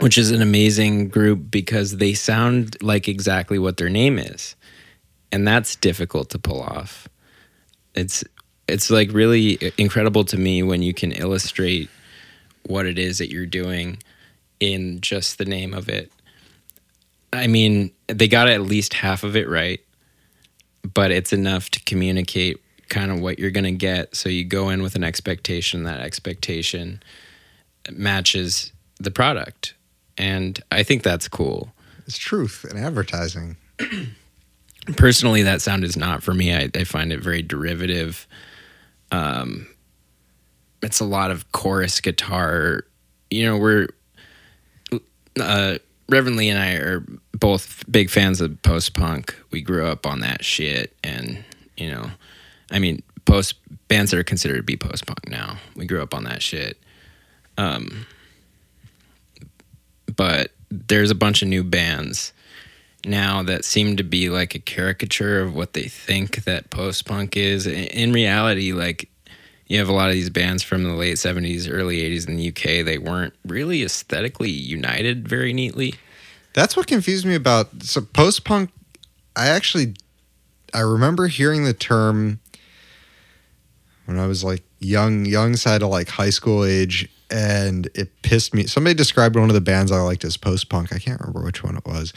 which 0.00 0.18
is 0.18 0.30
an 0.30 0.42
amazing 0.42 1.08
group 1.08 1.50
because 1.50 1.98
they 1.98 2.14
sound 2.14 2.76
like 2.82 3.08
exactly 3.08 3.58
what 3.58 3.76
their 3.76 3.88
name 3.88 4.18
is, 4.18 4.56
and 5.30 5.46
that's 5.46 5.76
difficult 5.76 6.30
to 6.30 6.38
pull 6.38 6.60
off. 6.62 7.08
It's 7.94 8.24
it's 8.66 8.90
like 8.90 9.12
really 9.12 9.58
incredible 9.78 10.24
to 10.24 10.36
me 10.36 10.62
when 10.62 10.82
you 10.82 10.92
can 10.92 11.12
illustrate 11.12 11.88
what 12.66 12.84
it 12.84 12.98
is 12.98 13.18
that 13.18 13.30
you're 13.30 13.46
doing 13.46 13.98
in 14.60 15.00
just 15.00 15.38
the 15.38 15.44
name 15.44 15.72
of 15.72 15.88
it. 15.88 16.10
I 17.38 17.46
mean, 17.46 17.92
they 18.06 18.28
got 18.28 18.48
at 18.48 18.62
least 18.62 18.94
half 18.94 19.24
of 19.24 19.36
it 19.36 19.48
right, 19.48 19.80
but 20.94 21.10
it's 21.10 21.32
enough 21.32 21.70
to 21.70 21.80
communicate 21.80 22.60
kind 22.88 23.10
of 23.10 23.20
what 23.20 23.38
you're 23.38 23.50
going 23.50 23.64
to 23.64 23.72
get. 23.72 24.16
So 24.16 24.28
you 24.28 24.44
go 24.44 24.70
in 24.70 24.82
with 24.82 24.94
an 24.94 25.04
expectation, 25.04 25.84
that 25.84 26.00
expectation 26.00 27.02
matches 27.90 28.72
the 28.98 29.10
product. 29.10 29.74
And 30.16 30.60
I 30.70 30.82
think 30.82 31.02
that's 31.02 31.28
cool. 31.28 31.72
It's 32.06 32.18
truth 32.18 32.64
in 32.70 32.76
advertising. 32.76 33.56
Personally, 34.96 35.42
that 35.42 35.60
sound 35.60 35.84
is 35.84 35.96
not 35.96 36.22
for 36.22 36.32
me. 36.32 36.54
I, 36.54 36.70
I 36.74 36.84
find 36.84 37.12
it 37.12 37.20
very 37.20 37.42
derivative. 37.42 38.26
Um, 39.12 39.66
it's 40.82 41.00
a 41.00 41.04
lot 41.04 41.30
of 41.30 41.52
chorus 41.52 42.00
guitar. 42.00 42.84
You 43.30 43.44
know, 43.44 43.58
we're 43.58 43.88
uh, 45.38 45.78
Reverend 46.08 46.36
Lee 46.36 46.48
and 46.48 46.58
I 46.58 46.72
are 46.74 47.04
both 47.38 47.84
big 47.90 48.10
fans 48.10 48.40
of 48.40 48.60
post 48.62 48.94
punk. 48.94 49.34
We 49.50 49.60
grew 49.60 49.86
up 49.86 50.06
on 50.06 50.20
that 50.20 50.44
shit, 50.44 50.96
and 51.02 51.44
you 51.76 51.90
know, 51.90 52.10
I 52.70 52.78
mean, 52.78 53.02
post 53.24 53.54
bands 53.88 54.10
that 54.10 54.18
are 54.18 54.24
considered 54.24 54.56
to 54.56 54.62
be 54.62 54.76
post 54.76 55.06
punk 55.06 55.28
now. 55.28 55.58
We 55.76 55.86
grew 55.86 56.02
up 56.02 56.14
on 56.14 56.24
that 56.24 56.42
shit. 56.42 56.78
Um, 57.56 58.06
but 60.16 60.52
there's 60.70 61.10
a 61.10 61.14
bunch 61.14 61.42
of 61.42 61.48
new 61.48 61.64
bands 61.64 62.32
now 63.04 63.42
that 63.42 63.64
seem 63.64 63.96
to 63.96 64.02
be 64.02 64.28
like 64.28 64.54
a 64.54 64.58
caricature 64.58 65.40
of 65.40 65.54
what 65.54 65.72
they 65.72 65.84
think 65.84 66.44
that 66.44 66.70
post 66.70 67.06
punk 67.06 67.36
is. 67.36 67.66
In- 67.66 68.12
reality, 68.12 68.72
like 68.72 69.10
you 69.66 69.78
have 69.78 69.88
a 69.88 69.92
lot 69.92 70.08
of 70.08 70.14
these 70.14 70.30
bands 70.30 70.62
from 70.62 70.84
the 70.84 70.94
late 70.94 71.16
70s, 71.16 71.68
early 71.70 71.98
80s 71.98 72.28
in 72.28 72.36
the 72.36 72.48
UK, 72.48 72.84
they 72.84 72.98
weren't 72.98 73.34
really 73.44 73.82
aesthetically 73.82 74.50
united 74.50 75.28
very 75.28 75.52
neatly. 75.52 75.94
That's 76.58 76.76
what 76.76 76.88
confused 76.88 77.24
me 77.24 77.36
about 77.36 77.68
so 77.84 78.00
post 78.00 78.44
punk. 78.44 78.70
I 79.36 79.46
actually 79.46 79.94
I 80.74 80.80
remember 80.80 81.28
hearing 81.28 81.62
the 81.62 81.72
term 81.72 82.40
when 84.06 84.18
I 84.18 84.26
was 84.26 84.42
like 84.42 84.64
young, 84.80 85.24
young 85.24 85.54
side 85.54 85.82
of 85.82 85.90
like 85.90 86.08
high 86.08 86.30
school 86.30 86.64
age, 86.64 87.08
and 87.30 87.88
it 87.94 88.22
pissed 88.22 88.54
me. 88.54 88.66
Somebody 88.66 88.94
described 88.94 89.36
one 89.36 89.48
of 89.48 89.54
the 89.54 89.60
bands 89.60 89.92
I 89.92 90.00
liked 90.00 90.24
as 90.24 90.36
post 90.36 90.68
punk. 90.68 90.92
I 90.92 90.98
can't 90.98 91.20
remember 91.20 91.44
which 91.44 91.62
one 91.62 91.76
it 91.76 91.86
was, 91.86 92.12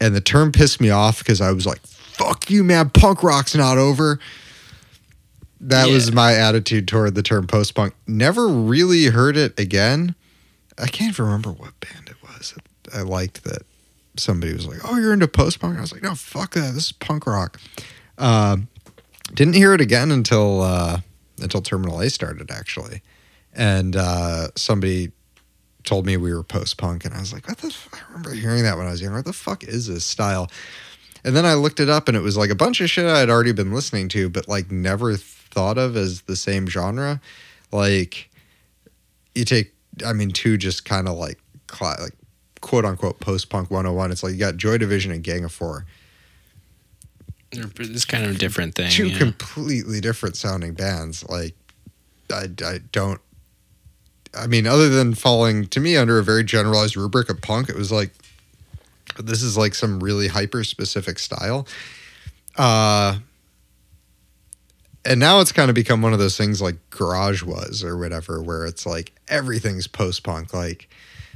and 0.00 0.14
the 0.14 0.20
term 0.20 0.52
pissed 0.52 0.80
me 0.80 0.90
off 0.90 1.18
because 1.18 1.40
I 1.40 1.50
was 1.50 1.66
like, 1.66 1.84
"Fuck 1.84 2.50
you, 2.50 2.62
man! 2.62 2.90
Punk 2.90 3.24
rock's 3.24 3.56
not 3.56 3.78
over." 3.78 4.20
That 5.60 5.88
was 5.88 6.12
my 6.12 6.34
attitude 6.34 6.86
toward 6.86 7.16
the 7.16 7.22
term 7.24 7.48
post 7.48 7.74
punk. 7.74 7.94
Never 8.06 8.46
really 8.46 9.06
heard 9.06 9.36
it 9.36 9.58
again. 9.58 10.14
I 10.78 10.86
can't 10.86 11.10
even 11.14 11.24
remember 11.24 11.50
what 11.50 11.72
band 11.80 12.08
it 12.08 12.19
was. 12.19 12.19
I 12.94 13.02
liked 13.02 13.44
that 13.44 13.62
somebody 14.16 14.52
was 14.52 14.66
like, 14.66 14.78
"Oh, 14.84 14.98
you're 14.98 15.12
into 15.12 15.28
post 15.28 15.60
punk." 15.60 15.78
I 15.78 15.80
was 15.80 15.92
like, 15.92 16.02
"No, 16.02 16.14
fuck 16.14 16.54
that. 16.54 16.74
This 16.74 16.86
is 16.86 16.92
punk 16.92 17.26
rock." 17.26 17.60
Um, 18.18 18.68
didn't 19.34 19.54
hear 19.54 19.74
it 19.74 19.80
again 19.80 20.10
until 20.10 20.62
uh, 20.62 21.00
until 21.40 21.62
Terminal 21.62 22.00
A 22.00 22.10
started 22.10 22.50
actually, 22.50 23.02
and 23.54 23.96
uh, 23.96 24.48
somebody 24.56 25.12
told 25.84 26.04
me 26.04 26.16
we 26.16 26.34
were 26.34 26.42
post 26.42 26.76
punk, 26.76 27.04
and 27.04 27.14
I 27.14 27.20
was 27.20 27.32
like, 27.32 27.48
"What 27.48 27.58
the?" 27.58 27.68
F-? 27.68 27.88
I 27.92 27.98
remember 28.08 28.32
hearing 28.32 28.62
that 28.64 28.76
when 28.76 28.86
I 28.86 28.90
was 28.90 29.00
younger. 29.00 29.18
What 29.18 29.24
the 29.24 29.32
fuck 29.32 29.64
is 29.64 29.86
this 29.86 30.04
style? 30.04 30.50
And 31.24 31.36
then 31.36 31.44
I 31.44 31.54
looked 31.54 31.80
it 31.80 31.88
up 31.88 32.08
and 32.08 32.16
it 32.16 32.20
was 32.20 32.36
like 32.36 32.50
a 32.50 32.54
bunch 32.54 32.80
of 32.80 32.88
shit 32.88 33.04
I 33.04 33.18
had 33.18 33.28
already 33.28 33.52
been 33.52 33.72
listening 33.72 34.08
to, 34.10 34.28
but 34.30 34.48
like 34.48 34.70
never 34.70 35.16
thought 35.16 35.76
of 35.78 35.96
as 35.96 36.22
the 36.22 36.36
same 36.36 36.66
genre. 36.66 37.20
Like 37.72 38.30
you 39.34 39.44
take, 39.44 39.74
I 40.04 40.12
mean, 40.12 40.30
two 40.30 40.56
just 40.56 40.84
kind 40.84 41.08
of 41.08 41.16
like, 41.16 41.38
cla- 41.66 41.96
like 42.00 42.14
quote 42.60 42.84
unquote 42.84 43.20
post 43.20 43.48
punk 43.48 43.70
101. 43.70 44.10
It's 44.10 44.22
like 44.22 44.32
you 44.32 44.38
got 44.38 44.56
Joy 44.56 44.78
Division 44.78 45.12
and 45.12 45.22
Gang 45.22 45.44
of 45.44 45.52
Four. 45.52 45.86
It's 47.52 48.04
kind 48.04 48.24
of 48.24 48.36
a 48.36 48.38
different 48.38 48.76
thing. 48.76 48.90
two 48.90 49.08
yeah. 49.08 49.18
completely 49.18 50.00
different 50.00 50.36
sounding 50.36 50.74
bands. 50.74 51.28
Like, 51.28 51.54
I, 52.32 52.46
I 52.64 52.78
don't. 52.92 53.20
I 54.32 54.46
mean, 54.46 54.68
other 54.68 54.88
than 54.88 55.14
falling 55.14 55.66
to 55.68 55.80
me 55.80 55.96
under 55.96 56.18
a 56.18 56.22
very 56.22 56.44
generalized 56.44 56.96
rubric 56.96 57.28
of 57.28 57.42
punk, 57.42 57.68
it 57.68 57.74
was 57.74 57.90
like 57.90 58.12
this 59.18 59.42
is 59.42 59.56
like 59.56 59.74
some 59.74 60.00
really 60.00 60.28
hyper 60.28 60.62
specific 60.62 61.18
style. 61.18 61.66
Uh, 62.56 63.18
and 65.04 65.18
now 65.18 65.40
it's 65.40 65.52
kind 65.52 65.68
of 65.68 65.74
become 65.74 66.02
one 66.02 66.12
of 66.12 66.18
those 66.18 66.36
things 66.36 66.60
like 66.60 66.76
garage 66.90 67.42
was 67.42 67.82
or 67.82 67.96
whatever, 67.96 68.42
where 68.42 68.66
it's 68.66 68.86
like 68.86 69.12
everything's 69.28 69.86
post 69.86 70.22
punk. 70.22 70.52
Like, 70.52 70.88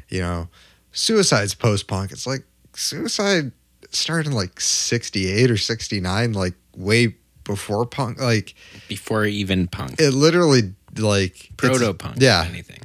you 0.08 0.20
know, 0.20 0.48
suicide's 0.94 1.54
post 1.54 1.86
punk. 1.86 2.12
It's 2.12 2.26
like 2.26 2.44
suicide 2.72 3.52
started 3.90 4.28
in 4.28 4.32
like 4.32 4.60
68 4.60 5.50
or 5.50 5.56
69 5.56 6.32
like 6.32 6.54
way 6.76 7.14
before 7.44 7.86
punk 7.86 8.20
like 8.20 8.54
before 8.88 9.24
even 9.24 9.68
punk, 9.68 10.00
it 10.00 10.12
literally 10.12 10.74
like 10.96 11.50
proto 11.56 11.92
punk, 11.92 12.16
yeah 12.18 12.44
anything. 12.48 12.80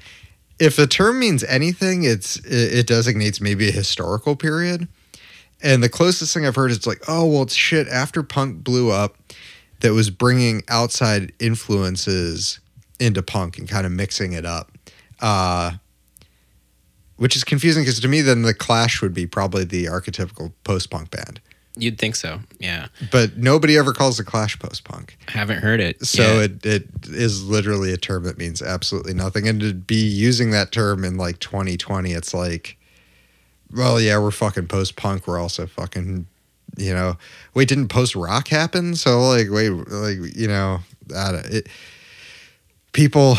if 0.59 0.75
the 0.75 0.85
term 0.85 1.19
means 1.19 1.43
anything 1.45 2.03
it's 2.03 2.37
it, 2.39 2.79
it 2.79 2.87
designates 2.87 3.39
maybe 3.41 3.69
a 3.69 3.71
historical 3.71 4.35
period 4.35 4.87
and 5.61 5.81
the 5.81 5.89
closest 5.89 6.33
thing 6.33 6.45
i've 6.45 6.55
heard 6.55 6.71
is 6.71 6.85
like 6.85 7.01
oh 7.07 7.25
well 7.25 7.43
it's 7.43 7.53
shit 7.53 7.87
after 7.87 8.21
punk 8.21 8.63
blew 8.63 8.91
up 8.91 9.15
that 9.79 9.93
was 9.93 10.09
bringing 10.09 10.61
outside 10.67 11.31
influences 11.39 12.59
into 12.99 13.23
punk 13.23 13.57
and 13.57 13.69
kind 13.69 13.85
of 13.85 13.91
mixing 13.91 14.33
it 14.33 14.45
up 14.45 14.71
uh 15.21 15.71
which 17.19 17.35
is 17.35 17.43
confusing 17.43 17.83
because 17.83 17.99
to 17.99 18.07
me 18.07 18.21
then 18.21 18.41
the 18.41 18.53
clash 18.53 19.01
would 19.01 19.13
be 19.13 19.27
probably 19.27 19.63
the 19.63 19.85
archetypical 19.85 20.51
post-punk 20.63 21.11
band 21.11 21.39
You'd 21.77 21.97
think 21.97 22.15
so, 22.17 22.41
yeah. 22.59 22.87
but 23.09 23.37
nobody 23.37 23.77
ever 23.77 23.93
calls 23.93 24.17
the 24.17 24.23
clash 24.23 24.59
post-punk 24.59 25.17
I 25.29 25.31
haven't 25.31 25.59
heard 25.59 25.79
it. 25.79 26.05
so 26.05 26.41
yet. 26.41 26.51
it, 26.51 26.65
it 26.65 26.89
is 27.07 27.45
literally 27.45 27.93
a 27.93 27.97
term 27.97 28.23
that 28.23 28.37
means 28.37 28.61
absolutely 28.61 29.13
nothing. 29.13 29.47
And 29.47 29.61
to 29.61 29.73
be 29.73 29.95
using 29.95 30.51
that 30.51 30.71
term 30.71 31.05
in 31.05 31.15
like 31.15 31.39
2020, 31.39 32.11
it's 32.11 32.33
like, 32.33 32.77
well, 33.71 34.01
yeah, 34.01 34.17
we're 34.17 34.31
fucking 34.31 34.67
post 34.67 34.95
punk. 34.95 35.27
We're 35.27 35.39
also 35.39 35.67
fucking, 35.67 36.25
you 36.77 36.93
know, 36.93 37.17
wait, 37.53 37.69
didn't 37.69 37.89
post 37.89 38.15
rock 38.15 38.47
happen? 38.47 38.95
So 38.95 39.21
like, 39.21 39.47
wait, 39.49 39.69
like, 39.69 40.17
you 40.35 40.47
know, 40.47 40.79
I 41.15 41.31
don't, 41.31 41.45
it, 41.45 41.67
people, 42.91 43.37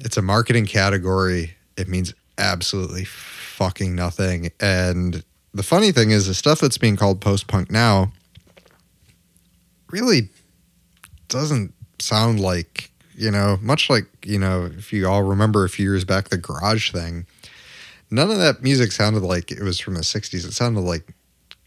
it's 0.00 0.16
a 0.16 0.22
marketing 0.22 0.66
category. 0.66 1.54
It 1.76 1.88
means 1.88 2.14
absolutely 2.40 3.04
fucking 3.04 3.94
nothing. 3.94 4.50
And 4.58 5.22
the 5.54 5.62
funny 5.62 5.92
thing 5.92 6.10
is, 6.10 6.26
the 6.26 6.34
stuff 6.34 6.60
that's 6.60 6.78
being 6.78 6.96
called 6.96 7.20
post 7.20 7.46
punk 7.46 7.70
now 7.70 8.12
really 9.90 10.28
doesn't 11.28 11.72
sound 11.98 12.40
like 12.40 12.90
you 13.14 13.30
know 13.30 13.58
much 13.60 13.90
like 13.90 14.06
you 14.24 14.38
know 14.38 14.70
if 14.78 14.92
you 14.92 15.06
all 15.06 15.22
remember 15.22 15.64
a 15.64 15.68
few 15.68 15.84
years 15.84 16.04
back 16.04 16.28
the 16.30 16.38
garage 16.38 16.90
thing 16.90 17.26
none 18.10 18.30
of 18.30 18.38
that 18.38 18.62
music 18.62 18.90
sounded 18.90 19.22
like 19.22 19.50
it 19.50 19.60
was 19.60 19.78
from 19.78 19.94
the 19.94 20.00
60s 20.00 20.46
it 20.46 20.52
sounded 20.52 20.80
like 20.80 21.12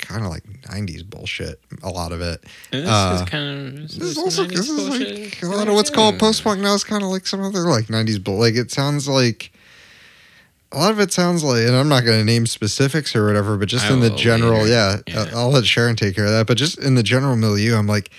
kind 0.04 0.26
of 0.26 0.32
like 0.32 0.44
90s 0.44 1.08
bullshit 1.08 1.62
a 1.82 1.90
lot 1.90 2.12
of 2.12 2.22
it. 2.22 2.44
This 2.72 2.88
uh, 2.88 3.20
is 3.22 3.30
kind 3.30 3.68
of 3.68 3.76
this 3.84 4.02
is 4.02 4.18
also 4.18 4.44
this 4.44 4.70
is 4.70 4.90
like 4.90 5.42
a 5.42 5.46
lot 5.46 5.68
of 5.68 5.76
what's 5.76 5.90
called 5.90 6.20
post 6.20 6.44
punk 6.44 6.60
now 6.60 6.74
is 6.74 6.84
kind 6.84 7.04
of 7.04 7.10
like 7.10 7.26
some 7.26 7.42
other 7.42 7.62
like 7.62 7.86
90s 7.86 8.22
but 8.22 8.34
like 8.34 8.56
it 8.56 8.70
sounds 8.72 9.08
like 9.08 9.53
a 10.74 10.78
lot 10.78 10.92
of 10.92 11.00
it 11.00 11.14
sounds 11.14 11.44
like 11.44 11.64
and 11.66 11.76
i'm 11.76 11.88
not 11.88 12.04
going 12.04 12.18
to 12.20 12.26
name 12.26 12.46
specifics 12.46 13.16
or 13.16 13.26
whatever 13.26 13.56
but 13.58 13.68
just 13.70 13.90
I 13.90 13.94
in 13.94 14.00
the 14.02 14.10
general 14.10 14.68
yeah, 14.68 14.98
Yeah. 15.08 15.20
uh, 15.22 15.28
i'll 15.36 15.50
let 15.52 15.66
sharon 15.66 15.96
take 15.96 16.16
care 16.16 16.26
of 16.26 16.32
that 16.32 16.48
but 16.48 16.58
just 16.58 16.78
in 16.80 16.96
the 16.96 17.04
general 17.04 17.36
milieu 17.36 17.76
i'm 17.78 17.88
like 17.88 18.10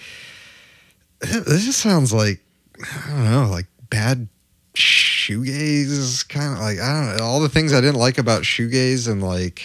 this 1.21 1.65
just 1.65 1.81
sounds 1.81 2.13
like 2.13 2.41
I 2.83 3.09
don't 3.11 3.25
know, 3.31 3.49
like 3.51 3.67
bad 3.89 4.29
shoegaze 4.75 6.29
kind 6.29 6.53
of 6.55 6.59
like 6.61 6.79
I 6.81 6.93
don't 7.07 7.17
know 7.17 7.25
all 7.25 7.41
the 7.41 7.49
things 7.49 7.73
I 7.73 7.81
didn't 7.81 7.97
like 8.01 8.19
about 8.19 8.43
shoegaze 8.43 9.11
and 9.11 9.23
like 9.23 9.63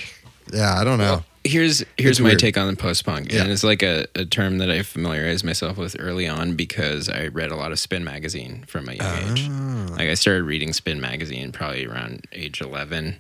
yeah 0.54 0.76
I 0.80 0.84
don't 0.84 0.98
know 1.00 1.16
Well, 1.16 1.26
here's 1.44 1.80
here's 1.98 2.12
It's 2.12 2.20
my 2.20 2.30
weird. 2.30 2.40
take 2.40 2.58
on 2.58 2.68
the 2.68 2.76
post 2.76 3.06
punk, 3.06 3.32
Yeah. 3.32 3.44
and 3.44 3.52
it's 3.52 3.64
like 3.64 3.82
a, 3.84 4.06
a 4.16 4.26
term 4.26 4.58
that 4.60 4.70
I 4.70 4.82
familiarized 4.84 5.44
myself 5.46 5.78
with 5.78 5.96
early 6.00 6.28
on 6.28 6.56
because 6.56 7.10
I 7.10 7.28
read 7.28 7.52
a 7.52 7.56
lot 7.56 7.72
of 7.72 7.80
Spin 7.80 8.04
magazine 8.04 8.64
from 8.68 8.90
a 8.90 8.94
young 8.94 9.32
age. 9.32 9.48
Oh. 9.50 9.88
Like 9.92 10.10
I 10.10 10.14
started 10.14 10.44
reading 10.44 10.74
Spin 10.74 11.00
magazine 11.02 11.52
probably 11.52 11.86
around 11.86 12.26
age 12.32 12.62
eleven. 12.62 13.18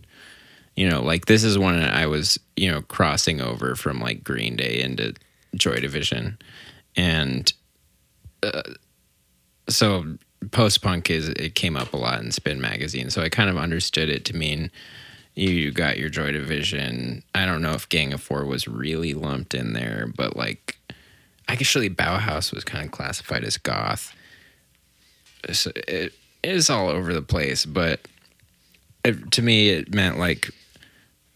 You 0.75 0.87
know, 0.89 1.01
like 1.01 1.25
this 1.25 1.43
is 1.43 1.57
when 1.57 1.75
I 1.83 2.05
was 2.07 2.39
you 2.55 2.71
know 2.71 2.81
crossing 2.83 3.41
over 3.41 3.75
from 3.75 3.99
like 3.99 4.23
Green 4.23 4.55
Day 4.55 4.79
into 4.81 5.13
Joy 5.55 5.75
Division, 5.77 6.37
and 6.95 7.51
uh, 8.43 8.61
so 9.67 10.17
post 10.51 10.81
punk 10.81 11.09
is 11.09 11.27
it 11.29 11.55
came 11.55 11.75
up 11.75 11.91
a 11.93 11.97
lot 11.97 12.21
in 12.21 12.31
Spin 12.31 12.61
magazine, 12.61 13.09
so 13.09 13.21
I 13.21 13.29
kind 13.29 13.49
of 13.49 13.57
understood 13.57 14.09
it 14.09 14.23
to 14.25 14.35
mean 14.35 14.71
you 15.47 15.71
got 15.71 15.97
your 15.97 16.09
Joy 16.09 16.31
Division. 16.31 17.23
I 17.33 17.45
don't 17.45 17.61
know 17.61 17.71
if 17.73 17.87
Gang 17.87 18.13
of 18.13 18.21
Four 18.21 18.45
was 18.45 18.67
really 18.67 19.13
lumped 19.13 19.53
in 19.53 19.73
there, 19.73 20.11
but 20.15 20.35
like 20.35 20.77
I 21.47 21.53
actually 21.53 21.89
Bauhaus 21.89 22.53
was 22.53 22.63
kind 22.63 22.85
of 22.85 22.91
classified 22.91 23.43
as 23.43 23.57
goth. 23.57 24.13
So 25.51 25.71
it 25.75 26.13
is 26.43 26.69
all 26.69 26.89
over 26.89 27.13
the 27.13 27.21
place, 27.21 27.65
but 27.65 28.01
it, 29.05 29.31
to 29.31 29.41
me 29.41 29.69
it 29.69 29.93
meant 29.93 30.19
like 30.19 30.49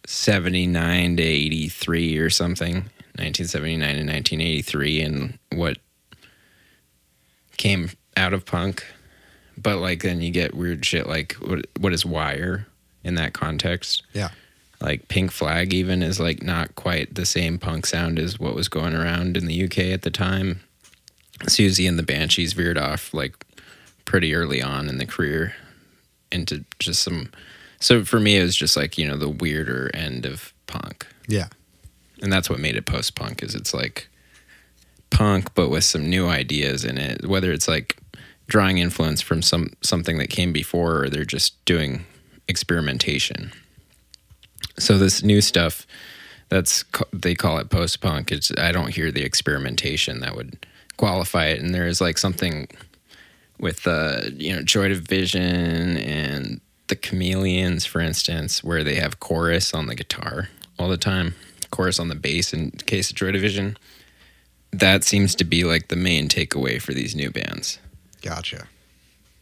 79 0.06 1.18
to 1.18 1.24
83 1.24 2.18
or 2.18 2.30
something 2.30 2.76
1979 3.16 3.80
to 3.80 4.02
1983 4.02 5.02
and 5.02 5.40
what 5.54 5.78
came 7.56 7.90
out 8.18 8.34
of 8.34 8.46
punk 8.46 8.84
but 9.58 9.78
like 9.78 10.02
then 10.02 10.22
you 10.22 10.30
get 10.30 10.56
weird 10.56 10.86
shit 10.86 11.08
like 11.08 11.34
what, 11.34 11.66
what 11.80 11.94
is 11.94 12.06
wire 12.06 12.68
in 13.04 13.16
that 13.16 13.34
context. 13.34 14.04
Yeah. 14.14 14.30
like 14.82 15.08
pink 15.08 15.32
flag 15.32 15.74
even 15.74 16.04
is 16.04 16.20
like 16.20 16.44
not 16.44 16.76
quite 16.76 17.16
the 17.16 17.26
same 17.26 17.58
punk 17.58 17.86
sound 17.86 18.20
as 18.20 18.40
what 18.40 18.56
was 18.56 18.68
going 18.68 18.94
around 18.94 19.38
in 19.38 19.46
the 19.46 19.64
uk 19.66 19.78
at 19.78 20.02
the 20.02 20.12
time. 20.12 20.62
Siouxsie 21.46 21.88
and 21.88 21.98
the 22.00 22.04
banshees 22.04 22.54
veered 22.54 22.78
off 22.78 23.14
like 23.14 23.46
pretty 24.06 24.36
early 24.36 24.62
on 24.62 24.88
in 24.90 24.98
the 24.98 25.06
career 25.06 25.56
into 26.32 26.64
just 26.80 27.02
some 27.02 27.32
so 27.80 28.04
for 28.04 28.20
me 28.20 28.38
it 28.38 28.44
was 28.44 28.56
just 28.56 28.76
like 28.78 28.98
you 28.98 29.08
know 29.08 29.18
the 29.18 29.30
weirder 29.30 29.90
end 29.94 30.26
of 30.26 30.54
punk. 30.68 31.08
Yeah. 31.28 31.48
And 32.22 32.32
that's 32.32 32.50
what 32.50 32.60
made 32.60 32.76
it 32.78 32.86
post 32.86 33.16
punk 33.16 33.44
is 33.44 33.56
it's 33.56 33.74
like 33.74 34.08
punk 35.10 35.54
but 35.54 35.70
with 35.70 35.84
some 35.84 36.10
new 36.10 36.28
ideas 36.28 36.84
in 36.84 36.98
it 36.98 37.26
whether 37.28 37.52
it's 37.52 37.68
like 37.68 37.98
drawing 38.48 38.80
influence 38.80 39.22
from 39.22 39.42
some 39.42 39.72
something 39.82 40.18
that 40.18 40.30
came 40.30 40.52
before 40.52 41.04
or 41.04 41.10
they're 41.10 41.24
just 41.26 41.64
doing 41.66 42.06
experimentation. 42.48 43.52
So 44.78 44.98
this 44.98 45.24
new 45.24 45.42
stuff 45.42 45.86
that's 46.50 46.84
they 47.12 47.36
call 47.36 47.58
it 47.58 47.70
post 47.70 48.00
punk 48.02 48.32
it's 48.32 48.52
i 48.60 48.72
don't 48.72 48.94
hear 48.94 49.12
the 49.12 49.24
experimentation 49.24 50.20
that 50.20 50.36
would 50.36 50.66
qualify 50.98 51.48
it. 51.48 51.60
And 51.62 51.74
there 51.74 51.88
is 51.88 52.00
like 52.02 52.18
something 52.18 52.68
with 53.60 53.88
uh 53.88 54.22
you 54.36 54.56
know 54.56 54.62
joy 54.62 54.88
division 54.90 55.98
and 55.98 56.60
the 56.88 56.96
chameleons 56.96 57.86
for 57.86 58.02
instance 58.02 58.64
where 58.64 58.84
they 58.84 58.96
have 58.96 59.20
chorus 59.20 59.74
on 59.74 59.88
the 59.88 59.96
guitar 59.96 60.50
all 60.78 60.90
the 60.90 60.98
time 60.98 61.34
chorus 61.72 62.00
on 62.00 62.10
the 62.10 62.16
bass 62.16 62.54
in 62.54 62.72
case 62.72 63.10
of 63.10 63.16
joy 63.16 63.32
division 63.32 63.78
that 64.72 65.04
seems 65.04 65.36
to 65.36 65.44
be 65.44 65.64
like 65.64 65.88
the 65.88 65.96
main 65.96 66.28
takeaway 66.28 66.82
for 66.82 66.94
these 66.96 67.16
new 67.16 67.30
bands. 67.30 67.78
Gotcha. 68.24 68.68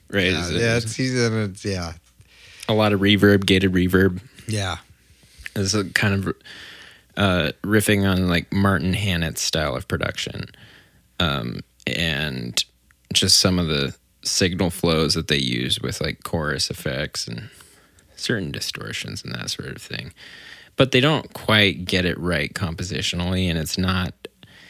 Right? 0.09 0.25
Yeah, 0.33 0.49
it- 0.49 0.61
yeah 0.61 0.75
it's, 0.77 0.99
it's 0.99 1.63
yeah 1.65 1.93
a 2.71 2.73
lot 2.73 2.93
of 2.93 2.99
reverb 2.99 3.45
gated 3.45 3.71
reverb 3.73 4.21
yeah 4.47 4.77
is 5.55 5.75
a 5.75 5.85
kind 5.91 6.13
of 6.13 6.35
uh, 7.17 7.51
riffing 7.63 8.09
on 8.09 8.27
like 8.27 8.51
Martin 8.53 8.93
Hannett's 8.93 9.41
style 9.41 9.75
of 9.75 9.87
production, 9.87 10.45
um, 11.19 11.59
and 11.85 12.63
just 13.13 13.39
some 13.39 13.59
of 13.59 13.67
the 13.67 13.95
signal 14.23 14.69
flows 14.69 15.15
that 15.15 15.27
they 15.27 15.37
use 15.37 15.79
with 15.81 15.99
like 15.99 16.23
chorus 16.23 16.69
effects 16.69 17.27
and 17.27 17.49
certain 18.15 18.51
distortions 18.51 19.23
and 19.23 19.33
that 19.33 19.49
sort 19.49 19.69
of 19.69 19.81
thing. 19.81 20.13
But 20.77 20.91
they 20.91 20.99
don't 20.99 21.33
quite 21.33 21.85
get 21.85 22.05
it 22.05 22.17
right 22.19 22.53
compositionally, 22.53 23.49
and 23.49 23.57
it's 23.57 23.77
not. 23.77 24.13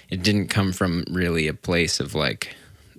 It 0.09 0.23
didn't 0.23 0.49
come 0.49 0.73
from 0.73 1.05
really 1.09 1.47
a 1.47 1.53
place 1.53 2.01
of 2.01 2.13
like, 2.13 2.53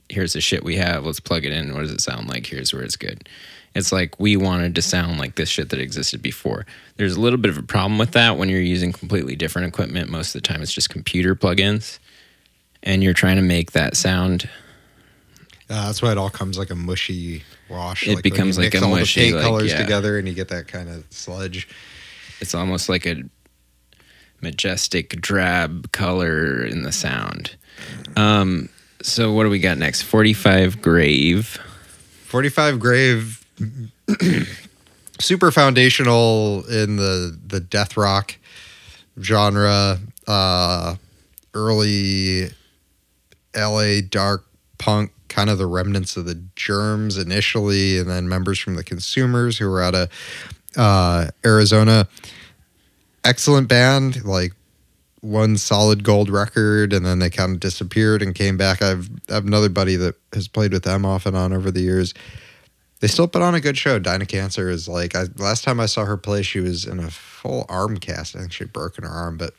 here's 0.09 0.33
the 0.33 0.41
shit 0.41 0.65
we 0.65 0.77
have, 0.77 1.05
let's 1.05 1.21
plug 1.21 1.45
it 1.45 1.53
in. 1.53 1.75
What 1.75 1.83
does 1.83 1.91
it 1.91 2.01
sound 2.01 2.29
like? 2.29 2.47
Here's 2.47 2.73
where 2.73 2.83
it's 2.83 2.97
good. 2.97 3.29
It's 3.75 3.93
like 3.93 4.19
we 4.21 4.37
wanted 4.37 4.75
to 4.75 4.83
sound 4.83 5.19
like 5.19 5.37
this 5.37 5.49
shit 5.49 5.71
that 5.71 5.81
existed 5.81 6.23
before. 6.23 6.67
There's 6.97 7.17
a 7.17 7.21
little 7.21 7.39
bit 7.39 7.51
of 7.51 7.59
a 7.59 7.63
problem 7.63 7.99
with 7.99 8.13
that 8.13 8.37
when 8.37 8.49
you're 8.49 8.61
using 8.61 8.93
completely 8.93 9.35
different 9.35 9.69
equipment. 9.69 10.11
Most 10.11 10.35
of 10.35 10.43
the 10.43 10.49
time, 10.49 10.63
it's 10.63 10.73
just 10.73 10.91
computer 10.91 11.35
plugins, 11.35 11.99
and 12.83 13.03
you're 13.03 13.15
trying 13.15 13.37
to 13.37 13.43
make 13.43 13.73
that 13.73 13.97
sound. 13.97 14.49
Uh, 15.71 15.87
that's 15.87 16.03
why 16.03 16.13
it 16.13 16.19
all 16.19 16.29
comes 16.29 16.59
like 16.59 16.71
a 16.71 16.75
mushy 16.75 17.43
wash. 17.71 18.07
It 18.07 18.17
like 18.17 18.23
becomes 18.23 18.59
like 18.59 18.75
a 18.75 18.83
all 18.83 18.91
mushy, 18.91 19.21
the 19.21 19.27
paint 19.27 19.37
like, 19.37 19.45
colors 19.45 19.71
yeah. 19.71 19.79
together, 19.79 20.19
and 20.19 20.29
you 20.29 20.35
get 20.35 20.49
that 20.49 20.69
kind 20.69 20.89
of 20.89 21.07
sludge. 21.11 21.67
It's 22.41 22.55
almost 22.55 22.89
like 22.89 23.07
a 23.07 23.23
majestic 24.43 25.21
drab 25.21 25.93
color 25.93 26.63
in 26.65 26.83
the 26.83 26.93
sound. 26.93 27.57
Um, 28.17 28.69
so 29.01 29.33
what 29.33 29.45
do 29.45 29.51
we 29.51 29.59
got 29.59 29.79
next? 29.79 30.03
45 30.03 30.83
Grave. 30.83 31.59
45 32.27 32.79
Grave, 32.79 33.42
super 35.21 35.51
foundational 35.51 36.65
in 36.67 36.97
the 36.97 37.39
the 37.47 37.61
death 37.61 37.97
rock 37.97 38.37
genre. 39.21 39.99
Uh, 40.27 40.97
early 41.55 42.49
LA 43.55 44.01
dark 44.09 44.47
punk, 44.79 45.13
kind 45.29 45.51
of 45.51 45.59
the 45.59 45.67
remnants 45.67 46.17
of 46.17 46.25
the 46.25 46.41
Germs 46.57 47.19
initially, 47.19 47.99
and 47.99 48.09
then 48.09 48.29
members 48.29 48.59
from 48.59 48.77
the 48.77 48.85
Consumers 48.85 49.59
who 49.59 49.69
were 49.69 49.83
out 49.83 49.95
of 49.95 50.09
uh, 50.77 51.27
Arizona. 51.45 52.09
Excellent 53.25 53.69
band, 53.69 54.25
like 54.25 54.53
one 55.21 55.57
solid 55.57 56.03
gold 56.03 56.29
record, 56.29 56.93
and 56.93 57.07
then 57.07 57.21
they 57.21 57.31
kind 57.31 57.53
of 57.53 57.61
disappeared 57.61 58.23
and 58.23 58.35
came 58.35 58.57
back. 58.57 58.83
I've 58.83 59.09
I 59.31 59.35
have 59.35 59.47
another 59.47 59.69
buddy 59.69 59.97
that 59.97 60.17
has 60.33 60.49
played 60.49 60.73
with 60.73 60.83
them 60.83 61.05
off 61.05 61.27
and 61.27 61.37
on 61.37 61.53
over 61.53 61.71
the 61.71 61.81
years. 61.81 62.15
They 63.03 63.09
still 63.09 63.27
put 63.27 63.43
on 63.43 63.53
a 63.57 63.61
good 63.61 63.77
show. 63.77 63.99
Dinah 63.99 64.27
Cancer 64.27 64.71
is 64.71 64.87
like 64.87 65.17
I, 65.17 65.25
last 65.37 65.65
time 65.65 65.81
I 65.81 65.87
saw 65.87 66.05
her 66.05 66.17
play, 66.17 66.43
she 66.43 66.61
was 66.61 66.87
in 66.87 67.01
a 67.01 67.11
full 67.11 67.67
arm 67.69 67.97
cast. 67.97 68.37
I 68.37 68.39
think 68.39 68.53
she'd 68.53 68.73
broken 68.73 69.03
her 69.03 69.11
arm, 69.11 69.37
but 69.37 69.55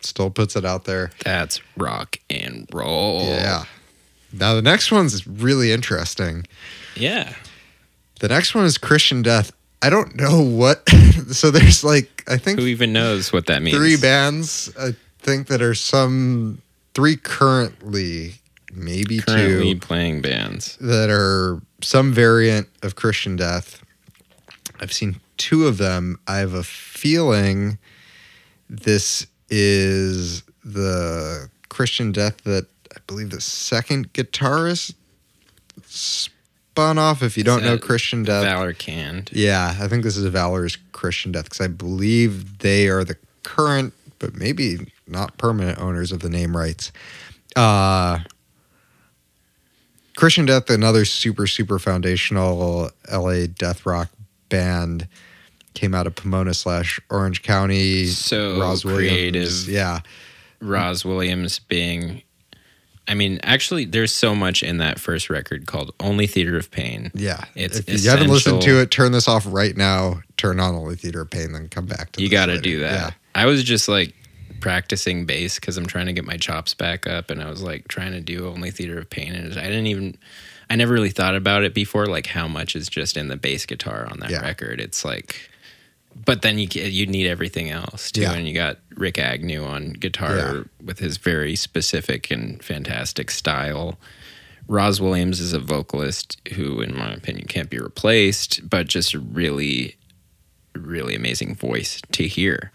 still 0.00 0.28
puts 0.28 0.54
it 0.54 0.66
out 0.66 0.84
there. 0.84 1.10
That's 1.24 1.62
rock 1.78 2.18
and 2.28 2.68
roll. 2.70 3.22
Yeah. 3.24 3.64
Now 4.34 4.52
the 4.52 4.60
next 4.60 4.92
one's 4.92 5.26
really 5.26 5.72
interesting. 5.72 6.46
Yeah. 6.94 7.32
The 8.20 8.28
next 8.28 8.54
one 8.54 8.66
is 8.66 8.76
Christian 8.76 9.22
Death. 9.22 9.50
I 9.80 9.88
don't 9.88 10.14
know 10.16 10.42
what. 10.42 10.86
so 11.30 11.50
there's 11.50 11.82
like 11.82 12.22
I 12.28 12.36
think 12.36 12.60
Who 12.60 12.66
even 12.66 12.92
knows 12.92 13.32
what 13.32 13.46
that 13.46 13.62
means? 13.62 13.78
three 13.78 13.96
bands. 13.96 14.70
I 14.78 14.90
think 15.20 15.46
that 15.46 15.62
are 15.62 15.74
some 15.74 16.60
three 16.92 17.16
currently, 17.16 18.34
maybe 18.72 19.18
currently 19.20 19.74
two 19.74 19.80
playing 19.80 20.20
bands. 20.22 20.76
that 20.80 21.10
are 21.10 21.60
some 21.82 22.12
variant 22.12 22.68
of 22.82 22.96
Christian 22.96 23.36
Death. 23.36 23.82
I've 24.80 24.92
seen 24.92 25.20
two 25.36 25.66
of 25.66 25.78
them. 25.78 26.18
I 26.26 26.38
have 26.38 26.54
a 26.54 26.62
feeling 26.62 27.78
this 28.68 29.26
is 29.48 30.42
the 30.64 31.48
Christian 31.68 32.12
Death 32.12 32.38
that 32.44 32.66
I 32.94 32.98
believe 33.06 33.30
the 33.30 33.40
second 33.40 34.12
guitarist 34.12 34.94
spun 35.86 36.98
off. 36.98 37.22
If 37.22 37.36
you 37.36 37.44
don't 37.44 37.62
know 37.64 37.78
Christian 37.78 38.24
Death, 38.24 38.44
Valor 38.44 38.72
Kand. 38.72 39.30
yeah, 39.32 39.76
I 39.80 39.88
think 39.88 40.04
this 40.04 40.16
is 40.16 40.26
Valor's 40.26 40.76
Christian 40.92 41.32
Death 41.32 41.44
because 41.44 41.60
I 41.60 41.68
believe 41.68 42.58
they 42.58 42.88
are 42.88 43.04
the 43.04 43.16
current, 43.42 43.94
but 44.18 44.34
maybe 44.36 44.92
not 45.06 45.38
permanent 45.38 45.78
owners 45.78 46.12
of 46.12 46.20
the 46.20 46.28
name 46.28 46.56
rights. 46.56 46.92
Uh, 47.56 48.18
Christian 50.18 50.46
Death, 50.46 50.68
another 50.68 51.04
super, 51.04 51.46
super 51.46 51.78
foundational 51.78 52.90
LA 53.08 53.46
death 53.46 53.86
rock 53.86 54.08
band, 54.48 55.06
came 55.74 55.94
out 55.94 56.08
of 56.08 56.16
Pomona 56.16 56.54
slash 56.54 56.98
Orange 57.08 57.44
County. 57.44 58.06
So 58.06 58.56
Rozz 58.56 58.84
creative. 58.84 59.42
Williams. 59.42 59.68
Yeah. 59.68 60.00
Rozz 60.60 61.04
Williams 61.04 61.60
being 61.60 62.22
I 63.06 63.14
mean, 63.14 63.38
actually 63.44 63.84
there's 63.84 64.12
so 64.12 64.34
much 64.34 64.64
in 64.64 64.78
that 64.78 64.98
first 64.98 65.30
record 65.30 65.66
called 65.66 65.94
Only 66.00 66.26
Theater 66.26 66.56
of 66.56 66.68
Pain. 66.72 67.12
Yeah. 67.14 67.44
It's 67.54 67.78
if 67.78 68.02
you 68.02 68.10
haven't 68.10 68.28
listened 68.28 68.60
to 68.62 68.80
it, 68.80 68.90
turn 68.90 69.12
this 69.12 69.28
off 69.28 69.44
right 69.48 69.76
now. 69.76 70.22
Turn 70.36 70.58
on 70.58 70.74
Only 70.74 70.96
Theater 70.96 71.20
of 71.20 71.30
Pain, 71.30 71.52
then 71.52 71.68
come 71.68 71.86
back 71.86 72.10
to 72.12 72.20
it. 72.20 72.24
You 72.24 72.28
got 72.28 72.46
to 72.46 72.60
do 72.60 72.80
that. 72.80 72.92
Yeah. 72.92 73.10
I 73.36 73.46
was 73.46 73.62
just 73.62 73.88
like 73.88 74.14
practicing 74.60 75.24
bass 75.26 75.56
because 75.58 75.76
I'm 75.76 75.86
trying 75.86 76.06
to 76.06 76.12
get 76.12 76.24
my 76.24 76.36
chops 76.36 76.74
back 76.74 77.06
up, 77.06 77.30
and 77.30 77.42
I 77.42 77.48
was 77.48 77.62
like 77.62 77.88
trying 77.88 78.12
to 78.12 78.20
do 78.20 78.48
only 78.48 78.70
theater 78.70 78.98
of 78.98 79.08
pain, 79.10 79.34
and 79.34 79.58
I 79.58 79.64
didn't 79.64 79.86
even, 79.86 80.16
I 80.70 80.76
never 80.76 80.92
really 80.92 81.10
thought 81.10 81.34
about 81.34 81.64
it 81.64 81.74
before, 81.74 82.06
like 82.06 82.26
how 82.26 82.48
much 82.48 82.74
is 82.76 82.88
just 82.88 83.16
in 83.16 83.28
the 83.28 83.36
bass 83.36 83.66
guitar 83.66 84.06
on 84.10 84.20
that 84.20 84.30
Yeah. 84.30 84.40
record. 84.40 84.80
It's 84.80 85.04
like, 85.04 85.50
but 86.24 86.42
then 86.42 86.58
you 86.58 86.66
you 86.72 87.06
need 87.06 87.26
everything 87.28 87.70
else 87.70 88.10
too, 88.10 88.22
Yeah. 88.22 88.32
and 88.34 88.48
you 88.48 88.54
got 88.54 88.78
Rikk 88.94 89.18
Agnew 89.18 89.64
on 89.64 89.92
guitar 89.92 90.36
Yeah. 90.36 90.62
with 90.82 90.98
his 90.98 91.16
very 91.16 91.54
specific 91.56 92.30
and 92.30 92.62
fantastic 92.62 93.30
style. 93.30 93.98
Rozz 94.68 95.00
Williams 95.00 95.40
is 95.40 95.54
a 95.54 95.58
vocalist 95.58 96.36
who, 96.54 96.80
in 96.82 96.94
my 96.94 97.12
opinion, 97.12 97.46
can't 97.46 97.70
be 97.70 97.78
replaced, 97.78 98.68
but 98.68 98.86
just 98.86 99.14
a 99.14 99.18
really, 99.18 99.96
really 100.74 101.14
amazing 101.14 101.54
voice 101.54 102.02
to 102.12 102.26
hear. 102.28 102.70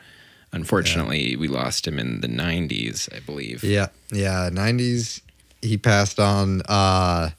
Unfortunately, 0.54 1.36
we 1.36 1.48
lost 1.48 1.88
him 1.88 1.98
in 1.98 2.22
the 2.22 2.28
90s, 2.28 3.14
I 3.14 3.20
believe. 3.22 3.64
Yeah, 3.64 3.88
yeah. 4.12 4.50
Nineties, 4.54 5.20
he 5.64 5.78
passed 5.78 6.20
on. 6.20 6.62
Uh, 6.70 7.32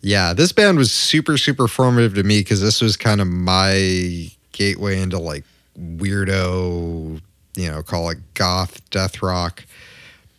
yeah, 0.00 0.32
this 0.32 0.52
band 0.52 0.78
was 0.78 0.92
super, 0.92 1.36
super 1.36 1.66
formative 1.66 2.14
to 2.14 2.22
me 2.22 2.38
because 2.38 2.60
this 2.60 2.80
was 2.80 2.96
kind 2.96 3.20
of 3.20 3.26
my 3.26 4.30
gateway 4.52 5.00
into 5.00 5.18
like 5.18 5.44
weirdo, 5.76 7.20
you 7.56 7.70
know, 7.70 7.82
call 7.82 8.08
it 8.10 8.18
goth, 8.34 8.88
death 8.90 9.22
rock 9.22 9.64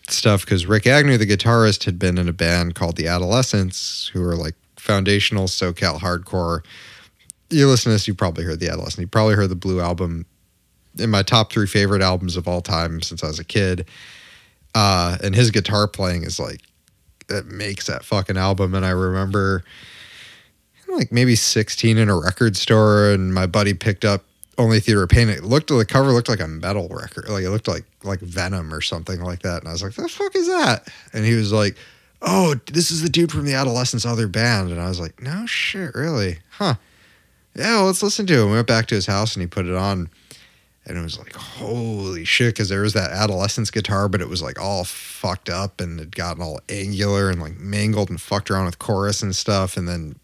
stuff. 0.08 0.46
Because 0.46 0.66
Rikk 0.66 0.88
Agnew, 0.88 1.18
the 1.18 1.28
guitarist, 1.28 1.84
had 1.84 2.00
been 2.00 2.18
in 2.18 2.30
a 2.30 2.34
band 2.34 2.76
called 2.76 2.96
the 2.96 3.08
Adolescents, 3.08 4.10
who 4.14 4.22
were 4.22 4.38
like 4.38 4.56
foundational 4.78 5.48
SoCal 5.48 6.00
hardcore. 6.00 6.64
You 7.50 7.68
listen 7.68 7.90
to 7.90 7.96
this, 7.96 8.08
you 8.08 8.16
probably 8.16 8.46
heard 8.46 8.62
the 8.62 8.70
Adolescent. 8.70 9.02
You 9.02 9.08
probably 9.08 9.36
heard 9.36 9.50
the 9.50 9.56
Blue 9.56 9.82
album. 9.82 10.26
In 10.98 11.10
my 11.10 11.24
top 11.24 11.52
three 11.52 11.68
favorite 11.68 12.02
albums 12.02 12.36
of 12.36 12.48
all 12.48 12.62
time 12.62 13.02
since 13.02 13.24
I 13.24 13.28
was 13.28 13.40
a 13.40 13.46
kid 13.46 13.88
uh, 14.74 15.18
and 15.24 15.36
his 15.36 15.52
guitar 15.52 15.88
playing 15.88 16.24
is 16.24 16.40
like 16.40 16.62
it 17.30 17.46
makes 17.46 17.88
that 17.88 18.04
fucking 18.04 18.38
album. 18.38 18.74
And 18.74 18.86
I 18.86 18.92
remember 18.92 19.64
like 20.88 21.12
maybe 21.12 21.36
16 21.36 21.98
in 21.98 22.10
a 22.10 22.20
record 22.20 22.58
store, 22.58 23.12
and 23.12 23.34
my 23.34 23.46
buddy 23.46 23.74
picked 23.74 24.04
up 24.04 24.26
Only 24.58 24.80
Theater 24.80 25.04
of 25.04 25.10
Pain. 25.10 25.30
It 25.30 25.44
looked 25.44 25.70
the 25.70 25.86
cover 25.86 26.12
looked 26.12 26.30
like 26.30 26.42
a 26.42 26.48
metal 26.48 26.90
record, 26.90 27.30
like 27.30 27.44
it 27.44 27.50
looked 27.50 27.68
like 27.68 27.86
like 28.04 28.20
Venom 28.20 28.74
or 28.74 28.82
something 28.82 29.22
like 29.22 29.42
that. 29.44 29.60
And 29.60 29.70
I 29.70 29.72
was 29.72 29.84
like, 29.84 29.94
"The 29.94 30.10
fuck 30.10 30.36
is 30.36 30.48
that?" 30.48 30.88
And 31.14 31.26
he 31.26 31.34
was 31.36 31.54
like, 31.54 31.78
"Oh, 32.22 32.56
this 32.72 32.92
is 32.92 33.02
the 33.02 33.10
dude 33.10 33.32
from 33.32 33.46
the 33.46 33.54
Adolescents' 33.54 34.06
other 34.06 34.28
band." 34.28 34.72
And 34.72 34.82
I 34.82 34.90
was 34.90 35.00
like, 35.00 35.22
"No 35.22 35.46
shit, 35.46 35.96
really? 35.96 36.40
Huh? 36.52 36.76
Yeah, 37.56 37.78
well, 37.78 37.86
let's 37.88 38.04
listen 38.04 38.26
to 38.28 38.42
it." 38.42 38.46
We 38.46 38.52
went 38.52 38.68
back 38.68 38.88
to 38.88 38.96
his 38.96 39.06
house, 39.06 39.36
and 39.36 39.42
he 39.42 39.48
put 39.48 39.66
it 39.66 39.76
on 39.76 40.10
and 40.86 40.98
it 40.98 41.02
was 41.02 41.18
like 41.18 41.34
holy 41.34 42.26
shit 42.26 42.54
because 42.54 42.70
there 42.70 42.82
was 42.82 42.94
that 42.94 43.12
adolescence 43.12 43.70
guitar 43.70 44.10
but 44.10 44.22
it 44.22 44.28
was 44.28 44.42
like 44.42 44.60
all 44.60 44.84
fucked 44.84 45.50
up 45.50 45.80
and 45.80 46.00
it 46.00 46.12
gotten 46.12 46.42
all 46.42 46.60
angular 46.70 47.30
and 47.30 47.40
like 47.40 47.58
mangled 47.60 48.10
and 48.10 48.20
fucked 48.20 48.50
around 48.50 48.66
with 48.66 48.80
chorus 48.80 49.22
and 49.22 49.36
stuff. 49.36 49.78
And 49.78 49.88
then 49.88 50.16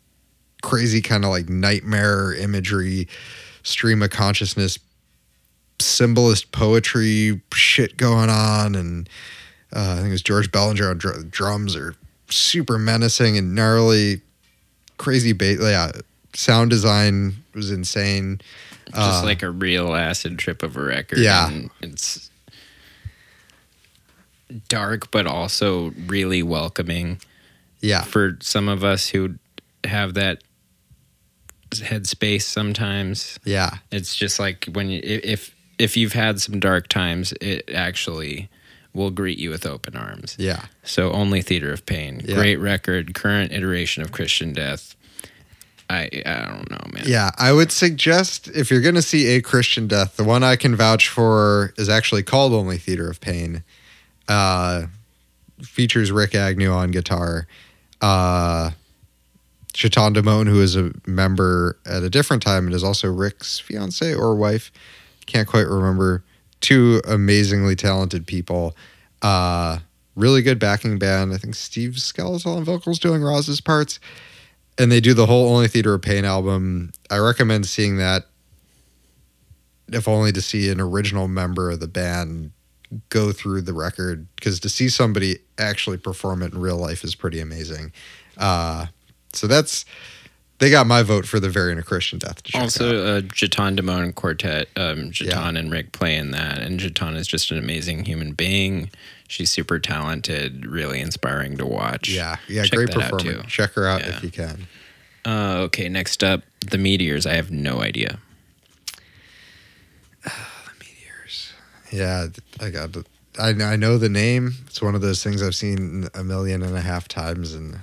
crazy 0.64 1.02
kind 1.02 1.24
of 1.24 1.30
like 1.30 1.50
nightmare 1.50 2.34
imagery 2.34 3.08
stream 3.62 4.02
of 4.02 4.10
consciousness 4.10 4.80
symbolist 5.80 6.52
poetry 6.52 7.40
shit 7.54 7.96
going 7.98 8.32
on. 8.32 8.74
And 8.74 9.08
uh, 9.76 9.94
i 9.94 9.96
think 9.98 10.08
it 10.08 10.12
was 10.12 10.22
george 10.22 10.50
belanger 10.52 10.90
on 10.90 10.98
dr- 10.98 11.30
drums 11.30 11.76
are 11.76 11.94
super 12.30 12.78
menacing 12.78 13.38
and 13.38 13.54
gnarly 13.54 14.22
crazy 14.98 15.34
bass 15.34 15.60
yeah 15.62 15.92
sound 16.34 16.70
design 16.70 17.36
was 17.54 17.70
insane 17.70 18.40
Just 18.88 19.24
Uh, 19.24 19.26
like 19.26 19.44
a 19.44 19.50
real 19.52 19.94
acid 19.96 20.38
trip 20.40 20.64
of 20.64 20.76
a 20.78 20.82
record. 20.84 21.20
Yeah. 21.20 21.50
and 21.50 21.70
it's 21.82 22.30
dark, 24.70 25.12
but 25.12 25.28
also 25.28 25.92
really 26.06 26.44
welcoming 26.44 27.20
yeah 27.80 28.02
for 28.02 28.38
some 28.42 28.68
of 28.68 28.84
us 28.84 29.10
who 29.10 29.36
have 29.84 30.14
that 30.16 30.42
headspace 31.72 32.42
sometimes. 32.44 33.38
yeah 33.44 33.70
It's 33.92 34.16
just 34.16 34.40
like 34.40 34.66
when 34.72 34.90
you, 34.90 35.00
if 35.04 35.54
if 35.78 35.96
you've 35.96 36.14
had 36.14 36.40
some 36.42 36.60
dark 36.60 36.88
times, 36.88 37.34
it 37.42 37.70
actually 37.74 38.50
will 38.94 39.12
greet 39.12 39.38
you 39.38 39.52
with 39.52 39.66
open 39.66 39.96
arms. 39.96 40.36
yeah 40.40 40.66
So 40.84 41.12
only 41.12 41.42
Theater 41.44 41.72
of 41.72 41.86
Pain, 41.86 42.22
Yeah. 42.26 42.36
great 42.36 42.56
record, 42.56 43.14
current 43.14 43.52
iteration 43.52 44.02
of 44.02 44.12
Christian 44.12 44.54
Death. 44.54 44.96
I 45.90 46.10
I 46.26 46.46
don't 46.46 46.70
know, 46.70 46.92
man. 46.94 47.04
Yeah, 47.06 47.32
I 47.38 47.54
would 47.54 47.72
suggest 47.72 48.50
if 48.50 48.70
you're 48.70 48.82
going 48.82 48.96
to 48.96 49.02
see 49.02 49.28
a 49.36 49.42
Christian 49.42 49.88
death, 49.88 50.18
the 50.18 50.24
one 50.24 50.44
I 50.44 50.56
can 50.56 50.76
vouch 50.76 51.08
for 51.10 51.74
is 51.78 51.90
actually 51.90 52.24
called 52.24 52.54
Only 52.54 52.78
Theater 52.78 53.10
of 53.10 53.22
Pain. 53.22 53.64
Uh, 54.28 54.88
features 55.62 56.12
Rikk 56.12 56.36
Agnew 56.36 56.72
on 56.72 56.92
guitar. 56.92 57.48
Uh, 58.02 58.72
Gitane 59.74 60.16
Demone, 60.16 60.48
who 60.48 60.60
is 60.62 60.76
a 60.76 60.92
member 61.06 61.78
at 61.86 62.04
a 62.04 62.10
different 62.10 62.42
time 62.42 62.66
and 62.66 62.76
is 62.76 62.84
also 62.84 63.08
Rikk's 63.08 63.60
fiance 63.60 64.14
or 64.14 64.36
wife. 64.36 64.72
Can't 65.28 65.48
quite 65.48 65.68
remember. 65.68 66.24
Two 66.62 67.02
amazingly 67.08 67.76
talented 67.76 68.26
people. 68.26 68.76
Uh, 69.22 69.80
really 70.16 70.42
good 70.42 70.58
backing 70.58 70.98
band. 70.98 71.32
I 71.32 71.38
think 71.38 71.54
Steve 71.54 72.00
Skeletal 72.00 72.58
on 72.58 72.64
vocals 72.64 72.98
doing 72.98 73.22
Rozz's 73.22 73.62
parts. 73.62 74.00
And 74.80 74.92
they 74.92 75.00
do 75.00 75.14
the 75.14 75.26
whole 75.26 75.54
Only 75.56 75.68
Theater 75.68 75.94
of 75.94 76.02
Pain 76.02 76.24
album. 76.26 76.92
I 77.10 77.18
recommend 77.18 77.66
seeing 77.66 77.98
that, 77.98 78.26
if 79.92 80.08
only 80.08 80.32
to 80.34 80.42
see 80.42 80.70
an 80.70 80.80
original 80.80 81.28
member 81.28 81.72
of 81.72 81.80
the 81.80 81.88
band 81.88 82.52
go 83.10 83.32
through 83.32 83.62
the 83.62 83.74
record, 83.74 84.28
because 84.36 84.60
to 84.62 84.70
see 84.70 84.88
somebody 84.90 85.40
actually 85.58 85.98
perform 85.98 86.42
it 86.44 86.54
in 86.54 86.60
real 86.60 86.78
life 86.78 87.04
is 87.04 87.16
pretty 87.16 87.40
amazing. 87.40 87.92
Uh, 88.38 88.86
so 89.34 89.48
that's 89.48 89.84
they 90.60 90.70
got 90.72 90.88
my 90.88 91.04
vote 91.04 91.26
for 91.28 91.40
the 91.40 91.50
Variant 91.50 91.80
of 91.80 91.86
Christian 91.86 92.18
Death. 92.18 92.42
To 92.44 92.52
check 92.52 92.60
out. 92.62 92.64
Also, 92.64 93.18
uh, 93.18 93.22
Gitane 93.22 93.78
Demone 93.80 94.14
Quartet, 94.16 94.68
um, 94.76 95.12
Gitane 95.12 95.26
Yeah. 95.28 95.50
and 95.50 95.72
Rikk 95.72 95.92
play 95.92 96.16
in 96.16 96.32
that, 96.32 96.60
and 96.60 96.80
Gitane 96.80 97.16
is 97.16 97.28
just 97.28 97.52
an 97.52 97.58
amazing 97.60 98.06
human 98.06 98.32
being. 98.34 98.90
She's 99.28 99.52
super 99.52 99.78
talented, 99.80 100.66
really 100.66 101.00
inspiring 101.02 101.58
to 101.58 101.66
watch. 101.66 102.08
yeah, 102.10 102.38
yeah, 102.48 102.64
Check 102.64 102.72
great 102.72 102.92
performance. 102.92 103.46
Check 103.52 103.74
her 103.74 103.86
out 103.88 104.02
Yeah. 104.02 104.16
if 104.16 104.24
you 104.24 104.32
can. 104.32 104.68
Uh, 105.26 105.58
okay, 105.66 105.90
next 105.90 106.24
up, 106.24 106.44
the 106.72 106.78
Meteors. 106.78 107.26
I 107.26 107.34
have 107.34 107.52
no 107.52 107.82
idea. 107.82 108.20
Uh, 110.26 110.30
the 110.66 110.86
meteors. 110.86 111.52
Yeah, 111.92 112.28
I 112.62 112.70
got. 112.70 112.94
the- 112.94 113.06
I 113.40 113.50
I 113.50 113.76
know 113.76 113.98
the 114.00 114.10
name. 114.10 114.54
It's 114.66 114.82
one 114.82 114.96
of 114.96 115.02
those 115.02 115.24
things 115.24 115.44
I've 115.44 115.54
seen 115.56 116.08
a 116.16 116.24
million 116.24 116.64
and 116.64 116.76
a 116.76 116.82
half 116.82 117.08
times, 117.08 117.54
and 117.54 117.76
I'm 117.76 117.82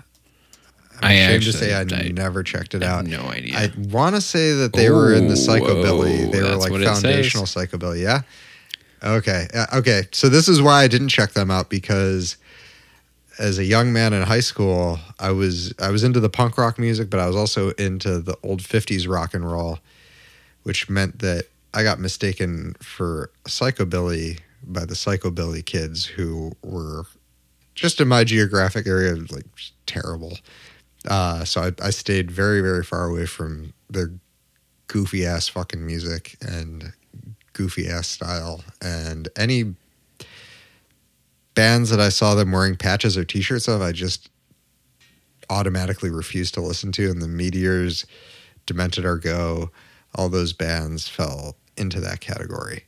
I 1.03 1.13
ashamed 1.13 1.35
actually- 1.37 1.53
to 1.53 1.59
say 1.59 1.75
I, 1.75 1.81
I- 2.07 2.09
never 2.09 2.43
checked 2.43 2.75
it 2.75 2.83
I 2.83 2.87
out. 2.87 3.07
have 3.07 3.23
no 3.23 3.29
idea. 3.31 3.57
I 3.57 3.73
want 3.89 4.17
to 4.17 4.21
say 4.21 4.53
that 4.53 4.73
they 4.73 4.91
were 4.91 5.15
in 5.15 5.29
the 5.29 5.35
psychobilly. 5.35 6.33
they 6.33 6.43
were 6.43 6.57
like 6.57 6.73
what 6.73 6.81
it 6.81 6.87
says. 6.87 7.03
foundational 7.03 7.45
psychobilly. 7.45 8.03
Yeah. 8.03 8.23
Okay. 9.05 9.47
Uh, 9.53 9.67
okay. 9.75 10.05
So 10.13 10.29
this 10.29 10.49
is 10.49 10.63
why 10.63 10.83
I 10.83 10.89
didn't 10.89 11.09
check 11.09 11.33
them 11.33 11.51
out 11.51 11.69
because 11.69 12.37
as 13.39 13.59
a 13.59 13.65
young 13.65 13.93
man 13.93 14.13
in 14.13 14.23
high 14.23 14.41
school, 14.41 14.99
I 15.19 15.31
was 15.33 15.75
I 15.79 15.91
was 15.91 16.05
into 16.05 16.21
the 16.21 16.31
punk 16.31 16.57
rock 16.57 16.79
music, 16.79 17.11
but 17.11 17.21
I 17.21 17.27
was 17.27 17.37
also 17.37 17.71
into 17.73 18.21
the 18.21 18.37
old 18.43 18.63
'50s 18.63 19.09
rock 19.09 19.35
and 19.35 19.51
roll, 19.51 19.79
which 20.63 20.89
meant 20.89 21.19
that 21.19 21.47
I 21.75 21.83
got 21.83 21.99
mistaken 21.99 22.77
for 22.81 23.31
psychobilly 23.45 24.41
by 24.63 24.85
the 24.85 24.95
psychobilly 24.95 25.65
kids 25.65 26.07
who 26.07 26.53
were 26.63 27.05
just 27.75 28.01
in 28.01 28.09
my 28.09 28.25
geographic 28.25 28.87
area, 28.87 29.15
like 29.31 29.45
terrible. 29.87 30.39
Uh, 31.07 31.45
so 31.45 31.61
I, 31.63 31.73
I 31.87 31.91
stayed 31.91 32.31
very, 32.31 32.61
very 32.61 32.85
far 32.85 33.07
away 33.07 33.27
from 33.27 33.75
their 33.91 34.13
goofy 34.87 35.27
ass 35.27 35.49
fucking 35.49 35.85
music 35.85 36.37
and 36.41 36.93
goofy 37.55 37.89
ass 37.89 38.07
style. 38.09 38.63
And 38.83 39.29
any 39.37 39.75
bands 41.55 41.91
that 41.91 42.01
I 42.01 42.11
saw 42.11 42.35
them 42.35 42.53
wearing 42.53 42.77
patches 42.77 43.17
or 43.17 43.25
t 43.25 43.41
shirts 43.41 43.67
of, 43.67 43.81
I 43.81 43.93
just 43.93 44.29
automatically 45.49 46.11
refused 46.11 46.55
to 46.55 46.61
listen 46.61 46.93
to. 46.93 47.11
And 47.11 47.23
the 47.23 47.29
Meteors, 47.29 48.05
Demented 48.67 49.05
Are 49.05 49.19
Go, 49.19 49.71
all 50.15 50.29
those 50.29 50.53
bands 50.53 51.09
fell 51.09 51.57
into 51.77 52.01
that 52.01 52.21
category. 52.21 52.85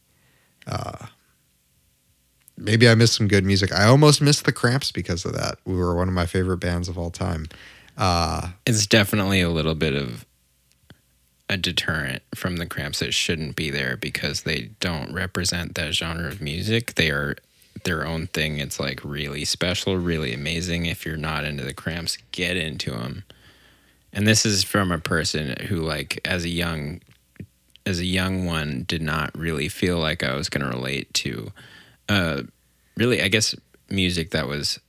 Uh, 0.66 1.06
maybe 2.56 2.88
I 2.88 2.94
missed 2.94 3.14
some 3.14 3.28
good 3.28 3.44
music. 3.44 3.72
I 3.72 3.84
almost 3.86 4.20
missed 4.20 4.44
the 4.44 4.52
Cramps 4.52 4.92
because 4.92 5.24
of 5.24 5.32
that. 5.34 5.58
We 5.64 5.74
were 5.74 5.94
one 5.94 6.08
of 6.08 6.14
my 6.14 6.26
favorite 6.26 6.58
bands 6.58 6.88
of 6.88 6.98
all 6.98 7.10
time. 7.10 7.46
Uh, 7.96 8.50
It's 8.66 8.86
definitely 8.86 9.40
a 9.40 9.50
little 9.50 9.74
bit 9.74 9.94
of 9.94 10.24
a 11.48 11.56
deterrent 11.56 12.22
from 12.34 12.56
the 12.56 12.66
cramps 12.66 12.98
that 12.98 13.14
shouldn't 13.14 13.56
be 13.56 13.70
there 13.70 13.96
because 13.96 14.42
they 14.42 14.70
don't 14.80 15.12
represent 15.12 15.74
that 15.76 15.94
genre 15.94 16.26
of 16.26 16.40
music. 16.40 16.94
They 16.94 17.10
are 17.10 17.36
their 17.84 18.06
own 18.06 18.26
thing. 18.28 18.58
It's 18.58 18.80
like 18.80 19.00
really 19.04 19.44
special, 19.44 19.96
really 19.96 20.32
amazing. 20.32 20.86
If 20.86 21.06
you're 21.06 21.16
not 21.16 21.44
into 21.44 21.64
the 21.64 21.74
cramps, 21.74 22.18
get 22.32 22.56
into 22.56 22.90
them. 22.90 23.24
And 24.12 24.26
this 24.26 24.44
is 24.46 24.64
from 24.64 24.90
a 24.90 24.98
person 24.98 25.54
who, 25.68 25.76
like, 25.76 26.20
as 26.24 26.44
a 26.44 26.48
young, 26.48 27.00
as 27.84 28.00
a 28.00 28.06
young 28.06 28.46
one, 28.46 28.84
did 28.88 29.02
not 29.02 29.36
really 29.36 29.68
feel 29.68 29.98
like 29.98 30.22
I 30.22 30.34
was 30.34 30.48
going 30.48 30.64
to 30.64 30.74
relate 30.74 31.12
to, 31.14 31.52
uh, 32.08 32.42
really, 32.96 33.22
I 33.22 33.28
guess, 33.28 33.54
music 33.90 34.30
that 34.30 34.48
was 34.48 34.80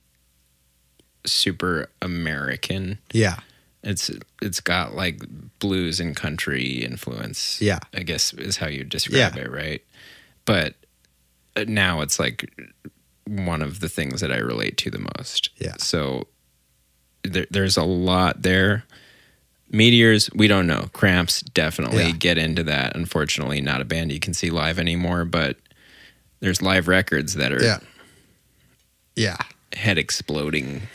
super 1.26 1.90
American 2.00 2.98
yeah. 3.12 3.40
It's 3.82 4.10
it's 4.42 4.60
got 4.60 4.94
like 4.94 5.22
blues 5.60 6.00
and 6.00 6.14
country 6.16 6.82
influence. 6.84 7.60
Yeah. 7.60 7.78
I 7.94 8.02
guess 8.02 8.32
is 8.34 8.56
how 8.56 8.66
you 8.66 8.84
describe 8.84 9.36
Yeah. 9.36 9.42
it, 9.42 9.50
right? 9.50 9.82
But 10.44 10.74
uh, 11.56 11.64
now 11.68 12.00
it's 12.00 12.18
like 12.18 12.50
one 13.26 13.62
of 13.62 13.80
the 13.80 13.88
things 13.88 14.20
that 14.20 14.32
I 14.32 14.38
relate 14.38 14.76
to 14.78 14.90
the 14.90 15.06
most. 15.18 15.50
Yeah. 15.58 15.74
So 15.78 16.26
there, 17.22 17.46
there's 17.50 17.76
a 17.76 17.84
lot 17.84 18.42
there. 18.42 18.84
Meteors, 19.70 20.30
we 20.34 20.48
don't 20.48 20.66
know. 20.66 20.88
Cramps, 20.94 21.42
definitely 21.42 22.04
Yeah. 22.06 22.12
get 22.12 22.38
into 22.38 22.62
that. 22.64 22.96
Unfortunately, 22.96 23.60
not 23.60 23.80
a 23.82 23.84
band 23.84 24.10
you 24.12 24.18
can 24.18 24.32
see 24.32 24.48
live 24.50 24.78
anymore, 24.78 25.24
but 25.26 25.58
there's 26.40 26.62
live 26.62 26.88
records 26.88 27.34
that 27.34 27.52
are 27.52 27.62
Yeah. 27.62 27.78
Yeah. 29.14 29.36
head 29.74 29.98
exploding. 29.98 30.88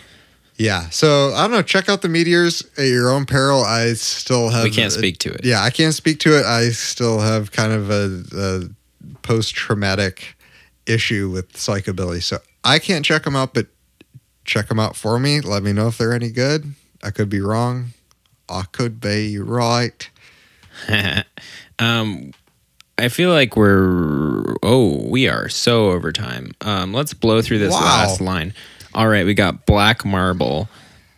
Yeah. 0.56 0.90
So 0.90 1.34
I 1.34 1.42
don't 1.44 1.52
know. 1.52 1.62
Check 1.62 1.90
out 1.90 2.02
the 2.02 2.10
meteors 2.10 2.64
at 2.78 2.84
your 2.86 3.10
own 3.10 3.26
peril. 3.26 3.62
I 3.64 3.94
still 3.94 4.50
have. 4.50 4.64
We 4.64 4.72
can't 4.72 4.92
speak 4.92 5.18
to 5.20 5.34
it. 5.34 5.44
Yeah, 5.44 5.62
I 5.62 5.70
can't 5.70 5.94
speak 5.94 6.20
to 6.22 6.38
it. 6.38 6.46
I 6.46 6.70
still 6.70 7.20
have 7.20 7.52
kind 7.52 7.74
of 7.74 7.90
a, 7.90 8.24
a 8.36 9.16
post 9.24 9.56
traumatic 9.56 10.36
issue 10.86 11.30
with 11.30 11.54
psychobilly. 11.54 12.22
So 12.22 12.38
I 12.64 12.80
can't 12.80 13.04
check 13.04 13.24
them 13.24 13.36
out, 13.36 13.54
but 13.54 13.68
check 14.46 14.68
them 14.68 14.80
out 14.80 14.96
for 14.96 15.20
me. 15.20 15.42
Let 15.42 15.64
me 15.64 15.74
know 15.74 15.88
if 15.88 15.98
they're 15.98 16.14
any 16.14 16.30
good. 16.30 16.74
I 17.04 17.10
could 17.12 17.30
be 17.30 17.42
wrong. 17.42 17.88
I 18.48 18.64
could 18.72 19.00
be 19.02 19.40
right. 19.40 20.10
um, 21.80 22.32
I 22.98 23.10
feel 23.10 23.32
like 23.32 23.56
we're 23.56 24.56
oh 24.62 25.04
we 25.10 25.28
are 25.28 25.50
so 25.50 25.90
over 25.92 26.12
time. 26.12 26.52
Um, 26.62 26.94
let's 26.94 27.14
blow 27.14 27.42
through 27.42 27.60
this 27.60 27.72
Wow. 27.74 27.80
last 27.82 28.22
line. 28.22 28.54
All 28.96 29.08
right, 29.08 29.26
we 29.26 29.34
got 29.34 29.66
Black 29.66 30.06
Marble. 30.06 30.70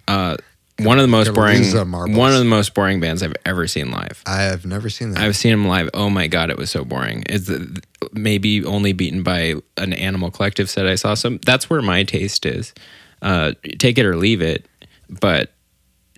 Uh, 0.07 0.38
one 0.80 0.97
of 0.97 1.03
the 1.03 1.07
most 1.07 1.34
boring, 1.34 1.64
Marbles. 1.89 2.18
one 2.18 2.34
of 2.34 2.39
the 2.39 2.45
most 2.45 2.73
boring 2.73 2.99
bands 2.99 3.23
I've 3.23 3.35
ever 3.45 3.65
seen 3.68 3.91
live. 3.91 4.22
I 4.26 4.41
have 4.41 4.65
never 4.65 4.89
seen 4.89 5.11
that. 5.11 5.22
I've 5.22 5.38
seen 5.38 5.52
them 5.52 5.68
live. 5.68 5.89
Oh 5.93 6.10
my 6.10 6.27
god, 6.27 6.49
it 6.49 6.57
was 6.57 6.69
so 6.69 6.84
boring. 6.84 7.23
It's 7.27 7.49
maybe 8.11 8.64
only 8.65 8.91
beaten 8.91 9.23
by 9.23 9.56
an 9.77 9.93
Animal 9.93 10.31
Collective 10.31 10.69
set 10.69 10.85
I 10.85 10.95
saw. 10.95 11.14
So 11.14 11.38
that's 11.45 11.69
where 11.69 11.81
my 11.81 12.03
taste 12.03 12.45
is. 12.45 12.73
Uh, 13.22 13.53
take 13.80 13.97
it 13.97 14.06
or 14.06 14.18
leave 14.18 14.41
it, 14.41 14.65
but 15.10 15.53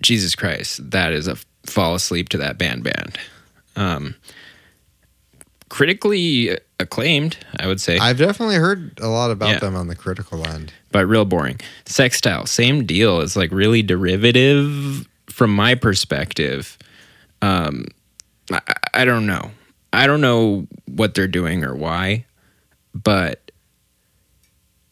Jesus 0.02 0.34
Christ, 0.34 0.90
that 0.90 1.12
is 1.12 1.28
a 1.28 1.36
fall 1.64 1.94
asleep 1.94 2.28
to 2.30 2.38
that 2.38 2.58
band 2.58 2.82
band. 2.82 3.16
Um, 3.76 4.16
critically 5.68 6.56
acclaimed, 6.80 7.36
I 7.58 7.66
would 7.66 7.80
say, 7.80 7.98
I've 7.98 8.18
definitely 8.18 8.56
heard 8.56 8.98
a 9.00 9.08
lot 9.08 9.30
about 9.30 9.48
Yeah. 9.50 9.58
them 9.58 9.74
on 9.76 9.88
the 9.88 9.94
critical 9.96 10.46
end. 10.46 10.72
but 10.92 11.06
real 11.06 11.24
boring. 11.24 11.60
Sextile, 11.86 12.46
same 12.46 12.84
deal. 12.86 13.20
It's 13.20 13.36
like 13.36 13.50
really 13.52 13.82
derivative 13.82 15.06
from 15.28 15.54
my 15.54 15.74
perspective. 15.74 16.78
Um, 17.42 17.86
I, 18.50 18.60
I 18.94 19.04
don't 19.04 19.26
know. 19.26 19.50
I 19.92 20.06
don't 20.06 20.20
know 20.20 20.66
what 20.86 21.14
they're 21.14 21.26
doing 21.28 21.64
or 21.64 21.74
why, 21.74 22.24
but 22.94 23.50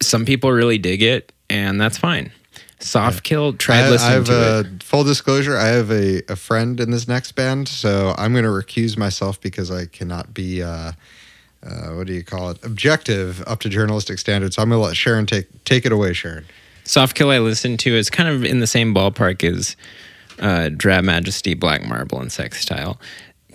some 0.02 0.24
people 0.24 0.50
really 0.50 0.78
dig 0.78 1.02
it, 1.02 1.32
and 1.48 1.80
that's 1.80 1.98
fine. 1.98 2.30
Soft 2.78 3.24
Kill, 3.24 3.54
tried 3.54 3.84
I, 3.84 3.94
I 3.94 4.10
have 4.12 4.24
to 4.26 4.32
a 4.32 4.60
it. 4.60 4.82
full 4.82 5.04
disclosure. 5.04 5.56
I 5.56 5.68
have 5.68 5.90
a, 5.90 6.22
a 6.30 6.36
friend 6.36 6.78
in 6.78 6.90
this 6.90 7.08
next 7.08 7.32
band, 7.32 7.68
so 7.68 8.14
I'm 8.18 8.32
going 8.32 8.44
to 8.44 8.50
recuse 8.50 8.98
myself 8.98 9.40
because 9.40 9.70
I 9.70 9.86
cannot 9.86 10.34
be, 10.34 10.62
uh, 10.62 10.92
uh, 11.62 11.88
what 11.92 12.06
do 12.06 12.12
you 12.12 12.22
call 12.22 12.50
it, 12.50 12.62
objective 12.64 13.42
up 13.46 13.60
to 13.60 13.68
journalistic 13.68 14.18
standards. 14.18 14.56
So 14.56 14.62
I'm 14.62 14.68
going 14.68 14.80
to 14.80 14.86
let 14.86 14.96
Sharon 14.96 15.26
take 15.26 15.64
take 15.64 15.86
it 15.86 15.92
away, 15.92 16.12
Sharon. 16.12 16.44
Soft 16.84 17.16
Kill 17.16 17.30
I 17.30 17.38
listened 17.38 17.80
to 17.80 17.96
is 17.96 18.10
kind 18.10 18.28
of 18.28 18.44
in 18.44 18.60
the 18.60 18.66
same 18.66 18.94
ballpark 18.94 19.42
as 19.42 19.74
uh, 20.38 20.68
Drab 20.68 21.04
Majesty, 21.04 21.54
Black 21.54 21.84
Marble, 21.84 22.20
and 22.20 22.30
Sextile. 22.30 23.00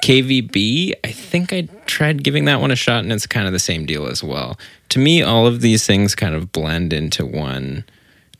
KVB, 0.01 0.93
I 1.03 1.11
think 1.11 1.53
I 1.53 1.67
tried 1.85 2.23
giving 2.23 2.45
that 2.45 2.59
one 2.59 2.71
a 2.71 2.75
shot, 2.75 3.03
and 3.03 3.13
it's 3.13 3.27
kind 3.27 3.45
of 3.45 3.53
the 3.53 3.59
same 3.59 3.85
deal 3.85 4.07
as 4.07 4.23
well. 4.23 4.57
To 4.89 4.99
me, 4.99 5.21
all 5.21 5.45
of 5.45 5.61
these 5.61 5.85
things 5.85 6.15
kind 6.15 6.33
of 6.33 6.51
blend 6.51 6.91
into 6.91 7.23
one 7.23 7.85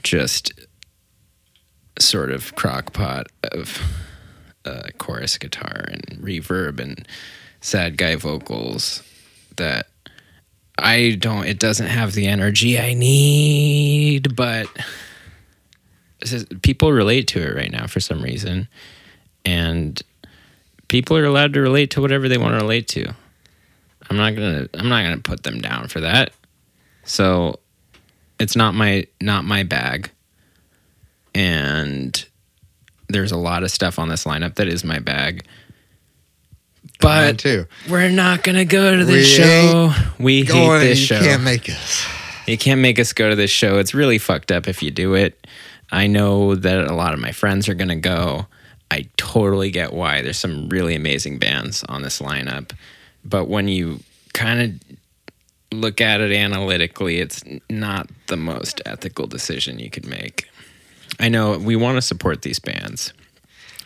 just 0.04 0.52
sort 2.00 2.32
of 2.32 2.56
crock 2.56 2.94
pot 2.94 3.28
of 3.52 3.82
uh, 4.66 4.90
chorus 4.98 5.38
guitar 5.38 5.86
and 5.88 6.04
reverb 6.22 6.80
and 6.80 7.08
sad 7.62 7.98
guy 7.98 8.16
vocals 8.16 9.04
that 9.58 9.88
I 10.78 11.18
don't, 11.20 11.46
it 11.46 11.60
doesn't 11.60 11.88
have 11.88 12.14
the 12.14 12.28
energy 12.28 12.80
I 12.80 12.94
need, 12.94 14.36
but 14.36 14.68
people 16.62 16.92
relate 16.92 17.28
to 17.30 17.42
it 17.42 17.56
right 17.56 17.72
now 17.72 17.88
for 17.88 18.00
some 18.00 18.22
reason, 18.22 18.68
and 19.46 20.02
people 20.88 21.18
are 21.18 21.26
allowed 21.26 21.54
to 21.54 21.62
relate 21.62 21.92
to 21.92 22.02
whatever 22.02 22.28
they 22.28 22.38
want 22.38 22.54
to 22.54 22.64
relate 22.64 22.88
to. 22.90 23.14
I'm 24.10 24.18
not 24.18 24.36
gonna 24.36 24.68
I'm 24.74 24.90
not 24.90 25.04
gonna 25.04 25.20
put 25.20 25.44
them 25.44 25.62
down 25.62 25.88
for 25.88 26.02
that. 26.02 26.34
So 27.04 27.60
it's 28.40 28.56
not 28.56 28.74
my 28.74 29.08
not 29.22 29.46
my 29.46 29.64
bag. 29.64 30.12
And 31.34 32.26
there's 33.10 33.32
a 33.32 33.38
lot 33.38 33.64
of 33.64 33.72
stuff 33.72 34.00
on 34.00 34.10
this 34.10 34.26
lineup 34.26 34.56
that 34.56 34.68
is 34.68 34.84
my 34.84 35.00
bag. 35.00 35.46
But 37.00 37.40
too. 37.40 37.66
we're 37.90 38.10
not 38.10 38.44
gonna 38.44 38.66
go 38.66 38.96
to 38.96 39.06
We 39.06 39.12
this 39.12 39.28
show. 39.28 39.92
We 40.20 40.44
hate 40.44 40.80
this 40.80 41.00
you 41.00 41.06
show. 41.06 41.20
can't 41.20 41.44
make 41.44 41.70
us. 41.70 42.06
You 42.48 42.58
can't 42.58 42.82
make 42.82 43.00
us 43.00 43.14
go 43.14 43.30
to 43.30 43.36
this 43.36 43.52
show. 43.52 43.78
It's 43.78 43.94
really 43.94 44.18
fucked 44.18 44.52
up 44.52 44.68
if 44.68 44.84
you 44.84 44.92
do 44.92 45.14
it. 45.14 45.48
I 45.92 46.08
know 46.08 46.56
that 46.56 46.86
a 46.86 46.94
lot 46.94 47.14
of 47.14 47.20
my 47.20 47.32
friends 47.32 47.68
are 47.70 47.74
going 47.74 47.90
to 47.90 47.96
go. 47.96 48.48
I 48.90 49.08
totally 49.18 49.72
get 49.72 49.94
why. 49.94 50.22
There's 50.22 50.40
some 50.40 50.70
really 50.70 50.96
amazing 50.96 51.38
bands 51.38 51.84
on 51.88 52.02
this 52.02 52.20
lineup. 52.20 52.72
But 53.24 53.48
when 53.48 53.68
you 53.68 54.00
kind 54.34 54.82
of 55.72 55.78
look 55.78 56.02
at 56.02 56.20
it 56.20 56.32
analytically, 56.32 57.20
it's 57.20 57.44
not 57.70 58.10
the 58.28 58.38
most 58.38 58.82
ethical 58.86 59.28
decision 59.28 59.80
you 59.80 59.90
could 59.90 60.06
make. 60.06 60.50
I 61.20 61.30
know 61.30 61.58
we 61.58 61.76
want 61.76 61.98
to 61.98 62.02
support 62.02 62.42
these 62.42 62.60
bands. 62.60 63.14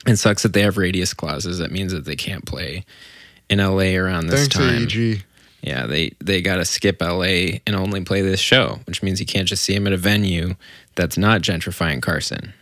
It 0.06 0.18
sucks 0.18 0.44
that 0.44 0.54
they 0.54 0.62
have 0.62 0.78
radius 0.78 1.14
clauses. 1.14 1.60
That 1.60 1.72
means 1.72 1.92
that 1.92 2.06
they 2.06 2.16
can't 2.16 2.46
play 2.46 2.86
in 3.50 3.58
LA 3.60 3.96
around 3.96 4.28
this 4.28 4.48
Thanks, 4.48 4.56
time. 4.56 4.84
AEG. 4.84 5.24
Yeah, 5.62 5.88
they 5.88 6.12
they 6.24 6.42
got 6.44 6.58
to 6.58 6.66
skip 6.66 7.02
LA 7.02 7.58
and 7.66 7.76
only 7.76 8.04
play 8.04 8.22
this 8.22 8.40
show, 8.40 8.80
which 8.86 9.02
means 9.02 9.20
you 9.20 9.26
can't 9.26 9.48
just 9.48 9.64
see 9.64 9.74
them 9.74 9.88
at 9.88 9.94
a 9.94 9.98
venue 9.98 10.56
that's 10.94 11.18
not 11.18 11.42
gentrifying 11.42 12.02
Carson. 12.04 12.54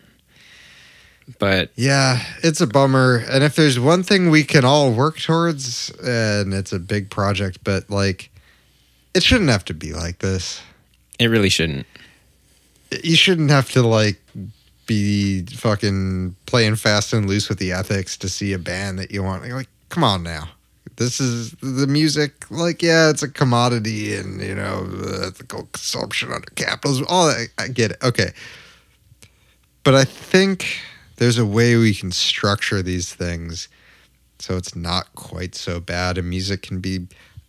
But 1.40 1.72
Yeah, 1.76 2.24
it's 2.44 2.62
a 2.62 2.68
bummer. 2.68 3.24
And 3.30 3.44
if 3.44 3.56
there's 3.56 3.80
one 3.80 4.04
thing 4.04 4.30
we 4.30 4.44
can 4.44 4.66
all 4.66 4.92
work 4.92 5.20
towards, 5.20 5.90
and 6.02 6.54
it's 6.54 6.72
a 6.74 6.80
big 6.80 7.10
project, 7.10 7.60
but 7.64 7.90
like, 7.90 8.30
it 9.14 9.24
shouldn't 9.24 9.50
have 9.50 9.66
to 9.66 9.74
be 9.74 9.94
like 9.94 10.20
this. 10.20 10.62
it 11.20 11.28
really 11.28 11.50
shouldn't. 11.50 11.86
You 13.04 13.16
shouldn't 13.16 13.50
have 13.50 13.72
to 13.72 13.82
like 13.82 14.22
be 14.86 15.46
fucking 15.46 16.36
playing 16.46 16.76
fast 16.76 17.14
and 17.14 17.28
loose 17.28 17.50
with 17.50 17.60
the 17.60 17.72
ethics 17.72 18.18
to 18.18 18.30
see 18.30 18.54
a 18.54 18.60
band 18.60 19.00
that 19.00 19.12
you 19.12 19.24
want. 19.24 19.48
Like, 19.48 19.70
come 19.90 20.04
on 20.04 20.24
now. 20.24 20.50
This 20.98 21.20
is 21.20 21.52
the 21.62 21.88
music. 21.88 22.46
Like, 22.52 22.84
yeah, 22.84 23.10
it's 23.10 23.24
a 23.24 23.30
commodity, 23.30 24.16
and 24.16 24.42
you 24.42 24.54
know, 24.54 24.88
ethical 25.24 25.64
consumption 25.72 26.32
under 26.32 26.50
capitalism. 26.56 27.06
All 27.10 27.28
that, 27.28 27.48
I 27.58 27.68
get 27.68 27.92
it. 27.92 28.04
Okay, 28.04 28.32
but 29.84 29.96
I 29.96 30.04
think 30.04 30.80
there's 31.18 31.38
a 31.38 31.46
way 31.46 31.78
we 31.78 31.94
can 31.94 32.12
structure 32.12 32.82
these 32.82 33.14
things 33.14 33.70
so 34.40 34.58
it's 34.58 34.76
not 34.76 35.14
quite 35.16 35.56
so 35.56 35.80
bad, 35.80 36.18
and 36.18 36.30
music 36.30 36.64
can 36.64 36.80
be 36.80 37.08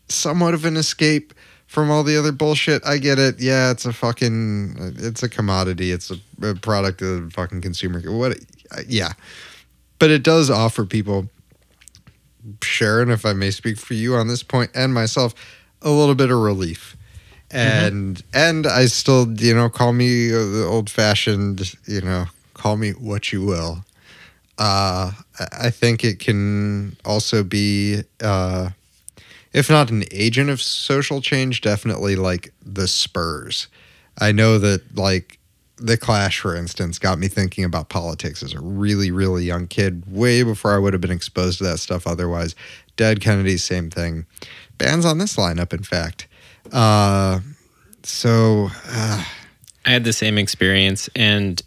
somewhat 0.09 0.55
of 0.55 0.65
an 0.65 0.77
escape 0.77 1.35
from 1.75 1.91
all 1.91 2.05
the 2.05 2.17
other 2.17 2.31
bullshit. 2.31 2.87
I 2.87 2.99
get 2.99 3.19
it. 3.19 3.41
Yeah, 3.41 3.73
it's 3.73 3.85
a 3.85 3.93
fucking, 3.93 4.95
it's 4.97 5.25
a 5.25 5.29
commodity. 5.29 5.91
It's 5.91 6.09
a, 6.09 6.17
a 6.41 6.55
product 6.55 7.03
of 7.03 7.25
the 7.25 7.31
fucking 7.31 7.63
consumer. 7.63 8.01
What? 8.01 8.39
Yeah, 8.87 9.13
but 9.99 10.11
it 10.11 10.23
does 10.23 10.51
offer 10.51 10.87
people, 10.87 11.29
Sharon, 12.63 13.11
if 13.11 13.27
I 13.27 13.33
may 13.33 13.51
speak 13.51 13.77
for 13.77 13.95
you 13.95 14.15
on 14.15 14.29
this 14.29 14.45
point 14.45 14.71
and 14.73 14.95
myself, 14.95 15.35
a 15.83 15.91
little 15.91 16.15
bit 16.15 16.31
of 16.31 16.39
relief. 16.39 16.97
And 17.51 18.23
and 18.33 18.67
I 18.67 18.87
still, 18.87 19.33
you 19.33 19.55
know, 19.55 19.69
call 19.69 19.93
me 19.93 20.29
the 20.29 20.67
old 20.69 20.89
fashioned, 20.89 21.75
you 21.87 22.01
know, 22.01 22.27
call 22.55 22.77
me 22.77 22.93
what 22.93 23.33
you 23.33 23.45
will. 23.45 23.85
Uh, 24.59 25.11
I 25.53 25.71
think 25.71 26.05
it 26.05 26.21
can 26.21 26.97
also 27.05 27.43
be 27.43 28.03
uh, 28.23 28.71
if 29.55 29.71
not 29.71 29.91
an 29.91 30.05
agent 30.11 30.51
of 30.51 30.61
social 30.61 31.23
change, 31.23 31.61
definitely 31.61 32.17
like 32.17 32.53
the 32.61 32.89
Spurs. 32.89 33.69
I 34.19 34.33
know 34.33 34.59
that 34.59 34.97
like 34.97 35.39
the 35.77 35.97
Clash, 35.97 36.41
for 36.41 36.55
instance, 36.55 36.99
got 36.99 37.19
me 37.19 37.29
thinking 37.29 37.65
about 37.65 37.89
politics 37.89 38.43
as 38.43 38.53
a 38.53 38.61
really, 38.61 39.11
really 39.11 39.45
young 39.45 39.69
kid, 39.69 40.03
way 40.09 40.43
before 40.43 40.75
I 40.75 40.79
would 40.79 40.93
have 40.93 41.01
been 41.01 41.11
exposed 41.11 41.59
to 41.59 41.65
that 41.65 41.79
stuff 41.79 42.07
otherwise. 42.07 42.55
Dead 42.97 43.21
Kennedy, 43.21 43.57
same 43.57 43.91
thing. 43.91 44.27
Bands 44.77 45.05
on 45.05 45.19
this 45.19 45.37
lineup, 45.37 45.73
in 45.73 45.85
fact. 45.85 46.27
Uh, 46.73 47.41
so 48.03 48.71
uh, 48.89 49.25
I 49.87 49.91
had 49.91 50.05
the 50.05 50.13
same 50.13 50.37
experience, 50.37 51.09
and 51.15 51.63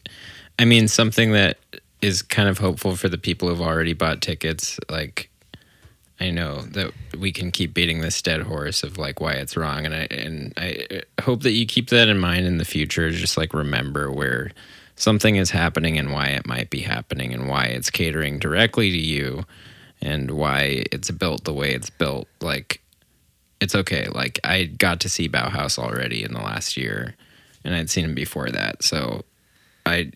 I 0.59 0.65
mean 0.65 0.87
something 0.87 1.31
that 1.31 1.57
is 2.01 2.21
kind 2.21 2.49
of 2.49 2.57
hopeful 2.57 2.95
for 2.95 3.09
the 3.09 3.17
people 3.17 3.47
who've 3.47 3.61
already 3.61 3.93
bought 3.93 4.21
tickets. 4.21 4.79
Like, 4.89 5.29
I 6.19 6.31
know 6.31 6.61
that 6.61 6.91
we 7.17 7.31
can 7.31 7.51
keep 7.51 7.73
beating 7.73 8.01
this 8.01 8.21
dead 8.21 8.41
horse 8.41 8.81
of 8.81 8.97
like 8.97 9.21
why 9.21 9.33
it's 9.33 9.55
wrong, 9.55 9.85
and 9.85 9.93
I 9.93 10.07
and 10.09 10.53
I 10.57 10.87
uh, 10.89 11.21
hope 11.21 11.43
that 11.43 11.51
you 11.51 11.65
keep 11.67 11.89
that 11.89 12.09
in 12.09 12.17
mind 12.17 12.47
in 12.47 12.57
the 12.57 12.65
future. 12.65 13.11
Just 13.11 13.37
like 13.37 13.53
remember 13.53 14.11
where 14.11 14.51
something 14.95 15.35
is 15.35 15.51
happening 15.51 15.97
and 15.97 16.11
why 16.11 16.27
it 16.27 16.47
might 16.47 16.71
be 16.71 16.81
happening, 16.81 17.33
and 17.33 17.47
why 17.47 17.65
it's 17.65 17.91
catering 17.91 18.39
directly 18.39 18.89
to 18.89 18.97
you, 18.97 19.45
and 20.01 20.31
why 20.31 20.85
it's 20.91 21.11
built 21.11 21.43
the 21.43 21.53
way 21.53 21.73
it's 21.73 21.91
built. 21.91 22.27
Like, 22.41 22.81
it's 23.61 23.75
okay. 23.75 24.07
Like 24.07 24.39
I 24.43 24.63
got 24.63 24.99
to 25.01 25.09
see 25.09 25.29
Bauhaus 25.29 25.77
already 25.77 26.23
in 26.23 26.33
the 26.33 26.41
last 26.41 26.77
year, 26.77 27.15
and 27.63 27.75
I'd 27.75 27.91
seen 27.91 28.05
him 28.05 28.15
before 28.15 28.49
that. 28.49 28.81
So 28.81 29.23
I, 29.85 30.11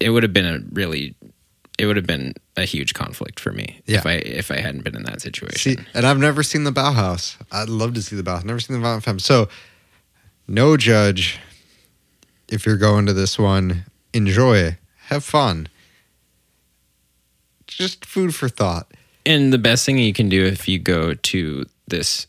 it 0.00 0.10
would 0.10 0.22
have 0.22 0.34
been 0.34 0.46
a 0.46 0.58
really, 0.70 1.14
it 1.78 1.86
would 1.86 1.96
have 1.96 2.06
been 2.06 2.34
a 2.56 2.64
huge 2.64 2.94
conflict 2.94 3.40
for 3.40 3.52
me 3.52 3.80
Yeah. 3.86 3.98
if 3.98 4.06
I 4.06 4.12
if 4.12 4.50
I 4.50 4.58
hadn't 4.60 4.84
been 4.84 4.94
in 4.96 5.02
that 5.04 5.20
situation. 5.20 5.76
See, 5.78 5.84
and 5.94 6.06
I've 6.06 6.18
never 6.18 6.42
seen 6.42 6.64
the 6.64 6.72
Bauhaus. 6.72 7.36
I'd 7.50 7.68
love 7.68 7.94
to 7.94 8.02
see 8.02 8.14
the 8.16 8.22
Bauhaus. 8.22 8.44
Never 8.44 8.60
seen 8.60 8.74
the 8.76 8.80
Violent 8.82 9.02
Femmes. 9.04 9.24
So, 9.24 9.48
no 10.46 10.76
judge. 10.76 11.38
If 12.48 12.66
you're 12.66 12.76
going 12.76 13.06
to 13.06 13.12
this 13.12 13.38
one, 13.38 13.86
enjoy, 14.12 14.76
have 15.06 15.24
fun. 15.24 15.68
Just 17.66 18.04
food 18.04 18.34
for 18.34 18.48
thought. 18.48 18.92
And 19.26 19.52
the 19.52 19.58
best 19.58 19.86
thing 19.86 19.98
you 19.98 20.12
can 20.12 20.28
do 20.28 20.44
if 20.44 20.68
you 20.68 20.78
go 20.78 21.14
to 21.14 21.64
this 21.88 22.26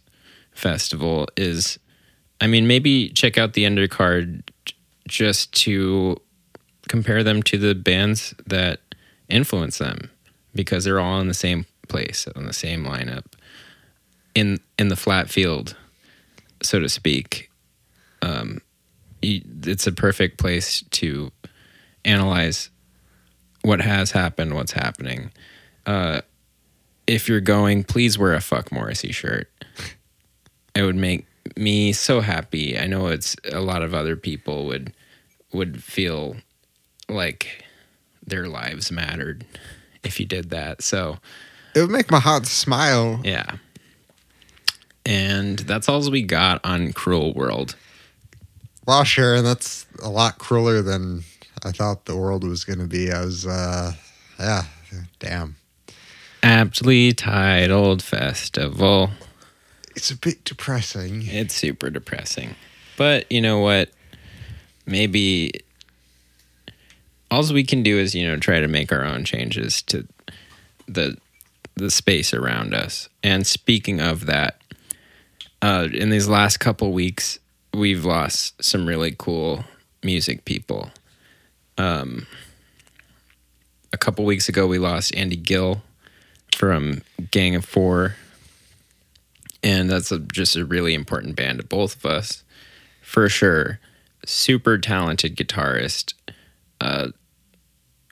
festival 0.53 1.27
is, 1.35 1.77
I 2.39 2.47
mean, 2.47 2.67
maybe 2.67 3.09
check 3.09 3.37
out 3.37 3.53
the 3.53 3.65
undercard 3.65 4.43
just 5.07 5.51
to 5.65 6.19
compare 6.87 7.23
them 7.23 7.43
to 7.43 7.57
the 7.57 7.75
bands 7.75 8.33
that 8.47 8.79
influence 9.27 9.77
them 9.77 10.09
because 10.55 10.85
they're 10.85 10.99
all 10.99 11.19
in 11.19 11.27
the 11.27 11.33
same 11.33 11.65
place 11.87 12.27
on 12.35 12.45
the 12.45 12.53
same 12.53 12.83
lineup 12.83 13.25
in 14.33 14.59
in 14.77 14.87
the 14.87 14.95
flat 14.95 15.29
field, 15.29 15.75
so 16.63 16.79
to 16.79 16.89
speak. 16.89 17.51
Um, 18.21 18.61
you, 19.21 19.41
it's 19.63 19.87
a 19.87 19.91
perfect 19.91 20.37
place 20.37 20.83
to 20.91 21.31
analyze 22.03 22.69
what 23.61 23.81
has 23.81 24.11
happened, 24.11 24.53
what's 24.53 24.73
happening. 24.73 25.31
Uh, 25.85 26.21
if 27.07 27.27
you're 27.27 27.41
going, 27.41 27.83
please 27.83 28.17
wear 28.17 28.33
a 28.33 28.41
fuck 28.41 28.71
Morrissey 28.71 29.11
shirt. 29.11 29.49
It 30.75 30.83
would 30.83 30.95
make 30.95 31.25
me 31.55 31.93
so 31.93 32.21
happy. 32.21 32.77
I 32.77 32.87
know 32.87 33.07
it's 33.07 33.35
a 33.51 33.61
lot 33.61 33.81
of 33.81 33.93
other 33.93 34.15
people 34.15 34.65
would 34.65 34.93
would 35.53 35.83
feel 35.83 36.35
like 37.07 37.63
their 38.25 38.47
lives 38.47 38.91
mattered 38.91 39.45
if 40.05 40.19
you 40.19 40.25
did 40.25 40.49
that. 40.51 40.81
So 40.81 41.17
It 41.75 41.81
would 41.81 41.91
make 41.91 42.09
my 42.11 42.19
heart 42.19 42.45
smile. 42.45 43.19
yeah. 43.23 43.57
And 45.05 45.59
that's 45.59 45.87
all 45.87 46.09
we 46.09 46.23
got 46.23 46.61
on 46.65 46.91
Cruel 46.93 47.33
World. 47.33 47.75
Wow, 48.87 49.03
Sharon, 49.03 49.43
that's 49.43 49.85
a 50.01 50.09
lot 50.09 50.37
crueler 50.39 50.81
than 50.81 51.23
I 51.63 51.71
thought 51.71 52.05
the 52.05 52.15
world 52.15 52.43
was 52.43 52.63
going 52.63 52.79
to 52.79 52.87
be. 52.87 53.11
I 53.11 53.21
was, 53.23 53.45
uh, 53.45 53.93
yeah, 54.39 54.63
damn. 55.19 55.55
Aptly 56.41 57.11
titled 57.13 58.01
festival. 58.03 59.11
It's 59.95 60.11
a 60.11 60.17
bit 60.17 60.43
depressing. 60.43 61.23
It's 61.25 61.53
super 61.55 61.89
depressing. 61.89 62.55
But 62.97 63.31
you 63.31 63.41
know 63.41 63.59
what? 63.59 63.89
Maybe 64.85 65.51
all 67.35 67.53
we 67.53 67.63
can 67.63 67.83
do 67.83 67.97
is, 67.97 68.15
you 68.15 68.27
know, 68.27 68.37
try 68.37 68.59
to 68.59 68.67
make 68.67 68.91
our 68.91 69.03
own 69.03 69.25
changes 69.25 69.81
to 69.83 70.07
the 70.87 71.17
the 71.75 71.91
space 71.91 72.33
around 72.33 72.73
us. 72.73 73.09
And 73.21 73.45
speaking 73.45 73.99
of 73.99 74.27
that, 74.27 74.61
uh, 75.61 75.89
in 75.91 76.09
these 76.09 76.29
last 76.29 76.57
couple 76.57 76.93
weeks, 76.93 77.37
we've 77.73 78.05
lost 78.05 78.63
some 78.63 78.85
really 78.85 79.13
cool 79.17 79.65
music 80.01 80.45
people. 80.45 80.89
Um, 81.77 82.27
a 83.91 83.97
couple 83.97 84.23
weeks 84.23 84.47
ago, 84.47 84.67
we 84.67 84.77
lost 84.77 85.13
Andy 85.15 85.35
Gill 85.35 85.81
from 86.53 87.01
Gang 87.31 87.55
of 87.55 87.65
Four 87.65 88.15
and 89.65 89.89
that's 89.89 90.11
a, 90.11 90.19
just 90.19 90.55
a 90.55 90.63
really 90.63 90.93
important 90.93 91.35
band 91.35 91.57
to 91.57 91.65
both 91.65 91.95
of 91.95 92.05
us, 92.05 92.43
for 93.01 93.27
sure. 93.27 93.79
Super 94.23 94.77
talented 94.77 95.35
guitarist, 95.35 96.13
uh, 96.79 97.07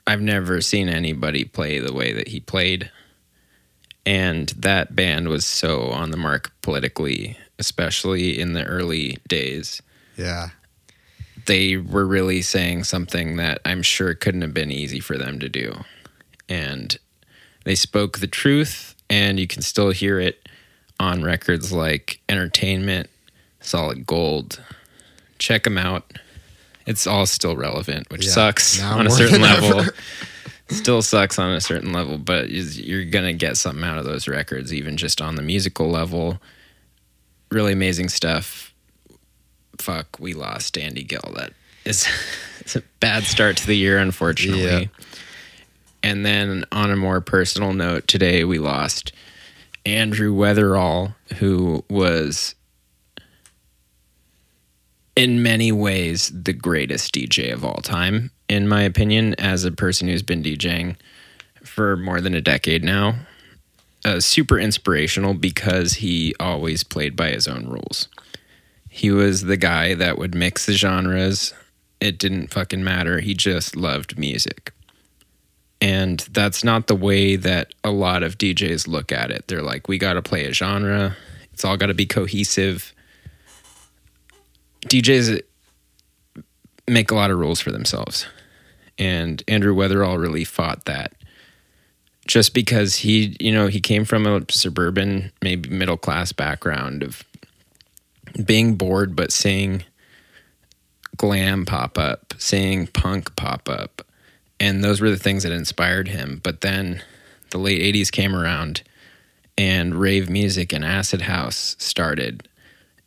I've 0.06 0.20
never 0.20 0.60
seen 0.60 0.88
anybody 0.88 1.44
play 1.44 1.78
the 1.78 1.92
way 1.92 2.12
that 2.12 2.28
he 2.28 2.40
played. 2.40 2.90
And 4.06 4.48
that 4.50 4.94
band 4.94 5.28
was 5.28 5.46
so 5.46 5.88
on 5.88 6.10
the 6.10 6.16
mark 6.16 6.52
politically, 6.60 7.38
especially 7.58 8.38
in 8.38 8.52
the 8.52 8.64
early 8.64 9.18
days. 9.28 9.80
Yeah. 10.16 10.50
They 11.46 11.76
were 11.76 12.06
really 12.06 12.42
saying 12.42 12.84
something 12.84 13.36
that 13.36 13.60
I'm 13.64 13.82
sure 13.82 14.14
couldn't 14.14 14.42
have 14.42 14.54
been 14.54 14.70
easy 14.70 15.00
for 15.00 15.16
them 15.16 15.38
to 15.40 15.48
do. 15.48 15.84
And 16.48 16.98
they 17.64 17.74
spoke 17.74 18.18
the 18.18 18.26
truth, 18.26 18.94
and 19.08 19.40
you 19.40 19.46
can 19.46 19.62
still 19.62 19.90
hear 19.90 20.20
it 20.20 20.46
on 21.00 21.22
records 21.22 21.72
like 21.72 22.20
Entertainment, 22.28 23.08
Solid 23.60 24.06
Gold. 24.06 24.62
Check 25.38 25.64
them 25.64 25.78
out. 25.78 26.18
It's 26.86 27.06
all 27.06 27.26
still 27.26 27.56
relevant, 27.56 28.10
which 28.10 28.26
Yeah, 28.26 28.32
sucks 28.32 28.82
on 28.82 29.06
a 29.06 29.10
certain 29.10 29.40
level. 29.40 29.80
ever. 29.80 29.94
still 30.68 31.02
sucks 31.02 31.38
on 31.38 31.52
a 31.52 31.60
certain 31.60 31.92
level, 31.92 32.18
but 32.18 32.50
you're 32.50 33.04
gonna 33.04 33.32
get 33.32 33.56
something 33.56 33.84
out 33.84 33.98
of 33.98 34.04
those 34.04 34.28
records, 34.28 34.72
even 34.72 34.96
just 34.96 35.20
on 35.22 35.36
the 35.36 35.42
musical 35.42 35.90
level. 35.90 36.40
Really 37.50 37.72
amazing 37.72 38.08
stuff. 38.08 38.74
Fuck, 39.78 40.18
we 40.18 40.34
lost 40.34 40.76
Andy 40.78 41.02
Gill. 41.02 41.32
That 41.36 41.52
is 41.84 42.06
it's 42.60 42.76
a 42.76 42.82
bad 43.00 43.24
start 43.24 43.56
to 43.58 43.66
the 43.66 43.76
year, 43.76 43.98
unfortunately. 43.98 44.62
Yeah. 44.64 44.86
And 46.02 46.24
then 46.26 46.64
on 46.70 46.90
a 46.90 46.96
more 46.96 47.20
personal 47.22 47.72
note, 47.72 48.06
today 48.06 48.44
we 48.44 48.58
lost 48.58 49.12
Andrew 49.86 50.34
Weatherall, 50.34 51.14
who 51.36 51.82
was 51.88 52.54
in 55.16 55.42
many 55.42 55.70
ways 55.72 56.30
the 56.34 56.52
greatest 56.52 57.14
DJ 57.14 57.52
of 57.52 57.64
all 57.64 57.80
time, 57.82 58.30
in 58.48 58.68
my 58.68 58.82
opinion, 58.82 59.34
as 59.38 59.64
a 59.64 59.72
person 59.72 60.08
who's 60.08 60.22
been 60.22 60.42
DJing 60.42 60.96
for 61.62 61.96
more 61.96 62.20
than 62.20 62.34
a 62.34 62.40
decade 62.40 62.84
now. 62.84 63.14
Uh, 64.04 64.20
super 64.20 64.58
inspirational 64.58 65.32
because 65.32 65.94
he 65.94 66.34
always 66.38 66.84
played 66.84 67.16
by 67.16 67.30
his 67.30 67.48
own 67.48 67.66
rules. 67.66 68.08
He 68.90 69.10
was 69.10 69.42
the 69.42 69.56
guy 69.56 69.94
that 69.94 70.18
would 70.18 70.34
mix 70.34 70.66
the 70.66 70.74
genres. 70.74 71.54
It 72.00 72.18
didn't 72.18 72.52
fucking 72.52 72.84
matter. 72.84 73.20
He 73.20 73.34
just 73.34 73.74
loved 73.74 74.18
music. 74.18 74.72
And 75.80 76.20
that's 76.32 76.64
not 76.64 76.86
the 76.86 76.94
way 76.94 77.36
that 77.36 77.74
a 77.82 77.90
lot 77.90 78.22
of 78.22 78.38
DJs 78.38 78.86
look 78.86 79.10
at 79.10 79.30
it. 79.30 79.48
They're 79.48 79.62
like, 79.62 79.88
we 79.88 79.98
got 79.98 80.14
to 80.14 80.22
play 80.22 80.44
a 80.46 80.52
genre. 80.52 81.16
It's 81.52 81.64
all 81.64 81.76
got 81.76 81.86
to 81.86 81.94
be 81.94 82.06
cohesive. 82.06 82.93
DJs 84.88 85.40
make 86.88 87.10
a 87.10 87.14
lot 87.14 87.30
of 87.30 87.38
rules 87.38 87.60
for 87.60 87.72
themselves. 87.72 88.26
And 88.98 89.42
Andrew 89.48 89.74
Weatherall 89.74 90.20
really 90.20 90.44
fought 90.44 90.84
that. 90.84 91.12
Just 92.26 92.54
because 92.54 92.96
he, 92.96 93.36
you 93.38 93.52
know, 93.52 93.66
he 93.66 93.80
came 93.80 94.04
from 94.04 94.26
a 94.26 94.42
suburban, 94.50 95.30
maybe 95.42 95.68
middle 95.68 95.98
class 95.98 96.32
background 96.32 97.02
of 97.02 97.22
being 98.44 98.74
bored 98.74 99.14
but 99.14 99.32
seeing 99.32 99.84
glam 101.16 101.64
pop 101.64 101.98
up, 101.98 102.34
seeing 102.38 102.86
punk 102.86 103.36
pop 103.36 103.68
up. 103.68 104.02
And 104.58 104.82
those 104.82 105.00
were 105.00 105.10
the 105.10 105.18
things 105.18 105.42
that 105.42 105.52
inspired 105.52 106.08
him. 106.08 106.40
But 106.42 106.62
then 106.62 107.02
the 107.50 107.58
late 107.58 107.82
80s 107.94 108.10
came 108.10 108.34
around 108.34 108.82
and 109.56 109.94
rave 109.94 110.30
music 110.30 110.72
and 110.72 110.84
acid 110.84 111.22
house 111.22 111.76
started. 111.78 112.48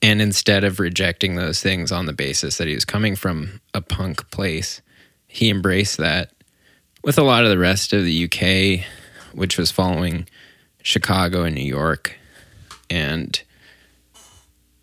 And 0.01 0.21
instead 0.21 0.63
of 0.63 0.79
rejecting 0.79 1.35
those 1.35 1.61
things 1.61 1.91
on 1.91 2.05
the 2.05 2.13
basis 2.13 2.57
that 2.57 2.67
he 2.67 2.75
was 2.75 2.85
coming 2.85 3.15
from 3.15 3.61
a 3.73 3.81
punk 3.81 4.29
place, 4.29 4.81
he 5.27 5.49
embraced 5.49 5.97
that 5.97 6.31
with 7.03 7.17
a 7.17 7.23
lot 7.23 7.43
of 7.43 7.49
the 7.49 7.57
rest 7.57 7.93
of 7.93 8.03
the 8.03 8.25
UK, 8.25 8.85
which 9.33 9.57
was 9.57 9.71
following 9.71 10.27
Chicago 10.83 11.43
and 11.43 11.55
New 11.55 11.61
York. 11.61 12.15
And 12.89 13.41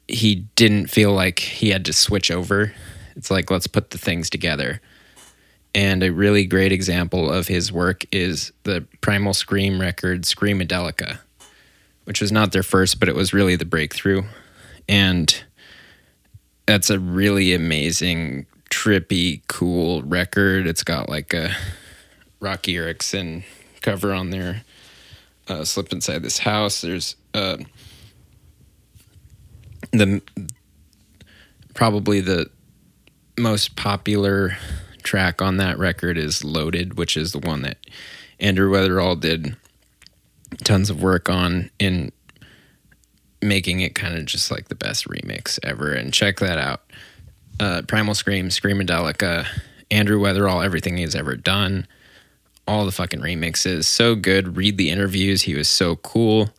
he 0.08 0.46
didn't 0.56 0.88
feel 0.88 1.12
like 1.12 1.38
he 1.38 1.70
had 1.70 1.84
to 1.86 1.92
switch 1.92 2.30
over. 2.30 2.72
It's 3.16 3.30
like, 3.30 3.50
let's 3.50 3.66
put 3.66 3.90
the 3.90 3.98
things 3.98 4.28
together. 4.28 4.80
And 5.74 6.02
a 6.02 6.12
really 6.12 6.44
great 6.44 6.72
example 6.72 7.30
of 7.30 7.48
his 7.48 7.72
work 7.72 8.04
is 8.12 8.52
the 8.62 8.86
Primal 9.00 9.34
Scream 9.34 9.80
record, 9.80 10.22
Screamadelica, 10.22 11.18
which 12.04 12.20
was 12.20 12.30
not 12.30 12.52
their 12.52 12.62
first, 12.62 13.00
but 13.00 13.08
it 13.08 13.14
was 13.14 13.32
really 13.32 13.56
the 13.56 13.64
breakthrough. 13.64 14.22
And 14.88 15.44
that's 16.66 16.90
a 16.90 16.98
really 16.98 17.54
amazing, 17.54 18.46
trippy, 18.70 19.42
cool 19.48 20.02
record. 20.02 20.66
It's 20.66 20.82
got 20.82 21.08
like 21.08 21.32
a 21.34 21.54
Roky 22.40 22.76
Erickson 22.76 23.44
cover 23.80 24.12
on 24.12 24.30
there. 24.30 24.62
Uh, 25.48 25.64
Slip 25.64 25.92
Inside 25.92 26.22
This 26.22 26.38
House. 26.38 26.80
There's 26.80 27.16
uh, 27.34 27.58
the 29.92 30.22
probably 31.74 32.20
the 32.20 32.50
most 33.38 33.76
popular 33.76 34.56
track 35.02 35.42
on 35.42 35.58
that 35.58 35.78
record 35.78 36.16
is 36.16 36.44
Loaded, 36.44 36.96
which 36.96 37.16
is 37.16 37.32
the 37.32 37.40
one 37.40 37.62
that 37.62 37.78
Andrew 38.40 38.70
Weatherall 38.70 39.20
did 39.20 39.56
tons 40.62 40.88
of 40.90 41.02
work 41.02 41.28
on 41.28 41.70
in 41.78 42.12
making 43.44 43.80
it 43.80 43.94
kind 43.94 44.16
of 44.16 44.24
just 44.24 44.50
like 44.50 44.68
the 44.68 44.74
best 44.74 45.06
remix 45.06 45.58
ever. 45.62 45.92
And 45.92 46.12
check 46.12 46.40
that 46.40 46.58
out. 46.58 46.82
Uh, 47.60 47.82
Primal 47.86 48.14
Scream, 48.14 48.48
Screamadelica, 48.48 49.46
Andrew 49.90 50.18
Weatherall, 50.18 50.64
everything 50.64 50.96
he's 50.96 51.14
ever 51.14 51.36
done, 51.36 51.86
all 52.66 52.84
the 52.84 52.92
fucking 52.92 53.20
remixes. 53.20 53.84
So 53.84 54.14
good. 54.14 54.56
Read 54.56 54.78
the 54.78 54.90
interviews. 54.90 55.42
He 55.42 55.54
was 55.54 55.68
so 55.68 55.96
cool. 55.96 56.50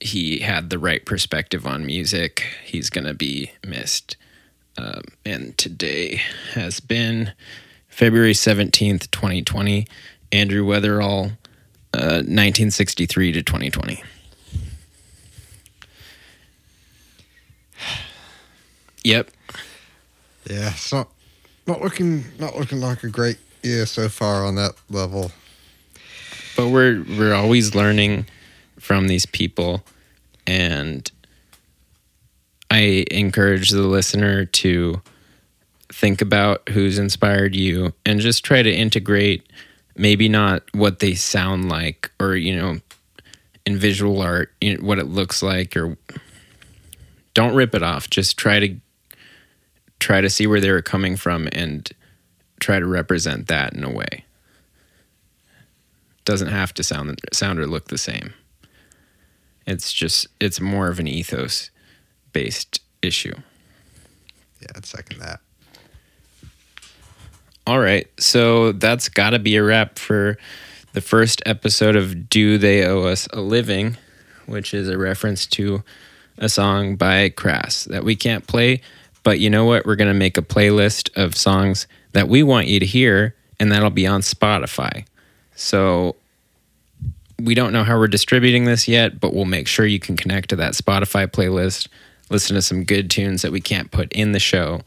He 0.00 0.40
had 0.40 0.68
the 0.68 0.78
right 0.78 1.04
perspective 1.06 1.66
on 1.66 1.86
music. 1.86 2.44
He's 2.64 2.90
going 2.90 3.06
to 3.06 3.14
be 3.14 3.52
missed. 3.64 4.16
Um, 4.76 5.02
and 5.24 5.56
today 5.56 6.20
has 6.54 6.80
been 6.80 7.32
February 7.88 8.32
17th, 8.32 9.10
2020. 9.10 9.86
Andrew 10.32 10.64
Weatherall, 10.64 11.36
uh, 11.94 12.24
1963 12.24 13.32
to 13.32 13.42
2020. 13.42 14.02
Yep. 19.04 19.30
Yeah. 20.48 20.70
It's 20.70 20.92
not 20.92 21.08
not 21.66 21.80
looking 21.80 22.24
not 22.38 22.56
looking 22.56 22.80
like 22.80 23.02
a 23.04 23.08
great 23.08 23.38
year 23.62 23.86
so 23.86 24.08
far 24.08 24.44
on 24.44 24.56
that 24.56 24.72
level. 24.90 25.30
but 26.56 26.68
we're 26.68 27.04
we're 27.18 27.34
always 27.34 27.74
learning 27.74 28.26
from 28.78 29.06
these 29.06 29.24
people 29.26 29.84
and 30.46 31.12
i 32.70 33.04
encourage 33.12 33.70
the 33.70 33.82
listener 33.82 34.44
to 34.44 35.00
think 35.90 36.20
about 36.20 36.68
who's 36.70 36.98
inspired 36.98 37.54
you 37.54 37.92
and 38.04 38.18
just 38.20 38.44
try 38.44 38.62
to 38.62 38.72
integrate 38.72 39.46
maybe 39.96 40.28
not 40.28 40.62
what 40.72 40.98
they 40.98 41.14
sound 41.14 41.68
like 41.68 42.10
or 42.18 42.34
you 42.34 42.56
know 42.56 42.78
in 43.64 43.76
visual 43.76 44.20
art 44.20 44.52
you 44.60 44.76
know, 44.76 44.84
what 44.84 44.98
it 44.98 45.06
looks 45.06 45.42
like 45.42 45.76
or 45.76 45.96
don't 47.34 47.54
rip 47.54 47.74
it 47.74 47.82
off 47.84 48.10
just 48.10 48.36
try 48.36 48.58
to 48.58 48.74
try 50.02 50.20
to 50.20 50.28
see 50.28 50.46
where 50.46 50.60
they 50.60 50.70
were 50.70 50.82
coming 50.82 51.16
from 51.16 51.48
and 51.52 51.88
try 52.60 52.78
to 52.78 52.86
represent 52.86 53.46
that 53.48 53.72
in 53.72 53.84
a 53.84 53.90
way 53.90 54.24
doesn't 56.24 56.48
have 56.48 56.72
to 56.74 56.82
sound 56.82 57.20
sound 57.32 57.58
or 57.58 57.66
look 57.66 57.88
the 57.88 57.98
same. 57.98 58.34
It's 59.66 59.92
just 59.92 60.26
it's 60.40 60.60
more 60.60 60.88
of 60.88 60.98
an 60.98 61.06
ethos 61.06 61.70
based 62.32 62.80
issue. 63.00 63.34
Yeah, 64.60 64.68
I'd 64.76 64.86
second 64.86 65.20
that. 65.20 65.40
All 67.66 67.78
right, 67.78 68.08
so 68.18 68.72
that's 68.72 69.08
got 69.08 69.30
to 69.30 69.38
be 69.38 69.54
a 69.56 69.62
wrap 69.62 69.98
for 69.98 70.36
the 70.94 71.00
first 71.00 71.42
episode 71.46 71.94
of 71.94 72.28
Do 72.28 72.58
They 72.58 72.84
Owe 72.84 73.02
Us 73.02 73.28
a 73.32 73.40
Living, 73.40 73.96
which 74.46 74.74
is 74.74 74.88
a 74.88 74.98
reference 74.98 75.46
to 75.46 75.84
a 76.38 76.48
song 76.48 76.96
by 76.96 77.28
Crass 77.28 77.84
that 77.84 78.02
we 78.02 78.16
can't 78.16 78.46
play, 78.48 78.80
but 79.22 79.38
you 79.38 79.50
know 79.50 79.64
what? 79.64 79.86
We're 79.86 79.96
going 79.96 80.12
to 80.12 80.18
make 80.18 80.36
a 80.36 80.42
playlist 80.42 81.10
of 81.16 81.36
songs 81.36 81.86
that 82.12 82.28
we 82.28 82.42
want 82.42 82.66
you 82.66 82.80
to 82.80 82.86
hear 82.86 83.34
and 83.62 83.70
that'll 83.70 83.90
be 83.90 84.08
on 84.08 84.22
Spotify. 84.22 85.06
So 85.54 86.16
we 87.40 87.54
don't 87.54 87.72
know 87.72 87.84
how 87.84 87.96
we're 87.96 88.08
distributing 88.08 88.64
this 88.64 88.88
yet, 88.88 89.20
but 89.20 89.32
we'll 89.32 89.44
make 89.44 89.68
sure 89.68 89.86
you 89.86 90.00
can 90.00 90.16
connect 90.16 90.50
to 90.50 90.56
that 90.56 90.72
Spotify 90.72 91.28
playlist, 91.28 91.88
listen 92.28 92.56
to 92.56 92.62
some 92.62 92.82
good 92.82 93.08
tunes 93.08 93.42
that 93.42 93.52
we 93.52 93.60
can't 93.60 93.90
put 93.90 94.12
in 94.12 94.32
the 94.32 94.40
show. 94.40 94.80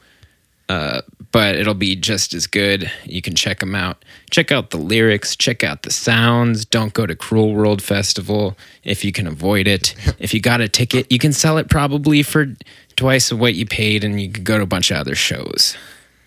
Uh, 0.67 1.01
but 1.31 1.55
it'll 1.55 1.73
be 1.73 1.95
just 1.95 2.33
as 2.33 2.47
good. 2.47 2.89
You 3.03 3.21
can 3.21 3.35
check 3.35 3.59
them 3.59 3.75
out. 3.75 4.03
Check 4.31 4.51
out 4.51 4.69
the 4.71 4.77
lyrics, 4.77 5.35
check 5.35 5.63
out 5.63 5.83
the 5.83 5.91
sounds. 5.91 6.65
Don't 6.65 6.93
go 6.93 7.05
to 7.05 7.15
Cruel 7.15 7.53
World 7.53 7.81
Festival 7.81 8.57
if 8.83 9.05
you 9.05 9.11
can 9.11 9.27
avoid 9.27 9.67
it. 9.67 9.93
if 10.19 10.33
you 10.33 10.39
got 10.39 10.61
a 10.61 10.67
ticket, 10.67 11.11
you 11.11 11.19
can 11.19 11.33
sell 11.33 11.57
it 11.57 11.69
probably 11.69 12.23
for 12.23 12.47
twice 12.95 13.31
of 13.31 13.39
what 13.39 13.53
you 13.55 13.65
paid 13.65 14.03
and 14.03 14.19
you 14.19 14.31
could 14.31 14.43
go 14.43 14.57
to 14.57 14.63
a 14.63 14.67
bunch 14.67 14.89
of 14.91 14.97
other 14.97 15.13
shows. 15.15 15.75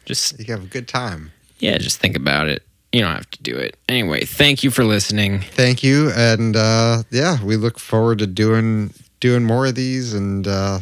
Just 0.04 0.38
You 0.38 0.44
can 0.44 0.54
have 0.58 0.64
a 0.64 0.68
good 0.68 0.86
time. 0.88 1.32
yeah, 1.58 1.78
just 1.78 1.98
think 1.98 2.16
about 2.16 2.48
it. 2.48 2.62
You 2.92 3.00
don't 3.02 3.14
have 3.14 3.30
to 3.30 3.42
do 3.42 3.56
it. 3.56 3.76
Anyway, 3.88 4.24
thank 4.24 4.62
you 4.62 4.70
for 4.70 4.82
listening. 4.84 5.40
Thank 5.40 5.82
you, 5.82 6.10
and 6.16 6.56
uh, 6.56 7.02
yeah, 7.10 7.42
we 7.44 7.56
look 7.56 7.78
forward 7.78 8.18
to 8.20 8.26
doing 8.26 8.94
doing 9.20 9.44
more 9.44 9.66
of 9.66 9.74
these. 9.74 10.14
And 10.14 10.48
uh, 10.48 10.80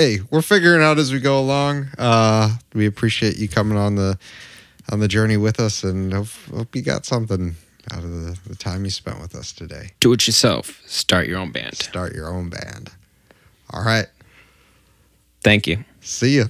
hey, 0.00 0.18
we're 0.30 0.40
figuring 0.40 0.82
out 0.82 0.98
as 0.98 1.12
we 1.12 1.20
go 1.20 1.38
along. 1.38 1.88
Uh, 1.98 2.56
we 2.72 2.86
appreciate 2.86 3.36
you 3.36 3.46
coming 3.48 3.76
on 3.76 3.96
the 3.96 4.18
on 4.90 4.98
the 4.98 5.06
journey 5.08 5.36
with 5.36 5.60
us, 5.60 5.84
and 5.84 6.10
hope, 6.12 6.28
hope 6.52 6.74
you 6.74 6.80
got 6.80 7.04
something 7.04 7.54
out 7.92 8.02
of 8.02 8.10
the, 8.10 8.38
the 8.48 8.56
time 8.56 8.84
you 8.84 8.90
spent 8.90 9.20
with 9.20 9.34
us 9.34 9.52
today. 9.52 9.90
Do 10.00 10.12
it 10.14 10.26
yourself. 10.26 10.80
Start 10.86 11.28
your 11.28 11.38
own 11.38 11.52
band. 11.52 11.76
Start 11.76 12.14
your 12.14 12.30
own 12.30 12.48
band. 12.48 12.90
All 13.72 13.84
right, 13.84 14.06
Thank 15.44 15.66
you. 15.66 15.84
see 16.00 16.38
ya. 16.38 16.46